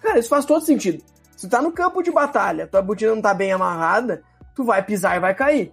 Cara, 0.00 0.18
isso 0.18 0.28
faz 0.28 0.44
todo 0.44 0.66
sentido. 0.66 1.00
Se 1.36 1.46
tu 1.46 1.48
tá 1.48 1.62
no 1.62 1.70
campo 1.70 2.02
de 2.02 2.10
batalha, 2.10 2.66
tua 2.66 2.82
botina 2.82 3.14
não 3.14 3.22
tá 3.22 3.32
bem 3.32 3.52
amarrada, 3.52 4.20
tu 4.52 4.64
vai 4.64 4.84
pisar 4.84 5.16
e 5.16 5.20
vai 5.20 5.32
cair. 5.32 5.70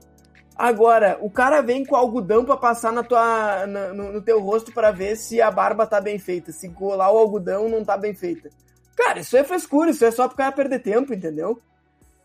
Agora, 0.56 1.18
o 1.20 1.32
cara 1.32 1.62
vem 1.62 1.84
com 1.84 1.96
algodão 1.96 2.46
para 2.46 2.58
passar 2.58 2.94
na 2.94 3.02
tua, 3.02 3.66
na, 3.66 3.92
no, 3.92 4.14
no, 4.14 4.22
teu 4.22 4.40
rosto 4.40 4.72
para 4.72 4.92
ver 4.92 5.16
se 5.16 5.42
a 5.42 5.50
barba 5.50 5.88
tá 5.88 6.00
bem 6.00 6.20
feita. 6.20 6.52
Se 6.52 6.70
colar 6.70 7.12
o 7.12 7.18
algodão 7.18 7.68
não 7.68 7.84
tá 7.84 7.98
bem 7.98 8.14
feita. 8.14 8.52
Cara, 8.96 9.22
isso 9.22 9.36
é 9.36 9.44
frescura, 9.44 9.90
isso 9.90 10.06
é 10.06 10.12
só 10.12 10.28
pro 10.28 10.38
cara 10.38 10.52
perder 10.52 10.84
tempo, 10.84 11.12
entendeu? 11.12 11.60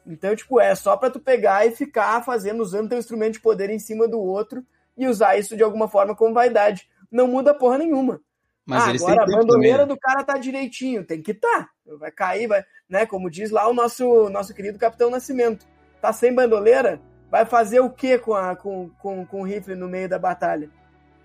Então, 0.06 0.36
tipo, 0.36 0.60
é 0.60 0.74
só 0.74 0.94
pra 0.94 1.08
tu 1.08 1.18
pegar 1.18 1.66
e 1.66 1.70
ficar 1.70 2.22
fazendo, 2.22 2.60
usando 2.60 2.90
teu 2.90 2.98
instrumento 2.98 3.32
de 3.32 3.40
poder 3.40 3.70
em 3.70 3.78
cima 3.78 4.06
do 4.06 4.20
outro 4.20 4.62
e 4.94 5.08
usar 5.08 5.38
isso 5.38 5.56
de 5.56 5.62
alguma 5.62 5.88
forma 5.88 6.14
como 6.14 6.34
vaidade. 6.34 6.86
Não 7.10 7.26
muda 7.26 7.54
porra 7.54 7.78
nenhuma. 7.78 8.20
Mas 8.66 8.84
ah, 8.84 8.90
eles 8.90 9.02
agora 9.02 9.22
a 9.22 9.24
têm 9.24 9.34
tempo 9.34 9.46
bandoleira 9.46 9.78
também. 9.78 9.94
do 9.94 10.00
cara 10.00 10.24
tá 10.24 10.36
direitinho, 10.36 11.04
tem 11.04 11.22
que 11.22 11.32
tá. 11.32 11.68
Vai 11.98 12.10
cair, 12.10 12.48
vai, 12.48 12.64
né? 12.88 13.06
Como 13.06 13.30
diz 13.30 13.50
lá 13.52 13.68
o 13.68 13.72
nosso, 13.72 14.28
nosso 14.28 14.52
querido 14.52 14.78
Capitão 14.78 15.08
Nascimento. 15.08 15.64
Tá 16.02 16.12
sem 16.12 16.34
bandoleira? 16.34 17.00
Vai 17.30 17.44
fazer 17.44 17.80
o 17.80 17.90
que 17.90 18.18
com, 18.18 18.34
a, 18.34 18.56
com, 18.56 18.90
com, 18.98 19.24
com 19.24 19.40
o 19.40 19.44
rifle 19.44 19.76
no 19.76 19.88
meio 19.88 20.08
da 20.08 20.18
batalha? 20.18 20.68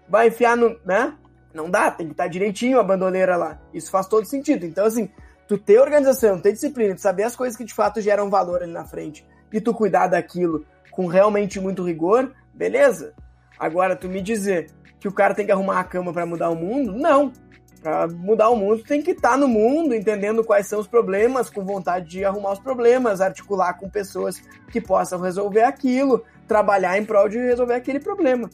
Vai 0.07 0.27
enfiar 0.27 0.55
no. 0.55 0.79
né? 0.85 1.17
Não 1.53 1.69
dá, 1.69 1.89
tem 1.91 2.07
que 2.07 2.13
estar 2.13 2.27
direitinho 2.27 2.79
a 2.79 2.83
bandoleira 2.83 3.35
lá. 3.35 3.59
Isso 3.73 3.89
faz 3.89 4.07
todo 4.07 4.25
sentido. 4.25 4.65
Então, 4.65 4.85
assim, 4.85 5.09
tu 5.47 5.57
ter 5.57 5.79
organização, 5.79 6.39
ter 6.39 6.53
disciplina, 6.53 6.95
tu 6.95 7.01
saber 7.01 7.23
as 7.23 7.35
coisas 7.35 7.57
que 7.57 7.65
de 7.65 7.73
fato 7.73 7.99
geram 7.99 8.29
valor 8.29 8.61
ali 8.63 8.71
na 8.71 8.85
frente 8.85 9.25
e 9.51 9.59
tu 9.59 9.73
cuidar 9.73 10.07
daquilo 10.07 10.65
com 10.91 11.07
realmente 11.07 11.59
muito 11.59 11.83
rigor, 11.83 12.33
beleza. 12.53 13.13
Agora, 13.59 13.95
tu 13.95 14.07
me 14.07 14.21
dizer 14.21 14.71
que 15.01 15.07
o 15.07 15.11
cara 15.11 15.33
tem 15.33 15.45
que 15.47 15.51
arrumar 15.51 15.79
a 15.79 15.83
cama 15.83 16.13
para 16.13 16.25
mudar 16.27 16.49
o 16.51 16.55
mundo, 16.55 16.93
não. 16.93 17.33
Para 17.81 18.07
mudar 18.07 18.49
o 18.49 18.55
mundo, 18.55 18.83
tem 18.83 19.01
que 19.01 19.11
estar 19.11 19.35
no 19.35 19.47
mundo, 19.47 19.95
entendendo 19.95 20.43
quais 20.43 20.67
são 20.67 20.79
os 20.79 20.85
problemas, 20.87 21.49
com 21.49 21.65
vontade 21.65 22.07
de 22.07 22.23
arrumar 22.23 22.53
os 22.53 22.59
problemas, 22.59 23.19
articular 23.19 23.73
com 23.73 23.89
pessoas 23.89 24.39
que 24.71 24.79
possam 24.79 25.19
resolver 25.19 25.63
aquilo, 25.63 26.23
trabalhar 26.47 26.99
em 26.99 27.03
prol 27.03 27.27
de 27.27 27.39
resolver 27.39 27.73
aquele 27.73 27.99
problema. 27.99 28.47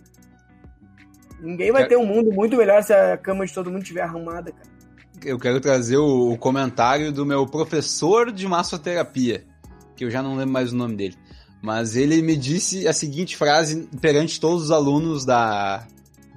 Ninguém 1.41 1.71
vai 1.71 1.83
É. 1.83 1.85
ter 1.87 1.97
um 1.97 2.05
mundo 2.05 2.31
muito 2.31 2.55
melhor 2.55 2.81
se 2.81 2.93
a 2.93 3.17
cama 3.17 3.45
de 3.45 3.53
todo 3.53 3.69
mundo 3.69 3.81
estiver 3.81 4.01
arrumada, 4.01 4.51
cara. 4.51 4.69
Eu 5.25 5.37
quero 5.37 5.59
trazer 5.59 5.97
o, 5.97 6.31
o 6.31 6.37
comentário 6.37 7.11
do 7.11 7.25
meu 7.25 7.45
professor 7.45 8.31
de 8.31 8.47
massoterapia, 8.47 9.43
que 9.97 10.05
eu 10.05 10.09
já 10.09 10.23
não 10.23 10.35
lembro 10.37 10.53
mais 10.53 10.71
o 10.71 10.75
nome 10.77 10.95
dele. 10.95 11.17
Mas 11.61 11.95
ele 11.97 12.21
me 12.21 12.37
disse 12.37 12.87
a 12.87 12.93
seguinte 12.93 13.35
frase 13.35 13.89
perante 13.99 14.39
todos 14.39 14.63
os 14.65 14.71
alunos 14.71 15.25
da, 15.25 15.85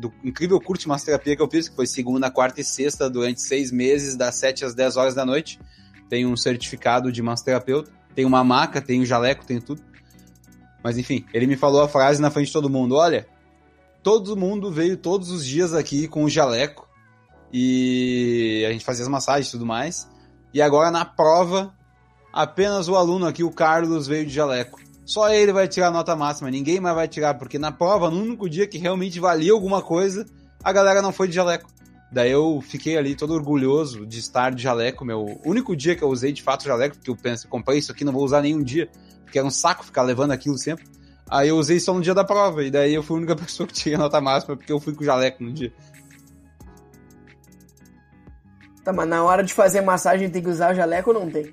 do 0.01 0.13
incrível 0.25 0.61
curso 0.61 0.83
de 0.83 0.89
massoterapia 0.89 1.37
que 1.37 1.43
eu 1.43 1.49
fiz, 1.49 1.69
que 1.69 1.77
foi 1.77 1.87
segunda, 1.87 2.31
quarta 2.31 2.61
e 2.61 2.65
sexta 2.65 3.09
durante 3.09 3.41
seis 3.41 3.71
meses, 3.71 4.17
das 4.17 4.35
7 4.37 4.65
às 4.65 4.75
10 4.75 4.97
horas 4.97 5.15
da 5.15 5.25
noite. 5.25 5.61
Tem 6.09 6.27
um 6.27 6.37
certificado 6.37 7.13
de 7.13 7.23
massoterapeuta, 7.23 7.93
tem 8.15 8.25
uma 8.25 8.43
maca, 8.43 8.81
tem 8.81 9.01
um 9.01 9.05
jaleco, 9.05 9.47
tem 9.47 9.61
tudo. 9.61 9.83
Mas 10.83 10.97
enfim, 10.97 11.25
ele 11.33 11.47
me 11.47 11.57
falou 11.57 11.83
a 11.83 11.89
frase 11.89 12.21
na 12.21 12.31
frente 12.31 12.47
de 12.47 12.53
todo 12.53 12.71
mundo: 12.71 12.97
olha, 12.97 13.29
todo 14.03 14.37
mundo 14.37 14.73
veio 14.73 14.97
todos 14.97 15.31
os 15.31 15.45
dias 15.45 15.75
aqui 15.75 16.09
com 16.09 16.25
o 16.25 16.31
jaleco 16.31 16.89
e 17.53 18.65
a 18.67 18.73
gente 18.73 18.85
fazia 18.85 19.05
as 19.05 19.09
massagens 19.09 19.49
e 19.49 19.51
tudo 19.53 19.67
mais. 19.67 20.09
E 20.53 20.63
agora 20.63 20.91
na 20.91 21.05
prova, 21.05 21.75
apenas 22.33 22.89
o 22.89 22.97
aluno 22.97 23.27
aqui, 23.27 23.45
o 23.45 23.51
Carlos, 23.51 24.07
veio 24.07 24.27
de 24.27 24.33
jaleco. 24.33 24.81
Só 25.05 25.33
ele 25.33 25.53
vai 25.53 25.67
tirar 25.67 25.89
a 25.89 25.91
nota 25.91 26.15
máxima, 26.15 26.51
ninguém 26.51 26.81
mais 26.81 26.95
vai 26.95 27.09
tirar, 27.09 27.35
porque 27.35 27.59
na 27.59 27.73
prova, 27.73 28.11
no 28.11 28.21
único 28.21 28.49
dia 28.49 28.67
que 28.67 28.79
realmente 28.79 29.19
valia 29.19 29.53
alguma 29.53 29.83
coisa, 29.83 30.25
a 30.63 30.73
galera 30.73 31.03
não 31.03 31.13
foi 31.13 31.29
de 31.29 31.35
jaleco. 31.35 31.69
Daí 32.13 32.31
eu 32.31 32.61
fiquei 32.61 32.97
ali 32.97 33.15
todo 33.15 33.35
orgulhoso 33.35 34.05
de 34.05 34.19
estar 34.19 34.53
de 34.53 34.63
jaleco, 34.63 35.05
meu 35.05 35.41
único 35.45 35.77
dia 35.77 35.95
que 35.95 36.03
eu 36.03 36.09
usei 36.09 36.33
de 36.33 36.43
fato 36.43 36.65
jaleco, 36.65 36.97
porque 36.97 37.11
eu 37.11 37.17
pensei, 37.17 37.49
comprei 37.49 37.79
isso 37.79 37.93
aqui, 37.93 38.05
não 38.05 38.13
vou 38.13 38.25
usar 38.25 38.43
nenhum 38.43 38.63
dia, 38.63 38.89
porque 39.25 39.39
era 39.39 39.47
um 39.47 39.51
saco 39.51 39.85
ficar 39.85 40.03
levando 40.03 40.33
aquilo 40.33 40.59
sempre. 40.59 40.85
Aí 41.29 41.49
eu 41.49 41.57
usei 41.57 41.79
só 41.79 41.95
no 41.95 42.01
dia 42.01 42.15
da 42.15 42.25
prova, 42.25 42.65
e 42.65 42.71
daí 42.71 42.93
eu 42.93 43.03
fui 43.03 43.17
a 43.17 43.19
única 43.19 43.37
pessoa 43.37 43.67
que 43.67 43.73
tinha 43.73 43.97
nota 43.97 44.21
máxima, 44.21 44.57
porque 44.57 44.73
eu 44.73 44.81
fui 44.81 44.93
com 44.93 45.05
jaleco 45.05 45.43
no 45.45 45.53
dia. 45.53 45.73
Tá, 48.83 48.93
mas 48.93 49.09
na 49.09 49.23
hora 49.23 49.45
de 49.45 49.55
fazer 49.55 49.81
massagem 49.81 50.29
tem 50.31 50.43
que 50.43 50.49
usar 50.49 50.73
o 50.73 50.75
jaleco 50.75 51.11
ou 51.11 51.21
não 51.21 51.31
tem? 51.31 51.51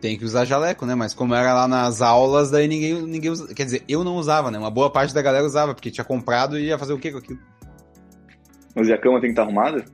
Tem 0.00 0.16
que 0.16 0.24
usar 0.24 0.44
jaleco, 0.44 0.86
né? 0.86 0.94
Mas 0.94 1.12
como 1.12 1.34
era 1.34 1.52
lá 1.52 1.66
nas 1.66 2.00
aulas, 2.00 2.50
daí 2.50 2.68
ninguém, 2.68 3.02
ninguém 3.02 3.30
usa... 3.30 3.52
Quer 3.52 3.64
dizer, 3.64 3.84
eu 3.88 4.04
não 4.04 4.16
usava, 4.16 4.50
né? 4.50 4.58
Uma 4.58 4.70
boa 4.70 4.90
parte 4.90 5.12
da 5.12 5.20
galera 5.20 5.44
usava, 5.44 5.74
porque 5.74 5.90
tinha 5.90 6.04
comprado 6.04 6.58
e 6.58 6.66
ia 6.66 6.78
fazer 6.78 6.92
o 6.92 6.98
que 6.98 7.10
com 7.10 7.18
aquilo? 7.18 7.40
Mas 8.74 8.88
e 8.88 8.92
a 8.92 9.00
cama 9.00 9.20
tem 9.20 9.30
que 9.30 9.32
estar 9.32 9.42
arrumada? 9.42 9.84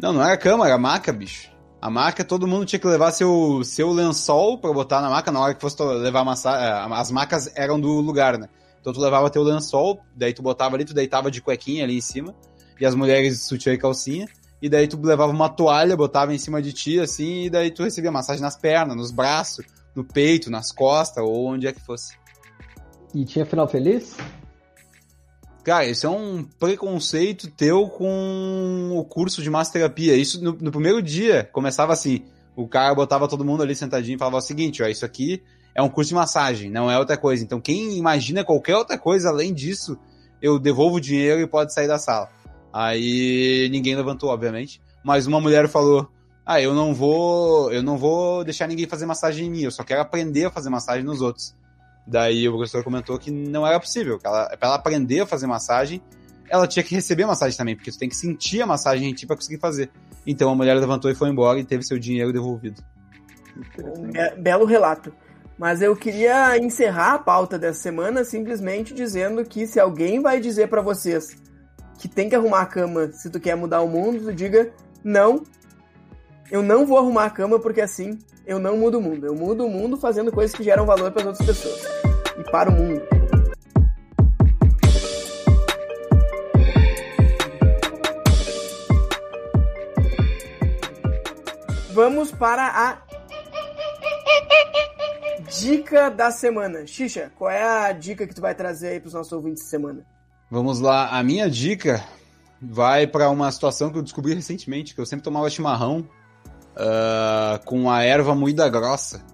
Não, 0.00 0.12
não 0.12 0.22
era 0.22 0.36
cama, 0.36 0.66
era 0.66 0.78
maca, 0.78 1.12
bicho. 1.12 1.50
A 1.80 1.90
maca, 1.90 2.24
todo 2.24 2.46
mundo 2.46 2.64
tinha 2.64 2.78
que 2.78 2.86
levar 2.86 3.10
seu, 3.10 3.62
seu 3.64 3.90
lençol 3.92 4.58
pra 4.58 4.72
botar 4.72 5.00
na 5.00 5.10
maca 5.10 5.32
na 5.32 5.40
hora 5.40 5.54
que 5.54 5.60
fosse 5.60 5.82
levar 5.82 6.20
a 6.20 6.24
massa... 6.24 6.86
As 6.86 7.10
macas 7.10 7.50
eram 7.56 7.80
do 7.80 8.00
lugar, 8.00 8.38
né? 8.38 8.48
Então 8.80 8.92
tu 8.92 9.00
levava 9.00 9.28
teu 9.28 9.42
lençol, 9.42 10.00
daí 10.14 10.32
tu 10.32 10.42
botava 10.42 10.76
ali, 10.76 10.84
tu 10.84 10.94
deitava 10.94 11.28
de 11.32 11.42
cuequinha 11.42 11.82
ali 11.82 11.96
em 11.96 12.00
cima, 12.00 12.32
e 12.80 12.86
as 12.86 12.94
mulheres 12.94 13.42
sutiã 13.42 13.72
e 13.72 13.78
calcinha, 13.78 14.28
e 14.60 14.68
daí 14.68 14.88
tu 14.88 15.00
levava 15.00 15.32
uma 15.32 15.48
toalha, 15.48 15.96
botava 15.96 16.34
em 16.34 16.38
cima 16.38 16.62
de 16.62 16.72
ti, 16.72 16.98
assim, 16.98 17.44
e 17.44 17.50
daí 17.50 17.70
tu 17.70 17.82
recebia 17.82 18.10
massagem 18.10 18.42
nas 18.42 18.56
pernas, 18.56 18.96
nos 18.96 19.10
braços, 19.10 19.64
no 19.94 20.04
peito, 20.04 20.50
nas 20.50 20.72
costas, 20.72 21.22
ou 21.22 21.46
onde 21.46 21.66
é 21.66 21.72
que 21.72 21.80
fosse. 21.80 22.16
E 23.14 23.24
tinha 23.24 23.46
final 23.46 23.68
feliz? 23.68 24.16
Cara, 25.64 25.84
isso 25.84 26.06
é 26.06 26.10
um 26.10 26.44
preconceito 26.44 27.50
teu 27.50 27.88
com 27.88 28.92
o 28.94 29.04
curso 29.04 29.42
de 29.42 29.50
massoterapia. 29.50 30.14
Isso 30.14 30.42
no, 30.42 30.52
no 30.52 30.70
primeiro 30.70 31.02
dia 31.02 31.48
começava 31.52 31.92
assim: 31.92 32.24
o 32.54 32.68
cara 32.68 32.94
botava 32.94 33.26
todo 33.26 33.44
mundo 33.44 33.62
ali 33.62 33.74
sentadinho 33.74 34.14
e 34.16 34.18
falava 34.18 34.36
o 34.36 34.40
seguinte: 34.40 34.82
ó, 34.82 34.86
isso 34.86 35.04
aqui 35.04 35.42
é 35.74 35.82
um 35.82 35.88
curso 35.88 36.10
de 36.10 36.14
massagem, 36.14 36.70
não 36.70 36.90
é 36.90 36.98
outra 36.98 37.16
coisa. 37.16 37.42
Então, 37.42 37.60
quem 37.60 37.98
imagina 37.98 38.44
qualquer 38.44 38.76
outra 38.76 38.96
coisa 38.96 39.28
além 39.28 39.52
disso, 39.52 39.98
eu 40.40 40.58
devolvo 40.58 40.96
o 40.96 41.00
dinheiro 41.00 41.40
e 41.40 41.46
pode 41.46 41.74
sair 41.74 41.88
da 41.88 41.98
sala. 41.98 42.28
Aí 42.78 43.70
ninguém 43.70 43.96
levantou, 43.96 44.28
obviamente. 44.28 44.82
Mas 45.02 45.26
uma 45.26 45.40
mulher 45.40 45.66
falou: 45.66 46.10
Ah, 46.44 46.60
eu 46.60 46.74
não 46.74 46.92
vou. 46.92 47.72
Eu 47.72 47.82
não 47.82 47.96
vou 47.96 48.44
deixar 48.44 48.66
ninguém 48.68 48.86
fazer 48.86 49.06
massagem 49.06 49.46
em 49.46 49.50
mim, 49.50 49.62
eu 49.62 49.70
só 49.70 49.82
quero 49.82 50.02
aprender 50.02 50.44
a 50.44 50.50
fazer 50.50 50.68
massagem 50.68 51.02
nos 51.02 51.22
outros. 51.22 51.54
Daí 52.06 52.46
o 52.46 52.52
professor 52.52 52.84
comentou 52.84 53.18
que 53.18 53.30
não 53.30 53.66
era 53.66 53.80
possível, 53.80 54.18
que 54.18 54.26
ela, 54.26 54.54
pra 54.58 54.68
ela 54.68 54.74
aprender 54.74 55.20
a 55.20 55.26
fazer 55.26 55.46
massagem, 55.46 56.02
ela 56.50 56.66
tinha 56.66 56.82
que 56.82 56.94
receber 56.94 57.24
massagem 57.24 57.56
também, 57.56 57.74
porque 57.74 57.90
tu 57.90 57.98
tem 57.98 58.10
que 58.10 58.14
sentir 58.14 58.60
a 58.60 58.66
massagem 58.66 59.08
em 59.10 59.14
ti 59.14 59.26
pra 59.26 59.36
conseguir 59.36 59.58
fazer. 59.58 59.90
Então 60.26 60.50
a 60.50 60.54
mulher 60.54 60.74
levantou 60.74 61.10
e 61.10 61.14
foi 61.14 61.30
embora 61.30 61.58
e 61.58 61.64
teve 61.64 61.82
seu 61.82 61.98
dinheiro 61.98 62.30
devolvido. 62.30 62.84
Be- 64.12 64.36
belo 64.36 64.66
relato. 64.66 65.10
Mas 65.58 65.80
eu 65.80 65.96
queria 65.96 66.58
encerrar 66.58 67.14
a 67.14 67.18
pauta 67.18 67.58
dessa 67.58 67.80
semana 67.80 68.22
simplesmente 68.22 68.92
dizendo 68.92 69.42
que 69.46 69.66
se 69.66 69.80
alguém 69.80 70.20
vai 70.20 70.38
dizer 70.38 70.68
pra 70.68 70.82
vocês 70.82 71.38
que 71.98 72.08
tem 72.08 72.28
que 72.28 72.34
arrumar 72.34 72.62
a 72.62 72.66
cama 72.66 73.10
se 73.12 73.30
tu 73.30 73.40
quer 73.40 73.56
mudar 73.56 73.80
o 73.80 73.88
mundo, 73.88 74.32
diga 74.32 74.72
não. 75.02 75.42
Eu 76.50 76.62
não 76.62 76.86
vou 76.86 76.98
arrumar 76.98 77.24
a 77.24 77.30
cama 77.30 77.58
porque 77.58 77.80
assim 77.80 78.18
eu 78.46 78.58
não 78.58 78.76
mudo 78.76 78.98
o 78.98 79.02
mundo. 79.02 79.26
Eu 79.26 79.34
mudo 79.34 79.66
o 79.66 79.70
mundo 79.70 79.96
fazendo 79.96 80.30
coisas 80.30 80.54
que 80.54 80.62
geram 80.62 80.86
valor 80.86 81.10
para 81.10 81.26
outras 81.26 81.46
pessoas 81.46 81.82
e 82.38 82.50
para 82.50 82.70
o 82.70 82.72
mundo. 82.72 83.02
Vamos 91.92 92.30
para 92.30 92.66
a 92.66 92.98
dica 95.58 96.10
da 96.10 96.30
semana. 96.30 96.86
Xixa, 96.86 97.32
qual 97.36 97.50
é 97.50 97.62
a 97.62 97.90
dica 97.92 98.26
que 98.26 98.34
tu 98.34 98.40
vai 98.42 98.54
trazer 98.54 98.88
aí 98.88 99.00
pros 99.00 99.14
nossos 99.14 99.32
ouvintes 99.32 99.62
de 99.62 99.70
semana? 99.70 100.04
Vamos 100.50 100.78
lá, 100.78 101.08
a 101.08 101.22
minha 101.24 101.50
dica 101.50 102.04
vai 102.62 103.06
pra 103.06 103.30
uma 103.30 103.50
situação 103.50 103.90
que 103.90 103.98
eu 103.98 104.02
descobri 104.02 104.32
recentemente, 104.32 104.94
que 104.94 105.00
eu 105.00 105.06
sempre 105.06 105.24
tomava 105.24 105.50
chimarrão 105.50 106.08
ah, 106.76 107.60
com 107.64 107.90
a 107.90 108.02
erva 108.04 108.34
moída 108.34 108.68
grossa. 108.68 109.24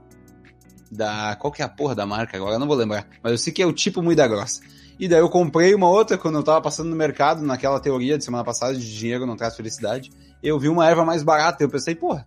Da. 0.91 1.37
Qual 1.37 1.53
que 1.53 1.63
é 1.63 1.65
a 1.65 1.69
porra 1.69 1.95
da 1.95 2.07
marca 2.07 2.37
agora? 2.37 2.55
Eu 2.55 2.59
não 2.59 2.67
vou 2.67 2.77
lembrar. 2.77 3.07
Mas 3.23 3.33
eu 3.33 3.39
sei 3.39 3.53
que 3.53 3.63
é 3.63 3.67
o 3.67 3.73
tipo 3.73 4.03
moída 4.03 4.27
grossa. 4.29 4.61
E 4.99 5.09
daí 5.09 5.21
eu 5.21 5.29
comprei 5.29 5.75
uma 5.75 5.89
outra 5.89 6.17
quando 6.17 6.37
eu 6.37 6.43
tava 6.43 6.61
passando 6.61 6.91
no 6.91 6.97
mercado, 6.97 7.43
naquela 7.43 7.81
teoria 7.81 8.17
de 8.17 8.25
semana 8.25 8.45
passada 8.45 8.75
de 8.75 8.99
dinheiro 8.99 9.27
não 9.27 9.37
traz 9.37 9.57
felicidade. 9.57 10.11
Eu 10.43 10.59
vi 10.59 10.69
uma 10.69 10.89
erva 10.89 11.05
mais 11.05 11.23
barata 11.23 11.63
e 11.63 11.67
eu 11.67 11.71
pensei, 11.71 11.95
porra, 11.95 12.27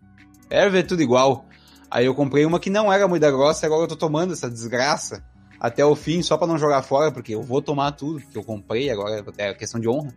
erva 0.49 0.79
é 0.79 0.83
tudo 0.83 1.01
igual. 1.01 1.45
Aí 1.89 2.05
eu 2.05 2.15
comprei 2.15 2.45
uma 2.45 2.59
que 2.59 2.69
não 2.69 2.91
era 2.91 3.07
moída 3.07 3.31
grossa 3.31 3.65
e 3.65 3.67
agora 3.67 3.83
eu 3.83 3.87
tô 3.87 3.95
tomando 3.95 4.33
essa 4.33 4.49
desgraça 4.49 5.23
até 5.59 5.85
o 5.85 5.95
fim, 5.95 6.21
só 6.21 6.37
pra 6.37 6.47
não 6.47 6.57
jogar 6.57 6.81
fora, 6.81 7.11
porque 7.11 7.33
eu 7.33 7.41
vou 7.41 7.61
tomar 7.61 7.91
tudo, 7.91 8.19
que 8.19 8.37
eu 8.37 8.43
comprei, 8.43 8.89
agora 8.89 9.23
é 9.37 9.53
questão 9.53 9.79
de 9.79 9.87
honra. 9.87 10.13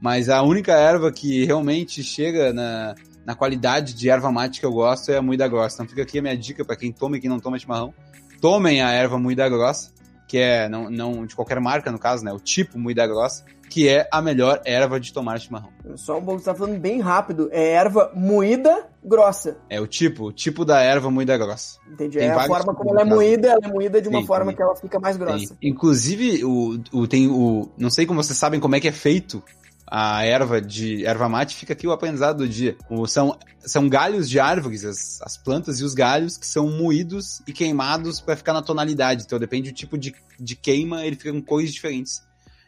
Mas 0.00 0.28
a 0.28 0.42
única 0.42 0.72
erva 0.72 1.10
que 1.10 1.44
realmente 1.44 2.02
chega 2.02 2.52
na, 2.52 2.94
na 3.24 3.34
qualidade 3.34 3.94
de 3.94 4.10
erva 4.10 4.30
mate 4.30 4.60
que 4.60 4.66
eu 4.66 4.72
gosto 4.72 5.10
é 5.10 5.16
a 5.16 5.22
moída 5.22 5.48
grossa. 5.48 5.76
Então 5.76 5.88
fica 5.88 6.02
aqui 6.02 6.18
a 6.18 6.22
minha 6.22 6.36
dica 6.36 6.64
pra 6.64 6.76
quem 6.76 6.92
toma 6.92 7.16
e 7.16 7.20
quem 7.20 7.30
não 7.30 7.40
toma 7.40 7.58
chimarrão. 7.58 7.94
Tomem 8.40 8.82
a 8.82 8.90
erva 8.90 9.18
moída 9.18 9.48
grossa, 9.48 9.90
que 10.28 10.38
é 10.38 10.68
não, 10.68 10.90
não 10.90 11.24
de 11.24 11.34
qualquer 11.34 11.60
marca 11.60 11.90
no 11.90 11.98
caso, 11.98 12.24
né? 12.24 12.32
O 12.32 12.38
tipo 12.38 12.78
moída 12.78 13.06
grossa, 13.06 13.44
que 13.70 13.88
é 13.88 14.06
a 14.12 14.20
melhor 14.20 14.60
erva 14.64 15.00
de 15.00 15.12
tomar 15.12 15.40
chimarrão. 15.40 15.70
Só 15.96 16.18
um 16.18 16.24
pouco, 16.24 16.40
você 16.40 16.46
tá 16.46 16.54
falando 16.54 16.78
bem 16.78 17.00
rápido. 17.00 17.48
É 17.50 17.72
erva 17.72 18.12
moída 18.14 18.86
grossa. 19.04 19.56
É 19.68 19.80
o 19.80 19.86
tipo, 19.86 20.26
o 20.28 20.32
tipo 20.32 20.64
da 20.64 20.80
erva 20.80 21.10
moída 21.10 21.36
grossa. 21.36 21.78
Entendi. 21.90 22.18
Tem 22.18 22.28
é 22.28 22.32
a 22.32 22.46
forma 22.46 22.74
como 22.74 22.90
ela 22.90 23.02
é 23.02 23.04
moída, 23.04 23.48
ela 23.48 23.60
é 23.62 23.68
moída 23.68 24.00
de 24.00 24.08
uma 24.08 24.18
Tem, 24.18 24.26
forma 24.26 24.46
tem. 24.46 24.56
que 24.56 24.62
ela 24.62 24.76
fica 24.76 24.98
mais 24.98 25.16
grossa. 25.16 25.56
Inclusive, 25.62 26.44
o, 26.44 26.80
o, 26.92 27.06
tem 27.06 27.28
o. 27.28 27.68
Não 27.76 27.90
sei 27.90 28.06
como 28.06 28.22
vocês 28.22 28.38
sabem 28.38 28.58
como 28.60 28.74
é 28.76 28.80
que 28.80 28.88
é 28.88 28.92
feito 28.92 29.42
a 29.86 30.24
erva 30.24 30.60
de 30.60 31.04
erva 31.04 31.28
mate, 31.28 31.54
fica 31.54 31.74
aqui 31.74 31.86
o 31.86 31.92
aprendizado 31.92 32.38
do 32.38 32.48
dia. 32.48 32.76
O- 32.88 33.06
são, 33.06 33.38
são 33.60 33.88
galhos 33.88 34.28
de 34.28 34.40
árvores, 34.40 34.84
as, 34.84 35.20
as 35.22 35.36
plantas 35.36 35.78
e 35.78 35.84
os 35.84 35.92
galhos, 35.94 36.36
que 36.38 36.46
são 36.46 36.70
moídos 36.70 37.42
e 37.46 37.52
queimados 37.52 38.20
para 38.20 38.34
ficar 38.34 38.54
na 38.54 38.62
tonalidade. 38.62 39.24
Então 39.24 39.38
depende 39.38 39.70
do 39.70 39.74
tipo 39.74 39.98
de, 39.98 40.14
de 40.40 40.56
queima, 40.56 41.04
ele 41.04 41.16
fica 41.16 41.30
com 41.32 41.42
cores 41.42 41.72
diferentes. 41.72 42.22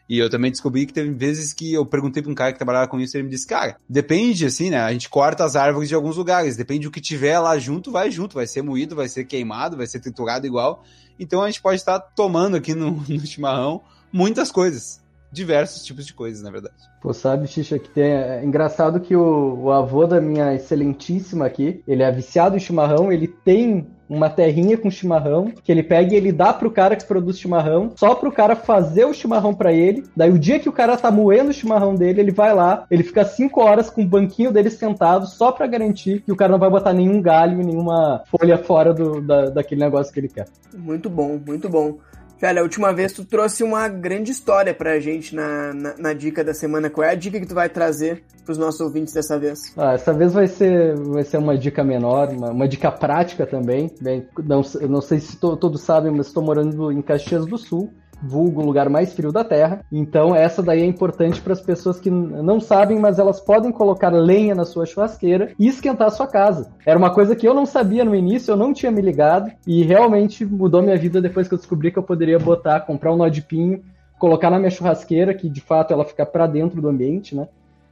E 0.09 0.17
eu 0.17 0.29
também 0.29 0.51
descobri 0.51 0.85
que 0.85 0.93
teve 0.93 1.09
vezes 1.11 1.51
que 1.51 1.73
eu 1.73 1.85
perguntei 1.85 2.23
pra 2.23 2.31
um 2.31 2.35
cara 2.35 2.51
que 2.53 2.57
trabalhava 2.57 2.87
com 2.87 2.99
isso 2.99 3.15
e 3.15 3.19
ele 3.19 3.25
me 3.25 3.29
disse, 3.29 3.45
cara, 3.45 3.77
depende, 3.89 4.45
assim, 4.45 4.69
né? 4.69 4.79
A 4.79 4.91
gente 4.93 5.09
corta 5.09 5.43
as 5.43 5.55
árvores 5.55 5.89
de 5.89 5.95
alguns 5.95 6.15
lugares, 6.15 6.55
depende 6.55 6.87
do 6.87 6.91
que 6.91 7.01
tiver 7.01 7.37
lá 7.39 7.57
junto, 7.59 7.91
vai 7.91 8.09
junto, 8.09 8.35
vai 8.35 8.47
ser 8.47 8.61
moído, 8.61 8.95
vai 8.95 9.09
ser 9.09 9.25
queimado, 9.25 9.75
vai 9.75 9.85
ser 9.85 9.99
triturado 9.99 10.47
igual. 10.47 10.83
Então 11.19 11.41
a 11.41 11.47
gente 11.47 11.61
pode 11.61 11.77
estar 11.77 11.99
tomando 11.99 12.55
aqui 12.55 12.73
no, 12.73 12.91
no 13.07 13.25
chimarrão 13.25 13.81
muitas 14.11 14.51
coisas. 14.51 15.01
Diversos 15.31 15.83
tipos 15.83 16.05
de 16.05 16.13
coisas, 16.13 16.41
na 16.41 16.49
verdade. 16.49 16.75
Pô, 17.01 17.13
sabe, 17.13 17.47
Xixa, 17.47 17.77
que 17.77 17.89
tem. 17.89 18.11
É 18.11 18.43
engraçado 18.43 18.99
que 18.99 19.15
o, 19.15 19.63
o 19.63 19.71
avô 19.71 20.05
da 20.05 20.21
minha 20.21 20.53
excelentíssima 20.53 21.45
aqui, 21.45 21.83
ele 21.87 22.03
é 22.03 22.11
viciado 22.11 22.55
em 22.55 22.59
chimarrão, 22.59 23.11
ele 23.11 23.27
tem 23.27 23.87
uma 24.09 24.29
terrinha 24.29 24.77
com 24.77 24.89
chimarrão, 24.89 25.51
que 25.63 25.71
ele 25.71 25.83
pega 25.83 26.13
e 26.13 26.17
ele 26.17 26.31
dá 26.31 26.53
pro 26.53 26.71
cara 26.71 26.95
que 26.95 27.05
produz 27.05 27.37
chimarrão, 27.37 27.91
só 27.95 28.15
pro 28.15 28.31
cara 28.31 28.55
fazer 28.55 29.05
o 29.05 29.13
chimarrão 29.13 29.53
para 29.53 29.73
ele. 29.73 30.03
Daí 30.15 30.31
o 30.31 30.39
dia 30.39 30.59
que 30.59 30.69
o 30.69 30.73
cara 30.73 30.95
tá 30.95 31.11
moendo 31.11 31.49
o 31.49 31.53
chimarrão 31.53 31.93
dele, 31.93 32.21
ele 32.21 32.31
vai 32.31 32.53
lá, 32.53 32.85
ele 32.89 33.03
fica 33.03 33.25
cinco 33.25 33.61
horas 33.61 33.89
com 33.89 34.01
o 34.01 34.07
banquinho 34.07 34.51
dele 34.51 34.69
sentado, 34.69 35.27
só 35.27 35.51
para 35.51 35.67
garantir 35.67 36.21
que 36.21 36.31
o 36.31 36.35
cara 36.35 36.51
não 36.51 36.59
vai 36.59 36.69
botar 36.69 36.93
nenhum 36.93 37.21
galho, 37.21 37.57
nenhuma 37.57 38.23
folha 38.27 38.57
fora 38.57 38.93
do, 38.93 39.21
da, 39.21 39.49
daquele 39.49 39.81
negócio 39.81 40.13
que 40.13 40.19
ele 40.19 40.29
quer. 40.29 40.47
Muito 40.73 41.09
bom, 41.09 41.39
muito 41.45 41.67
bom. 41.67 41.97
Velho, 42.39 42.59
a 42.59 42.63
última 42.63 42.93
vez 42.93 43.13
tu 43.13 43.25
trouxe 43.25 43.63
uma 43.63 43.87
grande 43.87 44.31
história 44.31 44.73
pra 44.73 44.99
gente 44.99 45.35
na, 45.35 45.73
na, 45.73 45.97
na, 45.97 46.13
dica 46.13 46.43
da 46.43 46.53
semana. 46.53 46.89
Qual 46.89 47.03
é 47.03 47.11
a 47.11 47.15
dica 47.15 47.39
que 47.39 47.47
tu 47.47 47.55
vai 47.55 47.67
trazer 47.67 48.23
pros 48.45 48.59
nossos 48.59 48.79
ouvintes 48.79 49.13
dessa 49.13 49.39
vez? 49.39 49.73
Ah, 49.75 49.93
essa 49.93 50.13
vez 50.13 50.33
vai 50.33 50.47
ser, 50.47 50.95
vai 50.95 51.23
ser 51.23 51.37
uma 51.37 51.57
dica 51.57 51.83
menor, 51.83 52.29
uma, 52.29 52.51
uma 52.51 52.67
dica 52.67 52.91
prática 52.91 53.45
também. 53.45 53.91
Bem, 53.99 54.27
não, 54.43 54.61
não 54.87 55.01
sei 55.01 55.19
se 55.19 55.35
to, 55.37 55.57
todos 55.57 55.81
sabem, 55.81 56.11
mas 56.11 56.27
estou 56.27 56.43
morando 56.43 56.91
em 56.91 57.01
Caxias 57.01 57.45
do 57.45 57.57
Sul 57.57 57.91
vulgo 58.21 58.61
lugar 58.61 58.89
mais 58.89 59.13
frio 59.13 59.31
da 59.31 59.43
Terra. 59.43 59.81
Então 59.91 60.35
essa 60.35 60.61
daí 60.63 60.81
é 60.81 60.85
importante 60.85 61.41
para 61.41 61.53
as 61.53 61.61
pessoas 61.61 61.99
que 61.99 62.09
não 62.09 62.59
sabem, 62.59 62.99
mas 62.99 63.19
elas 63.19 63.39
podem 63.39 63.71
colocar 63.71 64.09
lenha 64.09 64.55
na 64.55 64.65
sua 64.65 64.85
churrasqueira 64.85 65.51
e 65.59 65.67
esquentar 65.67 66.07
a 66.07 66.11
sua 66.11 66.27
casa. 66.27 66.71
Era 66.85 66.97
uma 66.97 67.13
coisa 67.13 67.35
que 67.35 67.47
eu 67.47 67.53
não 67.53 67.65
sabia 67.65 68.03
no 68.03 68.15
início, 68.15 68.51
eu 68.51 68.57
não 68.57 68.73
tinha 68.73 68.91
me 68.91 69.01
ligado 69.01 69.51
e 69.65 69.83
realmente 69.83 70.45
mudou 70.45 70.81
minha 70.81 70.97
vida 70.97 71.21
depois 71.21 71.47
que 71.47 71.53
eu 71.53 71.57
descobri 71.57 71.91
que 71.91 71.99
eu 71.99 72.03
poderia 72.03 72.39
botar, 72.39 72.81
comprar 72.81 73.13
um 73.13 73.17
nó 73.17 73.27
de 73.27 73.41
pinho, 73.41 73.83
colocar 74.17 74.49
na 74.49 74.57
minha 74.57 74.71
churrasqueira, 74.71 75.33
que 75.33 75.49
de 75.49 75.61
fato 75.61 75.93
ela 75.93 76.05
fica 76.05 76.25
para 76.25 76.47
dentro 76.47 76.81
do 76.81 76.89
ambiente, 76.89 77.35
né? 77.35 77.47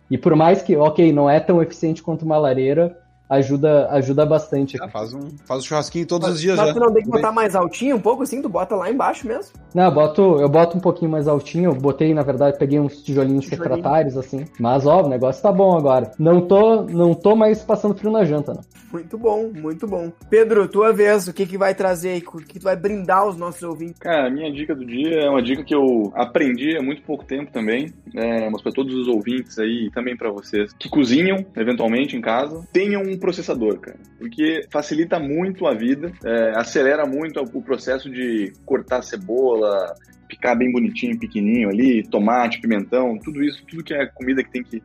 E 0.09 0.17
por 0.17 0.35
mais 0.35 0.61
que, 0.61 0.75
ok, 0.75 1.11
não 1.11 1.29
é 1.29 1.39
tão 1.39 1.61
eficiente 1.61 2.03
quanto 2.03 2.25
uma 2.25 2.37
lareira, 2.37 2.95
ajuda, 3.29 3.89
ajuda 3.91 4.25
bastante. 4.25 4.77
Ah, 4.81 4.87
faz, 4.87 5.13
um, 5.13 5.29
faz 5.45 5.61
um 5.61 5.65
churrasquinho 5.65 6.05
todos 6.05 6.27
mas, 6.27 6.35
os 6.35 6.41
dias 6.41 6.57
mas 6.57 6.67
já. 6.67 6.73
tu 6.73 6.79
não 6.79 6.93
tem 6.93 7.03
que 7.03 7.09
botar 7.09 7.31
mais 7.31 7.55
altinho 7.55 7.95
um 7.95 8.01
pouco 8.01 8.23
assim? 8.23 8.41
Tu 8.41 8.49
bota 8.49 8.75
lá 8.75 8.89
embaixo 8.89 9.27
mesmo? 9.27 9.51
Não, 9.73 9.85
eu 9.85 9.91
boto, 9.91 10.21
eu 10.39 10.49
boto 10.49 10.77
um 10.77 10.79
pouquinho 10.79 11.11
mais 11.11 11.27
altinho. 11.27 11.71
Eu 11.71 11.75
botei, 11.75 12.13
na 12.13 12.23
verdade, 12.23 12.57
peguei 12.57 12.79
uns 12.79 13.03
tijolinhos 13.03 13.45
Tijolinho. 13.45 13.75
refratários, 13.75 14.17
assim. 14.17 14.45
Mas, 14.59 14.85
ó, 14.85 15.03
o 15.03 15.09
negócio 15.09 15.41
tá 15.41 15.51
bom 15.51 15.77
agora. 15.77 16.11
Não 16.17 16.41
tô, 16.41 16.83
não 16.83 17.13
tô 17.13 17.35
mais 17.35 17.61
passando 17.63 17.95
frio 17.95 18.11
na 18.11 18.23
janta, 18.23 18.53
não. 18.53 18.61
Muito 18.91 19.17
bom, 19.17 19.51
muito 19.53 19.85
bom. 19.85 20.11
Pedro, 20.29 20.69
tua 20.69 20.93
vez, 20.93 21.27
o 21.27 21.33
que 21.33 21.45
que 21.45 21.57
vai 21.57 21.75
trazer 21.75 22.09
aí? 22.09 22.23
O 22.25 22.37
que 22.37 22.59
tu 22.59 22.63
vai 22.63 22.77
brindar 22.77 23.27
os 23.27 23.35
nossos 23.35 23.61
ouvintes? 23.63 23.99
Cara, 23.99 24.27
a 24.27 24.29
minha 24.29 24.49
dica 24.49 24.73
do 24.73 24.85
dia 24.85 25.25
é 25.25 25.29
uma 25.29 25.41
dica 25.41 25.63
que 25.65 25.75
eu 25.75 26.13
aprendi 26.15 26.77
há 26.77 26.81
muito 26.81 27.01
pouco 27.01 27.25
tempo 27.25 27.51
também. 27.51 27.93
É, 28.15 28.49
mas 28.49 28.61
para 28.61 28.71
todos 28.71 28.95
os 28.95 29.09
ouvintes 29.09 29.59
aí, 29.59 29.87
e 29.87 29.91
também 29.91 30.15
para 30.15 30.31
vocês 30.31 30.71
que 30.79 30.87
cozinham, 30.87 31.45
eventualmente, 31.57 32.15
em 32.15 32.21
casa, 32.21 32.65
tenham 32.71 33.03
um 33.15 33.19
processador, 33.19 33.79
cara 33.79 33.97
porque 34.25 34.65
facilita 34.71 35.19
muito 35.19 35.67
a 35.67 35.73
vida, 35.73 36.11
é, 36.23 36.51
acelera 36.55 37.05
muito 37.05 37.39
o 37.39 37.61
processo 37.61 38.09
de 38.09 38.51
cortar 38.65 39.03
cebola, 39.03 39.93
picar 40.27 40.57
bem 40.57 40.71
bonitinho, 40.71 41.19
pequenininho 41.19 41.69
ali, 41.69 42.01
tomate, 42.07 42.59
pimentão, 42.59 43.19
tudo 43.19 43.43
isso, 43.43 43.63
tudo 43.67 43.83
que 43.83 43.93
é 43.93 44.07
comida 44.07 44.43
que 44.43 44.51
tem 44.51 44.63
que 44.63 44.81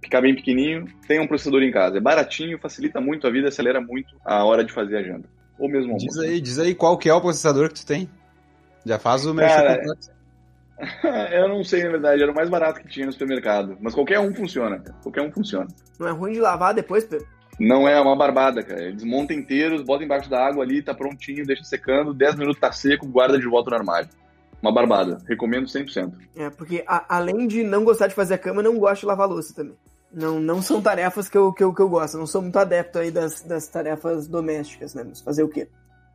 picar 0.00 0.22
bem 0.22 0.34
pequenininho, 0.34 0.86
tem 1.06 1.20
um 1.20 1.26
processador 1.26 1.62
em 1.62 1.70
casa. 1.70 1.98
É 1.98 2.00
baratinho, 2.00 2.58
facilita 2.58 3.00
muito 3.00 3.26
a 3.28 3.30
vida, 3.30 3.48
acelera 3.48 3.80
muito 3.80 4.16
a 4.24 4.44
hora 4.44 4.64
de 4.64 4.72
fazer 4.72 4.96
a 4.96 5.02
janta. 5.02 5.28
Ou 5.56 5.68
mesmo 5.68 5.92
almoço. 5.92 6.06
Diz 6.06 6.18
aí, 6.18 6.40
diz 6.40 6.58
aí 6.58 6.74
qual 6.74 6.98
que 6.98 7.08
é 7.08 7.14
o 7.14 7.20
processador 7.20 7.68
que 7.68 7.74
tu 7.74 7.86
tem. 7.86 8.10
Já 8.84 8.98
faz 8.98 9.24
o 9.24 9.34
meu 9.34 9.46
eu 11.32 11.46
não 11.46 11.62
sei, 11.62 11.84
na 11.84 11.90
verdade, 11.90 12.22
era 12.22 12.32
o 12.32 12.34
mais 12.34 12.48
barato 12.48 12.80
que 12.80 12.88
tinha 12.88 13.04
no 13.04 13.12
supermercado. 13.12 13.76
Mas 13.80 13.94
qualquer 13.94 14.18
um 14.18 14.34
funciona, 14.34 14.82
Qualquer 15.02 15.20
um 15.20 15.30
funciona. 15.30 15.68
Não 15.98 16.08
é 16.08 16.10
ruim 16.10 16.32
de 16.32 16.40
lavar 16.40 16.72
depois, 16.72 17.04
Pedro? 17.04 17.28
Não 17.60 17.86
é 17.86 18.00
uma 18.00 18.16
barbada, 18.16 18.62
cara. 18.62 18.84
Ele 18.84 18.94
desmonta 18.94 19.34
inteiros, 19.34 19.82
bota 19.82 20.02
embaixo 20.02 20.30
da 20.30 20.42
água 20.42 20.64
ali, 20.64 20.80
tá 20.80 20.94
prontinho, 20.94 21.46
deixa 21.46 21.62
secando, 21.62 22.14
10 22.14 22.36
minutos 22.36 22.58
tá 22.58 22.72
seco, 22.72 23.06
guarda 23.06 23.38
de 23.38 23.46
volta 23.46 23.68
no 23.68 23.76
armário. 23.76 24.08
Uma 24.62 24.72
barbada. 24.72 25.18
Recomendo 25.28 25.66
100%. 25.66 26.12
É, 26.36 26.48
porque 26.48 26.82
a, 26.86 27.16
além 27.16 27.46
de 27.46 27.62
não 27.62 27.84
gostar 27.84 28.06
de 28.06 28.14
fazer 28.14 28.34
a 28.34 28.38
cama, 28.38 28.62
não 28.62 28.78
gosto 28.78 29.00
de 29.00 29.06
lavar 29.06 29.28
louça 29.28 29.54
também. 29.54 29.76
Não, 30.10 30.40
não 30.40 30.62
são 30.62 30.80
tarefas 30.80 31.28
que 31.28 31.36
eu, 31.36 31.52
que, 31.52 31.62
eu, 31.62 31.74
que 31.74 31.82
eu 31.82 31.88
gosto. 31.88 32.16
Não 32.16 32.26
sou 32.26 32.40
muito 32.40 32.58
adepto 32.58 32.98
aí 32.98 33.10
das, 33.10 33.42
das 33.42 33.68
tarefas 33.68 34.26
domésticas, 34.26 34.94
né? 34.94 35.04
Mas 35.06 35.20
fazer 35.20 35.42
o 35.42 35.48
quê? 35.48 35.68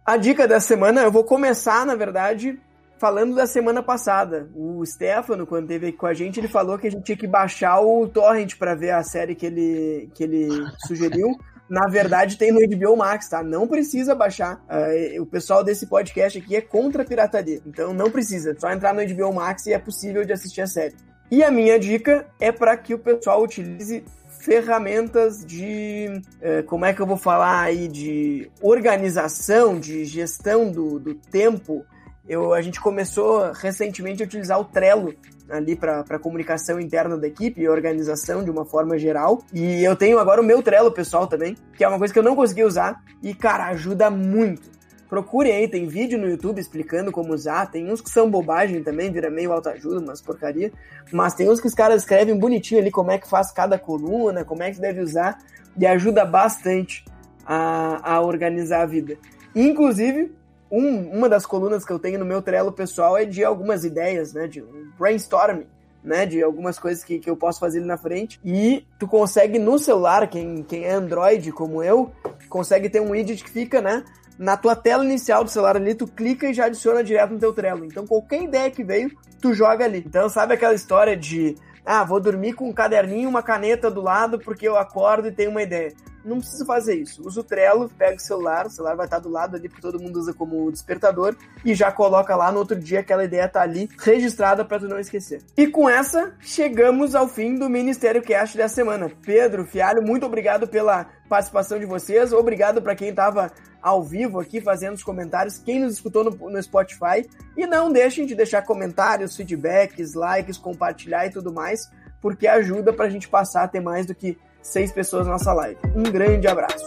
A 0.04 0.18
dica 0.18 0.48
da 0.48 0.60
semana, 0.60 1.02
eu 1.02 1.12
vou 1.12 1.24
começar, 1.24 1.86
na 1.86 1.96
verdade, 1.96 2.60
falando 2.98 3.36
da 3.36 3.46
semana 3.46 3.84
passada. 3.84 4.50
O 4.56 4.86
Stefano, 4.86 5.46
quando 5.46 5.64
esteve 5.64 5.88
aqui 5.88 5.98
com 5.98 6.08
a 6.08 6.14
gente, 6.14 6.40
ele 6.40 6.48
falou 6.48 6.78
que 6.78 6.88
a 6.88 6.92
gente 6.92 7.04
tinha 7.04 7.18
que 7.18 7.28
baixar 7.28 7.80
o 7.82 8.08
torrent 8.08 8.56
para 8.58 8.76
ver 8.76 8.92
a 8.92 9.04
série 9.04 9.36
que 9.36 9.46
ele, 9.46 10.10
que 10.14 10.24
ele 10.24 10.50
sugeriu. 10.88 11.38
Na 11.68 11.88
verdade, 11.88 12.38
tem 12.38 12.52
no 12.52 12.60
HBO 12.60 12.96
Max, 12.96 13.28
tá? 13.28 13.44
Não 13.44 13.68
precisa 13.68 14.14
baixar. 14.14 14.64
Uh, 14.70 15.22
o 15.22 15.26
pessoal 15.26 15.64
desse 15.64 15.88
podcast 15.88 16.38
aqui 16.38 16.56
é 16.56 16.62
contra 16.62 17.02
a 17.02 17.06
pirataria. 17.06 17.60
Então 17.66 17.94
não 17.94 18.12
precisa. 18.12 18.52
É 18.52 18.56
só 18.56 18.72
entrar 18.72 18.94
no 18.94 19.02
HBO 19.04 19.34
Max 19.34 19.66
e 19.66 19.74
é 19.74 19.80
possível 19.80 20.24
de 20.24 20.32
assistir 20.32 20.62
a 20.62 20.68
série. 20.68 20.96
E 21.32 21.44
a 21.44 21.50
minha 21.50 21.80
dica 21.80 22.28
é 22.40 22.52
para 22.52 22.78
que 22.78 22.94
o 22.94 23.00
pessoal 23.00 23.44
utilize 23.44 24.06
ferramentas 24.42 25.44
de, 25.44 26.22
uh, 26.38 26.64
como 26.68 26.86
é 26.86 26.94
que 26.94 27.02
eu 27.02 27.08
vou 27.08 27.18
falar 27.18 27.62
aí, 27.62 27.88
de 27.88 28.48
organização, 28.62 29.80
de 29.80 30.06
gestão 30.06 30.72
do, 30.72 31.00
do 31.00 31.16
tempo 31.16 31.84
eu, 32.28 32.54
a 32.54 32.62
gente 32.62 32.82
começou 32.82 33.52
recentemente 33.52 34.24
a 34.24 34.26
utilizar 34.26 34.60
o 34.60 34.66
Trello 34.66 35.14
ali 35.50 35.76
para 35.76 36.20
comunicação 36.20 36.80
interna 36.80 37.16
da 37.18 37.28
equipe 37.28 37.62
e 37.62 37.70
organização 37.70 38.44
de 38.44 38.50
uma 38.50 38.66
forma 38.66 38.98
geral. 38.98 39.44
E 39.54 39.84
eu 39.84 39.96
tenho 39.96 40.18
agora 40.18 40.42
o 40.42 40.44
meu 40.44 40.64
Trello 40.64 40.92
pessoal 40.92 41.28
também, 41.28 41.56
que 41.78 41.84
é 41.84 41.88
uma 41.88 42.00
coisa 42.00 42.12
que 42.12 42.20
eu 42.20 42.24
não 42.24 42.36
consegui 42.36 42.64
usar 42.64 43.04
e, 43.22 43.34
cara, 43.34 43.68
ajuda 43.68 44.10
muito. 44.10 44.76
Procure 45.08 45.52
aí, 45.52 45.68
tem 45.68 45.88
vídeo 45.88 46.18
no 46.18 46.28
YouTube 46.28 46.60
explicando 46.60 47.12
como 47.12 47.32
usar. 47.32 47.68
Tem 47.68 47.92
uns 47.92 48.02
que 48.02 48.10
são 48.10 48.30
bobagem 48.30 48.82
também, 48.82 49.12
vira 49.12 49.30
meio 49.30 49.52
autoajuda, 49.52 50.00
umas 50.00 50.20
porcaria. 50.20 50.72
Mas 51.12 51.36
tem 51.36 51.48
uns 51.48 51.62
que 51.62 51.68
os 51.68 51.76
caras 51.76 52.02
escrevem 52.02 52.38
bonitinho 52.38 52.82
ali 52.82 52.90
como 52.90 53.12
é 53.12 53.20
que 53.20 53.30
faz 53.30 53.52
cada 53.52 53.78
coluna, 53.78 54.44
como 54.44 54.64
é 54.64 54.72
que 54.72 54.82
deve 54.82 55.02
usar. 55.02 55.38
E 55.78 55.86
ajuda 55.86 56.26
bastante 56.26 57.06
a, 57.46 58.16
a 58.16 58.22
organizar 58.22 58.82
a 58.82 58.86
vida. 58.88 59.16
Inclusive, 59.56 60.34
um, 60.72 61.10
uma 61.12 61.30
das 61.30 61.46
colunas 61.46 61.86
que 61.86 61.92
eu 61.92 62.00
tenho 62.00 62.20
no 62.20 62.26
meu 62.26 62.42
Trello 62.42 62.72
pessoal 62.72 63.18
é 63.18 63.26
de 63.26 63.44
algumas 63.44 63.84
ideias, 63.84 64.34
né? 64.34 64.48
De 64.48 64.62
um 64.62 64.92
brainstorming. 64.98 65.68
Né, 66.04 66.24
de 66.24 66.44
algumas 66.44 66.78
coisas 66.78 67.04
que, 67.04 67.18
que 67.18 67.28
eu 67.28 67.36
posso 67.36 67.60
fazer 67.60 67.80
ali 67.80 67.88
na 67.88 67.98
frente. 67.98 68.40
E 68.46 68.86
tu 69.00 69.08
consegue 69.08 69.58
no 69.58 69.80
celular, 69.80 70.28
quem, 70.28 70.62
quem 70.62 70.84
é 70.84 70.92
Android 70.92 71.52
como 71.52 71.82
eu, 71.82 72.12
consegue 72.48 72.90
ter 72.90 73.02
um 73.02 73.10
widget 73.10 73.44
que 73.44 73.50
fica, 73.50 73.82
né? 73.82 74.04
Na 74.38 74.56
tua 74.56 74.76
tela 74.76 75.04
inicial 75.04 75.44
do 75.44 75.50
celular 75.50 75.78
ali, 75.78 75.96
tu 75.96 76.06
clica 76.06 76.48
e 76.48 76.54
já 76.54 76.66
adiciona 76.66 77.04
direto 77.04 77.34
no 77.34 77.40
teu 77.40 77.52
Trello. 77.52 77.84
Então 77.84 78.06
qualquer 78.06 78.44
ideia 78.44 78.70
que 78.70 78.84
veio, 78.84 79.18
tu 79.42 79.52
joga 79.56 79.86
ali. 79.86 80.04
Então 80.06 80.30
sabe 80.30 80.54
aquela 80.54 80.76
história 80.76 81.18
de 81.18 81.56
ah, 81.86 82.04
vou 82.04 82.20
dormir 82.20 82.54
com 82.54 82.68
um 82.70 82.74
caderninho, 82.74 83.30
uma 83.30 83.44
caneta 83.44 83.92
do 83.92 84.02
lado 84.02 84.40
porque 84.40 84.68
eu 84.68 84.78
acordo 84.78 85.28
e 85.28 85.32
tenho 85.32 85.52
uma 85.52 85.62
ideia. 85.62 85.94
Não 86.26 86.40
precisa 86.40 86.66
fazer 86.66 86.96
isso. 86.96 87.22
Usa 87.26 87.42
o 87.42 87.44
Trello, 87.44 87.88
pega 87.88 88.16
o 88.16 88.20
celular, 88.20 88.66
o 88.66 88.70
celular 88.70 88.96
vai 88.96 89.06
estar 89.06 89.20
do 89.20 89.30
lado 89.30 89.56
ali 89.56 89.70
porque 89.70 89.82
todo 89.82 90.02
mundo 90.02 90.18
usa 90.18 90.34
como 90.34 90.72
despertador 90.72 91.36
e 91.64 91.76
já 91.76 91.92
coloca 91.92 92.36
lá 92.36 92.52
no 92.52 92.58
outro 92.58 92.80
dia 92.80 93.02
aquela 93.02 93.24
ideia 93.24 93.48
tá 93.48 93.62
ali 93.62 93.88
registrada 94.00 94.66
para 94.66 94.80
tu 94.80 94.88
não 94.88 94.98
esquecer. 94.98 95.44
E 95.56 95.68
com 95.68 95.88
essa, 95.88 96.34
chegamos 96.40 97.14
ao 97.14 97.28
fim 97.28 97.60
do 97.60 97.70
Ministério 97.70 98.24
Cast 98.24 98.58
dessa 98.58 98.74
semana. 98.74 99.12
Pedro, 99.22 99.66
Fialho, 99.66 100.02
muito 100.02 100.26
obrigado 100.26 100.68
pela 100.68 101.06
participação 101.30 101.80
de 101.80 101.86
vocês. 101.86 102.34
Obrigado 102.34 102.82
para 102.82 102.96
quem 102.96 103.10
estava 103.10 103.52
ao 103.82 104.02
vivo 104.02 104.40
aqui 104.40 104.60
fazendo 104.60 104.96
os 104.96 105.04
comentários, 105.04 105.60
quem 105.60 105.80
nos 105.80 105.94
escutou 105.94 106.24
no, 106.24 106.32
no, 106.50 106.64
Spotify. 106.64 107.28
E 107.56 107.68
não 107.68 107.92
deixem 107.92 108.26
de 108.26 108.34
deixar 108.34 108.64
comentários, 108.64 109.36
feedbacks, 109.36 110.14
likes, 110.14 110.58
compartilhar 110.58 111.28
e 111.28 111.30
tudo 111.30 111.54
mais, 111.54 111.92
porque 112.22 112.48
ajuda 112.48 112.92
para 112.92 113.06
a 113.06 113.10
gente 113.10 113.28
passar 113.28 113.64
a 113.64 113.68
ter 113.68 113.82
mais 113.82 114.06
do 114.06 114.16
que 114.16 114.38
seis 114.62 114.92
pessoas 114.92 115.28
na 115.28 115.34
nossa 115.34 115.54
live. 115.54 115.78
Um 115.96 116.04
grande 116.04 116.48
abraço. 116.48 116.84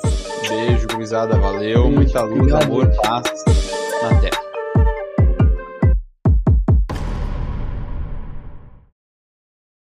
Beijo, 0.48 0.88
gurizada. 0.88 1.38
Valeu. 1.38 1.88
Muita 1.90 2.22
luz, 2.22 2.52
amor, 2.52 2.90
paz 3.02 3.44
na 4.02 4.20
terra. 4.20 4.47